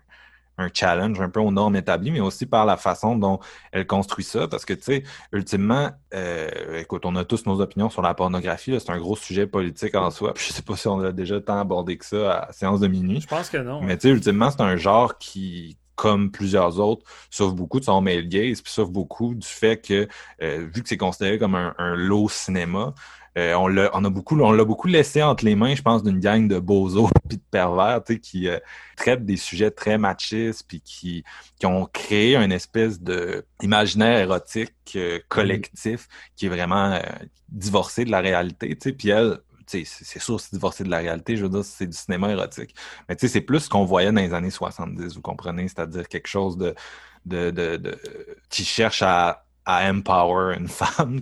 un 0.59 0.69
challenge 0.73 1.21
un 1.21 1.29
peu 1.29 1.41
aux 1.41 1.51
normes 1.51 1.77
établies, 1.77 2.11
mais 2.11 2.21
aussi 2.21 2.47
par 2.47 2.67
la 2.67 2.77
façon 2.77 3.17
dont 3.17 3.41
elle 3.73 3.87
construit 3.87 4.25
ça. 4.25 4.49
Parce 4.49 4.65
que, 4.65 4.75
tu 4.75 4.83
sais, 4.83 5.05
ultimement, 5.33 5.91
euh, 6.15 6.81
écoute, 6.81 7.05
on 7.07 7.17
a 7.17 7.25
tous 7.25 7.47
nos 7.47 7.61
opinions 7.61 7.91
sur 7.91 8.03
la 8.03 8.15
pornographie. 8.15 8.79
C'est 8.79 8.91
un 8.91 8.99
gros 8.99 9.17
sujet 9.17 9.47
politique 9.47 9.95
en 9.95 10.11
soi. 10.11 10.33
Puis 10.35 10.47
je 10.49 10.53
sais 10.53 10.63
pas 10.63 10.77
si 10.77 10.89
on 10.89 11.01
a 11.01 11.13
déjà 11.13 11.41
tant 11.41 11.59
abordé 11.59 11.97
que 11.97 12.05
ça 12.05 12.33
à 12.33 12.53
séance 12.53 12.81
de 12.81 12.87
minuit. 12.87 13.21
Je 13.21 13.27
pense 13.27 13.51
que 13.51 13.59
non. 13.59 13.81
Mais, 13.81 13.97
tu 13.97 14.09
sais, 14.09 14.15
ultimement, 14.15 14.51
c'est 14.51 14.61
un 14.61 14.77
genre 14.77 15.19
qui, 15.19 15.77
comme 15.97 16.31
plusieurs 16.31 16.79
autres, 16.81 17.05
souffre 17.31 17.55
beaucoup 17.55 17.81
de 17.81 17.85
son 17.85 18.01
male 18.01 18.29
gaze, 18.29 18.61
puis 18.61 18.73
souffre 18.73 18.91
beaucoup 18.91 19.35
du 19.35 19.47
fait 19.47 19.81
que, 19.81 20.09
euh, 20.43 20.69
vu 20.73 20.83
que 20.83 20.89
c'est 20.89 20.97
considéré 20.97 21.39
comme 21.39 21.55
un, 21.55 21.75
un 21.79 21.95
low 21.95 22.29
cinéma, 22.29 22.95
euh, 23.37 23.55
on 23.55 23.67
l'a 23.67 23.91
on 23.95 24.05
a 24.05 24.11
beaucoup 24.11 24.39
on 24.41 24.53
l'a 24.53 24.65
beaucoup 24.65 24.87
laissé 24.87 25.23
entre 25.23 25.45
les 25.45 25.57
mains, 25.57 25.75
je 25.75 25.83
pense, 25.83 26.03
d'une 26.03 26.21
gang 26.21 26.47
de 26.47 26.59
bozos 26.59 27.09
puis 27.29 27.39
de 27.39 27.43
pervers, 27.51 28.03
tu 28.05 28.15
sais, 28.15 28.21
qui 28.21 28.49
euh, 28.49 28.59
traitent 28.97 29.25
des 29.25 29.37
sujets 29.37 29.71
très 29.71 29.99
machistes 29.99 30.65
puis 30.69 30.81
qui, 30.81 31.25
qui 31.59 31.67
ont 31.67 31.87
créé 31.87 32.37
un 32.37 32.51
espèce 32.51 33.01
de 33.01 33.45
imaginaire 33.61 34.19
érotique 34.19 34.73
euh, 34.97 35.19
collectif 35.29 36.09
qui 36.37 36.47
est 36.47 36.49
vraiment 36.49 37.01
divorcé 37.49 38.05
de 38.05 38.11
la 38.11 38.21
réalité, 38.21 38.69
tu 38.77 38.91
sais, 38.91 38.93
puis 38.93 39.09
elle 39.11 39.39
c'est 39.67 40.19
sûr 40.21 40.41
c'est 40.41 40.53
divorcé 40.53 40.85
de 40.85 40.91
la 40.91 40.99
réalité, 40.99 41.37
je 41.37 41.43
veux 41.45 41.49
dire, 41.49 41.65
c'est 41.65 41.87
du 41.87 41.97
cinéma 41.97 42.31
érotique. 42.31 42.75
Mais 43.09 43.17
tu 43.17 43.27
sais, 43.27 43.33
c'est 43.33 43.41
plus 43.41 43.61
ce 43.61 43.69
qu'on 43.69 43.85
voyait 43.85 44.13
dans 44.13 44.21
les 44.21 44.35
années 44.35 44.51
70, 44.51 45.15
vous 45.15 45.23
comprenez? 45.23 45.69
C'est-à-dire 45.69 46.09
quelque 46.09 46.27
chose 46.27 46.57
de, 46.57 46.75
de, 47.25 47.51
de, 47.51 47.77
de, 47.77 47.99
qui 48.51 48.65
cherche 48.65 49.03
à, 49.03 49.47
à 49.65 49.91
empower 49.91 50.57
une 50.57 50.69
femme, 50.69 51.21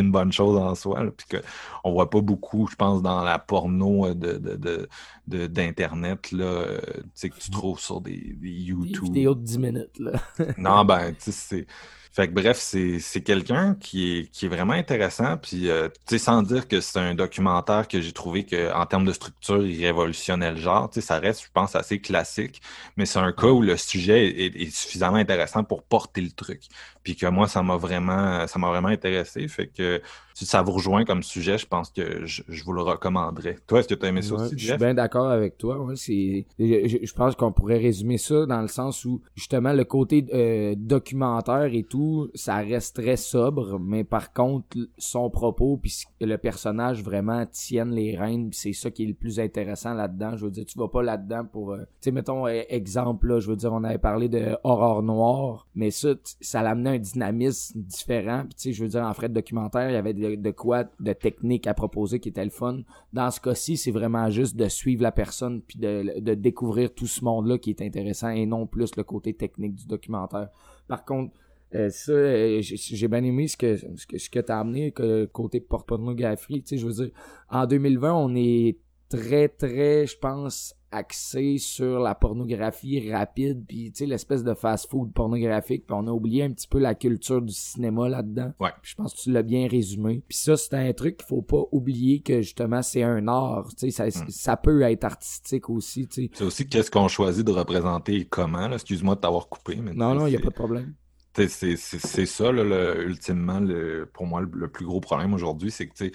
une 0.00 0.12
bonne 0.12 0.32
chose 0.32 0.56
en 0.58 0.74
soi. 0.74 1.04
Là, 1.04 1.10
puis 1.10 1.26
que 1.28 1.36
on 1.84 1.92
voit 1.92 2.10
pas 2.10 2.20
beaucoup, 2.20 2.66
je 2.70 2.76
pense, 2.76 3.02
dans 3.02 3.22
la 3.22 3.38
porno 3.38 4.06
euh, 4.06 4.14
de, 4.14 4.38
de, 4.38 4.88
de, 5.26 5.46
d'internet 5.46 6.32
là, 6.32 6.44
euh, 6.44 6.80
tu 6.94 7.02
sais 7.14 7.30
que 7.30 7.38
tu 7.38 7.50
trouves 7.50 7.80
sur 7.80 8.00
des, 8.00 8.34
des 8.40 8.50
YouTube. 8.50 9.04
Des 9.04 9.20
vidéos 9.20 9.34
de 9.34 9.42
10 9.42 9.58
minutes 9.58 9.98
là. 9.98 10.12
non 10.58 10.84
ben 10.84 11.12
tu 11.12 11.30
sais 11.30 11.32
c'est 11.32 11.66
fait 12.14 12.28
que 12.28 12.32
bref, 12.32 12.58
c'est 12.60 13.22
quelqu'un 13.22 13.74
qui 13.74 14.18
est, 14.18 14.30
qui 14.30 14.46
est 14.46 14.48
vraiment 14.48 14.74
intéressant. 14.74 15.36
Puis, 15.36 15.68
euh, 15.68 15.88
tu 15.88 16.10
sais, 16.10 16.18
sans 16.18 16.42
dire 16.42 16.68
que 16.68 16.80
c'est 16.80 17.00
un 17.00 17.16
documentaire 17.16 17.88
que 17.88 18.00
j'ai 18.00 18.12
trouvé 18.12 18.46
que 18.46 18.72
en 18.72 18.86
termes 18.86 19.04
de 19.04 19.12
structure, 19.12 19.66
il 19.66 19.84
révolutionnait 19.84 20.52
le 20.52 20.58
genre. 20.58 20.88
Tu 20.90 21.00
sais, 21.00 21.06
ça 21.08 21.18
reste, 21.18 21.42
je 21.42 21.48
pense, 21.52 21.74
assez 21.74 22.00
classique. 22.00 22.62
Mais 22.96 23.04
c'est 23.04 23.18
un 23.18 23.32
cas 23.32 23.48
où 23.48 23.62
le 23.62 23.76
sujet 23.76 24.28
est, 24.28 24.54
est, 24.54 24.70
suffisamment 24.72 25.16
intéressant 25.16 25.64
pour 25.64 25.82
porter 25.82 26.20
le 26.20 26.30
truc. 26.30 26.60
Puis 27.04 27.16
que 27.16 27.26
moi, 27.26 27.46
ça 27.46 27.62
m'a 27.62 27.76
vraiment, 27.76 28.46
ça 28.46 28.58
m'a 28.58 28.68
vraiment 28.68 28.88
intéressé. 28.88 29.46
Fait 29.46 29.66
que 29.68 30.00
si 30.34 30.46
ça 30.46 30.62
vous 30.62 30.72
rejoint 30.72 31.04
comme 31.04 31.22
sujet, 31.22 31.58
je 31.58 31.66
pense 31.66 31.90
que 31.90 32.26
je, 32.26 32.42
vous 32.64 32.72
le 32.72 32.82
recommanderais. 32.82 33.56
Toi, 33.68 33.78
est-ce 33.80 33.88
que 33.88 33.94
tu 33.94 34.04
as 34.04 34.08
aimé 34.08 34.20
ça 34.20 34.34
aussi, 34.34 34.58
Je 34.58 34.66
suis 34.66 34.76
bien 34.76 34.94
d'accord 34.94 35.28
avec 35.28 35.56
toi. 35.58 35.78
Ouais, 35.78 35.94
c'est, 35.94 36.46
je, 36.58 37.12
pense 37.12 37.36
qu'on 37.36 37.52
pourrait 37.52 37.78
résumer 37.78 38.18
ça 38.18 38.44
dans 38.44 38.60
le 38.60 38.66
sens 38.66 39.04
où, 39.04 39.22
justement, 39.36 39.72
le 39.72 39.84
côté 39.84 40.26
euh, 40.34 40.74
documentaire 40.76 41.72
et 41.72 41.84
tout, 41.84 42.30
ça 42.34 42.56
reste 42.56 42.96
très 42.96 43.16
sobre, 43.16 43.78
mais 43.78 44.02
par 44.02 44.32
contre, 44.32 44.76
son 44.98 45.30
propos 45.30 45.76
puis 45.76 46.04
le 46.20 46.36
personnage 46.36 47.02
vraiment 47.04 47.46
tiennent 47.46 47.92
les 47.92 48.16
rênes, 48.16 48.50
c'est 48.52 48.72
ça 48.72 48.90
qui 48.90 49.04
est 49.04 49.08
le 49.08 49.14
plus 49.14 49.38
intéressant 49.38 49.94
là-dedans. 49.94 50.36
Je 50.36 50.46
veux 50.46 50.50
dire, 50.50 50.64
tu 50.66 50.78
vas 50.78 50.88
pas 50.88 51.02
là-dedans 51.02 51.44
pour... 51.44 51.72
Euh, 51.72 51.78
tu 51.78 51.84
sais, 52.00 52.10
mettons, 52.10 52.48
euh, 52.48 52.62
exemple, 52.68 53.28
là, 53.28 53.38
je 53.38 53.48
veux 53.48 53.56
dire, 53.56 53.72
on 53.72 53.84
avait 53.84 53.98
parlé 53.98 54.28
de 54.28 54.56
Horror 54.64 55.02
Noir, 55.02 55.68
mais 55.76 55.92
ça, 55.92 56.08
ça 56.40 56.62
l'amenait 56.62 56.93
un 56.94 56.98
dynamisme 56.98 57.80
différent. 57.80 58.44
Puis, 58.44 58.54
tu 58.54 58.62
sais, 58.62 58.72
je 58.72 58.82
veux 58.82 58.90
dire, 58.90 59.02
en 59.02 59.12
frais 59.14 59.28
de 59.28 59.34
documentaire, 59.34 59.90
il 59.90 59.94
y 59.94 59.96
avait 59.96 60.14
de, 60.14 60.50
quoi, 60.50 60.84
de 61.00 61.12
technique 61.12 61.66
à 61.66 61.74
proposer 61.74 62.20
qui 62.20 62.28
était 62.28 62.44
le 62.44 62.50
fun. 62.50 62.80
Dans 63.12 63.30
ce 63.30 63.40
cas-ci, 63.40 63.76
c'est 63.76 63.90
vraiment 63.90 64.30
juste 64.30 64.56
de 64.56 64.68
suivre 64.68 65.02
la 65.02 65.12
personne 65.12 65.62
puis 65.62 65.78
de, 65.78 66.20
de 66.20 66.34
découvrir 66.34 66.94
tout 66.94 67.06
ce 67.06 67.24
monde-là 67.24 67.58
qui 67.58 67.70
est 67.70 67.82
intéressant 67.82 68.30
et 68.30 68.46
non 68.46 68.66
plus 68.66 68.96
le 68.96 69.02
côté 69.02 69.34
technique 69.34 69.74
du 69.74 69.86
documentaire. 69.86 70.48
Par 70.88 71.04
contre, 71.04 71.32
euh, 71.74 71.90
ça, 71.90 72.12
euh, 72.12 72.60
j'ai 72.62 73.08
bien 73.08 73.24
aimé 73.24 73.48
ce 73.48 73.56
que 73.56 73.76
ce 73.76 74.06
que, 74.06 74.18
ce 74.18 74.30
que 74.30 74.38
t'as 74.38 74.60
amené 74.60 74.92
que 74.92 75.24
côté 75.26 75.60
pornographie. 75.60 76.62
Tu 76.62 76.68
sais, 76.68 76.78
je 76.78 76.86
veux 76.86 76.92
dire, 76.92 77.10
en 77.50 77.66
2020, 77.66 78.14
on 78.14 78.34
est 78.36 78.78
très 79.08 79.48
très, 79.48 80.06
je 80.06 80.16
pense, 80.16 80.74
axé 80.94 81.58
sur 81.58 81.98
la 81.98 82.14
pornographie 82.14 83.10
rapide, 83.12 83.64
puis 83.66 83.90
tu 83.90 83.98
sais 83.98 84.06
l'espèce 84.06 84.44
de 84.44 84.54
fast-food 84.54 85.12
pornographique, 85.12 85.86
puis 85.86 85.96
on 85.98 86.06
a 86.06 86.10
oublié 86.10 86.44
un 86.44 86.50
petit 86.50 86.68
peu 86.68 86.78
la 86.78 86.94
culture 86.94 87.42
du 87.42 87.52
cinéma 87.52 88.08
là-dedans. 88.08 88.52
Ouais. 88.60 88.70
je 88.82 88.94
pense 88.94 89.14
que 89.14 89.20
tu 89.20 89.32
l'as 89.32 89.42
bien 89.42 89.68
résumé. 89.68 90.22
Puis 90.28 90.38
ça 90.38 90.56
c'est 90.56 90.74
un 90.74 90.92
truc 90.92 91.18
qu'il 91.18 91.26
faut 91.26 91.42
pas 91.42 91.62
oublier 91.72 92.20
que 92.20 92.42
justement 92.42 92.82
c'est 92.82 93.02
un 93.02 93.26
art, 93.28 93.68
tu 93.76 93.90
sais 93.90 94.10
ça, 94.10 94.24
hmm. 94.24 94.30
ça 94.30 94.56
peut 94.56 94.82
être 94.82 95.04
artistique 95.04 95.68
aussi, 95.68 96.06
tu 96.06 96.24
sais. 96.24 96.30
C'est 96.32 96.44
aussi 96.44 96.68
qu'est-ce 96.68 96.90
qu'on 96.90 97.08
choisit 97.08 97.46
de 97.46 97.52
représenter 97.52 98.16
et 98.16 98.24
comment. 98.24 98.70
Excuse-moi 98.72 99.16
de 99.16 99.20
t'avoir 99.20 99.48
coupé, 99.48 99.76
mais 99.76 99.92
non 99.92 100.14
non 100.14 100.26
il 100.26 100.32
y 100.32 100.36
a 100.36 100.40
pas 100.40 100.50
de 100.50 100.54
problème. 100.54 100.94
C'est 101.34 102.26
ça, 102.26 102.52
là, 102.52 102.62
le, 102.62 103.06
ultimement, 103.06 103.58
le, 103.58 104.08
pour 104.12 104.26
moi, 104.26 104.40
le, 104.40 104.68
plus 104.68 104.86
gros 104.86 105.00
problème 105.00 105.34
aujourd'hui, 105.34 105.70
c'est 105.72 105.88
que 105.88 106.10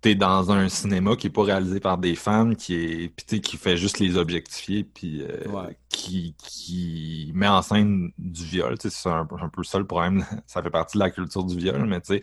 t'es 0.00 0.14
dans 0.14 0.50
un 0.50 0.68
cinéma 0.68 1.16
qui 1.16 1.26
est 1.26 1.30
pas 1.30 1.42
réalisé 1.42 1.80
par 1.80 1.98
des 1.98 2.14
femmes, 2.14 2.56
qui 2.56 2.74
est 2.74 3.08
pis 3.08 3.40
qui 3.40 3.56
fait 3.56 3.76
juste 3.76 3.98
les 3.98 4.16
objectifier, 4.16 4.84
puis 4.84 5.22
euh, 5.22 5.70
qui, 5.88 6.34
qui 6.38 7.30
met 7.34 7.48
en 7.48 7.62
scène 7.62 8.10
du 8.18 8.44
viol. 8.44 8.76
C'est 8.78 9.08
un, 9.08 9.28
un, 9.40 9.48
peu 9.48 9.62
ça 9.62 9.78
le 9.78 9.86
problème. 9.86 10.24
ça 10.46 10.62
fait 10.62 10.70
partie 10.70 10.96
de 10.96 11.02
la 11.02 11.10
culture 11.10 11.44
du 11.44 11.56
viol, 11.56 11.84
mais 11.86 12.00
tu 12.00 12.14
sais, 12.14 12.22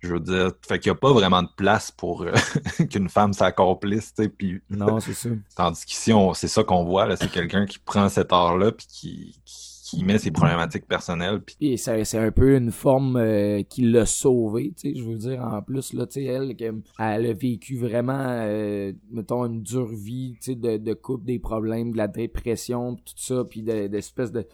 je 0.00 0.14
veux 0.14 0.20
dire, 0.20 0.50
fait 0.66 0.78
qu'il 0.78 0.90
n'y 0.90 0.96
a 0.96 0.98
pas 0.98 1.12
vraiment 1.12 1.42
de 1.42 1.50
place 1.56 1.90
pour 1.90 2.22
euh, 2.22 2.32
qu'une 2.90 3.08
femme 3.08 3.32
s'accomplisse, 3.34 4.14
tu 4.14 4.24
sais, 4.24 4.28
puis... 4.28 4.60
Non, 4.70 4.98
c'est 4.98 5.14
ça. 5.14 5.28
Tandis 5.56 5.84
qu'ici, 5.84 6.12
c'est 6.34 6.48
ça 6.48 6.64
qu'on 6.64 6.84
voit, 6.84 7.06
là, 7.06 7.16
c'est 7.16 7.30
quelqu'un 7.30 7.66
qui 7.66 7.78
prend 7.78 8.08
cet 8.08 8.32
art-là, 8.32 8.72
puis 8.72 8.86
qui, 8.88 9.40
qui 9.44 9.69
met 10.04 10.18
ses 10.18 10.30
problématiques 10.30 10.86
personnelles. 10.86 11.40
Et 11.60 11.76
c'est 11.76 12.18
un 12.18 12.30
peu 12.30 12.56
une 12.56 12.70
forme 12.70 13.16
euh, 13.16 13.62
qui 13.62 13.82
l'a 13.82 14.06
sauvé, 14.06 14.72
tu 14.76 14.92
sais, 14.92 14.98
je 14.98 15.04
veux 15.04 15.16
dire, 15.16 15.42
en 15.42 15.62
plus, 15.62 15.92
là, 15.92 16.06
tu 16.06 16.20
sais, 16.20 16.24
elle, 16.24 16.54
elle 16.98 17.26
a 17.26 17.32
vécu 17.32 17.76
vraiment, 17.76 18.24
euh, 18.26 18.92
mettons, 19.10 19.44
une 19.46 19.62
dure 19.62 19.86
vie, 19.86 20.36
tu 20.40 20.52
sais, 20.52 20.54
de, 20.54 20.76
de 20.76 20.94
couple, 20.94 21.24
des 21.24 21.38
problèmes, 21.38 21.92
de 21.92 21.96
la 21.96 22.08
dépression, 22.08 22.96
tout 22.96 23.14
ça, 23.16 23.44
puis 23.44 23.62
d'espèces 23.62 24.32
de, 24.32 24.40
de, 24.40 24.46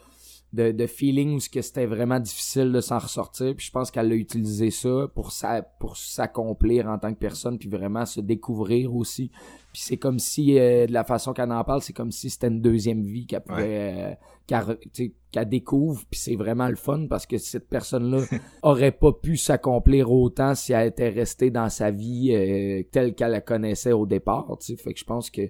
de 0.52 0.86
feeling 0.86 1.34
où 1.34 1.40
c'était 1.40 1.86
vraiment 1.86 2.18
difficile 2.18 2.72
de 2.72 2.80
s'en 2.80 2.98
ressortir, 2.98 3.54
puis 3.54 3.66
je 3.66 3.72
pense 3.72 3.90
qu'elle 3.90 4.10
a 4.10 4.14
utilisé 4.14 4.70
ça 4.70 5.06
pour 5.14 5.32
sa, 5.32 5.62
pour 5.62 5.96
s'accomplir 5.96 6.86
en 6.86 6.98
tant 6.98 7.12
que 7.12 7.18
personne, 7.18 7.58
puis 7.58 7.68
vraiment 7.68 8.06
se 8.06 8.20
découvrir 8.20 8.94
aussi. 8.94 9.30
Puis 9.72 9.82
c'est 9.84 9.96
comme 9.98 10.18
si, 10.18 10.58
euh, 10.58 10.86
de 10.86 10.92
la 10.92 11.04
façon 11.04 11.34
qu'elle 11.34 11.52
en 11.52 11.62
parle, 11.64 11.82
c'est 11.82 11.92
comme 11.92 12.12
si 12.12 12.30
c'était 12.30 12.48
une 12.48 12.62
deuxième 12.62 13.02
vie 13.02 13.26
qu'elle 13.26 13.42
pouvait, 13.42 14.18
qu'elle 14.46 15.48
découvre, 15.48 16.02
puis 16.10 16.18
c'est 16.18 16.36
vraiment 16.36 16.68
le 16.68 16.76
fun 16.76 17.06
parce 17.10 17.26
que 17.26 17.36
cette 17.36 17.68
personne-là 17.68 18.22
aurait 18.62 18.92
pas 18.92 19.12
pu 19.12 19.36
s'accomplir 19.36 20.10
autant 20.10 20.54
si 20.54 20.72
elle 20.72 20.88
était 20.88 21.10
restée 21.10 21.50
dans 21.50 21.68
sa 21.68 21.90
vie 21.90 22.30
euh, 22.32 22.82
telle 22.90 23.14
qu'elle 23.14 23.32
la 23.32 23.40
connaissait 23.42 23.92
au 23.92 24.06
départ. 24.06 24.46
sais 24.60 24.76
Fait 24.76 24.94
que 24.94 25.00
je 25.00 25.04
pense 25.04 25.28
que 25.30 25.42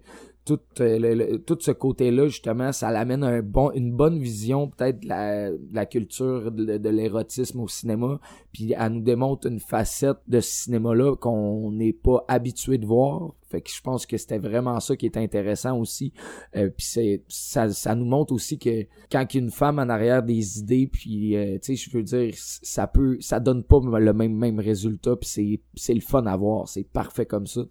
tout, 0.46 0.60
euh, 0.80 1.38
tout 1.38 1.58
ce 1.60 1.72
côté-là, 1.72 2.28
justement, 2.28 2.72
ça 2.72 2.90
l'amène 2.92 3.24
à 3.24 3.28
un 3.28 3.42
bon, 3.42 3.72
une 3.72 3.92
bonne 3.92 4.18
vision 4.18 4.68
peut-être 4.68 5.00
de 5.00 5.08
la, 5.08 5.50
la 5.72 5.86
culture 5.86 6.52
de, 6.52 6.88
l'érotisme 6.88 7.60
au 7.60 7.68
cinéma, 7.68 8.20
puis 8.52 8.72
elle 8.78 8.92
nous 8.92 9.00
démontre 9.00 9.48
une 9.48 9.58
facette 9.58 10.18
de 10.28 10.40
ce 10.40 10.64
cinéma-là 10.64 11.16
qu'on 11.16 11.72
n'est 11.72 11.92
pas 11.92 12.24
habitué 12.28 12.78
de 12.78 12.86
voir. 12.86 13.34
Fait 13.48 13.60
que 13.60 13.70
je 13.70 13.80
pense 13.80 14.06
que 14.06 14.16
c'était 14.16 14.38
vraiment 14.38 14.80
ça 14.80 14.96
qui 14.96 15.06
est 15.06 15.16
intéressant 15.16 15.78
aussi. 15.78 16.12
Euh, 16.56 16.68
puis 16.68 16.86
c'est 16.86 17.22
ça, 17.28 17.68
ça 17.70 17.94
nous 17.94 18.04
montre 18.04 18.32
aussi 18.32 18.58
que 18.58 18.86
quand 19.10 19.34
une 19.34 19.50
femme 19.50 19.78
en 19.78 19.88
arrière 19.88 20.22
des 20.22 20.58
idées, 20.58 20.88
puis 20.90 21.36
euh, 21.36 21.58
tu 21.62 21.76
sais, 21.76 21.76
je 21.76 21.96
veux 21.96 22.02
dire, 22.02 22.34
ça 22.36 22.86
peut, 22.86 23.18
ça 23.20 23.40
donne 23.40 23.62
pas 23.62 23.80
le 23.82 24.12
même 24.12 24.34
même 24.34 24.60
résultat. 24.60 25.16
Puis 25.16 25.60
c'est 25.74 25.94
le 25.94 26.00
fun 26.00 26.26
à 26.26 26.36
voir, 26.36 26.68
c'est 26.68 26.84
parfait 26.84 27.26
comme 27.26 27.46
ça. 27.46 27.62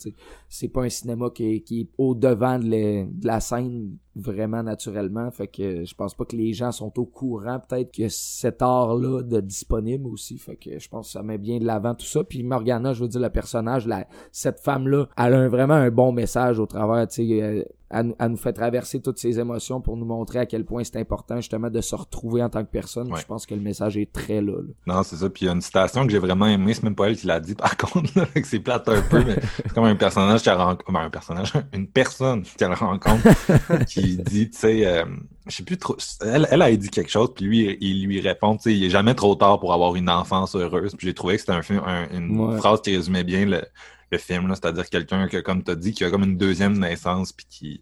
C'est 0.49 0.69
pas 0.69 0.83
un 0.83 0.89
cinéma 0.89 1.29
qui 1.33 1.55
est, 1.55 1.59
qui 1.61 1.81
est 1.81 1.89
au 1.97 2.15
devant 2.15 2.59
de, 2.59 2.65
de 3.11 3.27
la 3.27 3.39
scène 3.39 3.97
vraiment 4.15 4.63
naturellement. 4.63 5.29
Fait 5.31 5.47
que 5.47 5.83
je 5.83 5.93
pense 5.93 6.15
pas 6.15 6.25
que 6.25 6.35
les 6.35 6.53
gens 6.53 6.71
sont 6.71 6.97
au 6.99 7.05
courant 7.05 7.59
peut-être 7.59 7.91
que 7.91 8.07
cet 8.07 8.61
art-là 8.61 9.21
de 9.23 9.41
disponible 9.41 10.07
aussi. 10.07 10.37
Fait 10.37 10.55
que 10.55 10.79
je 10.79 10.89
pense 10.89 11.07
que 11.07 11.13
ça 11.13 11.23
met 11.23 11.37
bien 11.37 11.59
de 11.59 11.65
l'avant 11.65 11.95
tout 11.95 12.05
ça. 12.05 12.23
Puis 12.23 12.43
Morgana, 12.43 12.93
je 12.93 13.03
veux 13.03 13.09
dire, 13.09 13.21
le 13.21 13.29
personnage, 13.29 13.87
la, 13.87 14.07
cette 14.31 14.59
femme-là, 14.59 15.09
elle 15.17 15.33
a 15.33 15.39
un 15.39 15.49
vrai 15.49 15.64
vraiment 15.65 15.81
un 15.85 15.89
bon 15.91 16.11
message 16.11 16.59
au 16.59 16.65
travers, 16.65 17.07
tu 17.07 17.27
sais, 17.27 17.41
euh, 17.41 17.63
elle, 17.91 18.15
elle 18.19 18.29
nous 18.31 18.37
fait 18.37 18.51
traverser 18.51 18.99
toutes 18.99 19.19
ces 19.19 19.39
émotions 19.39 19.79
pour 19.79 19.95
nous 19.95 20.05
montrer 20.05 20.39
à 20.39 20.45
quel 20.47 20.65
point 20.65 20.83
c'est 20.83 20.97
important 20.97 21.35
justement 21.37 21.69
de 21.69 21.79
se 21.81 21.95
retrouver 21.95 22.41
en 22.41 22.49
tant 22.49 22.63
que 22.63 22.69
personne. 22.69 23.11
Ouais. 23.13 23.19
Je 23.21 23.25
pense 23.25 23.45
que 23.45 23.53
le 23.53 23.61
message 23.61 23.95
est 23.95 24.11
très 24.11 24.41
là. 24.41 24.53
là. 24.53 24.73
Non, 24.95 25.03
c'est 25.03 25.15
ça. 25.17 25.29
Puis 25.29 25.43
il 25.43 25.47
y 25.47 25.49
a 25.49 25.53
une 25.53 25.61
citation 25.61 26.03
que 26.05 26.11
j'ai 26.11 26.17
vraiment 26.19 26.47
aimée, 26.47 26.73
c'est 26.73 26.83
même 26.83 26.95
pas 26.95 27.07
elle 27.09 27.15
qui 27.15 27.27
l'a 27.27 27.39
dit 27.39 27.53
par 27.55 27.77
contre, 27.77 28.09
c'est 28.43 28.59
plate 28.59 28.89
un 28.89 29.01
peu, 29.03 29.23
mais 29.23 29.35
c'est 29.57 29.71
comme 29.73 29.85
un 29.85 29.95
personnage 29.95 30.41
qui 30.41 30.49
rencontre, 30.49 30.91
ben, 30.91 31.01
un 31.01 31.09
personnage, 31.11 31.53
une 31.73 31.87
personne 31.87 32.43
qu'elle 32.57 32.73
rencontre 32.73 33.27
qui 33.87 34.17
dit, 34.17 34.49
tu 34.49 34.57
sais, 34.57 34.85
euh, 34.85 35.05
je 35.47 35.55
sais 35.57 35.63
plus 35.63 35.77
trop, 35.77 35.95
elle, 36.21 36.47
elle 36.49 36.61
a 36.63 36.75
dit 36.75 36.89
quelque 36.89 37.11
chose, 37.11 37.29
puis 37.35 37.45
lui, 37.45 37.77
il 37.79 38.05
lui 38.07 38.19
répond, 38.19 38.57
tu 38.57 38.63
sais, 38.63 38.75
il 38.75 38.83
est 38.83 38.89
jamais 38.89 39.13
trop 39.13 39.35
tard 39.35 39.59
pour 39.59 39.73
avoir 39.73 39.95
une 39.95 40.09
enfance 40.09 40.55
heureuse. 40.55 40.95
Puis 40.95 41.07
j'ai 41.07 41.13
trouvé 41.13 41.35
que 41.35 41.41
c'était 41.41 41.53
un 41.53 41.61
film, 41.61 41.81
un- 41.85 42.09
une 42.17 42.35
Ouais. 42.39 42.57
phrase 42.57 42.81
qui 42.81 42.95
résumait 42.95 43.23
bien 43.23 43.45
le, 43.45 43.61
le 44.11 44.17
film, 44.17 44.47
c'est-à-dire 44.49 44.89
quelqu'un 44.89 45.27
que, 45.27 45.37
comme 45.37 45.63
tu 45.63 45.71
as 45.71 45.75
dit, 45.75 45.93
qui 45.93 46.03
a 46.03 46.09
comme 46.11 46.23
une 46.23 46.37
deuxième 46.37 46.77
naissance, 46.77 47.31
puis 47.31 47.45
qui 47.49 47.81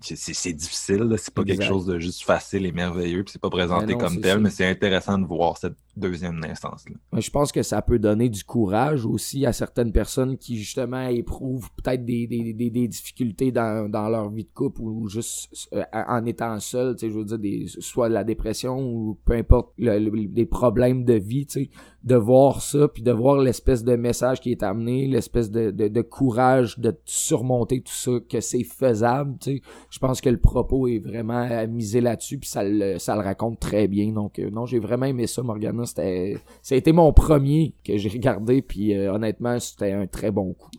c'est 0.00 0.52
difficile, 0.52 1.12
c'est 1.18 1.34
pas 1.34 1.42
Exact. 1.42 1.56
quelque 1.58 1.68
chose 1.68 1.84
de 1.86 1.98
juste 1.98 2.22
facile 2.22 2.66
et 2.66 2.70
merveilleux, 2.70 3.24
puis 3.24 3.32
c'est 3.32 3.40
pas 3.42 3.50
présenté 3.50 3.94
non, 3.94 3.98
comme 3.98 4.20
tel, 4.20 4.34
ça. 4.34 4.38
mais 4.38 4.50
c'est 4.50 4.64
intéressant 4.66 5.18
de 5.18 5.26
voir 5.26 5.56
cette 5.56 5.74
deuxième 5.96 6.38
naissance-là. 6.38 6.94
Je 7.20 7.30
pense 7.30 7.50
que 7.50 7.64
ça 7.64 7.82
peut 7.82 7.98
donner 7.98 8.28
du 8.28 8.44
courage 8.44 9.04
aussi 9.04 9.44
à 9.44 9.52
certaines 9.52 9.90
personnes 9.90 10.38
qui 10.38 10.56
justement 10.56 11.08
éprouvent 11.08 11.68
peut-être 11.82 12.04
des, 12.04 12.28
des, 12.28 12.52
des, 12.52 12.70
des 12.70 12.86
difficultés 12.86 13.50
dans, 13.50 13.90
dans 13.90 14.08
leur 14.08 14.30
vie 14.30 14.44
de 14.44 14.52
couple 14.54 14.82
ou 14.82 15.08
juste 15.08 15.68
euh, 15.72 15.82
en 15.92 16.24
étant 16.26 16.60
seul, 16.60 16.94
tu 16.94 17.00
sais, 17.00 17.12
je 17.12 17.18
veux 17.18 17.24
dire, 17.24 17.38
des, 17.40 17.66
soit 17.66 18.08
la 18.08 18.22
dépression 18.22 18.78
ou 18.78 19.18
peu 19.24 19.32
importe 19.32 19.72
le- 19.78 19.98
le- 19.98 20.28
des 20.28 20.46
problèmes 20.46 21.04
de 21.04 21.14
vie, 21.14 21.46
tu 21.46 21.64
sais, 21.64 21.70
de 22.04 22.14
voir 22.14 22.62
ça 22.62 22.86
puis 22.88 23.02
de 23.02 23.10
voir 23.10 23.38
l'espèce 23.38 23.82
de 23.82 23.96
message 23.96 24.40
qui 24.40 24.52
est 24.52 24.62
amené, 24.62 25.06
l'espèce 25.06 25.50
de, 25.50 25.70
de, 25.70 26.02
courage 26.02 26.78
de 26.78 26.96
surmonter 27.04 27.80
tout 27.80 27.92
ça, 27.92 28.12
que 28.28 28.40
c'est 28.40 28.62
faisable. 28.62 29.36
Je 29.44 29.98
pense 29.98 30.20
que 30.20 30.28
le 30.28 30.38
propos 30.38 30.86
est 30.86 31.00
vraiment 31.00 31.42
à 31.42 31.66
miser 31.66 32.00
là-dessus 32.00 32.38
puis 32.38 32.48
ça 32.48 32.62
le, 32.62 32.98
ça 32.98 33.14
le 33.14 33.22
raconte 33.22 33.58
très 33.58 33.88
bien. 33.88 34.12
Donc 34.12 34.38
euh, 34.38 34.48
non, 34.50 34.64
j'ai 34.64 34.78
vraiment 34.78 35.06
aimé 35.06 35.26
ça, 35.26 35.42
Morgana. 35.42 35.84
C'était, 35.86 36.36
ça 36.62 36.76
mon 36.92 37.12
premier 37.12 37.74
que 37.84 37.96
j'ai 37.96 38.08
regardé 38.08 38.62
puis 38.62 38.94
euh, 38.94 39.12
honnêtement, 39.12 39.58
c'était 39.58 39.92
un 39.92 40.06
très 40.06 40.30
bon 40.30 40.54
coup. 40.54 40.70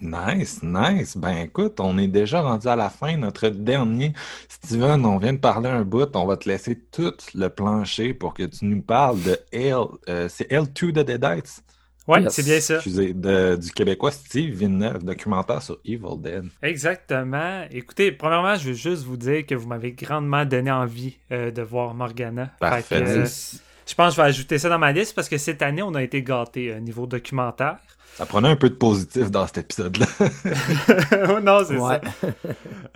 Nice, 0.00 0.60
nice. 0.62 1.16
Ben 1.16 1.36
écoute, 1.44 1.78
on 1.80 1.98
est 1.98 2.08
déjà 2.08 2.40
rendu 2.42 2.66
à 2.68 2.76
la 2.76 2.88
fin, 2.90 3.16
notre 3.16 3.48
dernier. 3.48 4.12
Steven, 4.48 5.04
on 5.04 5.18
vient 5.18 5.32
de 5.34 5.38
parler 5.38 5.68
un 5.68 5.82
bout, 5.82 6.14
on 6.16 6.26
va 6.26 6.36
te 6.36 6.48
laisser 6.48 6.78
tout 6.90 7.12
le 7.34 7.48
plancher 7.48 8.14
pour 8.14 8.34
que 8.34 8.44
tu 8.44 8.64
nous 8.64 8.82
parles 8.82 9.20
de 9.22 9.38
L, 9.52 9.74
euh, 10.08 10.28
c'est 10.28 10.50
L2 10.50 10.92
de 10.92 11.02
Deadites, 11.02 11.62
Ouais, 12.08 12.22
Yes. 12.22 12.32
c'est 12.34 12.42
bien 12.42 12.60
ça. 12.60 12.76
excusez, 12.76 13.12
de- 13.12 13.56
du 13.56 13.70
Québécois 13.70 14.10
Steve 14.10 14.54
Villeneuve, 14.54 15.04
documentaire 15.04 15.62
sur 15.62 15.78
Evil 15.84 16.18
Dead. 16.18 16.44
Exactement. 16.62 17.64
Écoutez, 17.70 18.10
premièrement, 18.10 18.56
je 18.56 18.68
veux 18.68 18.74
juste 18.74 19.04
vous 19.04 19.16
dire 19.18 19.46
que 19.46 19.54
vous 19.54 19.68
m'avez 19.68 19.92
grandement 19.92 20.44
donné 20.44 20.70
envie 20.72 21.18
euh, 21.30 21.50
de 21.52 21.62
voir 21.62 21.94
Morgana. 21.94 22.50
Parfait. 22.58 22.82
Fait 22.82 23.04
que, 23.04 23.08
euh, 23.10 23.26
je 23.86 23.94
pense 23.94 24.08
que 24.08 24.16
je 24.16 24.22
vais 24.22 24.28
ajouter 24.28 24.58
ça 24.58 24.68
dans 24.68 24.78
ma 24.78 24.90
liste 24.92 25.14
parce 25.14 25.28
que 25.28 25.38
cette 25.38 25.62
année, 25.62 25.82
on 25.82 25.94
a 25.94 26.02
été 26.02 26.22
gâtés 26.22 26.74
au 26.74 26.80
niveau 26.80 27.06
documentaire. 27.06 27.76
Ça 28.14 28.26
prenait 28.26 28.48
un 28.48 28.56
peu 28.56 28.68
de 28.68 28.74
positif 28.74 29.30
dans 29.30 29.46
cet 29.46 29.58
épisode-là. 29.58 30.06
non, 31.42 31.60
c'est 31.66 31.76
Ouais. 31.76 32.00
ça. 32.20 32.28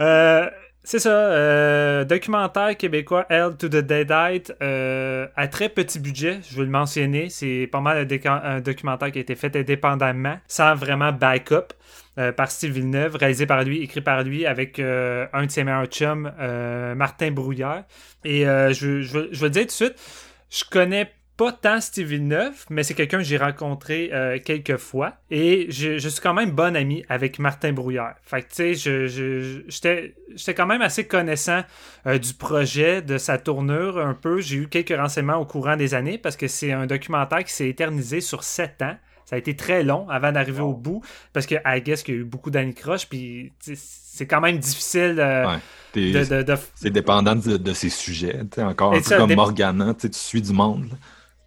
Euh, 0.00 0.50
c'est 0.82 0.98
ça. 0.98 1.10
euh, 1.10 2.04
documentaire 2.04 2.76
québécois 2.76 3.24
L 3.30 3.52
to 3.58 3.68
the 3.68 3.76
Deadite 3.76 4.52
euh, 4.62 5.26
à 5.34 5.48
très 5.48 5.70
petit 5.70 5.98
budget, 5.98 6.40
je 6.50 6.56
veux 6.58 6.64
le 6.64 6.70
mentionner. 6.70 7.30
C'est 7.30 7.68
pas 7.72 7.80
mal 7.80 8.06
un, 8.26 8.60
documentaire 8.60 9.10
qui 9.10 9.18
a 9.18 9.22
été 9.22 9.34
fait 9.34 9.54
indépendamment, 9.56 10.38
sans 10.46 10.74
vraiment 10.74 11.10
backup. 11.12 11.72
euh, 12.18 12.30
par 12.32 12.48
Steve 12.50 12.72
Villeneuve, 12.72 13.16
réalisé 13.16 13.44
par 13.46 13.64
lui, 13.64 13.82
écrit 13.82 14.00
par 14.02 14.22
lui, 14.22 14.46
avec 14.46 14.78
euh, 14.78 15.26
un 15.32 15.46
de 15.46 15.50
ses 15.50 15.64
meilleurs 15.64 15.86
chums, 15.86 16.30
euh, 16.38 16.94
Martin 16.94 17.30
Brouillard. 17.32 17.82
Et 18.24 18.46
euh, 18.46 18.72
je, 18.72 19.00
je, 19.00 19.12
veux- 19.14 19.28
je 19.32 19.38
veux 19.40 19.46
le 19.46 19.50
dire 19.50 19.62
tout 19.62 19.66
de 19.68 19.72
suite, 19.72 19.94
je 20.50 20.62
connais 20.70 21.10
pas 21.36 21.50
tant 21.52 21.80
Steve 21.80 22.06
Villeneuve, 22.08 22.64
mais 22.70 22.82
c'est 22.84 22.94
quelqu'un 22.94 23.18
que 23.18 23.24
j'ai 23.24 23.36
rencontré 23.38 24.10
euh, 24.12 24.38
quelques 24.44 24.76
fois. 24.76 25.14
Et 25.30 25.66
je, 25.68 25.98
je 25.98 26.08
suis 26.08 26.20
quand 26.20 26.34
même 26.34 26.50
bon 26.52 26.76
ami 26.76 27.04
avec 27.08 27.38
Martin 27.40 27.72
Brouillard. 27.72 28.14
Fait 28.22 28.42
que, 28.42 28.48
tu 28.48 28.54
sais, 28.54 28.74
je- 28.74 29.06
je- 29.08 29.40
je- 29.40 29.60
j'étais 29.68 30.14
j'étais 30.36 30.54
quand 30.54 30.66
même 30.66 30.82
assez 30.82 31.06
connaissant 31.06 31.62
euh, 32.06 32.18
du 32.18 32.34
projet, 32.34 33.02
de 33.02 33.18
sa 33.18 33.38
tournure 33.38 33.98
un 33.98 34.14
peu. 34.14 34.40
J'ai 34.40 34.56
eu 34.58 34.68
quelques 34.68 34.96
renseignements 34.96 35.36
au 35.38 35.44
courant 35.46 35.76
des 35.76 35.94
années 35.94 36.18
parce 36.18 36.36
que 36.36 36.46
c'est 36.46 36.70
un 36.72 36.86
documentaire 36.86 37.42
qui 37.44 37.52
s'est 37.52 37.68
éternisé 37.68 38.20
sur 38.20 38.44
sept 38.44 38.80
ans. 38.82 38.96
Ça 39.24 39.36
a 39.36 39.38
été 39.38 39.56
très 39.56 39.82
long 39.82 40.06
avant 40.10 40.32
d'arriver 40.32 40.60
au 40.60 40.74
bout 40.74 41.02
parce 41.32 41.46
que, 41.46 41.54
I 41.64 41.80
guess, 41.80 42.02
qu'il 42.02 42.14
y 42.14 42.18
a 42.18 42.20
eu 42.20 42.24
beaucoup 42.24 42.50
d'années 42.50 42.74
croches. 42.74 43.08
Puis, 43.08 43.52
c'est 43.58 44.26
quand 44.26 44.40
même 44.42 44.58
difficile 44.58 45.16
euh, 45.18 45.46
Ouais. 45.48 45.58
De, 46.12 46.24
de- 46.36 46.42
de- 46.42 46.56
C'est 46.74 46.90
dépendant 46.90 47.34
de, 47.34 47.56
de 47.56 47.72
ses 47.72 47.88
sujets, 47.88 48.40
encore 48.58 48.92
un 48.92 49.00
peu 49.00 49.16
comme 49.16 49.30
dép- 49.30 49.36
Morgana, 49.36 49.94
tu 49.94 50.00
sais, 50.02 50.10
tu 50.10 50.18
suis 50.18 50.42
du 50.42 50.52
monde. 50.52 50.84
là. 50.90 50.96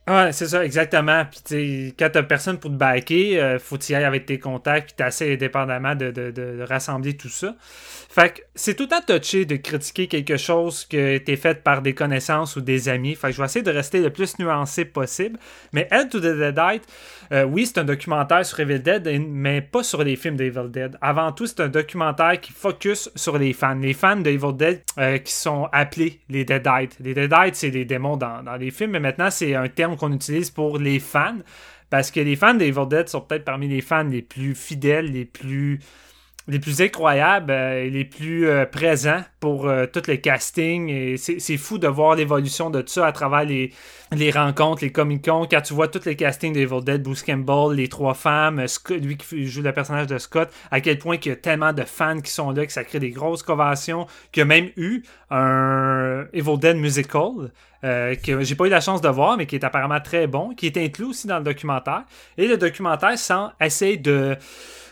Ouais, 0.09 0.31
c'est 0.31 0.47
ça, 0.47 0.63
exactement. 0.63 1.25
Puis, 1.25 1.41
tu 1.43 1.93
quand 1.99 2.09
t'as 2.09 2.23
personne 2.23 2.57
pour 2.59 2.71
te 2.71 2.77
backer, 2.77 3.41
euh, 3.41 3.59
faut 3.59 3.77
t'y 3.77 3.93
aller 3.93 4.05
avec 4.05 4.25
tes 4.25 4.39
contacts, 4.39 4.87
puis 4.87 4.95
t'essaies 4.95 5.33
indépendamment 5.33 5.95
de, 5.95 6.11
de, 6.11 6.31
de 6.31 6.63
rassembler 6.65 7.17
tout 7.17 7.27
ça. 7.27 7.55
Fait 7.59 8.33
que 8.33 8.41
c'est 8.55 8.75
tout 8.75 8.83
le 8.83 8.89
temps 8.89 9.01
touché 9.05 9.43
de 9.43 9.57
critiquer 9.57 10.07
quelque 10.07 10.37
chose 10.37 10.85
qui 10.85 10.97
a 10.97 11.11
été 11.11 11.35
fait 11.35 11.61
par 11.61 11.81
des 11.81 11.93
connaissances 11.93 12.55
ou 12.55 12.61
des 12.61 12.87
amis. 12.87 13.15
Fait 13.15 13.27
que 13.27 13.33
je 13.33 13.41
vais 13.41 13.45
essayer 13.45 13.63
de 13.63 13.69
rester 13.71 13.99
le 13.99 14.09
plus 14.09 14.39
nuancé 14.39 14.85
possible. 14.85 15.37
Mais 15.73 15.89
Hell 15.91 16.07
to 16.07 16.19
the 16.19 16.23
Deadite, 16.37 16.83
euh, 17.33 17.43
oui, 17.43 17.65
c'est 17.65 17.79
un 17.79 17.83
documentaire 17.83 18.45
sur 18.45 18.61
Evil 18.61 18.79
Dead, 18.79 19.05
mais 19.27 19.61
pas 19.61 19.83
sur 19.83 20.03
les 20.05 20.15
films 20.15 20.37
d'Evil 20.37 20.71
Dead. 20.71 20.97
Avant 21.01 21.33
tout, 21.33 21.45
c'est 21.47 21.59
un 21.59 21.67
documentaire 21.67 22.39
qui 22.39 22.53
focus 22.53 23.11
sur 23.15 23.37
les 23.37 23.51
fans. 23.51 23.75
Les 23.75 23.93
fans 23.93 24.15
d'Evil 24.15 24.55
Dead 24.55 24.81
euh, 24.97 25.17
qui 25.17 25.33
sont 25.33 25.67
appelés 25.73 26.21
les 26.29 26.45
Deadites. 26.45 26.95
Les 27.01 27.13
Deadites, 27.13 27.55
c'est 27.55 27.71
des 27.71 27.83
démons 27.83 28.15
dans, 28.15 28.41
dans 28.41 28.55
les 28.55 28.71
films, 28.71 28.91
mais 28.91 29.01
maintenant, 29.01 29.29
c'est 29.29 29.53
un 29.53 29.67
terme 29.67 29.96
qu'on 29.97 30.13
utilise 30.13 30.49
pour 30.49 30.77
les 30.77 30.99
fans. 30.99 31.39
Parce 31.89 32.11
que 32.11 32.19
les 32.19 32.35
fans 32.35 32.53
d'Evil 32.53 32.87
Dead 32.89 33.07
sont 33.07 33.21
peut-être 33.21 33.45
parmi 33.45 33.67
les 33.67 33.81
fans 33.81 34.03
les 34.03 34.21
plus 34.21 34.55
fidèles, 34.55 35.11
les 35.11 35.25
plus 35.25 35.79
les 36.47 36.59
plus 36.59 36.81
incroyables 36.81 37.51
euh, 37.51 37.83
et 37.83 37.89
les 37.89 38.05
plus 38.05 38.47
euh, 38.47 38.65
présents 38.65 39.21
pour 39.39 39.67
euh, 39.67 39.85
tout 39.85 40.01
le 40.07 40.15
casting. 40.15 40.89
Et 40.89 41.17
c'est 41.17 41.57
fou 41.57 41.77
de 41.77 41.87
voir 41.87 42.15
l'évolution 42.15 42.69
de 42.69 42.81
tout 42.81 42.93
ça 42.93 43.07
à 43.07 43.11
travers 43.11 43.43
les, 43.43 43.73
les 44.11 44.31
rencontres, 44.31 44.83
les 44.83 44.91
Comic-Con. 44.91 45.47
Quand 45.49 45.61
tu 45.61 45.73
vois 45.73 45.87
tout 45.89 46.01
le 46.05 46.13
casting 46.13 46.53
d'Evil 46.53 46.83
Dead, 46.83 47.03
Bruce 47.03 47.23
Campbell, 47.23 47.75
les 47.75 47.89
trois 47.89 48.13
femmes, 48.13 48.63
lui 48.89 49.17
qui 49.17 49.47
joue 49.47 49.61
le 49.61 49.73
personnage 49.73 50.07
de 50.07 50.17
Scott, 50.17 50.49
à 50.71 50.79
quel 50.79 50.97
point 50.97 51.17
il 51.21 51.27
y 51.27 51.31
a 51.31 51.35
tellement 51.35 51.73
de 51.73 51.83
fans 51.83 52.21
qui 52.21 52.31
sont 52.31 52.51
là, 52.51 52.65
que 52.65 52.71
ça 52.71 52.83
crée 52.83 52.99
des 52.99 53.11
grosses 53.11 53.43
conventions, 53.43 54.07
qu'il 54.31 54.41
y 54.41 54.43
a 54.43 54.45
même 54.45 54.69
eu 54.77 55.03
un 55.29 56.27
Evil 56.33 56.57
Dead 56.57 56.77
musical. 56.77 57.51
euh, 57.83 58.15
que 58.15 58.43
j'ai 58.43 58.55
pas 58.55 58.65
eu 58.65 58.69
la 58.69 58.81
chance 58.81 59.01
de 59.01 59.09
voir, 59.09 59.37
mais 59.37 59.45
qui 59.45 59.55
est 59.55 59.63
apparemment 59.63 59.99
très 59.99 60.27
bon, 60.27 60.53
qui 60.53 60.67
est 60.67 60.77
inclus 60.77 61.05
aussi 61.05 61.27
dans 61.27 61.37
le 61.37 61.43
documentaire. 61.43 62.03
Et 62.37 62.47
le 62.47 62.57
documentaire 62.57 63.17
sans 63.17 63.51
essayer 63.61 63.97
de 63.97 64.35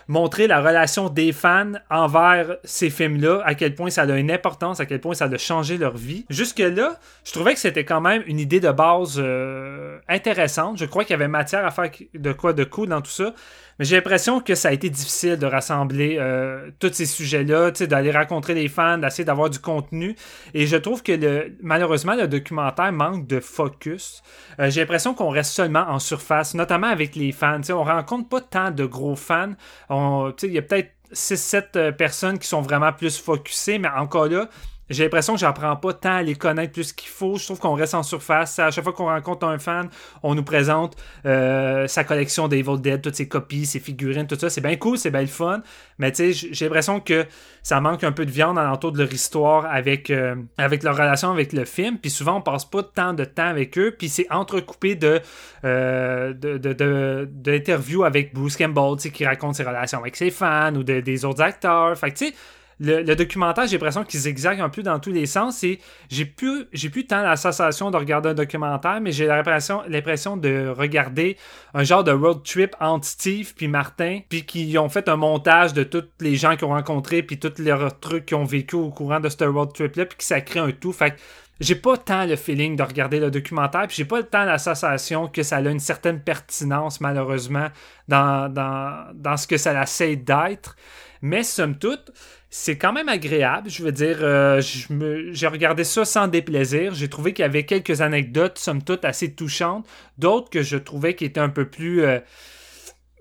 montrer 0.07 0.47
la 0.47 0.61
relation 0.61 1.09
des 1.09 1.31
fans 1.31 1.73
envers 1.89 2.57
ces 2.63 2.89
films-là, 2.89 3.41
à 3.45 3.55
quel 3.55 3.75
point 3.75 3.89
ça 3.89 4.03
a 4.03 4.17
une 4.17 4.31
importance, 4.31 4.79
à 4.79 4.85
quel 4.85 4.99
point 4.99 5.13
ça 5.13 5.25
a 5.25 5.37
changé 5.37 5.77
leur 5.77 5.97
vie. 5.97 6.25
Jusque-là, 6.29 6.99
je 7.23 7.31
trouvais 7.31 7.53
que 7.53 7.59
c'était 7.59 7.85
quand 7.85 8.01
même 8.01 8.23
une 8.27 8.39
idée 8.39 8.59
de 8.59 8.71
base 8.71 9.15
euh, 9.17 9.97
intéressante. 10.07 10.77
Je 10.77 10.85
crois 10.85 11.03
qu'il 11.03 11.11
y 11.11 11.15
avait 11.15 11.27
matière 11.27 11.65
à 11.65 11.71
faire 11.71 11.89
de 12.13 12.31
quoi 12.33 12.53
de 12.53 12.63
cool 12.63 12.89
dans 12.89 13.01
tout 13.01 13.11
ça. 13.11 13.33
Mais 13.77 13.85
j'ai 13.85 13.95
l'impression 13.95 14.39
que 14.39 14.55
ça 14.55 14.69
a 14.69 14.71
été 14.71 14.89
difficile 14.89 15.37
de 15.37 15.45
rassembler 15.45 16.17
euh, 16.19 16.69
tous 16.79 16.93
ces 16.93 17.05
sujets-là, 17.05 17.71
d'aller 17.71 18.11
rencontrer 18.11 18.53
les 18.53 18.69
fans, 18.69 18.97
d'essayer 18.97 19.25
d'avoir 19.25 19.49
du 19.49 19.59
contenu. 19.59 20.15
Et 20.53 20.65
je 20.65 20.77
trouve 20.77 21.03
que 21.03 21.51
malheureusement, 21.61 22.15
le 22.15 22.27
documentaire 22.27 22.91
manque 22.91 23.27
de 23.27 23.39
focus. 23.39 24.23
Euh, 24.59 24.69
j'ai 24.69 24.81
l'impression 24.81 25.13
qu'on 25.13 25.29
reste 25.29 25.51
seulement 25.51 25.85
en 25.89 25.99
surface, 25.99 26.53
notamment 26.53 26.87
avec 26.87 27.15
les 27.15 27.31
fans. 27.31 27.57
Tu 27.57 27.65
sais, 27.65 27.73
on 27.73 27.83
rencontre 27.83 28.29
pas 28.29 28.41
tant 28.41 28.71
de 28.71 28.85
gros 28.85 29.15
fans. 29.15 29.53
Il 29.89 30.51
y 30.51 30.57
a 30.57 30.61
peut-être 30.61 30.91
6-7 31.13 31.91
personnes 31.93 32.39
qui 32.39 32.47
sont 32.47 32.61
vraiment 32.61 32.93
plus 32.93 33.17
focusées, 33.17 33.77
mais 33.77 33.89
encore 33.89 34.27
là, 34.27 34.49
j'ai 34.89 35.03
l'impression 35.03 35.33
que 35.33 35.39
j'apprends 35.39 35.75
pas 35.75 35.93
tant 35.93 36.15
à 36.17 36.21
les 36.21 36.35
connaître 36.35 36.73
plus 36.73 36.93
qu'il 36.93 37.09
faut. 37.09 37.37
Je 37.37 37.45
trouve 37.45 37.59
qu'on 37.59 37.73
reste 37.73 37.93
en 37.95 38.03
surface. 38.03 38.59
À 38.59 38.69
chaque 38.71 38.83
fois 38.83 38.93
qu'on 38.93 39.05
rencontre 39.05 39.47
un 39.47 39.57
fan, 39.57 39.89
on 40.21 40.35
nous 40.35 40.43
présente 40.43 40.95
euh, 41.25 41.87
sa 41.87 42.03
collection 42.03 42.47
d'Evil 42.47 42.79
Dead, 42.81 43.01
toutes 43.01 43.15
ses 43.15 43.27
copies, 43.27 43.65
ses 43.65 43.79
figurines, 43.79 44.27
tout 44.27 44.37
ça. 44.37 44.49
C'est 44.49 44.61
bien 44.61 44.75
cool, 44.75 44.97
c'est 44.97 45.11
bien 45.11 45.21
le 45.21 45.27
fun. 45.27 45.61
Mais 45.97 46.11
tu 46.11 46.33
sais, 46.33 46.49
j'ai 46.51 46.65
l'impression 46.65 46.99
que 46.99 47.25
ça 47.63 47.81
manque 47.81 48.03
un 48.03 48.11
peu 48.11 48.25
de 48.25 48.31
viande 48.31 48.59
alentour 48.59 48.91
de 48.91 48.99
leur 48.99 49.11
histoire 49.11 49.65
avec, 49.65 50.09
euh, 50.11 50.35
avec 50.57 50.83
leur 50.83 50.95
relation 50.95 51.31
avec 51.31 51.51
le 51.53 51.65
film. 51.65 51.97
Puis 51.97 52.11
souvent, 52.11 52.37
on 52.37 52.41
passe 52.41 52.65
pas 52.65 52.83
tant 52.83 53.13
de 53.13 53.25
temps 53.25 53.47
avec 53.47 53.77
eux. 53.77 53.95
Puis 53.97 54.09
c'est 54.09 54.27
entrecoupé 54.31 54.95
de, 54.95 55.19
euh, 55.63 56.33
de, 56.33 58.03
avec 58.03 58.33
Bruce 58.33 58.57
Campbell, 58.57 59.11
qui 59.11 59.25
raconte 59.25 59.55
ses 59.55 59.63
relations 59.63 59.99
avec 59.99 60.15
ses 60.15 60.31
fans 60.31 60.73
ou 60.75 60.83
de- 60.83 60.99
des 60.99 61.25
autres 61.25 61.41
acteurs. 61.41 61.97
Fait 61.97 62.11
que 62.11 62.17
tu 62.17 62.27
sais, 62.27 62.33
le, 62.79 63.15
documentaire, 63.15 63.67
j'ai 63.67 63.77
l'impression 63.77 64.03
qu'il 64.03 64.19
zigzague 64.19 64.59
un 64.59 64.69
peu 64.69 64.83
dans 64.83 64.99
tous 64.99 65.11
les 65.11 65.25
sens. 65.25 65.63
Et 65.63 65.79
j'ai 66.09 66.25
plus, 66.25 66.65
j'ai 66.73 66.89
plus 66.89 67.05
tant 67.07 67.21
la 67.21 67.37
sensation 67.37 67.91
de 67.91 67.97
regarder 67.97 68.29
un 68.29 68.33
documentaire, 68.33 68.99
mais 69.01 69.11
j'ai 69.11 69.27
l'impression, 69.27 69.83
l'impression 69.87 70.35
de 70.35 70.67
regarder 70.67 71.37
un 71.73 71.83
genre 71.83 72.03
de 72.03 72.11
road 72.11 72.43
trip 72.43 72.75
entre 72.79 73.07
Steve 73.07 73.53
puis 73.55 73.67
Martin, 73.67 74.19
puis 74.27 74.45
qui 74.45 74.77
ont 74.77 74.89
fait 74.89 75.07
un 75.07 75.15
montage 75.15 75.73
de 75.73 75.83
tous 75.83 76.03
les 76.19 76.35
gens 76.35 76.55
qu'ils 76.55 76.65
ont 76.65 76.69
rencontrés, 76.69 77.23
puis 77.23 77.39
tous 77.39 77.59
les 77.59 77.75
trucs 78.01 78.25
qu'ils 78.25 78.37
ont 78.37 78.45
vécu 78.45 78.75
au 78.75 78.89
courant 78.89 79.19
de 79.19 79.29
ce 79.29 79.43
road 79.45 79.73
trip-là, 79.73 80.05
puis 80.05 80.17
que 80.17 80.23
ça 80.23 80.41
crée 80.41 80.59
un 80.59 80.71
tout. 80.71 80.91
Fait 80.91 81.11
que 81.11 81.17
j'ai 81.61 81.75
pas 81.75 81.95
tant 81.95 82.25
le 82.25 82.35
feeling 82.35 82.75
de 82.75 82.83
regarder 82.83 83.19
le 83.19 83.31
documentaire, 83.31 83.87
puis 83.87 83.95
j'ai 83.95 84.05
pas 84.05 84.21
tant 84.23 84.43
la 84.43 84.57
sensation 84.57 85.27
que 85.27 85.43
ça 85.43 85.57
a 85.57 85.61
une 85.61 85.79
certaine 85.79 86.19
pertinence, 86.19 86.99
malheureusement, 86.99 87.69
dans, 88.09 88.51
dans, 88.51 89.07
dans 89.13 89.37
ce 89.37 89.47
que 89.47 89.55
ça 89.55 89.81
essaie 89.81 90.17
d'être. 90.17 90.75
Mais 91.21 91.43
somme 91.43 91.77
toute, 91.77 92.11
c'est 92.57 92.77
quand 92.77 92.93
même 92.93 93.09
agréable. 93.09 93.69
Je 93.69 93.83
veux 93.83 93.91
dire, 93.91 94.19
euh, 94.21 94.61
j'ai 94.61 95.47
regardé 95.47 95.83
ça 95.83 96.05
sans 96.05 96.29
déplaisir. 96.29 96.93
J'ai 96.93 97.09
trouvé 97.09 97.33
qu'il 97.33 97.43
y 97.43 97.45
avait 97.45 97.65
quelques 97.65 97.99
anecdotes, 97.99 98.57
somme 98.57 98.81
toute, 98.81 99.03
assez 99.03 99.33
touchantes. 99.33 99.85
D'autres 100.17 100.49
que 100.49 100.63
je 100.63 100.77
trouvais 100.77 101.15
qui 101.15 101.25
étaient 101.25 101.41
un 101.41 101.49
peu 101.49 101.65
plus 101.65 102.03
euh, 102.03 102.19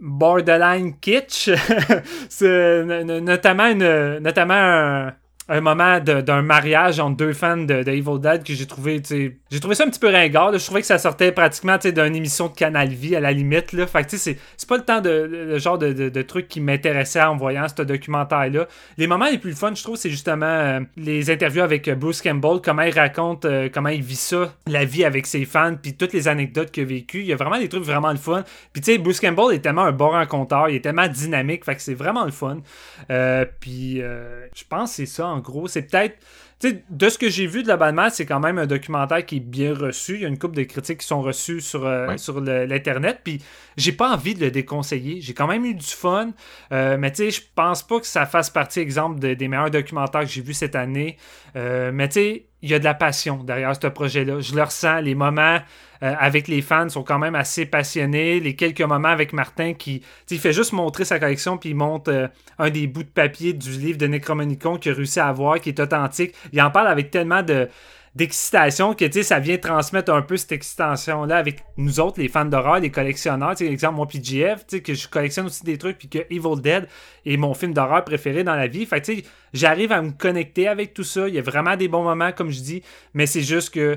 borderline 0.01 0.97
kitsch. 1.01 1.51
notamment, 2.41 3.67
une, 3.67 4.19
notamment 4.21 4.55
un, 4.55 5.15
un 5.49 5.61
moment 5.61 6.01
d'un 6.01 6.43
mariage 6.43 7.01
entre 7.01 7.17
deux 7.19 7.35
fans 7.35 7.59
de, 7.59 7.87
Evil 7.87 8.19
Dead 8.19 8.45
que 8.45 8.55
j'ai 8.55 8.67
trouvé 8.67 9.03
j'ai 9.51 9.61
trouvé 9.61 9.75
ça 9.75 9.85
un 9.85 9.91
petit 9.91 10.01
peu 10.01 10.09
ringard 10.09 10.57
je 10.57 10.65
trouvais 10.65 10.81
que 10.81 10.87
ça 10.87 10.97
sortait 10.97 11.33
pratiquement 11.33 11.77
d'une 11.77 12.17
émission 12.17 12.49
de 12.49 12.55
Canal 12.55 12.89
Vie 12.89 13.15
à 13.15 13.21
la 13.21 13.33
limite 13.33 13.73
là. 13.73 13.87
Fait 13.87 14.05
que 14.05 14.17
c'est 14.17 14.39
pas 14.67 14.79
le 14.79 14.85
temps 14.85 15.03
de 15.03 15.11
le 15.11 15.59
genre 15.59 15.77
de, 15.77 15.93
de, 15.93 16.23
truc 16.23 16.49
qui 16.49 16.61
m'intéressait 16.63 17.21
en 17.21 17.37
voyant 17.37 17.67
ce 17.69 17.83
documentaire 17.83 18.49
là 18.51 18.67
les 18.97 19.07
moments 19.07 19.29
les 19.29 19.37
plus 19.37 19.55
fun 19.55 19.75
je 19.75 19.83
trouve 19.83 19.97
c'est 19.97 20.09
justement 20.09 20.47
euh, 20.47 20.81
les 20.97 21.31
interviews 21.31 21.63
avec 21.63 21.89
euh, 21.89 21.95
Bruce 21.95 22.23
Campbell 22.23 22.61
comment 22.65 22.83
il 22.83 22.99
raconte 22.99 23.45
euh, 23.45 23.69
comment 23.73 23.91
il 23.91 24.03
vit 24.03 24.17
ça 24.17 24.55
la 24.67 24.87
vie 24.87 25.05
avec 25.05 25.27
ses 25.27 25.45
fans 25.45 25.75
puis 25.81 25.95
toutes 25.95 26.15
les 26.15 26.27
anecdotes 26.27 26.71
qu'il 26.71 26.85
a 26.85 26.87
vécues. 26.87 27.21
Il 27.21 27.27
y 27.27 27.33
a 27.33 27.37
vraiment 27.37 27.59
des 27.59 27.69
trucs 27.69 27.85
vraiment 27.85 28.11
le 28.11 28.17
fun. 28.17 28.45
Puis 28.73 28.81
tu 28.81 28.93
sais 28.93 28.99
Bruce 28.99 29.21
Campbell 29.21 29.55
est 29.55 29.61
tellement 29.61 29.85
un 29.85 29.93
bon 29.93 30.09
raconteur 30.09 30.71
il 30.71 30.77
est 30.77 30.81
tellement 30.81 31.09
dynamique 31.09 31.67
fait 31.67 31.75
que 31.75 31.83
c'est 31.83 31.95
vraiment 31.95 32.25
le 32.25 32.31
fun. 32.31 32.61
Puis 33.61 33.97
je 33.99 34.65
pense 34.69 34.93
c'est 34.93 35.07
ça 35.07 35.34
en 35.35 35.41
gros. 35.41 35.69
C'est 35.69 35.83
peut-être. 35.83 36.17
De 36.89 37.09
ce 37.11 37.19
que 37.19 37.29
j'ai 37.29 37.47
vu 37.47 37.63
de 37.63 37.69
la 37.69 37.77
Batman, 37.77 38.09
c'est 38.11 38.25
quand 38.25 38.41
même 38.41 38.57
un 38.57 38.67
documentaire 38.67 39.27
qui 39.27 39.37
est 39.37 39.41
bien 39.41 39.75
reçu. 39.75 40.15
Il 40.15 40.21
y 40.23 40.25
a 40.25 40.29
une 40.29 40.39
couple 40.39 40.57
de 40.57 40.63
critiques 40.63 41.01
qui 41.01 41.07
sont 41.07 41.21
reçues 41.21 41.61
sur, 41.61 41.85
euh, 41.85 42.17
sur 42.17 42.41
l'Internet. 42.41 43.21
Puis 43.23 43.43
j'ai 43.77 43.93
pas 43.93 44.15
envie 44.15 44.35
de 44.35 44.41
le 44.41 44.51
déconseiller. 44.51 45.21
J'ai 45.21 45.35
quand 45.35 45.47
même 45.47 45.67
eu 45.67 45.75
du 45.75 45.85
fun. 45.85 46.31
Euh, 46.73 46.97
mais 46.97 47.11
tu 47.11 47.17
sais, 47.25 47.31
je 47.31 47.43
pense 47.55 47.83
pas 47.83 48.01
que 48.01 48.07
ça 48.07 48.25
fasse 48.25 48.49
partie, 48.49 48.81
exemple, 48.81 49.19
des 49.19 49.49
meilleurs 49.49 49.71
documentaires 49.71 50.23
que 50.23 50.29
j'ai 50.29 50.41
vus 50.41 50.55
cette 50.55 50.77
année. 50.77 51.19
Euh, 51.57 51.91
mais 51.93 52.09
tu 52.09 52.15
sais, 52.15 52.47
il 52.65 52.71
y 52.71 52.75
a 52.75 52.79
de 52.79 52.85
la 52.85 52.95
passion 52.95 53.45
derrière 53.45 53.75
ce 53.77 53.87
projet-là. 53.89 54.41
Je 54.41 54.55
le 54.55 54.63
ressens. 54.63 55.01
Les 55.01 55.15
moments 55.15 55.59
euh, 56.03 56.15
avec 56.19 56.49
les 56.49 56.63
fans 56.63 56.89
sont 56.89 57.03
quand 57.03 57.19
même 57.19 57.35
assez 57.35 57.67
passionnés. 57.67 58.41
Les 58.41 58.57
quelques 58.57 58.81
moments 58.81 59.09
avec 59.09 59.35
Martin 59.35 59.75
qui 59.75 60.03
il 60.31 60.39
fait 60.39 60.55
juste 60.55 60.73
montrer 60.73 61.05
sa 61.05 61.21
collection 61.21 61.59
puis 61.59 61.71
il 61.71 61.77
montre 61.77 62.11
euh, 62.11 62.27
un 62.59 62.71
des 62.71 62.87
bouts 62.87 63.03
de 63.03 63.09
papier 63.09 63.53
du 63.53 63.69
livre 63.69 63.99
de 63.99 64.07
Necromonicon 64.07 64.79
qu'il 64.79 64.93
a 64.93 64.95
réussi 64.95 65.21
à 65.21 65.29
avoir, 65.29 65.61
qui 65.61 65.69
est 65.69 65.79
authentique. 65.79 66.35
Il 66.55 66.63
en 66.63 66.71
parle 66.71 66.89
avec 66.89 67.11
tellement 67.11 67.43
de 67.43 67.69
d'excitation 68.15 68.95
que 68.95 69.23
ça 69.23 69.41
vient 69.41 69.59
transmettre 69.59 70.13
un 70.13 70.23
peu 70.23 70.37
cette 70.37 70.53
excitation-là 70.53 71.37
avec 71.37 71.65
nous 71.77 71.99
autres, 71.99 72.21
les 72.21 72.29
fans 72.29 72.45
d'horreur, 72.45 72.79
les 72.79 72.91
collectionneurs. 72.91 73.61
Exemple, 73.61 73.97
moi, 73.97 74.07
PGF, 74.07 74.67
que 74.83 74.95
je 74.95 75.09
collectionne 75.09 75.47
aussi 75.47 75.65
des 75.65 75.79
trucs, 75.79 75.99
puis 75.99 76.09
que 76.09 76.19
Evil 76.31 76.61
Dead 76.61 76.89
est 77.27 77.37
mon 77.37 77.55
film 77.55 77.75
d'horreur 77.75 78.05
préféré 78.05 78.45
dans 78.45 78.55
la 78.55 78.69
vie. 78.69 78.87
Fait 78.87 79.25
j'arrive 79.53 79.93
à 79.93 80.01
me 80.01 80.13
connecter 80.13 80.69
avec 80.69 80.95
tout 80.95 81.05
ça. 81.05 81.29
Il 81.29 81.35
y 81.35 81.39
a 81.39 81.43
vraiment 81.43 81.77
des 81.77 81.89
bons 81.89 82.05
moments, 82.05 82.33
comme 82.33 82.51
je 82.51 82.61
dis, 82.61 82.83
mais 83.15 83.27
c'est 83.27 83.43
juste 83.43 83.71
que. 83.71 83.97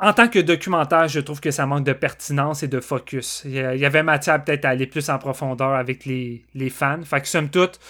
En 0.00 0.12
tant 0.12 0.28
que 0.28 0.38
documentaire, 0.38 1.08
je 1.08 1.18
trouve 1.18 1.40
que 1.40 1.50
ça 1.50 1.66
manque 1.66 1.82
de 1.82 1.92
pertinence 1.92 2.62
et 2.62 2.68
de 2.68 2.78
focus. 2.78 3.42
Il 3.44 3.54
y 3.54 3.84
avait 3.84 4.04
matière 4.04 4.44
peut-être 4.44 4.64
à 4.64 4.68
aller 4.68 4.86
plus 4.86 5.10
en 5.10 5.18
profondeur 5.18 5.74
avec 5.74 6.04
les, 6.04 6.44
les 6.54 6.70
fans. 6.70 7.02
Fait 7.02 7.20
que 7.20 7.26
somme 7.26 7.48
toute, 7.48 7.80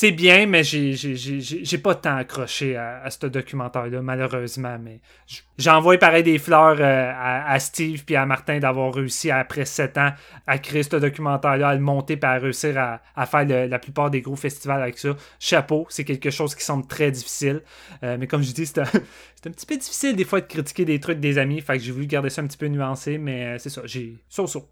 c'est 0.00 0.12
bien, 0.12 0.46
mais 0.46 0.62
j'ai 0.62 1.78
pas 1.78 1.96
tant 1.96 2.14
accroché 2.14 2.76
à, 2.76 3.10
ce 3.10 3.26
documentaire-là, 3.26 4.00
malheureusement. 4.00 4.78
Mais 4.80 5.00
j'envoie 5.58 5.98
pareil 5.98 6.22
des 6.22 6.38
fleurs 6.38 6.76
euh, 6.78 7.12
à, 7.12 7.58
Steve 7.58 8.04
puis 8.04 8.14
à 8.14 8.24
Martin 8.24 8.60
d'avoir 8.60 8.94
réussi, 8.94 9.32
après 9.32 9.64
sept 9.64 9.98
ans, 9.98 10.12
à 10.46 10.58
créer 10.58 10.84
ce 10.84 10.94
documentaire-là, 10.94 11.70
à 11.70 11.74
le 11.74 11.80
monter 11.80 12.12
et 12.12 12.24
à 12.24 12.34
réussir 12.34 12.78
à, 12.78 13.26
faire 13.26 13.44
la 13.44 13.78
plupart 13.80 14.08
des 14.08 14.20
gros 14.20 14.36
festivals 14.36 14.82
avec 14.82 14.98
ça. 14.98 15.16
Chapeau, 15.40 15.84
c'est 15.90 16.04
quelque 16.04 16.30
chose 16.30 16.54
qui 16.54 16.62
semble 16.62 16.86
très 16.86 17.10
difficile. 17.10 17.62
Euh, 18.04 18.18
mais 18.20 18.28
comme 18.28 18.44
je 18.44 18.52
dis, 18.52 18.66
c'est 18.66 18.78
un, 18.78 19.50
petit 19.50 19.66
peu 19.66 19.76
difficile 19.76 20.14
des 20.14 20.24
fois 20.24 20.40
de 20.40 20.46
critiquer 20.46 20.84
des 20.84 21.00
trucs 21.00 21.18
des 21.18 21.38
amis. 21.38 21.60
Fait 21.60 21.76
que 21.76 21.82
j'ai 21.82 21.90
voulu 21.90 22.06
garder 22.06 22.30
ça 22.30 22.40
un 22.40 22.46
petit 22.46 22.56
peu 22.56 22.68
nuancé, 22.68 23.18
mais 23.18 23.46
euh, 23.46 23.58
c'est 23.58 23.70
ça, 23.70 23.82
j'ai 23.84 24.14
so-so. 24.28 24.68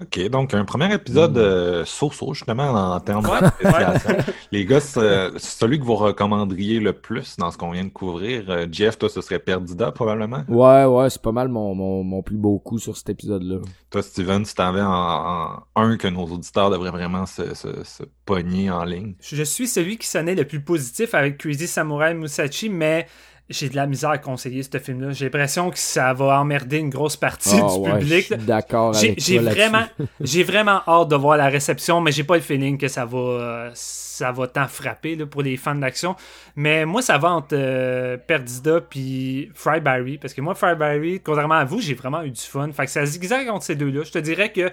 OK, 0.00 0.28
donc 0.28 0.54
un 0.54 0.64
premier 0.64 0.92
épisode 0.92 1.36
euh, 1.38 1.84
so-so, 1.84 2.34
justement, 2.34 2.70
en, 2.70 3.00
termes 3.00 3.22
d'appréciation. 3.22 4.16
Les 4.50 4.64
gars, 4.64 4.80
c'est 4.80 5.38
celui 5.38 5.78
que 5.78 5.84
vous 5.84 5.94
recommanderiez 5.94 6.80
le 6.80 6.92
plus 6.92 7.36
dans 7.36 7.50
ce 7.50 7.58
qu'on 7.58 7.70
vient 7.70 7.84
de 7.84 7.90
couvrir. 7.90 8.44
Euh, 8.48 8.66
Jeff, 8.70 8.98
toi, 8.98 9.08
ce 9.08 9.20
serait 9.20 9.38
Perdida, 9.38 9.92
probablement? 9.92 10.42
Ouais, 10.48 10.84
ouais, 10.86 11.10
c'est 11.10 11.22
pas 11.22 11.32
mal 11.32 11.48
mon, 11.48 11.74
mon, 11.74 12.22
plus 12.22 12.36
beau 12.36 12.58
coup 12.58 12.78
sur 12.78 12.96
cet 12.96 13.10
épisode-là. 13.10 13.58
Toi, 13.90 14.02
Steven, 14.02 14.44
tu 14.44 14.54
t'en 14.54 14.76
en, 14.76 15.62
un 15.76 15.96
que 15.96 16.08
nos 16.08 16.24
auditeurs 16.24 16.70
devraient 16.70 16.90
vraiment 16.90 17.26
se, 17.26 17.54
se, 17.54 18.02
pogner 18.24 18.70
en 18.70 18.84
ligne. 18.84 19.14
Je 19.20 19.42
suis 19.42 19.68
celui 19.68 19.98
qui 19.98 20.06
sonnait 20.06 20.34
le 20.34 20.44
plus 20.44 20.62
positif 20.62 21.14
avec 21.14 21.38
Crazy 21.38 21.66
Samurai 21.66 22.14
Musashi, 22.14 22.68
mais 22.68 23.06
j'ai 23.52 23.68
de 23.68 23.76
la 23.76 23.86
misère 23.86 24.10
à 24.10 24.18
conseiller 24.18 24.62
ce 24.62 24.78
film-là. 24.78 25.12
J'ai 25.12 25.26
l'impression 25.26 25.70
que 25.70 25.78
ça 25.78 26.12
va 26.12 26.40
emmerder 26.40 26.78
une 26.78 26.90
grosse 26.90 27.16
partie 27.16 27.56
ah 27.62 27.66
du 27.66 27.90
public. 27.90 28.32
D'accord 28.44 28.94
J'ai 28.94 29.38
vraiment, 29.38 29.84
j'ai 30.20 30.42
vraiment 30.42 30.80
hâte 30.86 31.08
de 31.08 31.16
voir 31.16 31.36
la 31.36 31.48
réception, 31.48 32.00
mais 32.00 32.12
j'ai 32.12 32.24
pas 32.24 32.36
le 32.36 32.42
feeling 32.42 32.78
que 32.78 32.88
ça 32.88 33.04
va, 33.04 33.18
euh, 33.18 33.70
ça 33.74 34.32
va 34.32 34.46
tant 34.46 34.66
frapper 34.68 35.16
là, 35.16 35.26
pour 35.26 35.42
les 35.42 35.56
fans 35.56 35.74
d'action. 35.74 36.16
Mais 36.56 36.84
moi, 36.84 37.02
ça 37.02 37.18
va 37.18 37.30
entre 37.30 37.54
euh, 37.54 38.16
Perdida 38.16 38.80
puis 38.80 39.50
Fry 39.54 39.80
Barry, 39.80 40.18
parce 40.18 40.34
que 40.34 40.40
moi, 40.40 40.54
Fry 40.54 40.74
Barry, 40.74 41.20
contrairement 41.20 41.54
à 41.54 41.64
vous, 41.64 41.80
j'ai 41.80 41.94
vraiment 41.94 42.22
eu 42.22 42.30
du 42.30 42.40
fun. 42.40 42.70
Fait 42.72 42.86
que 42.86 42.90
ça 42.90 43.04
zigzag 43.04 43.48
entre 43.48 43.64
ces 43.64 43.76
deux-là. 43.76 44.02
Je 44.04 44.12
te 44.12 44.18
dirais 44.18 44.50
que 44.52 44.70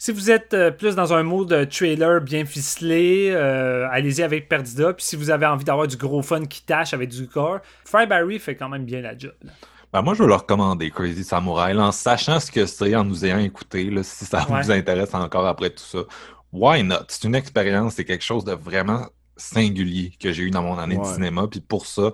si 0.00 0.12
vous 0.12 0.30
êtes 0.30 0.54
euh, 0.54 0.70
plus 0.70 0.94
dans 0.94 1.12
un 1.12 1.22
mode 1.22 1.68
trailer 1.68 2.22
bien 2.22 2.46
ficelé, 2.46 3.30
euh, 3.34 3.86
allez-y 3.90 4.22
avec 4.22 4.48
Perdida. 4.48 4.94
Puis 4.94 5.04
si 5.04 5.14
vous 5.14 5.28
avez 5.28 5.44
envie 5.44 5.64
d'avoir 5.64 5.86
du 5.86 5.98
gros 5.98 6.22
fun 6.22 6.46
qui 6.46 6.62
tâche 6.62 6.94
avec 6.94 7.10
du 7.10 7.28
corps, 7.28 7.58
Fryberry 7.84 8.38
fait 8.38 8.56
quand 8.56 8.70
même 8.70 8.86
bien 8.86 9.02
la 9.02 9.16
job. 9.16 9.34
Ben 9.92 10.00
moi, 10.00 10.14
je 10.14 10.22
veux 10.22 10.28
le 10.28 10.36
recommander, 10.36 10.90
Crazy 10.90 11.22
Samurai, 11.22 11.74
en 11.74 11.92
sachant 11.92 12.40
ce 12.40 12.50
que 12.50 12.64
c'est, 12.64 12.96
en 12.96 13.04
nous 13.04 13.26
ayant 13.26 13.40
écouté, 13.40 13.90
là, 13.90 14.02
si 14.02 14.24
ça 14.24 14.46
vous 14.48 14.70
intéresse 14.70 15.12
encore 15.12 15.46
après 15.46 15.68
tout 15.68 15.84
ça. 15.84 15.98
Why 16.50 16.82
not? 16.82 17.04
C'est 17.08 17.24
une 17.24 17.34
expérience, 17.34 17.96
c'est 17.96 18.06
quelque 18.06 18.24
chose 18.24 18.44
de 18.44 18.52
vraiment 18.52 19.06
singulier 19.36 20.12
que 20.18 20.32
j'ai 20.32 20.44
eu 20.44 20.50
dans 20.50 20.62
mon 20.62 20.78
année 20.78 20.96
de 20.96 21.04
cinéma. 21.04 21.46
Puis 21.46 21.60
pour 21.60 21.84
ça, 21.84 22.12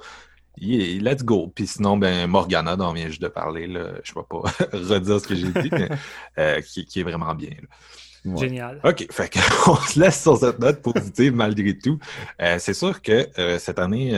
let's 0.59 1.24
go. 1.24 1.53
Puis 1.55 1.66
sinon, 1.66 1.97
ben, 1.97 2.27
Morgana, 2.27 2.77
dont 2.77 2.89
on 2.89 2.93
vient 2.93 3.09
juste 3.09 3.23
de 3.23 3.28
parler, 3.28 3.66
là, 3.66 3.93
je 4.03 4.12
ne 4.12 4.20
vais 4.20 4.27
pas 4.28 4.66
redire 4.73 5.20
ce 5.20 5.28
que 5.28 5.35
j'ai 5.35 5.49
dit, 5.49 5.70
mais 5.73 5.89
euh, 6.39 6.61
qui, 6.61 6.85
qui, 6.85 7.01
est 7.01 7.05
vraiment 7.05 7.35
bien. 7.35 7.51
Génial. 8.37 8.81
OK, 8.83 9.07
fait 9.12 9.33
qu'on 9.33 9.77
se 9.89 10.01
laisse 10.01 10.20
sur 10.20 10.37
cette 10.37 10.59
note 10.59 10.83
positive 10.83 11.35
malgré 11.35 11.78
tout. 11.78 11.99
Euh, 12.43 12.57
c'est 12.59 12.74
sûr 12.74 13.01
que 13.01 13.28
euh, 13.39 13.59
cette 13.59 13.78
année, 13.78 14.12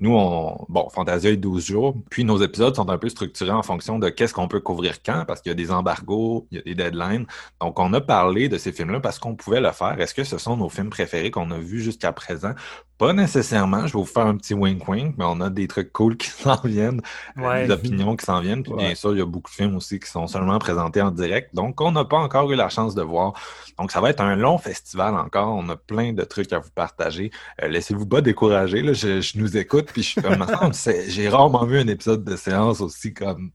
nous, 0.00 0.16
on, 0.16 0.66
bon, 0.68 0.88
Fantasia 0.90 1.30
est 1.30 1.36
12 1.36 1.64
jours, 1.64 1.94
puis 2.10 2.24
nos 2.24 2.42
épisodes 2.42 2.74
sont 2.74 2.88
un 2.90 2.98
peu 2.98 3.08
structurés 3.08 3.52
en 3.52 3.62
fonction 3.62 4.00
de 4.00 4.08
qu'est-ce 4.08 4.34
qu'on 4.34 4.48
peut 4.48 4.60
couvrir 4.60 5.02
quand, 5.02 5.24
parce 5.24 5.40
qu'il 5.40 5.50
y 5.50 5.52
a 5.52 5.54
des 5.54 5.70
embargos, 5.70 6.48
il 6.50 6.58
y 6.58 6.60
a 6.60 6.62
des 6.62 6.74
deadlines. 6.74 7.26
Donc, 7.60 7.78
on 7.78 7.92
a 7.92 8.00
parlé 8.00 8.48
de 8.48 8.58
ces 8.58 8.72
films-là 8.72 8.98
parce 8.98 9.20
qu'on 9.20 9.36
pouvait 9.36 9.60
le 9.60 9.70
faire. 9.70 10.00
Est-ce 10.00 10.14
que 10.14 10.24
ce 10.24 10.36
sont 10.36 10.56
nos 10.56 10.68
films 10.68 10.90
préférés 10.90 11.30
qu'on 11.30 11.50
a 11.52 11.58
vus 11.58 11.80
jusqu'à 11.80 12.12
présent? 12.12 12.54
Pas 12.96 13.12
nécessairement, 13.12 13.86
je 13.86 13.92
vais 13.92 13.98
vous 13.98 14.04
faire 14.04 14.26
un 14.26 14.36
petit 14.36 14.54
wink-wink, 14.54 15.16
mais 15.18 15.24
on 15.26 15.40
a 15.40 15.50
des 15.50 15.66
trucs 15.66 15.92
cool 15.92 16.16
qui 16.16 16.28
s'en 16.30 16.60
viennent, 16.62 17.00
des 17.36 17.70
opinions 17.70 18.14
qui 18.16 18.24
s'en 18.24 18.40
viennent. 18.40 18.62
Puis 18.62 18.72
bien 18.72 18.94
sûr, 18.94 19.12
il 19.12 19.18
y 19.18 19.22
a 19.22 19.26
beaucoup 19.26 19.50
de 19.50 19.56
films 19.56 19.76
aussi 19.76 19.98
qui 19.98 20.08
sont 20.08 20.26
seulement 20.26 20.58
présentés 20.58 21.02
en 21.02 21.10
direct. 21.10 21.54
Donc, 21.54 21.80
on 21.80 21.90
n'a 21.90 22.04
pas 22.04 22.18
encore 22.18 22.50
eu 22.52 22.54
la 22.54 22.68
chance 22.68 22.94
de 22.94 23.02
voir. 23.02 23.32
Donc, 23.78 23.90
ça 23.90 24.00
va 24.00 24.10
être 24.10 24.20
un 24.20 24.36
long 24.36 24.58
festival 24.58 25.14
encore. 25.16 25.54
On 25.56 25.68
a 25.68 25.76
plein 25.76 26.12
de 26.12 26.22
trucs 26.22 26.52
à 26.52 26.60
vous 26.60 26.70
partager. 26.74 27.30
Euh, 27.62 27.68
laissez-vous 27.68 28.06
pas 28.06 28.20
décourager. 28.20 28.82
Là. 28.82 28.92
Je, 28.92 29.38
nous 29.38 29.56
écoute, 29.56 29.86
puis 29.92 30.02
je 30.02 30.08
suis 30.10 30.22
comme, 30.22 30.46
j'ai 31.08 31.28
rarement 31.28 31.66
vu 31.66 31.78
un 31.78 31.88
épisode 31.88 32.24
de 32.24 32.36
séance 32.36 32.80
aussi 32.80 33.12
comme 33.12 33.50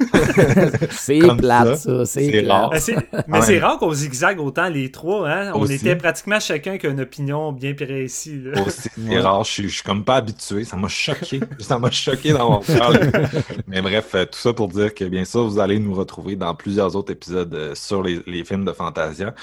c'est 0.90 1.20
plate, 1.38 1.76
ça. 1.76 2.04
C'est 2.04 2.46
rare. 2.46 2.72
Mais 3.28 3.42
c'est 3.42 3.58
rare 3.58 3.78
qu'on 3.78 3.92
zigzague 3.92 4.40
autant 4.40 4.68
les 4.68 4.90
trois. 4.90 5.28
Hein? 5.28 5.52
On 5.54 5.66
était 5.66 5.96
pratiquement 5.96 6.40
chacun 6.40 6.78
qui 6.78 6.86
a 6.86 6.90
une 6.90 7.00
opinion 7.00 7.52
bien 7.52 7.74
précise. 7.74 8.50
C'est 8.68 9.18
rare. 9.20 9.44
Je 9.44 9.68
suis, 9.68 9.82
comme 9.82 10.04
pas 10.04 10.16
habitué. 10.16 10.64
Ça 10.64 10.76
m'a 10.76 10.88
choqué. 10.88 11.40
ça 11.58 11.78
m'a 11.78 11.90
choqué 11.90 12.32
d'avoir 12.32 12.60
parlé. 12.60 13.00
Mais 13.66 13.82
bref, 13.82 14.14
euh, 14.14 14.24
tout 14.24 14.38
ça 14.38 14.52
pour 14.52 14.68
dire 14.68 14.94
que 14.94 15.04
bien 15.04 15.24
sûr, 15.24 15.44
vous 15.46 15.58
allez 15.58 15.78
nous 15.78 15.94
retrouver 15.94 16.36
dans 16.36 16.54
plusieurs 16.54 16.96
autres 16.96 17.12
épisodes 17.12 17.54
euh, 17.54 17.74
sur 17.74 18.02
les, 18.02 18.20
les 18.26 18.44
films 18.44 18.64
de 18.64 18.72
Fantasia. 18.72 19.34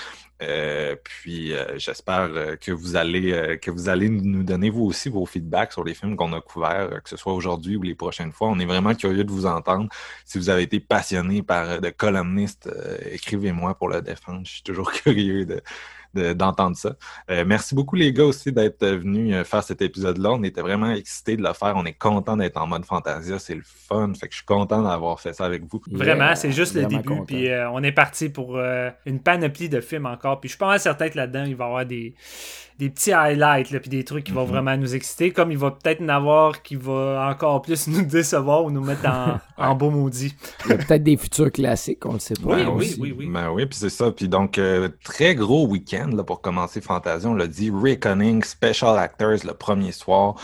Puis 1.03 1.53
j'espère 1.77 2.57
que 2.59 2.71
vous 2.71 2.95
allez 2.95 3.59
que 3.61 3.69
vous 3.71 3.89
allez 3.89 4.09
nous 4.09 4.43
donner 4.43 4.69
vous 4.69 4.85
aussi 4.85 5.09
vos 5.09 5.25
feedbacks 5.25 5.73
sur 5.73 5.83
les 5.83 5.93
films 5.93 6.15
qu'on 6.15 6.33
a 6.33 6.41
couverts, 6.41 7.01
que 7.03 7.09
ce 7.09 7.17
soit 7.17 7.33
aujourd'hui 7.33 7.75
ou 7.75 7.83
les 7.83 7.95
prochaines 7.95 8.31
fois. 8.31 8.49
On 8.49 8.59
est 8.59 8.65
vraiment 8.65 8.95
curieux 8.95 9.23
de 9.23 9.31
vous 9.31 9.45
entendre. 9.45 9.89
Si 10.25 10.37
vous 10.37 10.49
avez 10.49 10.63
été 10.63 10.79
passionné 10.79 11.43
par 11.43 11.79
de 11.79 11.89
columnistes, 11.89 12.69
écrivez-moi 13.11 13.75
pour 13.75 13.89
le 13.89 14.01
défendre. 14.01 14.41
Je 14.45 14.51
suis 14.51 14.63
toujours 14.63 14.91
curieux 15.03 15.45
de 15.45 15.61
d'entendre 16.13 16.75
ça. 16.75 16.95
Euh, 17.29 17.43
merci 17.45 17.75
beaucoup 17.75 17.95
les 17.95 18.11
gars 18.13 18.25
aussi 18.25 18.51
d'être 18.51 18.85
venus 18.85 19.33
euh, 19.33 19.43
faire 19.43 19.63
cet 19.63 19.81
épisode-là. 19.81 20.31
On 20.31 20.43
était 20.43 20.61
vraiment 20.61 20.91
excités 20.91 21.37
de 21.37 21.43
le 21.43 21.53
faire. 21.53 21.73
On 21.75 21.85
est 21.85 21.93
content 21.93 22.37
d'être 22.37 22.57
en 22.57 22.67
mode 22.67 22.85
Fantasia. 22.85 23.39
C'est 23.39 23.55
le 23.55 23.63
fun. 23.63 24.13
Fait 24.13 24.27
que 24.27 24.33
je 24.33 24.37
suis 24.37 24.45
content 24.45 24.81
d'avoir 24.83 25.19
fait 25.19 25.33
ça 25.33 25.45
avec 25.45 25.63
vous. 25.63 25.81
Vraiment, 25.91 26.35
c'est 26.35 26.51
juste 26.51 26.75
le 26.75 26.85
début. 26.85 27.21
Puis 27.25 27.49
euh, 27.49 27.69
on 27.71 27.81
est 27.83 27.91
parti 27.91 28.29
pour 28.29 28.59
une 29.05 29.19
panoplie 29.19 29.69
de 29.69 29.81
films 29.81 30.05
encore. 30.05 30.39
Puis 30.39 30.49
je 30.49 30.53
suis 30.53 30.59
pas 30.59 30.77
certain 30.79 31.09
que 31.09 31.17
là-dedans, 31.17 31.45
il 31.45 31.55
va 31.55 31.65
y 31.65 31.67
avoir 31.67 31.85
des 31.85 32.15
des 32.81 32.89
petits 32.89 33.13
highlights, 33.13 33.69
là, 33.69 33.79
puis 33.79 33.91
des 33.91 34.03
trucs 34.03 34.23
qui 34.23 34.31
vont 34.31 34.45
mhm. 34.45 34.49
vraiment 34.49 34.75
nous 34.75 34.95
exciter, 34.95 35.29
comme 35.29 35.51
il 35.51 35.57
va 35.59 35.69
peut-être 35.69 36.01
en 36.01 36.09
avoir 36.09 36.63
qui 36.63 36.75
va 36.75 37.29
encore 37.31 37.61
plus 37.61 37.85
nous 37.87 38.01
décevoir 38.01 38.65
ou 38.65 38.71
nous 38.71 38.81
mettre 38.81 39.07
en, 39.55 39.75
beau 39.75 39.91
maudit. 39.91 40.33
Il 40.65 40.71
y 40.71 40.73
a 40.73 40.77
peut-être 40.77 41.03
des 41.03 41.15
futurs 41.15 41.51
classiques, 41.51 42.03
on 42.07 42.13
le 42.13 42.19
sait 42.19 42.33
pas. 42.33 42.55
Oui, 42.55 42.63
oui, 42.65 42.95
oui, 42.99 43.15
oui. 43.15 43.29
Ben 43.31 43.51
oui, 43.51 43.67
puis 43.67 43.77
c'est 43.77 43.91
ça. 43.91 44.11
Puis 44.11 44.27
donc, 44.27 44.57
euh, 44.57 44.89
très 45.03 45.35
gros 45.35 45.67
week-end 45.67 46.09
là, 46.11 46.23
pour 46.23 46.41
commencer 46.41 46.81
Fantasia. 46.81 47.29
On 47.29 47.35
l'a 47.35 47.45
dit, 47.45 47.69
Reckoning, 47.71 48.43
Special 48.43 48.97
Actors 48.97 49.45
le 49.45 49.53
premier 49.53 49.91
soir. 49.91 50.35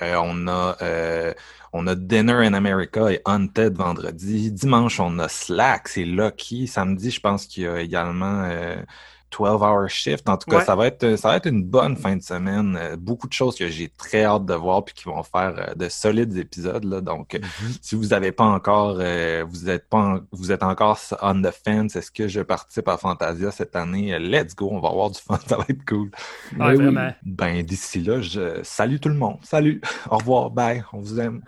Euh, 0.00 0.16
on 0.22 0.48
a... 0.48 0.76
Euh, 0.80 1.34
on 1.74 1.86
a 1.86 1.94
Dinner 1.94 2.46
in 2.46 2.52
America 2.52 3.10
et 3.10 3.22
Hunted 3.24 3.78
vendredi. 3.78 4.52
Dimanche, 4.52 5.00
on 5.00 5.18
a 5.18 5.26
Slack, 5.28 5.88
c'est 5.88 6.04
Lucky. 6.04 6.66
Samedi, 6.66 7.10
je 7.10 7.18
pense 7.18 7.46
qu'il 7.46 7.62
y 7.62 7.66
a 7.66 7.80
également 7.80 8.46
12-hour 9.32 9.88
shift. 9.88 10.28
En 10.28 10.36
tout 10.36 10.50
cas, 10.50 10.64
ça, 10.64 10.76
va 10.76 10.86
être, 10.86 11.16
ça 11.16 11.28
va 11.28 11.36
être 11.36 11.46
une 11.46 11.64
bonne 11.64 11.96
fin 11.96 12.16
de 12.16 12.22
semaine. 12.22 12.76
Euh, 12.78 12.96
beaucoup 12.96 13.26
de 13.26 13.32
choses 13.32 13.56
que 13.56 13.68
j'ai 13.68 13.88
très 13.88 14.24
hâte 14.24 14.44
de 14.44 14.54
voir 14.54 14.84
puis 14.84 14.94
qui 14.94 15.04
vont 15.04 15.22
faire 15.22 15.54
euh, 15.58 15.74
de 15.74 15.88
solides 15.88 16.36
épisodes. 16.36 16.84
Là. 16.84 17.00
Donc, 17.00 17.34
mm-hmm. 17.34 17.78
si 17.80 17.94
vous 17.94 18.08
n'avez 18.08 18.32
pas 18.32 18.44
encore, 18.44 18.98
euh, 19.00 19.44
vous 19.48 19.70
êtes 19.70 19.88
pas, 19.88 20.20
vous 20.32 20.52
êtes 20.52 20.62
encore 20.62 20.98
on 21.22 21.40
the 21.40 21.50
fence, 21.64 21.96
est-ce 21.96 22.10
que 22.10 22.28
je 22.28 22.40
participe 22.40 22.88
à 22.88 22.96
Fantasia 22.96 23.50
cette 23.50 23.74
année? 23.76 24.18
Let's 24.18 24.54
go, 24.54 24.68
on 24.70 24.80
va 24.80 24.90
avoir 24.90 25.10
du 25.10 25.18
fun, 25.18 25.38
ça 25.46 25.56
va 25.56 25.64
être 25.68 25.84
cool. 25.86 26.10
vraiment. 26.52 27.12
Ben, 27.24 27.62
d'ici 27.62 28.00
là, 28.02 28.20
je 28.20 28.60
salue 28.62 28.96
tout 28.96 29.08
le 29.08 29.14
monde. 29.14 29.38
Salut, 29.42 29.80
au 30.10 30.18
revoir, 30.18 30.50
bye, 30.50 30.84
on 30.92 31.00
vous 31.00 31.18
aime. 31.18 31.40